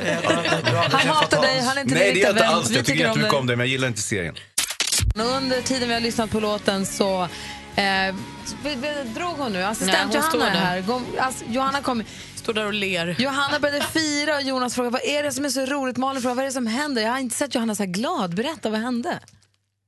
Han 0.93 1.09
hatar 1.09 1.43
dig, 1.43 1.61
han 1.61 1.77
är 1.79 1.83
inte 1.83 1.95
Nej, 1.95 2.13
det 2.15 2.21
jag 2.21 2.31
inte 2.31 2.43
vän. 2.43 2.53
alls. 2.55 2.71
Jag 2.71 2.85
tycker 2.85 3.05
om 3.05 3.09
jättemycket 3.09 3.31
dig. 3.31 3.39
om 3.41 3.47
det, 3.47 3.57
men 3.57 3.67
jag 3.67 3.71
gillar 3.73 3.89
inte 3.89 4.01
serien. 4.03 4.35
Under 5.15 5.61
tiden 5.61 5.89
vi 5.89 5.95
har 5.95 6.01
lyssnat 6.01 6.31
på 6.31 6.41
låten 6.41 6.87
så 6.87 7.23
eh, 7.23 8.15
vi, 8.63 8.75
vi, 8.75 8.89
drog 9.15 9.37
hon 9.39 9.53
nu. 9.53 9.63
Assistent 9.65 10.13
Nej, 10.13 10.23
hon 10.23 10.41
Johanna 10.41 10.53
är 10.53 10.83
här. 10.83 10.85
Alltså, 11.19 11.45
Johanna 11.49 11.81
kom, 11.81 12.03
Står 12.35 12.53
där 12.53 12.67
och 12.67 12.75
ler. 12.75 13.17
Johanna 13.19 13.59
började 13.61 13.81
fira 13.93 14.37
och 14.37 14.43
Jonas 14.43 14.75
frågade 14.75 14.93
vad 14.93 15.05
är 15.05 15.23
det 15.23 15.33
som 15.33 15.45
är 15.45 15.49
så 15.49 15.67
roligt? 15.67 15.97
Malin 15.97 16.23
frågade 16.23 16.37
vad 16.37 16.43
är 16.45 16.47
det 16.49 16.53
som 16.53 16.67
händer? 16.67 17.03
Jag 17.03 17.11
har 17.11 17.19
inte 17.19 17.37
sett 17.37 17.55
Johanna 17.55 17.75
så 17.75 17.83
här 17.83 17.91
glad. 17.91 18.35
Berätta, 18.35 18.71
vad 18.71 18.81
hände? 18.81 19.19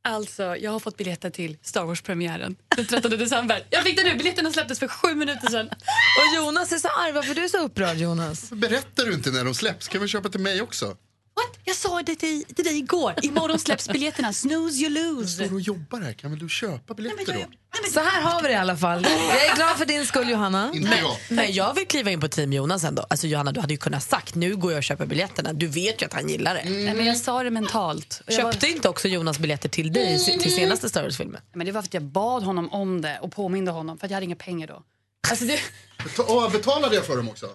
Alltså, 0.09 0.57
jag 0.57 0.71
har 0.71 0.81
fått 0.81 0.97
biljetter 0.97 1.31
till 1.31 1.57
Star 1.63 1.85
Wars-premiären 1.85 2.57
den 2.77 2.87
13 2.87 3.11
december. 3.11 3.63
Jag 3.71 3.83
fick 3.83 3.97
det 3.97 4.05
nu, 4.05 4.15
biljetterna 4.15 4.53
släpptes 4.53 4.79
för 4.79 4.89
sju 4.89 5.15
minuter 5.15 5.51
sedan. 5.51 5.67
Och 5.67 6.37
Jonas 6.37 6.73
är 6.73 6.77
så 6.77 6.89
arg. 6.89 7.13
Varför 7.13 7.31
är 7.31 7.43
du 7.43 7.49
så 7.49 7.59
upprörd 7.59 7.97
Jonas? 7.97 8.51
Berättar 8.51 9.05
du 9.05 9.15
inte 9.15 9.31
när 9.31 9.45
de 9.45 9.55
släpps? 9.55 9.89
Kan 9.89 10.01
vi 10.01 10.09
köpa 10.09 10.29
till 10.29 10.41
mig 10.41 10.63
också? 10.63 10.97
What? 11.37 11.59
Jag 11.65 11.77
sa 11.77 12.03
det 12.03 12.15
till, 12.17 12.45
till 12.45 12.65
dig 12.65 12.79
igår. 12.79 13.15
Imorgon 13.23 13.59
släpps 13.59 13.89
biljetterna. 13.89 14.33
Snooze 14.33 14.81
you 14.83 14.91
lose. 14.91 15.29
Står 15.29 15.45
du 15.45 15.55
och 15.55 15.61
jobbar 15.61 16.01
här? 16.01 16.13
Kan 16.13 16.31
väl 16.31 16.39
du 16.41 16.49
köpa 16.49 16.95
biljetter 16.95 17.33
då? 17.33 17.45
Så 17.93 18.01
här 18.01 18.23
har 18.23 18.43
vi 18.43 18.49
det 18.49 18.55
i 18.55 18.57
alla 18.57 18.77
fall. 18.77 19.03
Jag 19.29 19.47
är 19.47 19.57
glad 19.57 19.77
för 19.77 19.87
din 19.87 20.07
skull 20.07 20.29
Johanna. 20.31 20.71
Inte 20.75 20.99
jag. 21.03 21.17
Men 21.37 21.53
jag 21.53 21.75
vill 21.75 21.87
kliva 21.87 22.11
in 22.11 22.21
på 22.21 22.29
team 22.29 22.53
Jonas 22.53 22.85
ändå. 22.85 23.07
Alltså 23.11 23.27
Johanna, 23.27 23.53
du 23.53 23.61
hade 23.61 23.73
ju 23.75 23.79
kunnat 23.79 24.03
sagt 24.03 24.35
nu 24.35 24.57
går 24.57 24.73
jag 24.73 24.79
och 24.79 24.85
köper 24.85 25.07
biljetterna. 25.07 25.53
Du 25.53 25.67
vet 25.67 26.03
ju 26.03 26.07
att 26.07 26.13
han 26.13 26.29
gillar 26.29 26.55
det. 26.55 26.71
Nej, 26.71 26.95
men 26.95 27.07
jag 27.07 27.17
sa 27.17 27.43
det 27.43 27.51
mentalt. 27.51 28.23
Och 28.27 28.33
jag 28.33 28.45
var- 28.45 28.53
Köpte 28.53 28.67
inte 28.69 28.89
också 28.89 29.09
Jonas 29.09 29.39
biljetter 29.39 29.69
till 29.69 29.93
dig 29.93 30.25
till 30.41 30.55
senaste 30.55 30.89
Star 30.89 31.03
Wars-filmen? 31.03 31.41
Men 31.55 31.67
det 31.67 31.73
var 31.73 31.83
för 31.83 31.89
att 31.89 31.95
jag 31.95 32.03
bad 32.03 32.43
honom 32.43 32.73
om 32.73 33.01
det 33.01 33.19
och 33.23 33.33
påminde 33.33 33.71
honom 33.71 33.99
för 33.99 34.07
att 34.07 34.11
jag 34.11 34.17
hade 34.17 34.27
inga 34.27 34.37
pengar 34.37 34.67
då. 34.67 34.83
Alltså 35.31 35.45
det, 35.45 35.61
Beta- 36.05 36.51
betalade 36.51 36.95
jag 36.95 37.07
för 37.07 37.17
dem 37.17 37.29
också? 37.29 37.47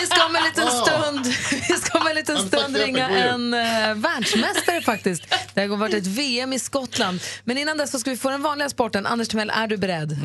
Vi 0.00 0.06
ska 0.06 0.26
om 0.26 0.36
en 0.36 0.42
liten 0.44 0.66
stund, 0.70 1.26
vi 1.68 1.74
ska 1.76 1.98
om 1.98 2.06
en 2.06 2.14
liten 2.14 2.38
stund 2.48 2.76
ringa 2.76 3.08
en 3.08 3.54
uh, 3.54 3.94
världsmästare 3.94 4.82
faktiskt. 4.82 5.22
Det 5.54 5.60
har 5.66 5.76
varit 5.76 5.94
ett 5.94 6.06
VM 6.06 6.52
i 6.52 6.58
Skottland. 6.58 7.20
Men 7.44 7.58
innan 7.58 7.76
dess 7.76 7.90
så 7.90 7.98
ska 7.98 8.10
vi 8.10 8.16
få 8.16 8.30
den 8.30 8.42
vanliga 8.42 8.68
sporten. 8.68 9.06
Anders 9.06 9.28
Timell, 9.28 9.50
är 9.50 9.66
du 9.66 9.76
beredd? 9.76 10.16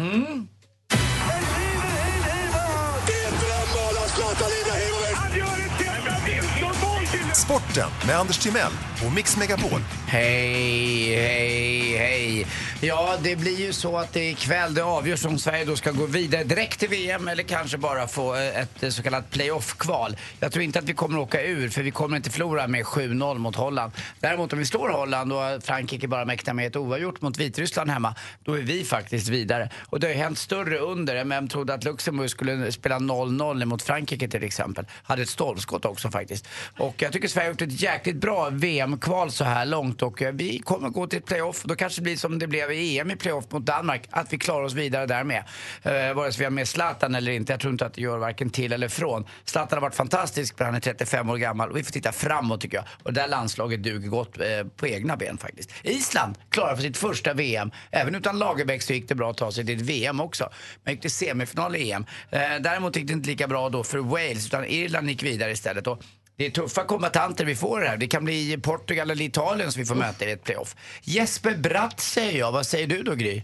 Sporten 7.34 7.89
med 8.08 8.16
Anders 8.20 8.38
Timell 8.38 8.72
och 9.05 9.14
Mix 9.14 9.38
Megapol. 9.38 9.82
Hej, 10.08 11.16
hej, 11.16 11.97
hej. 11.97 12.47
Ja, 12.82 13.18
det 13.24 13.36
blir 13.36 13.60
ju 13.60 13.74
så 13.74 13.98
att 13.98 14.14
det 14.14 14.30
ikväll 14.30 14.74
det 14.74 14.84
avgörs 14.84 15.26
om 15.26 15.40
Sverige 15.40 15.66
då 15.66 15.76
ska 15.76 15.92
gå 15.92 16.06
vidare 16.06 16.44
direkt 16.44 16.80
till 16.80 16.90
VM 16.90 17.28
eller 17.28 17.44
kanske 17.44 17.78
bara 17.78 18.08
få 18.08 18.36
eh, 18.36 18.62
ett 18.62 18.84
eh, 18.84 18.90
så 18.90 19.04
kallat 19.04 19.30
playoff-kval. 19.30 20.18
Jag 20.40 20.52
tror 20.52 20.64
inte 20.64 20.80
att 20.80 20.86
vi 20.86 20.94
kommer 20.94 21.20
åka 21.20 21.44
ur 21.44 21.70
för 21.70 21.84
vi 21.84 21.92
kommer 21.92 22.18
inte 22.18 22.30
förlora 22.30 22.68
med 22.68 22.86
7-0 22.86 23.38
mot 23.38 23.56
Holland. 23.56 23.92
Däremot 24.20 24.54
om 24.54 24.60
vi 24.60 24.66
slår 24.66 24.90
Holland 24.90 25.34
och 25.34 25.64
Frankrike 25.64 26.08
bara 26.08 26.26
mäktar 26.26 26.54
med 26.54 26.68
ett 26.68 26.76
oavgjort 26.76 27.22
mot 27.22 27.38
Vitryssland 27.38 27.90
hemma, 27.90 28.16
då 28.44 28.54
är 28.54 28.62
vi 28.62 28.84
faktiskt 28.84 29.28
vidare. 29.30 29.70
Och 29.86 30.00
det 30.00 30.08
har 30.08 30.14
ju 30.14 30.20
hänt 30.20 30.38
större 30.38 30.78
under. 30.78 31.26
Vem 31.26 31.48
trodde 31.48 31.74
att 31.74 31.84
Luxemburg 31.84 32.30
skulle 32.30 32.72
spela 32.72 33.00
0-0 33.00 33.66
mot 33.66 33.82
Frankrike 33.82 34.28
till 34.28 34.44
exempel? 34.44 34.86
Hade 35.04 35.22
ett 35.22 35.30
stolpskott 35.30 35.86
också 35.86 36.10
faktiskt. 36.10 36.48
Och 36.78 36.96
jag 36.98 37.14
tycker 37.14 37.28
Sverige 37.28 37.48
har 37.48 37.52
gjort 37.52 37.62
ett 37.62 37.82
jäkligt 37.82 38.18
bra 38.18 38.50
VM-kval 38.50 39.32
så 39.32 39.44
här 39.44 39.66
långt 39.66 40.02
och 40.02 40.22
eh, 40.22 40.34
vi 40.34 40.60
kommer 40.60 40.90
gå 40.90 41.08
till 41.08 41.20
ett 41.20 41.26
playoff. 41.26 41.64
Då 41.64 41.76
kanske 41.76 42.02
det 42.02 42.04
blir 42.04 42.18
som 42.18 42.40
det 42.40 42.48
blev 42.48 42.66
i 42.72 42.99
EM 42.99 43.11
i 43.11 43.15
playoff 43.15 43.45
mot 43.51 43.65
Danmark, 43.65 44.03
att 44.09 44.34
vi 44.34 44.38
klarar 44.38 44.63
oss 44.63 44.74
vidare 44.74 45.05
där 45.05 45.24
med. 45.24 45.43
Uh, 45.86 46.13
vare 46.13 46.32
sig 46.32 46.39
vi 46.39 46.43
har 46.43 46.51
med 46.51 46.68
Zlatan 46.68 47.15
eller 47.15 47.32
inte. 47.32 47.53
Jag 47.53 47.59
tror 47.59 47.72
inte 47.72 47.86
att 47.86 47.93
det 47.93 48.01
gör 48.01 48.18
varken 48.18 48.49
till 48.49 48.74
eller 48.74 48.88
från. 48.88 49.26
Zlatan 49.45 49.78
har 49.78 49.82
varit 49.82 49.95
fantastisk, 49.95 50.55
men 50.57 50.65
han 50.65 50.76
är 50.76 50.80
35 50.80 51.30
år 51.30 51.38
gammal 51.38 51.70
och 51.70 51.78
vi 51.78 51.84
får 51.84 51.91
titta 51.91 52.11
framåt 52.11 52.61
tycker 52.61 52.78
jag. 52.78 52.86
Och 53.03 53.13
det 53.13 53.22
här 53.22 53.28
landslaget 53.28 53.84
duger 53.84 54.09
gott 54.09 54.39
eh, 54.39 54.45
på 54.76 54.88
egna 54.88 55.18
ben 55.18 55.38
faktiskt. 55.38 55.74
Island 55.84 56.36
klarar 56.49 56.76
för 56.76 56.84
sitt 56.84 56.97
första 56.97 57.34
VM. 57.34 57.72
Även 57.91 58.15
utan 58.15 58.39
Lagerbäck 58.39 58.82
så 58.82 58.93
gick 58.93 59.09
det 59.09 59.15
bra 59.15 59.32
att 59.32 59.38
ta 59.38 59.51
sig 59.51 59.65
till 59.65 59.76
ett 59.78 59.82
VM 59.82 60.20
också. 60.20 60.49
Man 60.84 60.93
gick 60.93 61.01
till 61.01 61.11
semifinal 61.11 61.76
i 61.76 61.91
EM. 61.91 62.05
Eh, 62.30 62.39
däremot 62.59 62.95
gick 62.95 63.07
det 63.07 63.13
inte 63.13 63.30
lika 63.30 63.47
bra 63.47 63.70
då 63.70 63.84
för 63.84 63.97
Wales, 63.97 64.45
utan 64.45 64.65
Irland 64.65 65.09
gick 65.09 65.24
vidare 65.24 65.51
istället. 65.51 65.88
Och 65.88 66.03
det 66.38 66.46
är 66.46 66.50
tuffa 66.50 66.84
kombatanter 66.84 67.46
vi 67.46 67.56
får 67.56 67.82
här. 67.82 67.98
Det 67.98 68.08
kan 68.08 68.26
bli 68.26 68.58
Portugal 68.58 69.12
eller 69.12 69.26
Italien 69.26 69.72
som 69.72 69.80
vi 69.80 69.86
får 69.86 69.96
möta 69.96 70.26
i 70.26 70.32
ett 70.32 70.44
playoff. 70.44 70.76
Jesper 71.02 71.56
Bratt 71.56 72.00
säger 72.00 72.40
jag. 72.40 72.52
Vad 72.52 72.68
säger 72.68 72.88
du 72.88 73.04
då 73.04 73.16
Gry? 73.16 73.44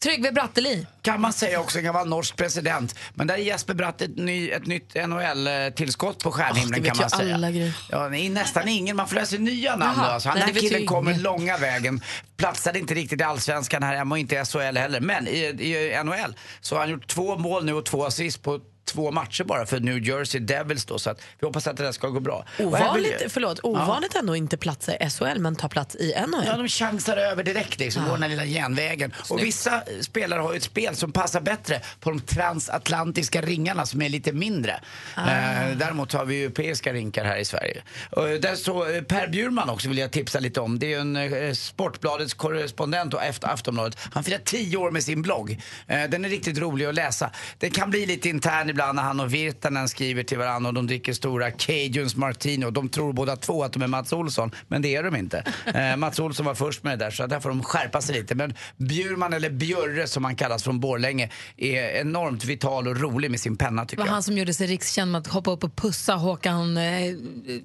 Trygve 0.00 0.32
Bratteli. 0.32 0.86
Kan 1.02 1.20
man 1.20 1.32
säga 1.32 1.60
också, 1.60 1.78
en 1.78 1.84
gammal 1.84 2.08
norsk 2.08 2.36
president. 2.36 2.94
Men 3.14 3.26
där 3.26 3.34
är 3.34 3.38
Jesper 3.38 3.74
Bratt 3.74 4.02
ett, 4.02 4.16
ny, 4.16 4.50
ett 4.50 4.66
nytt 4.66 4.94
NHL-tillskott 4.94 6.22
på 6.22 6.32
stjärnhimlen 6.32 6.80
Oh, 6.80 6.86
kan 6.86 6.96
man 6.96 7.10
säga. 7.10 7.34
alla. 7.34 7.50
Ja, 7.90 8.16
är 8.16 8.30
nästan 8.30 8.68
ingen, 8.68 8.96
man 8.96 9.08
får 9.08 9.14
lära 9.14 9.26
sig 9.26 9.38
nya 9.38 9.76
namn 9.76 9.94
Jaha. 10.00 10.06
Alltså, 10.12 10.28
han, 10.28 10.38
nej, 10.38 10.54
killen 10.54 10.86
kommer 10.86 11.14
långa 11.14 11.56
vägen. 11.56 12.00
Platsade 12.36 12.78
inte 12.78 12.94
riktigt 12.94 13.20
i 13.20 13.24
Allsvenskan 13.24 13.82
här 13.82 13.96
hemma 13.96 14.14
och 14.14 14.18
inte 14.18 14.34
i 14.34 14.44
SHL 14.44 14.58
heller. 14.76 15.00
Men 15.00 15.28
i, 15.28 15.38
i 15.38 16.02
NHL 16.04 16.36
så 16.60 16.74
har 16.74 16.80
han 16.80 16.90
gjort 16.90 17.06
två 17.06 17.38
mål 17.38 17.64
nu 17.64 17.72
och 17.72 17.84
två 17.84 18.04
assist 18.04 18.42
på 18.42 18.60
två 18.88 19.10
matcher 19.10 19.44
bara 19.44 19.66
för 19.66 19.80
New 19.80 20.08
Jersey 20.08 20.40
Devils 20.40 20.84
då. 20.84 20.98
Så 20.98 21.10
att 21.10 21.20
vi 21.40 21.46
hoppas 21.46 21.66
att 21.66 21.76
det 21.76 21.82
där 21.82 21.92
ska 21.92 22.08
gå 22.08 22.20
bra. 22.20 22.44
Ovanligt, 22.58 23.24
förlåt, 23.28 23.60
ovanligt 23.62 24.14
ändå 24.14 24.36
inte 24.36 24.56
platsa 24.56 24.96
i 24.96 25.10
SHL 25.10 25.38
men 25.38 25.56
ta 25.56 25.68
plats 25.68 25.96
i 25.96 26.14
NHL. 26.26 26.44
Ja, 26.46 26.56
de 26.56 26.68
chansar 26.68 27.16
över 27.16 27.42
direkt 27.42 27.80
liksom, 27.80 28.04
går 28.04 28.12
den 28.12 28.22
här 28.22 28.28
lilla 28.28 28.44
järnvägen. 28.44 29.12
Och 29.30 29.42
vissa 29.42 29.74
eh, 29.74 29.82
spelare 30.00 30.40
har 30.40 30.52
ju 30.52 30.56
ett 30.56 30.62
spel 30.62 30.96
som 30.96 31.12
passar 31.12 31.40
bättre 31.40 31.80
på 32.00 32.10
de 32.10 32.20
transatlantiska 32.20 33.42
ringarna 33.42 33.86
som 33.86 34.02
är 34.02 34.08
lite 34.08 34.32
mindre. 34.32 34.80
Eh, 35.16 35.76
däremot 35.76 36.12
har 36.12 36.24
vi 36.24 36.44
europeiska 36.44 36.92
rinkar 36.92 37.24
här 37.24 37.36
i 37.36 37.44
Sverige. 37.44 37.82
Och 38.10 38.28
där 38.28 38.54
så, 38.54 38.88
eh, 38.90 39.02
Per 39.02 39.28
Bjurman 39.28 39.70
också 39.70 39.88
vill 39.88 39.98
jag 39.98 40.10
tipsa 40.10 40.40
lite 40.40 40.60
om. 40.60 40.78
Det 40.78 40.94
är 40.94 41.00
en 41.00 41.16
eh, 41.16 41.52
Sportbladets 41.52 42.34
korrespondent 42.34 43.14
och 43.14 43.22
efter 43.22 43.48
Aftonbladet. 43.48 43.98
Han 44.12 44.24
firar 44.24 44.38
tio 44.38 44.76
år 44.76 44.90
med 44.90 45.04
sin 45.04 45.22
blogg. 45.22 45.60
Eh, 45.86 46.04
den 46.08 46.24
är 46.24 46.28
riktigt 46.28 46.58
rolig 46.58 46.84
att 46.86 46.94
läsa. 46.94 47.30
Det 47.58 47.70
kan 47.70 47.90
bli 47.90 48.06
lite 48.06 48.28
intern 48.28 48.70
ibland 48.78 48.96
när 48.96 49.02
han 49.02 49.20
och 49.20 49.34
Virtanen 49.34 49.88
skriver 49.88 50.22
till 50.22 50.38
varandra 50.38 50.68
och 50.68 50.74
de 50.74 50.86
dricker 50.86 51.12
stora 51.12 51.50
Cajuns 51.50 52.16
Martini 52.16 52.66
och 52.66 52.72
de 52.72 52.88
tror 52.88 53.12
båda 53.12 53.36
två 53.36 53.64
att 53.64 53.72
de 53.72 53.82
är 53.82 53.86
Mats 53.86 54.12
Olsson, 54.12 54.50
men 54.68 54.82
det 54.82 54.96
är 54.96 55.02
de 55.02 55.16
inte. 55.16 55.44
Eh, 55.66 55.96
Mats 55.96 56.18
Olsson 56.18 56.46
var 56.46 56.54
först 56.54 56.82
med 56.82 56.98
det 56.98 57.04
där 57.04 57.10
så 57.10 57.26
där 57.26 57.40
får 57.40 57.48
de 57.48 57.62
skärpa 57.62 58.00
sig 58.00 58.20
lite. 58.20 58.34
Men 58.34 58.54
Bjurman, 58.76 59.32
eller 59.32 59.50
Björre 59.50 60.06
som 60.06 60.24
han 60.24 60.36
kallas 60.36 60.62
från 60.62 60.80
Borlänge, 60.80 61.30
är 61.56 62.00
enormt 62.00 62.44
vital 62.44 62.88
och 62.88 63.00
rolig 63.00 63.30
med 63.30 63.40
sin 63.40 63.56
penna 63.56 63.82
Det 63.82 63.88
tycker 63.88 64.02
var 64.02 64.06
jag. 64.06 64.12
han 64.12 64.22
som 64.22 64.38
gjorde 64.38 64.54
sig 64.54 64.66
rikskänd 64.66 65.12
med 65.12 65.18
att 65.18 65.26
hoppa 65.26 65.50
upp 65.50 65.64
och 65.64 65.76
pussa 65.76 66.14
Håkan, 66.14 66.76
eh, 66.76 67.14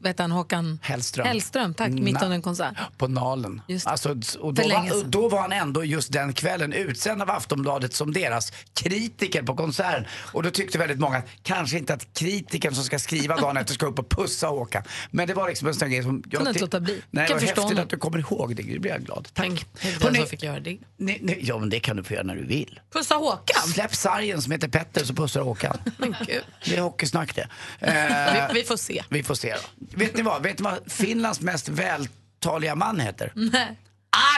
vet 0.02 0.20
han, 0.20 0.32
Håkan 0.32 0.80
Hellström. 0.82 1.28
Hellström 1.28 1.74
tack, 1.74 1.90
mitt 1.92 2.24
under 2.24 2.36
en 2.36 2.42
konsert. 2.42 2.74
På 2.98 3.08
Nalen. 3.08 3.62
Just. 3.68 3.88
Alltså, 3.88 4.10
och 4.40 4.54
då, 4.54 4.64
var, 4.64 5.04
då 5.10 5.30
var 5.30 5.42
han 5.42 5.52
ändå 5.52 5.84
just 5.84 6.12
den 6.12 6.34
kvällen 6.34 6.74
utsänd 6.74 7.22
av 7.22 7.30
Aftonbladet 7.30 7.94
som 7.94 8.14
deras 8.14 8.54
kritiker 8.74 9.44
på 9.44 9.56
konserten. 9.56 10.06
Och 10.32 10.44
då 10.44 10.50
tyckte 10.50 10.78
väldigt 10.78 11.00
många 11.04 11.24
kanske 11.44 11.78
inte 11.78 11.94
att 11.94 12.14
kritiken 12.14 12.76
som 12.76 12.84
ska 12.84 13.00
skriva 13.00 13.36
dagen 13.36 13.58
efter 13.58 13.74
ska 13.74 13.86
upp 13.86 14.00
och 14.00 14.10
pussa 14.10 14.48
Håkan. 14.48 14.84
Men 15.12 15.28
det 15.28 15.34
var 15.34 15.50
liksom 15.50 15.68
en 15.68 15.74
sån 15.74 15.90
grej 15.90 16.04
som... 16.04 16.24
Kunde 16.24 16.50
inte 16.50 16.62
låta 16.62 16.80
bli. 16.80 17.02
Nej, 17.12 17.24
det 17.24 17.28
Kan 17.28 17.36
var 17.36 17.40
förstå 17.40 17.46
häftigt 17.62 17.64
honom. 17.64 17.84
att 17.84 17.90
du 17.90 17.98
kommer 17.98 18.20
ihåg 18.20 18.56
det. 18.56 18.64
Det 18.64 18.80
blir 18.80 18.92
jag 18.92 19.02
glad. 19.06 19.28
Tack. 19.34 19.48
Den 19.48 19.92
Hörrni, 20.02 20.18
som 20.18 20.28
fick 20.28 20.44
göra 20.44 20.60
det. 20.60 20.78
ni, 20.98 21.20
ni, 21.22 21.38
ja, 21.42 21.58
men 21.58 21.70
det 21.70 21.80
kan 21.80 21.96
du 21.98 22.04
få 22.04 22.14
göra 22.14 22.24
när 22.24 22.36
du 22.36 22.46
vill. 22.46 22.80
Pussa 22.94 23.16
Håkan. 23.16 23.64
Släpp 23.68 23.96
sargen 23.96 24.42
som 24.42 24.52
heter 24.52 24.68
Petter 24.68 25.06
så 25.06 25.14
pussar 25.14 25.42
Håkan. 25.42 25.78
Men 25.98 26.16
gud. 26.28 26.44
Det 26.66 26.76
är 26.76 26.82
hockeysnack 26.82 27.36
det. 27.36 27.48
Eh, 27.80 28.48
Vi, 28.54 28.60
vi 28.60 28.64
får 28.68 28.78
se. 28.78 29.04
vi 29.10 29.24
får 29.24 29.36
se 29.36 29.54
då. 29.54 29.60
Vet 29.98 30.16
ni 30.16 30.22
vad? 30.22 30.44
Vet 30.44 30.60
ni 30.60 30.64
vad 30.64 30.80
Finlands 30.92 31.42
mest 31.42 31.70
vältaliga 31.70 32.76
man 32.76 33.00
heter? 33.00 33.32
Nej. 33.36 33.80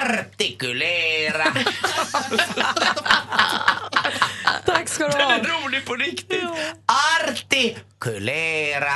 Artikulera! 0.09 1.45
Tack 4.86 4.94
ska 4.94 5.04
du 5.04 5.12
Den 5.12 5.22
ha. 5.22 5.34
är 5.34 5.64
rolig 5.64 5.86
på 5.86 5.96
riktigt. 5.96 6.44
Artikulera! 7.28 8.94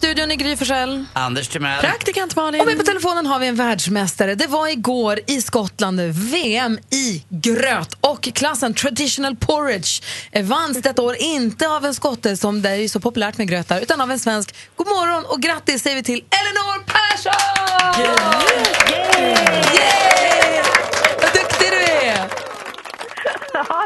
Du 0.00 0.06
studion 0.06 0.30
i 0.30 0.36
Gry 0.36 0.56
Forssell. 0.56 1.04
Anders 1.12 1.48
Timell. 1.48 1.80
Praktikant 1.80 2.36
Malin. 2.36 2.60
Och 2.60 2.66
med 2.66 2.78
på 2.78 2.84
telefonen 2.84 3.26
har 3.26 3.38
vi 3.38 3.46
en 3.46 3.56
världsmästare. 3.56 4.34
Det 4.34 4.46
var 4.46 4.68
igår 4.68 5.20
i 5.26 5.42
Skottland 5.42 6.00
VM 6.00 6.78
i 6.90 7.24
gröt 7.28 7.96
och 8.00 8.22
klassen 8.34 8.74
traditional 8.74 9.36
porridge 9.36 10.02
vanns 10.42 10.82
detta 10.82 11.02
år 11.02 11.16
inte 11.18 11.68
av 11.68 11.84
en 11.84 11.94
skotte 11.94 12.36
som 12.36 12.62
det 12.62 12.70
är 12.70 12.88
så 12.88 13.00
populärt 13.00 13.38
med 13.38 13.48
grötar 13.48 13.80
utan 13.80 14.00
av 14.00 14.10
en 14.10 14.18
svensk. 14.18 14.54
God 14.76 14.86
morgon 14.86 15.24
och 15.24 15.40
grattis 15.40 15.82
säger 15.82 15.96
vi 15.96 16.02
till 16.02 16.24
Elinor 16.30 16.84
Persson! 16.84 17.32
Yay! 19.74 20.08
Vad 20.42 20.47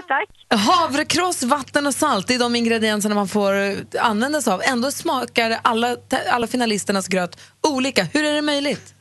Ja, 0.08 0.16
tack. 0.16 0.60
Havrekross, 0.68 1.42
vatten 1.42 1.86
och 1.86 1.94
salt 1.94 2.28
det 2.28 2.34
är 2.34 2.38
de 2.38 2.56
ingredienserna 2.56 3.14
man 3.14 3.28
får 3.28 3.52
eh, 3.52 4.10
använda 4.10 4.40
sig 4.40 4.52
av. 4.52 4.60
Ändå 4.72 4.90
smakar 4.90 5.58
alla, 5.64 5.96
alla 6.32 6.46
finalisternas 6.46 7.08
gröt 7.08 7.54
olika. 7.76 8.02
Hur 8.14 8.24
är 8.24 8.32
det 8.32 8.42
möjligt? 8.42 8.94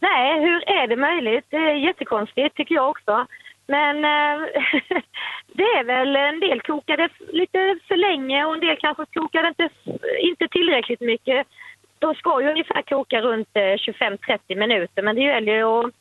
Nej, 0.00 0.40
hur 0.40 0.68
är 0.68 0.86
det 0.88 0.96
möjligt? 0.96 1.44
Det 1.50 1.56
är 1.56 1.74
jättekonstigt 1.74 2.56
tycker 2.56 2.74
jag 2.74 2.90
också. 2.90 3.26
Men 3.66 3.96
eh, 3.96 4.36
det 5.58 5.62
är 5.78 5.84
väl 5.84 6.16
en 6.16 6.40
del 6.40 6.60
kokade 6.60 7.08
lite 7.32 7.78
för 7.88 7.96
länge 7.96 8.44
och 8.44 8.54
en 8.54 8.60
del 8.60 8.76
kanske 8.80 9.04
kokade 9.14 9.48
inte, 9.48 9.68
inte 10.20 10.48
tillräckligt 10.48 11.00
mycket. 11.00 11.46
De 11.98 12.14
ska 12.14 12.42
ju 12.42 12.50
ungefär 12.50 12.82
koka 12.82 13.20
runt 13.20 13.48
eh, 13.52 13.60
25-30 13.60 14.56
minuter 14.56 15.02
men 15.02 15.16
det 15.16 15.22
gäller 15.22 15.52
ju 15.52 15.64
att 15.64 15.99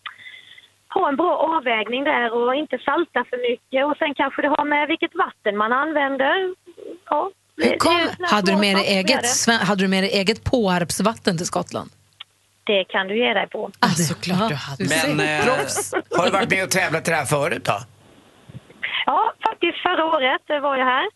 ha 0.94 1.10
en 1.10 1.16
bra 1.16 1.38
avvägning 1.38 2.04
där 2.04 2.34
och 2.34 2.56
inte 2.56 2.78
salta 2.78 3.24
för 3.30 3.38
mycket 3.52 3.86
och 3.86 3.96
sen 4.00 4.14
kanske 4.14 4.42
det 4.42 4.48
har 4.48 4.66
med 4.66 4.88
vilket 4.88 5.16
vatten 5.16 5.58
man 5.58 5.72
använder. 5.74 6.56
Ja, 7.10 7.32
Hur 7.58 7.78
kom, 7.78 8.10
hade, 8.20 8.52
du 8.52 8.58
med 8.58 8.76
dig 8.76 8.86
eget, 8.98 9.26
hade 9.62 9.82
du 9.84 9.88
med 9.88 10.04
dig 10.04 10.12
eget 10.12 10.44
Påarpsvatten 10.44 11.38
till 11.38 11.46
Skottland? 11.46 11.90
Det 12.64 12.84
kan 12.84 13.08
du 13.08 13.18
ge 13.18 13.34
dig 13.34 13.48
på. 13.48 13.72
Ah, 13.80 13.88
såklart 13.88 14.50
du 14.50 14.56
hade. 14.56 14.84
Men 14.96 15.20
eh, 15.20 15.46
har 16.18 16.26
du 16.26 16.32
varit 16.32 16.50
med 16.50 16.64
och 16.64 16.70
tävlat 16.72 17.08
i 17.08 17.12
det 17.12 17.18
här 17.18 17.26
förut 17.26 17.66
då? 17.66 17.78
Ja, 19.06 19.34
faktiskt 19.48 19.78
förra 19.78 20.06
året 20.06 20.50
eh, 20.50 20.60
var 20.60 20.78
jag 20.78 20.86
här. 20.86 21.08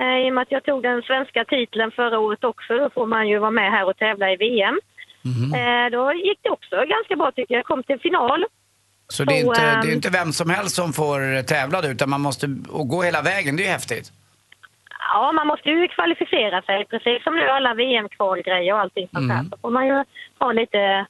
Eh, 0.00 0.26
I 0.26 0.30
och 0.30 0.34
med 0.34 0.42
att 0.42 0.52
jag 0.52 0.64
tog 0.64 0.82
den 0.82 1.02
svenska 1.02 1.44
titeln 1.44 1.90
förra 1.90 2.18
året 2.18 2.44
också, 2.44 2.72
då 2.78 2.90
får 2.90 3.06
man 3.06 3.28
ju 3.28 3.38
vara 3.38 3.50
med 3.50 3.70
här 3.70 3.84
och 3.88 3.96
tävla 3.96 4.32
i 4.32 4.36
VM. 4.36 4.78
Mhm. 5.22 5.54
Eh, 5.54 5.90
Då 5.90 6.12
gick 6.12 6.38
det 6.42 6.50
också 6.50 6.76
ganska 6.94 7.16
bra 7.16 7.30
tycker 7.30 7.54
jag. 7.54 7.58
Jag 7.58 7.66
kom 7.66 7.82
till 7.82 8.00
final. 8.00 8.44
Så 9.08 9.24
det 9.24 9.34
är, 9.40 9.40
inte, 9.46 9.60
ehm, 9.62 9.80
det 9.86 9.88
är 9.90 9.94
inte 9.94 10.10
vem 10.10 10.32
som 10.32 10.50
helst 10.50 10.74
som 10.76 10.92
får 10.92 11.42
tävla 11.42 11.86
utan 11.86 12.10
man 12.10 12.20
måste 12.20 12.46
och 12.68 12.88
gå 12.88 13.02
hela 13.02 13.22
vägen. 13.22 13.56
Det 13.56 13.62
är 13.62 13.64
ju 13.64 13.70
häftigt. 13.72 14.12
Ja, 15.12 15.32
man 15.32 15.46
måste 15.46 15.68
ju 15.70 15.88
kvalificera 15.88 16.62
sig, 16.62 16.84
precis 16.84 17.24
som 17.24 17.34
nu 17.36 17.48
alla 17.48 17.74
VM-kvalgrejer 17.74 18.72
och 18.74 18.80
allting 18.80 19.08
sånt 19.12 19.24
Mm. 19.30 19.36
där. 19.36 19.50
Så 19.50 19.56
får 19.62 19.70
man 19.70 19.86
ju 19.86 20.04
ha 20.38 20.52
lite 20.52 21.06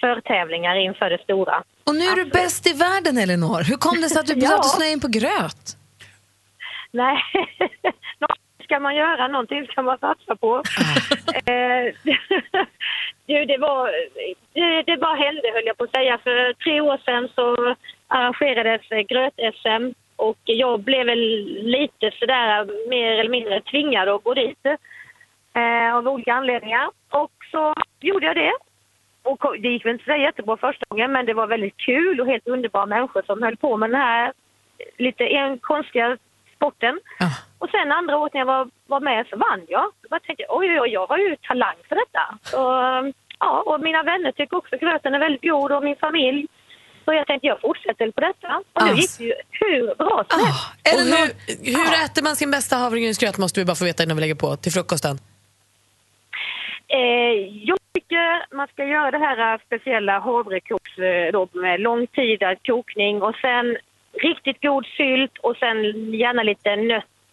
förtävlingar 0.00 0.74
inför 0.76 1.10
det 1.10 1.18
stora. 1.22 1.62
Och 1.84 1.94
nu 1.94 2.04
är 2.04 2.16
du 2.16 2.24
bäst 2.24 2.66
i 2.66 2.72
världen, 2.72 3.18
Elinor. 3.18 3.62
Hur 3.62 3.76
kom 3.76 4.00
det 4.00 4.08
sig 4.08 4.20
att 4.20 4.26
du, 4.26 4.34
Ja. 4.36 4.62
snöade 4.62 4.92
in 4.92 5.00
på 5.00 5.08
gröt? 5.08 5.76
Nej, 6.90 7.16
någonting 8.20 8.64
ska 8.64 8.80
man 8.80 8.94
göra, 8.96 9.28
någonting 9.28 9.66
ska 9.66 9.82
man 9.82 9.98
satsa 9.98 10.36
på. 10.36 10.62
Eh, 11.44 11.84
du, 13.26 13.44
det, 13.44 13.58
var, 13.58 13.90
det, 14.52 14.82
det 14.82 14.96
bara 14.96 15.14
hände, 15.14 15.52
höll 15.54 15.66
jag 15.66 15.76
på 15.76 15.84
att 15.84 15.90
säga. 15.90 16.18
För 16.18 16.52
tre 16.52 16.80
år 16.80 16.98
sedan 17.04 17.28
så 17.34 17.76
arrangerades 18.08 18.88
gröt-SM 19.08 19.92
och 20.16 20.38
jag 20.44 20.80
blev 20.80 21.06
väl 21.06 21.24
lite 21.62 22.10
sådär 22.18 22.88
mer 22.88 23.12
eller 23.12 23.30
mindre 23.30 23.60
tvingad 23.60 24.08
att 24.08 24.24
gå 24.24 24.34
dit 24.34 24.66
eh, 25.54 25.96
av 25.96 26.08
olika 26.08 26.34
anledningar. 26.34 26.90
Och 27.10 27.32
så 27.50 27.74
gjorde 28.00 28.26
jag 28.26 28.36
det. 28.36 28.52
Och 29.22 29.60
det 29.60 29.68
gick 29.68 29.84
väl 29.84 29.92
inte 29.92 30.04
så 30.04 30.16
jättebra 30.16 30.56
första 30.56 30.84
gången 30.88 31.12
men 31.12 31.26
det 31.26 31.34
var 31.34 31.46
väldigt 31.46 31.76
kul 31.76 32.20
och 32.20 32.26
helt 32.26 32.48
underbara 32.48 32.86
människor 32.86 33.22
som 33.26 33.42
höll 33.42 33.56
på 33.56 33.76
med 33.76 33.90
den 33.90 34.00
här 34.00 34.32
lite 34.98 35.24
en 35.24 35.58
konstiga 35.58 36.18
sporten. 36.56 37.00
Ah. 37.20 37.51
Och 37.62 37.70
sen 37.70 37.92
andra 37.92 38.16
året 38.18 38.34
när 38.34 38.40
jag 38.40 38.46
var, 38.46 38.70
var 38.86 39.00
med 39.00 39.26
så 39.30 39.36
vann 39.36 39.62
jag. 39.68 39.86
Jag 40.10 40.22
tänkte 40.22 40.44
oj, 40.48 40.66
oj, 40.70 40.80
oj, 40.80 40.90
jag 40.98 41.06
har 41.06 41.18
ju 41.18 41.36
talang 41.36 41.78
för 41.88 41.96
detta. 41.96 42.24
Så, 42.42 42.58
ja, 43.38 43.62
och 43.66 43.80
mina 43.80 44.02
vänner 44.02 44.32
tycker 44.32 44.56
också 44.56 44.76
gröten 44.76 45.14
är 45.14 45.18
väldigt 45.18 45.42
god 45.42 45.72
och 45.72 45.84
min 45.84 45.96
familj. 45.96 46.46
Så 47.04 47.12
jag 47.12 47.26
tänkte 47.26 47.46
jag 47.46 47.60
fortsätter 47.60 48.10
på 48.10 48.20
detta. 48.20 48.62
Och 48.72 48.82
nu 48.86 48.92
gick 48.94 49.18
det 49.18 49.24
ju 49.24 49.34
hur 49.50 49.94
bra 49.94 50.24
som 50.30 50.40
helst. 50.40 50.66
Och 50.92 51.00
hur, 51.00 51.26
hur 51.76 52.04
äter 52.04 52.22
man 52.22 52.36
sin 52.36 52.50
bästa 52.50 52.76
havregrynsgröt 52.76 53.38
måste 53.38 53.60
vi 53.60 53.66
bara 53.66 53.76
få 53.76 53.84
veta 53.84 54.02
innan 54.02 54.16
vi 54.16 54.20
lägger 54.20 54.34
på 54.34 54.56
till 54.56 54.72
frukosten. 54.72 55.16
Eh, 56.88 57.34
jag 57.70 57.78
tycker 57.94 58.54
man 58.56 58.68
ska 58.68 58.84
göra 58.84 59.10
det 59.10 59.18
här 59.18 59.58
speciella 59.66 60.18
havrekoks 60.18 60.98
eh, 60.98 61.32
då 61.32 61.48
med 61.52 61.80
långtida 61.80 62.56
kokning 62.56 63.22
och 63.22 63.34
sen 63.34 63.76
riktigt 64.22 64.62
god 64.62 64.86
sylt 64.96 65.38
och 65.38 65.56
sen 65.56 65.76
gärna 66.14 66.42
lite 66.42 66.76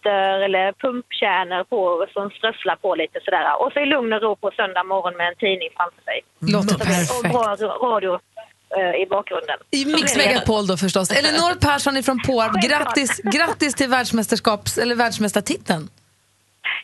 nötter 0.06 0.40
eller 0.46 0.72
pumpkärnor 0.74 1.64
på 1.64 2.06
som 2.14 2.30
strösslar 2.30 2.76
på 2.76 2.96
lite 2.96 3.20
sådär. 3.26 3.62
Och 3.62 3.72
så 3.74 3.80
i 3.80 3.86
lugn 3.86 4.14
och 4.14 4.22
ro 4.22 4.36
på 4.36 4.52
söndag 4.56 4.84
morgon 4.84 5.18
med 5.18 5.28
en 5.28 5.36
tidning 5.36 5.70
framför 5.78 6.02
sig. 6.04 6.22
Låter 6.40 6.68
Så 7.06 7.22
det- 7.24 7.30
Och 7.30 7.34
bra 7.34 7.56
ra- 7.56 7.92
radio 7.92 8.20
eh, 8.78 9.02
i 9.02 9.06
bakgrunden. 9.10 9.58
I 9.72 9.86
Mix 9.86 10.18
Megapol 10.18 10.68
då 10.68 10.78
förstås. 10.78 11.12
Elinor 11.12 11.60
Persson 11.60 12.04
från 12.04 12.20
Påarp, 12.20 12.70
grattis, 12.70 13.22
grattis 13.24 13.76
till 13.76 13.90
världsmästerskaps, 13.90 14.78
eller 14.78 14.96
världsmästartiteln. 14.96 15.90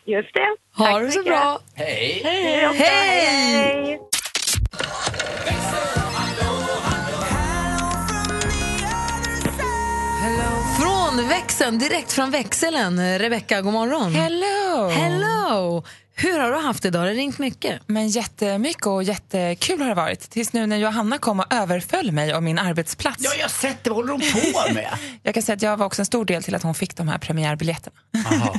Just 0.04 0.34
det. 0.34 0.56
Ha 0.84 0.98
det 0.98 1.10
så 1.10 1.22
bra. 1.22 1.58
Hej! 1.74 2.20
Hej! 2.24 2.76
Hej! 2.78 4.00
Växeln, 11.22 11.78
direkt 11.78 12.12
från 12.12 12.30
växeln. 12.30 13.18
Rebecka, 13.18 13.60
god 13.60 13.72
morgon. 13.72 14.14
Hello! 14.14 14.88
Hello! 14.88 15.84
Hur 16.18 16.38
har 16.38 16.50
du 16.50 16.58
haft 16.58 16.82
det 16.82 16.88
idag? 16.88 17.00
Har 17.00 17.06
det 17.06 17.14
ringt 17.14 17.38
mycket? 17.38 17.82
Men 17.86 18.08
jättemycket 18.08 18.86
och 18.86 19.02
jättekul 19.02 19.80
har 19.80 19.88
det 19.88 19.94
varit. 19.94 20.30
Tills 20.30 20.52
nu 20.52 20.66
när 20.66 20.76
Johanna 20.76 21.18
kom 21.18 21.40
och 21.40 21.52
överföll 21.54 22.12
mig 22.12 22.34
om 22.34 22.44
min 22.44 22.58
arbetsplats. 22.58 23.16
Ja, 23.20 23.30
jag 23.36 23.44
har 23.44 23.48
sett 23.48 23.84
det. 23.84 23.90
Vad 23.90 23.96
håller 23.96 24.12
de 24.12 24.52
på 24.52 24.74
med? 24.74 24.98
jag 25.22 25.34
kan 25.34 25.42
säga 25.42 25.56
att 25.56 25.62
jag 25.62 25.76
var 25.76 25.86
också 25.86 26.02
en 26.02 26.06
stor 26.06 26.24
del 26.24 26.42
till 26.42 26.54
att 26.54 26.62
hon 26.62 26.74
fick 26.74 26.96
de 26.96 27.08
här 27.08 27.18
premiärbiljetterna. 27.18 27.96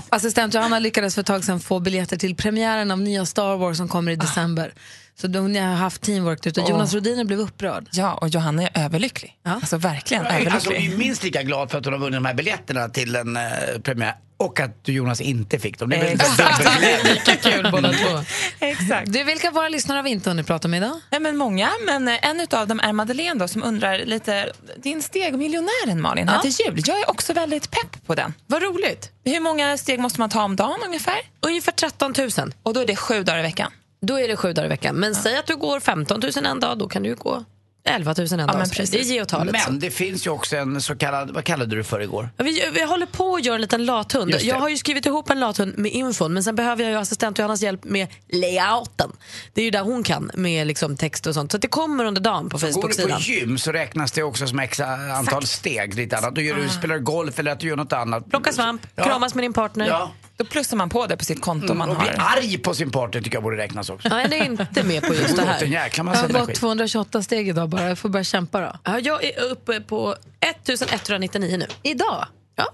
Assistent 0.10 0.53
Johanna 0.53 0.80
lyckades 0.80 1.16
för 1.16 1.22
ett 1.22 1.28
tag 1.28 1.43
sedan 1.43 1.60
få 1.60 1.80
biljetter 1.80 2.18
till 2.18 2.36
premiären 2.36 2.91
av 2.91 3.01
nya 3.01 3.26
Star 3.26 3.58
Wars 3.58 3.78
som 3.78 3.88
kommer 3.88 4.12
i 4.12 4.16
december. 4.16 4.74
Så 5.22 5.28
de, 5.28 5.51
ni 5.51 5.59
har 5.59 5.76
haft 5.76 6.01
teamwork 6.01 6.45
ute. 6.45 6.61
Åh. 6.61 6.70
Jonas 6.70 6.93
Rodiner 6.93 7.24
blev 7.24 7.39
upprörd. 7.39 7.89
Ja, 7.91 8.13
och 8.13 8.28
Johanna 8.28 8.63
är 8.63 8.86
överlycklig. 8.86 9.38
Alltså 9.43 9.78
verkligen 9.78 10.26
överlycklig. 10.26 10.53
Alltså, 10.53 10.70
hon 10.70 10.78
är 10.93 10.97
minst 10.97 11.24
lika 11.24 11.43
glad 11.43 11.72
för 11.72 11.78
att 11.78 11.86
hon 11.86 11.93
har 11.93 11.99
vunnit 11.99 12.18
de 12.18 12.26
här 12.26 12.34
biljetterna 12.34 12.89
till 12.89 13.15
en 13.15 13.38
eh, 13.38 13.43
premiär 13.84 14.15
och 14.39 14.59
att 14.59 14.86
du 14.86 14.93
Jonas 14.93 15.22
inte 15.22 15.59
fick 15.59 15.80
dem. 15.80 15.89
Det 15.89 15.95
är 15.95 16.03
väl 16.03 16.18
dubbelglädje. 16.18 17.13
Lika 17.13 17.36
kul 17.51 17.68
båda 17.72 17.93
två. 17.93 18.20
Exakt. 18.59 19.13
Du, 19.13 19.24
vilka 19.24 19.47
av 19.47 19.53
våra 19.53 19.70
lyssnare 19.70 19.95
har 19.95 20.03
vi 20.03 20.09
inte 20.09 20.30
hunnit 20.30 20.47
prata 20.47 20.68
med 20.68 20.78
idag? 20.78 20.99
Nej, 21.09 21.20
men 21.22 21.38
många, 21.38 21.70
men 21.86 22.07
eh, 22.07 22.30
en 22.30 22.47
av 22.51 22.68
dem 22.68 22.80
är 22.80 22.93
Madeleine 22.93 23.39
då, 23.39 23.47
som 23.47 23.63
undrar 23.63 23.99
lite, 24.05 24.51
din 24.84 25.01
stegmiljonären 25.03 26.01
Malin, 26.01 26.28
här 26.28 26.36
Ja. 26.36 26.41
till 26.41 26.65
jul. 26.65 26.82
Jag 26.86 26.99
är 26.99 27.09
också 27.09 27.34
väldigt 27.34 27.72
pepp 27.72 28.05
på 28.05 28.15
den. 28.15 28.34
Vad 28.47 28.61
roligt. 28.63 29.11
Hur 29.26 29.39
många 29.39 29.78
steg 29.78 29.99
måste 29.99 30.20
man 30.20 30.30
ta 30.30 30.43
om 30.43 30.55
dagen 30.55 30.80
ungefär? 30.86 31.18
Ungefär 31.41 31.72
13 31.72 32.13
000. 32.18 32.30
Och 32.63 32.74
då 32.74 32.80
är 32.80 32.86
det 32.88 32.95
sju 32.95 33.24
dagar 33.24 33.39
i 33.39 33.41
veckan? 33.41 33.72
Då 34.02 34.20
är 34.20 34.28
det 34.28 34.36
sju 34.38 34.54
dagar 34.54 34.66
i 34.66 34.70
veckan. 34.70 34.95
Men 34.95 35.16
säg 35.16 35.38
att 35.38 35.48
du 35.48 35.56
går 35.56 35.80
15 35.80 36.20
000 36.36 36.45
en 36.45 36.60
dag, 36.60 36.78
då 36.78 36.88
kan 36.88 37.04
du 37.04 37.10
ju 37.10 37.16
gå 37.16 37.43
11 37.89 38.14
000 38.18 38.28
en 38.32 38.38
dag. 38.38 38.58
men 38.58 38.70
precis. 38.70 39.08
det 39.10 39.18
är 39.18 39.26
så. 39.30 39.68
Men 39.70 39.80
det 39.80 39.91
finns 39.91 40.28
ju 40.28 40.30
också 40.30 40.56
en 40.56 40.82
så 40.82 40.95
kallad, 40.95 41.32
vad 41.32 41.43
kallade 41.43 41.70
du 41.70 41.78
det 41.78 41.84
för 41.84 42.00
igår? 42.02 42.30
Ja, 42.38 42.43
Vi, 42.43 42.70
vi 42.74 42.84
håller 42.84 43.06
på 43.06 43.36
att 43.36 43.45
göra 43.45 43.56
en 43.56 43.62
liten 43.62 43.86
lathund. 43.86 44.36
Jag 44.41 44.56
har 44.56 44.70
ju 44.70 44.78
skrivit 44.78 45.06
ihop 45.06 45.30
en 45.30 45.39
lathund 45.39 45.78
med 45.78 45.91
infon 45.91 46.34
men 46.34 46.43
sen 46.43 46.56
behöver 46.56 46.84
jag 46.84 46.91
ju 46.91 46.98
assistent 46.98 47.39
Johannas 47.39 47.62
hjälp 47.62 47.84
med 47.84 48.08
layouten. 48.30 49.12
Det 49.54 49.62
är 49.62 49.66
ju 49.66 49.72
där 49.72 49.82
hon 49.82 50.04
kan 50.04 50.32
med 50.34 50.68
liksom 50.68 50.98
text 50.98 51.28
och 51.28 51.34
sånt. 51.34 51.52
Så 51.52 51.58
det 51.58 51.68
kommer 51.68 52.06
under 52.06 52.22
dagen 52.22 52.50
på 52.50 52.58
Går 52.58 52.68
du 52.68 52.74
på 52.74 52.82
Facebook-sidan. 52.82 53.20
gym 53.22 53.58
så 53.58 53.72
räknas 53.72 54.12
det 54.12 54.24
också 54.24 54.48
som 54.48 54.60
x 54.60 54.80
antal 55.16 55.45
steg. 55.45 55.95
Lite 55.95 56.18
annat. 56.18 56.36
Då 56.36 56.41
gör 56.41 56.56
du, 56.56 56.70
spelar 56.70 56.95
du 56.95 57.02
golf 57.02 57.39
eller 57.39 57.52
att 57.52 57.60
du 57.60 57.68
gör 57.68 57.76
något 57.76 57.93
annat. 57.93 58.30
Plocka 58.30 58.52
svamp, 58.54 58.82
Ja. 58.95 59.04
kramas 59.04 59.36
med 59.36 59.43
din 59.43 59.54
partner. 59.54 59.88
Ja. 59.88 60.12
Då 60.38 60.45
plussar 60.45 60.77
man 60.77 60.89
på 60.89 61.07
det 61.07 61.17
på 61.17 61.25
sitt 61.25 61.41
konto 61.41 61.73
man 61.73 61.89
och 61.89 61.97
bli 61.97 62.07
har. 62.07 62.38
arg 62.38 62.57
på 62.57 62.73
sin 62.73 62.91
partner 62.91 63.21
tycker 63.21 63.35
jag 63.35 63.43
borde 63.43 63.57
räknas 63.57 63.89
också. 63.89 64.09
Nej, 64.09 64.27
det 64.29 64.39
är 64.39 64.45
inte 64.45 64.83
med 64.83 65.03
på 65.03 65.13
just 65.13 65.35
det 65.35 65.41
här. 65.45 65.65
Jag 65.65 66.03
har 66.03 66.45
gått 66.45 66.55
228 66.55 67.23
steg 67.23 67.49
idag 67.49 67.69
bara. 67.69 67.88
Jag 67.89 67.99
får 67.99 68.09
börja 68.09 68.23
kämpa 68.23 68.61
då. 68.61 68.73
Ja, 68.83 68.99
jag 68.99 69.23
är 69.23 69.43
uppe 69.43 69.81
på 69.81 70.15
1199 70.39 71.57
nu. 71.57 71.65
Idag? 71.83 72.25
Ja. 72.55 72.65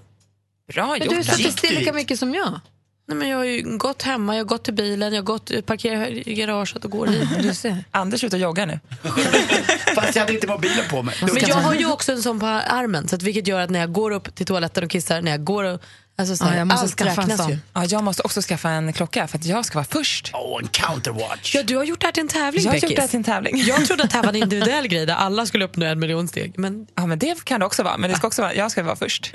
Bra 0.72 0.86
Men 0.86 1.00
gjort. 1.00 1.26
du 1.36 1.42
Gick 1.42 1.58
still 1.58 1.74
lika 1.74 1.92
mycket 1.92 2.18
som 2.18 2.34
jag. 2.34 2.60
Nej, 3.06 3.16
men 3.18 3.28
jag 3.28 3.38
har 3.38 3.44
ju 3.44 3.78
gått 3.78 4.02
hemma, 4.02 4.36
jag 4.36 4.44
har 4.44 4.48
gått 4.48 4.64
till 4.64 4.74
bilen, 4.74 5.12
jag 5.12 5.22
har 5.22 5.26
gått, 5.26 5.66
parkerat 5.66 6.08
i 6.08 6.34
garaget 6.34 6.84
och 6.84 6.90
går 6.90 7.06
hit. 7.06 7.28
Du 7.42 7.54
ser. 7.54 7.84
Anders 7.90 8.22
är 8.22 8.26
ute 8.26 8.36
och 8.36 8.42
joggar 8.42 8.66
nu. 8.66 8.80
Fast 9.94 10.14
jag 10.16 10.22
hade 10.22 10.34
inte 10.34 10.46
mobilen 10.46 10.84
på 10.90 11.02
mig. 11.02 11.14
Men 11.20 11.48
jag 11.48 11.56
har 11.56 11.74
ju 11.74 11.92
också 11.92 12.12
en 12.12 12.22
sån 12.22 12.40
på 12.40 12.46
armen, 12.46 13.08
så 13.08 13.16
att 13.16 13.22
vilket 13.22 13.46
gör 13.46 13.60
att 13.60 13.70
när 13.70 13.80
jag 13.80 13.92
går 13.92 14.10
upp 14.10 14.34
till 14.34 14.46
toaletten 14.46 14.84
och 14.84 14.90
kissar, 14.90 15.22
när 15.22 15.30
jag 15.30 15.44
går 15.44 15.64
och 15.64 15.80
Alltså, 16.16 16.36
så 16.36 16.44
Ja, 16.44 16.56
jag 16.56 16.66
måste 16.66 16.82
allt 16.82 16.92
skaffa 16.94 17.10
en 17.22 17.28
räknas 17.28 17.36
sån. 17.40 17.50
ju. 17.50 17.58
Ja, 17.74 17.84
jag 17.84 18.04
måste 18.04 18.22
också 18.22 18.40
skaffa 18.42 18.70
en 18.70 18.92
klocka 18.92 19.26
för 19.28 19.38
att 19.38 19.44
jag 19.44 19.64
ska 19.64 19.74
vara 19.78 19.86
först. 19.90 20.30
Åh, 20.34 20.60
en 20.62 20.68
counterwatch. 20.68 21.54
Ja, 21.54 21.62
du 21.62 21.76
har 21.76 21.84
gjort 21.84 22.00
det 22.00 22.06
här 22.06 22.12
till 22.12 22.20
en 22.20 22.28
tävling, 22.28 22.62
Jag 22.64 22.70
har 22.70 22.74
Beckis. 22.74 22.90
gjort 22.90 22.96
det 22.96 23.02
här 23.02 23.08
till 23.08 23.16
en 23.16 23.24
tävling. 23.24 23.62
Jag 23.66 23.86
trodde 23.86 24.02
att 24.04 24.10
det 24.10 24.16
här 24.16 24.22
var 24.24 24.30
en 24.30 24.36
individuell 24.42 24.88
grej 24.88 25.06
där 25.06 25.14
alla 25.14 25.46
skulle 25.46 25.64
uppnå 25.64 25.86
en 25.86 25.98
miljon 26.00 26.28
steg. 26.28 26.54
Men... 26.56 26.86
Ja, 26.94 27.06
men 27.06 27.18
det 27.18 27.44
kan 27.44 27.60
det 27.60 27.66
också 27.66 27.82
vara. 27.82 27.96
Men 27.96 28.10
det 28.10 28.16
ska 28.16 28.26
också 28.26 28.42
vara, 28.42 28.54
jag 28.54 28.70
ska 28.70 28.82
vara 28.82 28.96
först. 28.96 29.30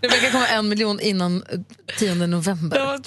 Rebecka 0.00 0.30
kommer 0.30 0.46
en 0.46 0.68
miljon 0.68 1.00
innan 1.00 1.42
eh, 1.52 1.58
10 1.98 2.14
november. 2.14 2.98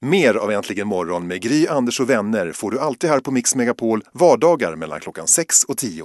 Mer 0.00 0.34
av 0.34 0.52
Äntligen 0.52 0.88
morgon 0.88 1.26
med 1.26 1.42
Gry, 1.42 1.66
Anders 1.68 2.00
och 2.00 2.10
vänner 2.10 2.52
får 2.52 2.70
du 2.70 2.80
alltid 2.80 3.10
här 3.10 3.20
på 3.20 3.30
Mix 3.30 3.54
Megapol 3.54 4.02
vardagar 4.12 4.76
mellan 4.76 5.00
klockan 5.00 5.26
6 5.26 5.64
och 5.64 5.76
10. 5.78 6.04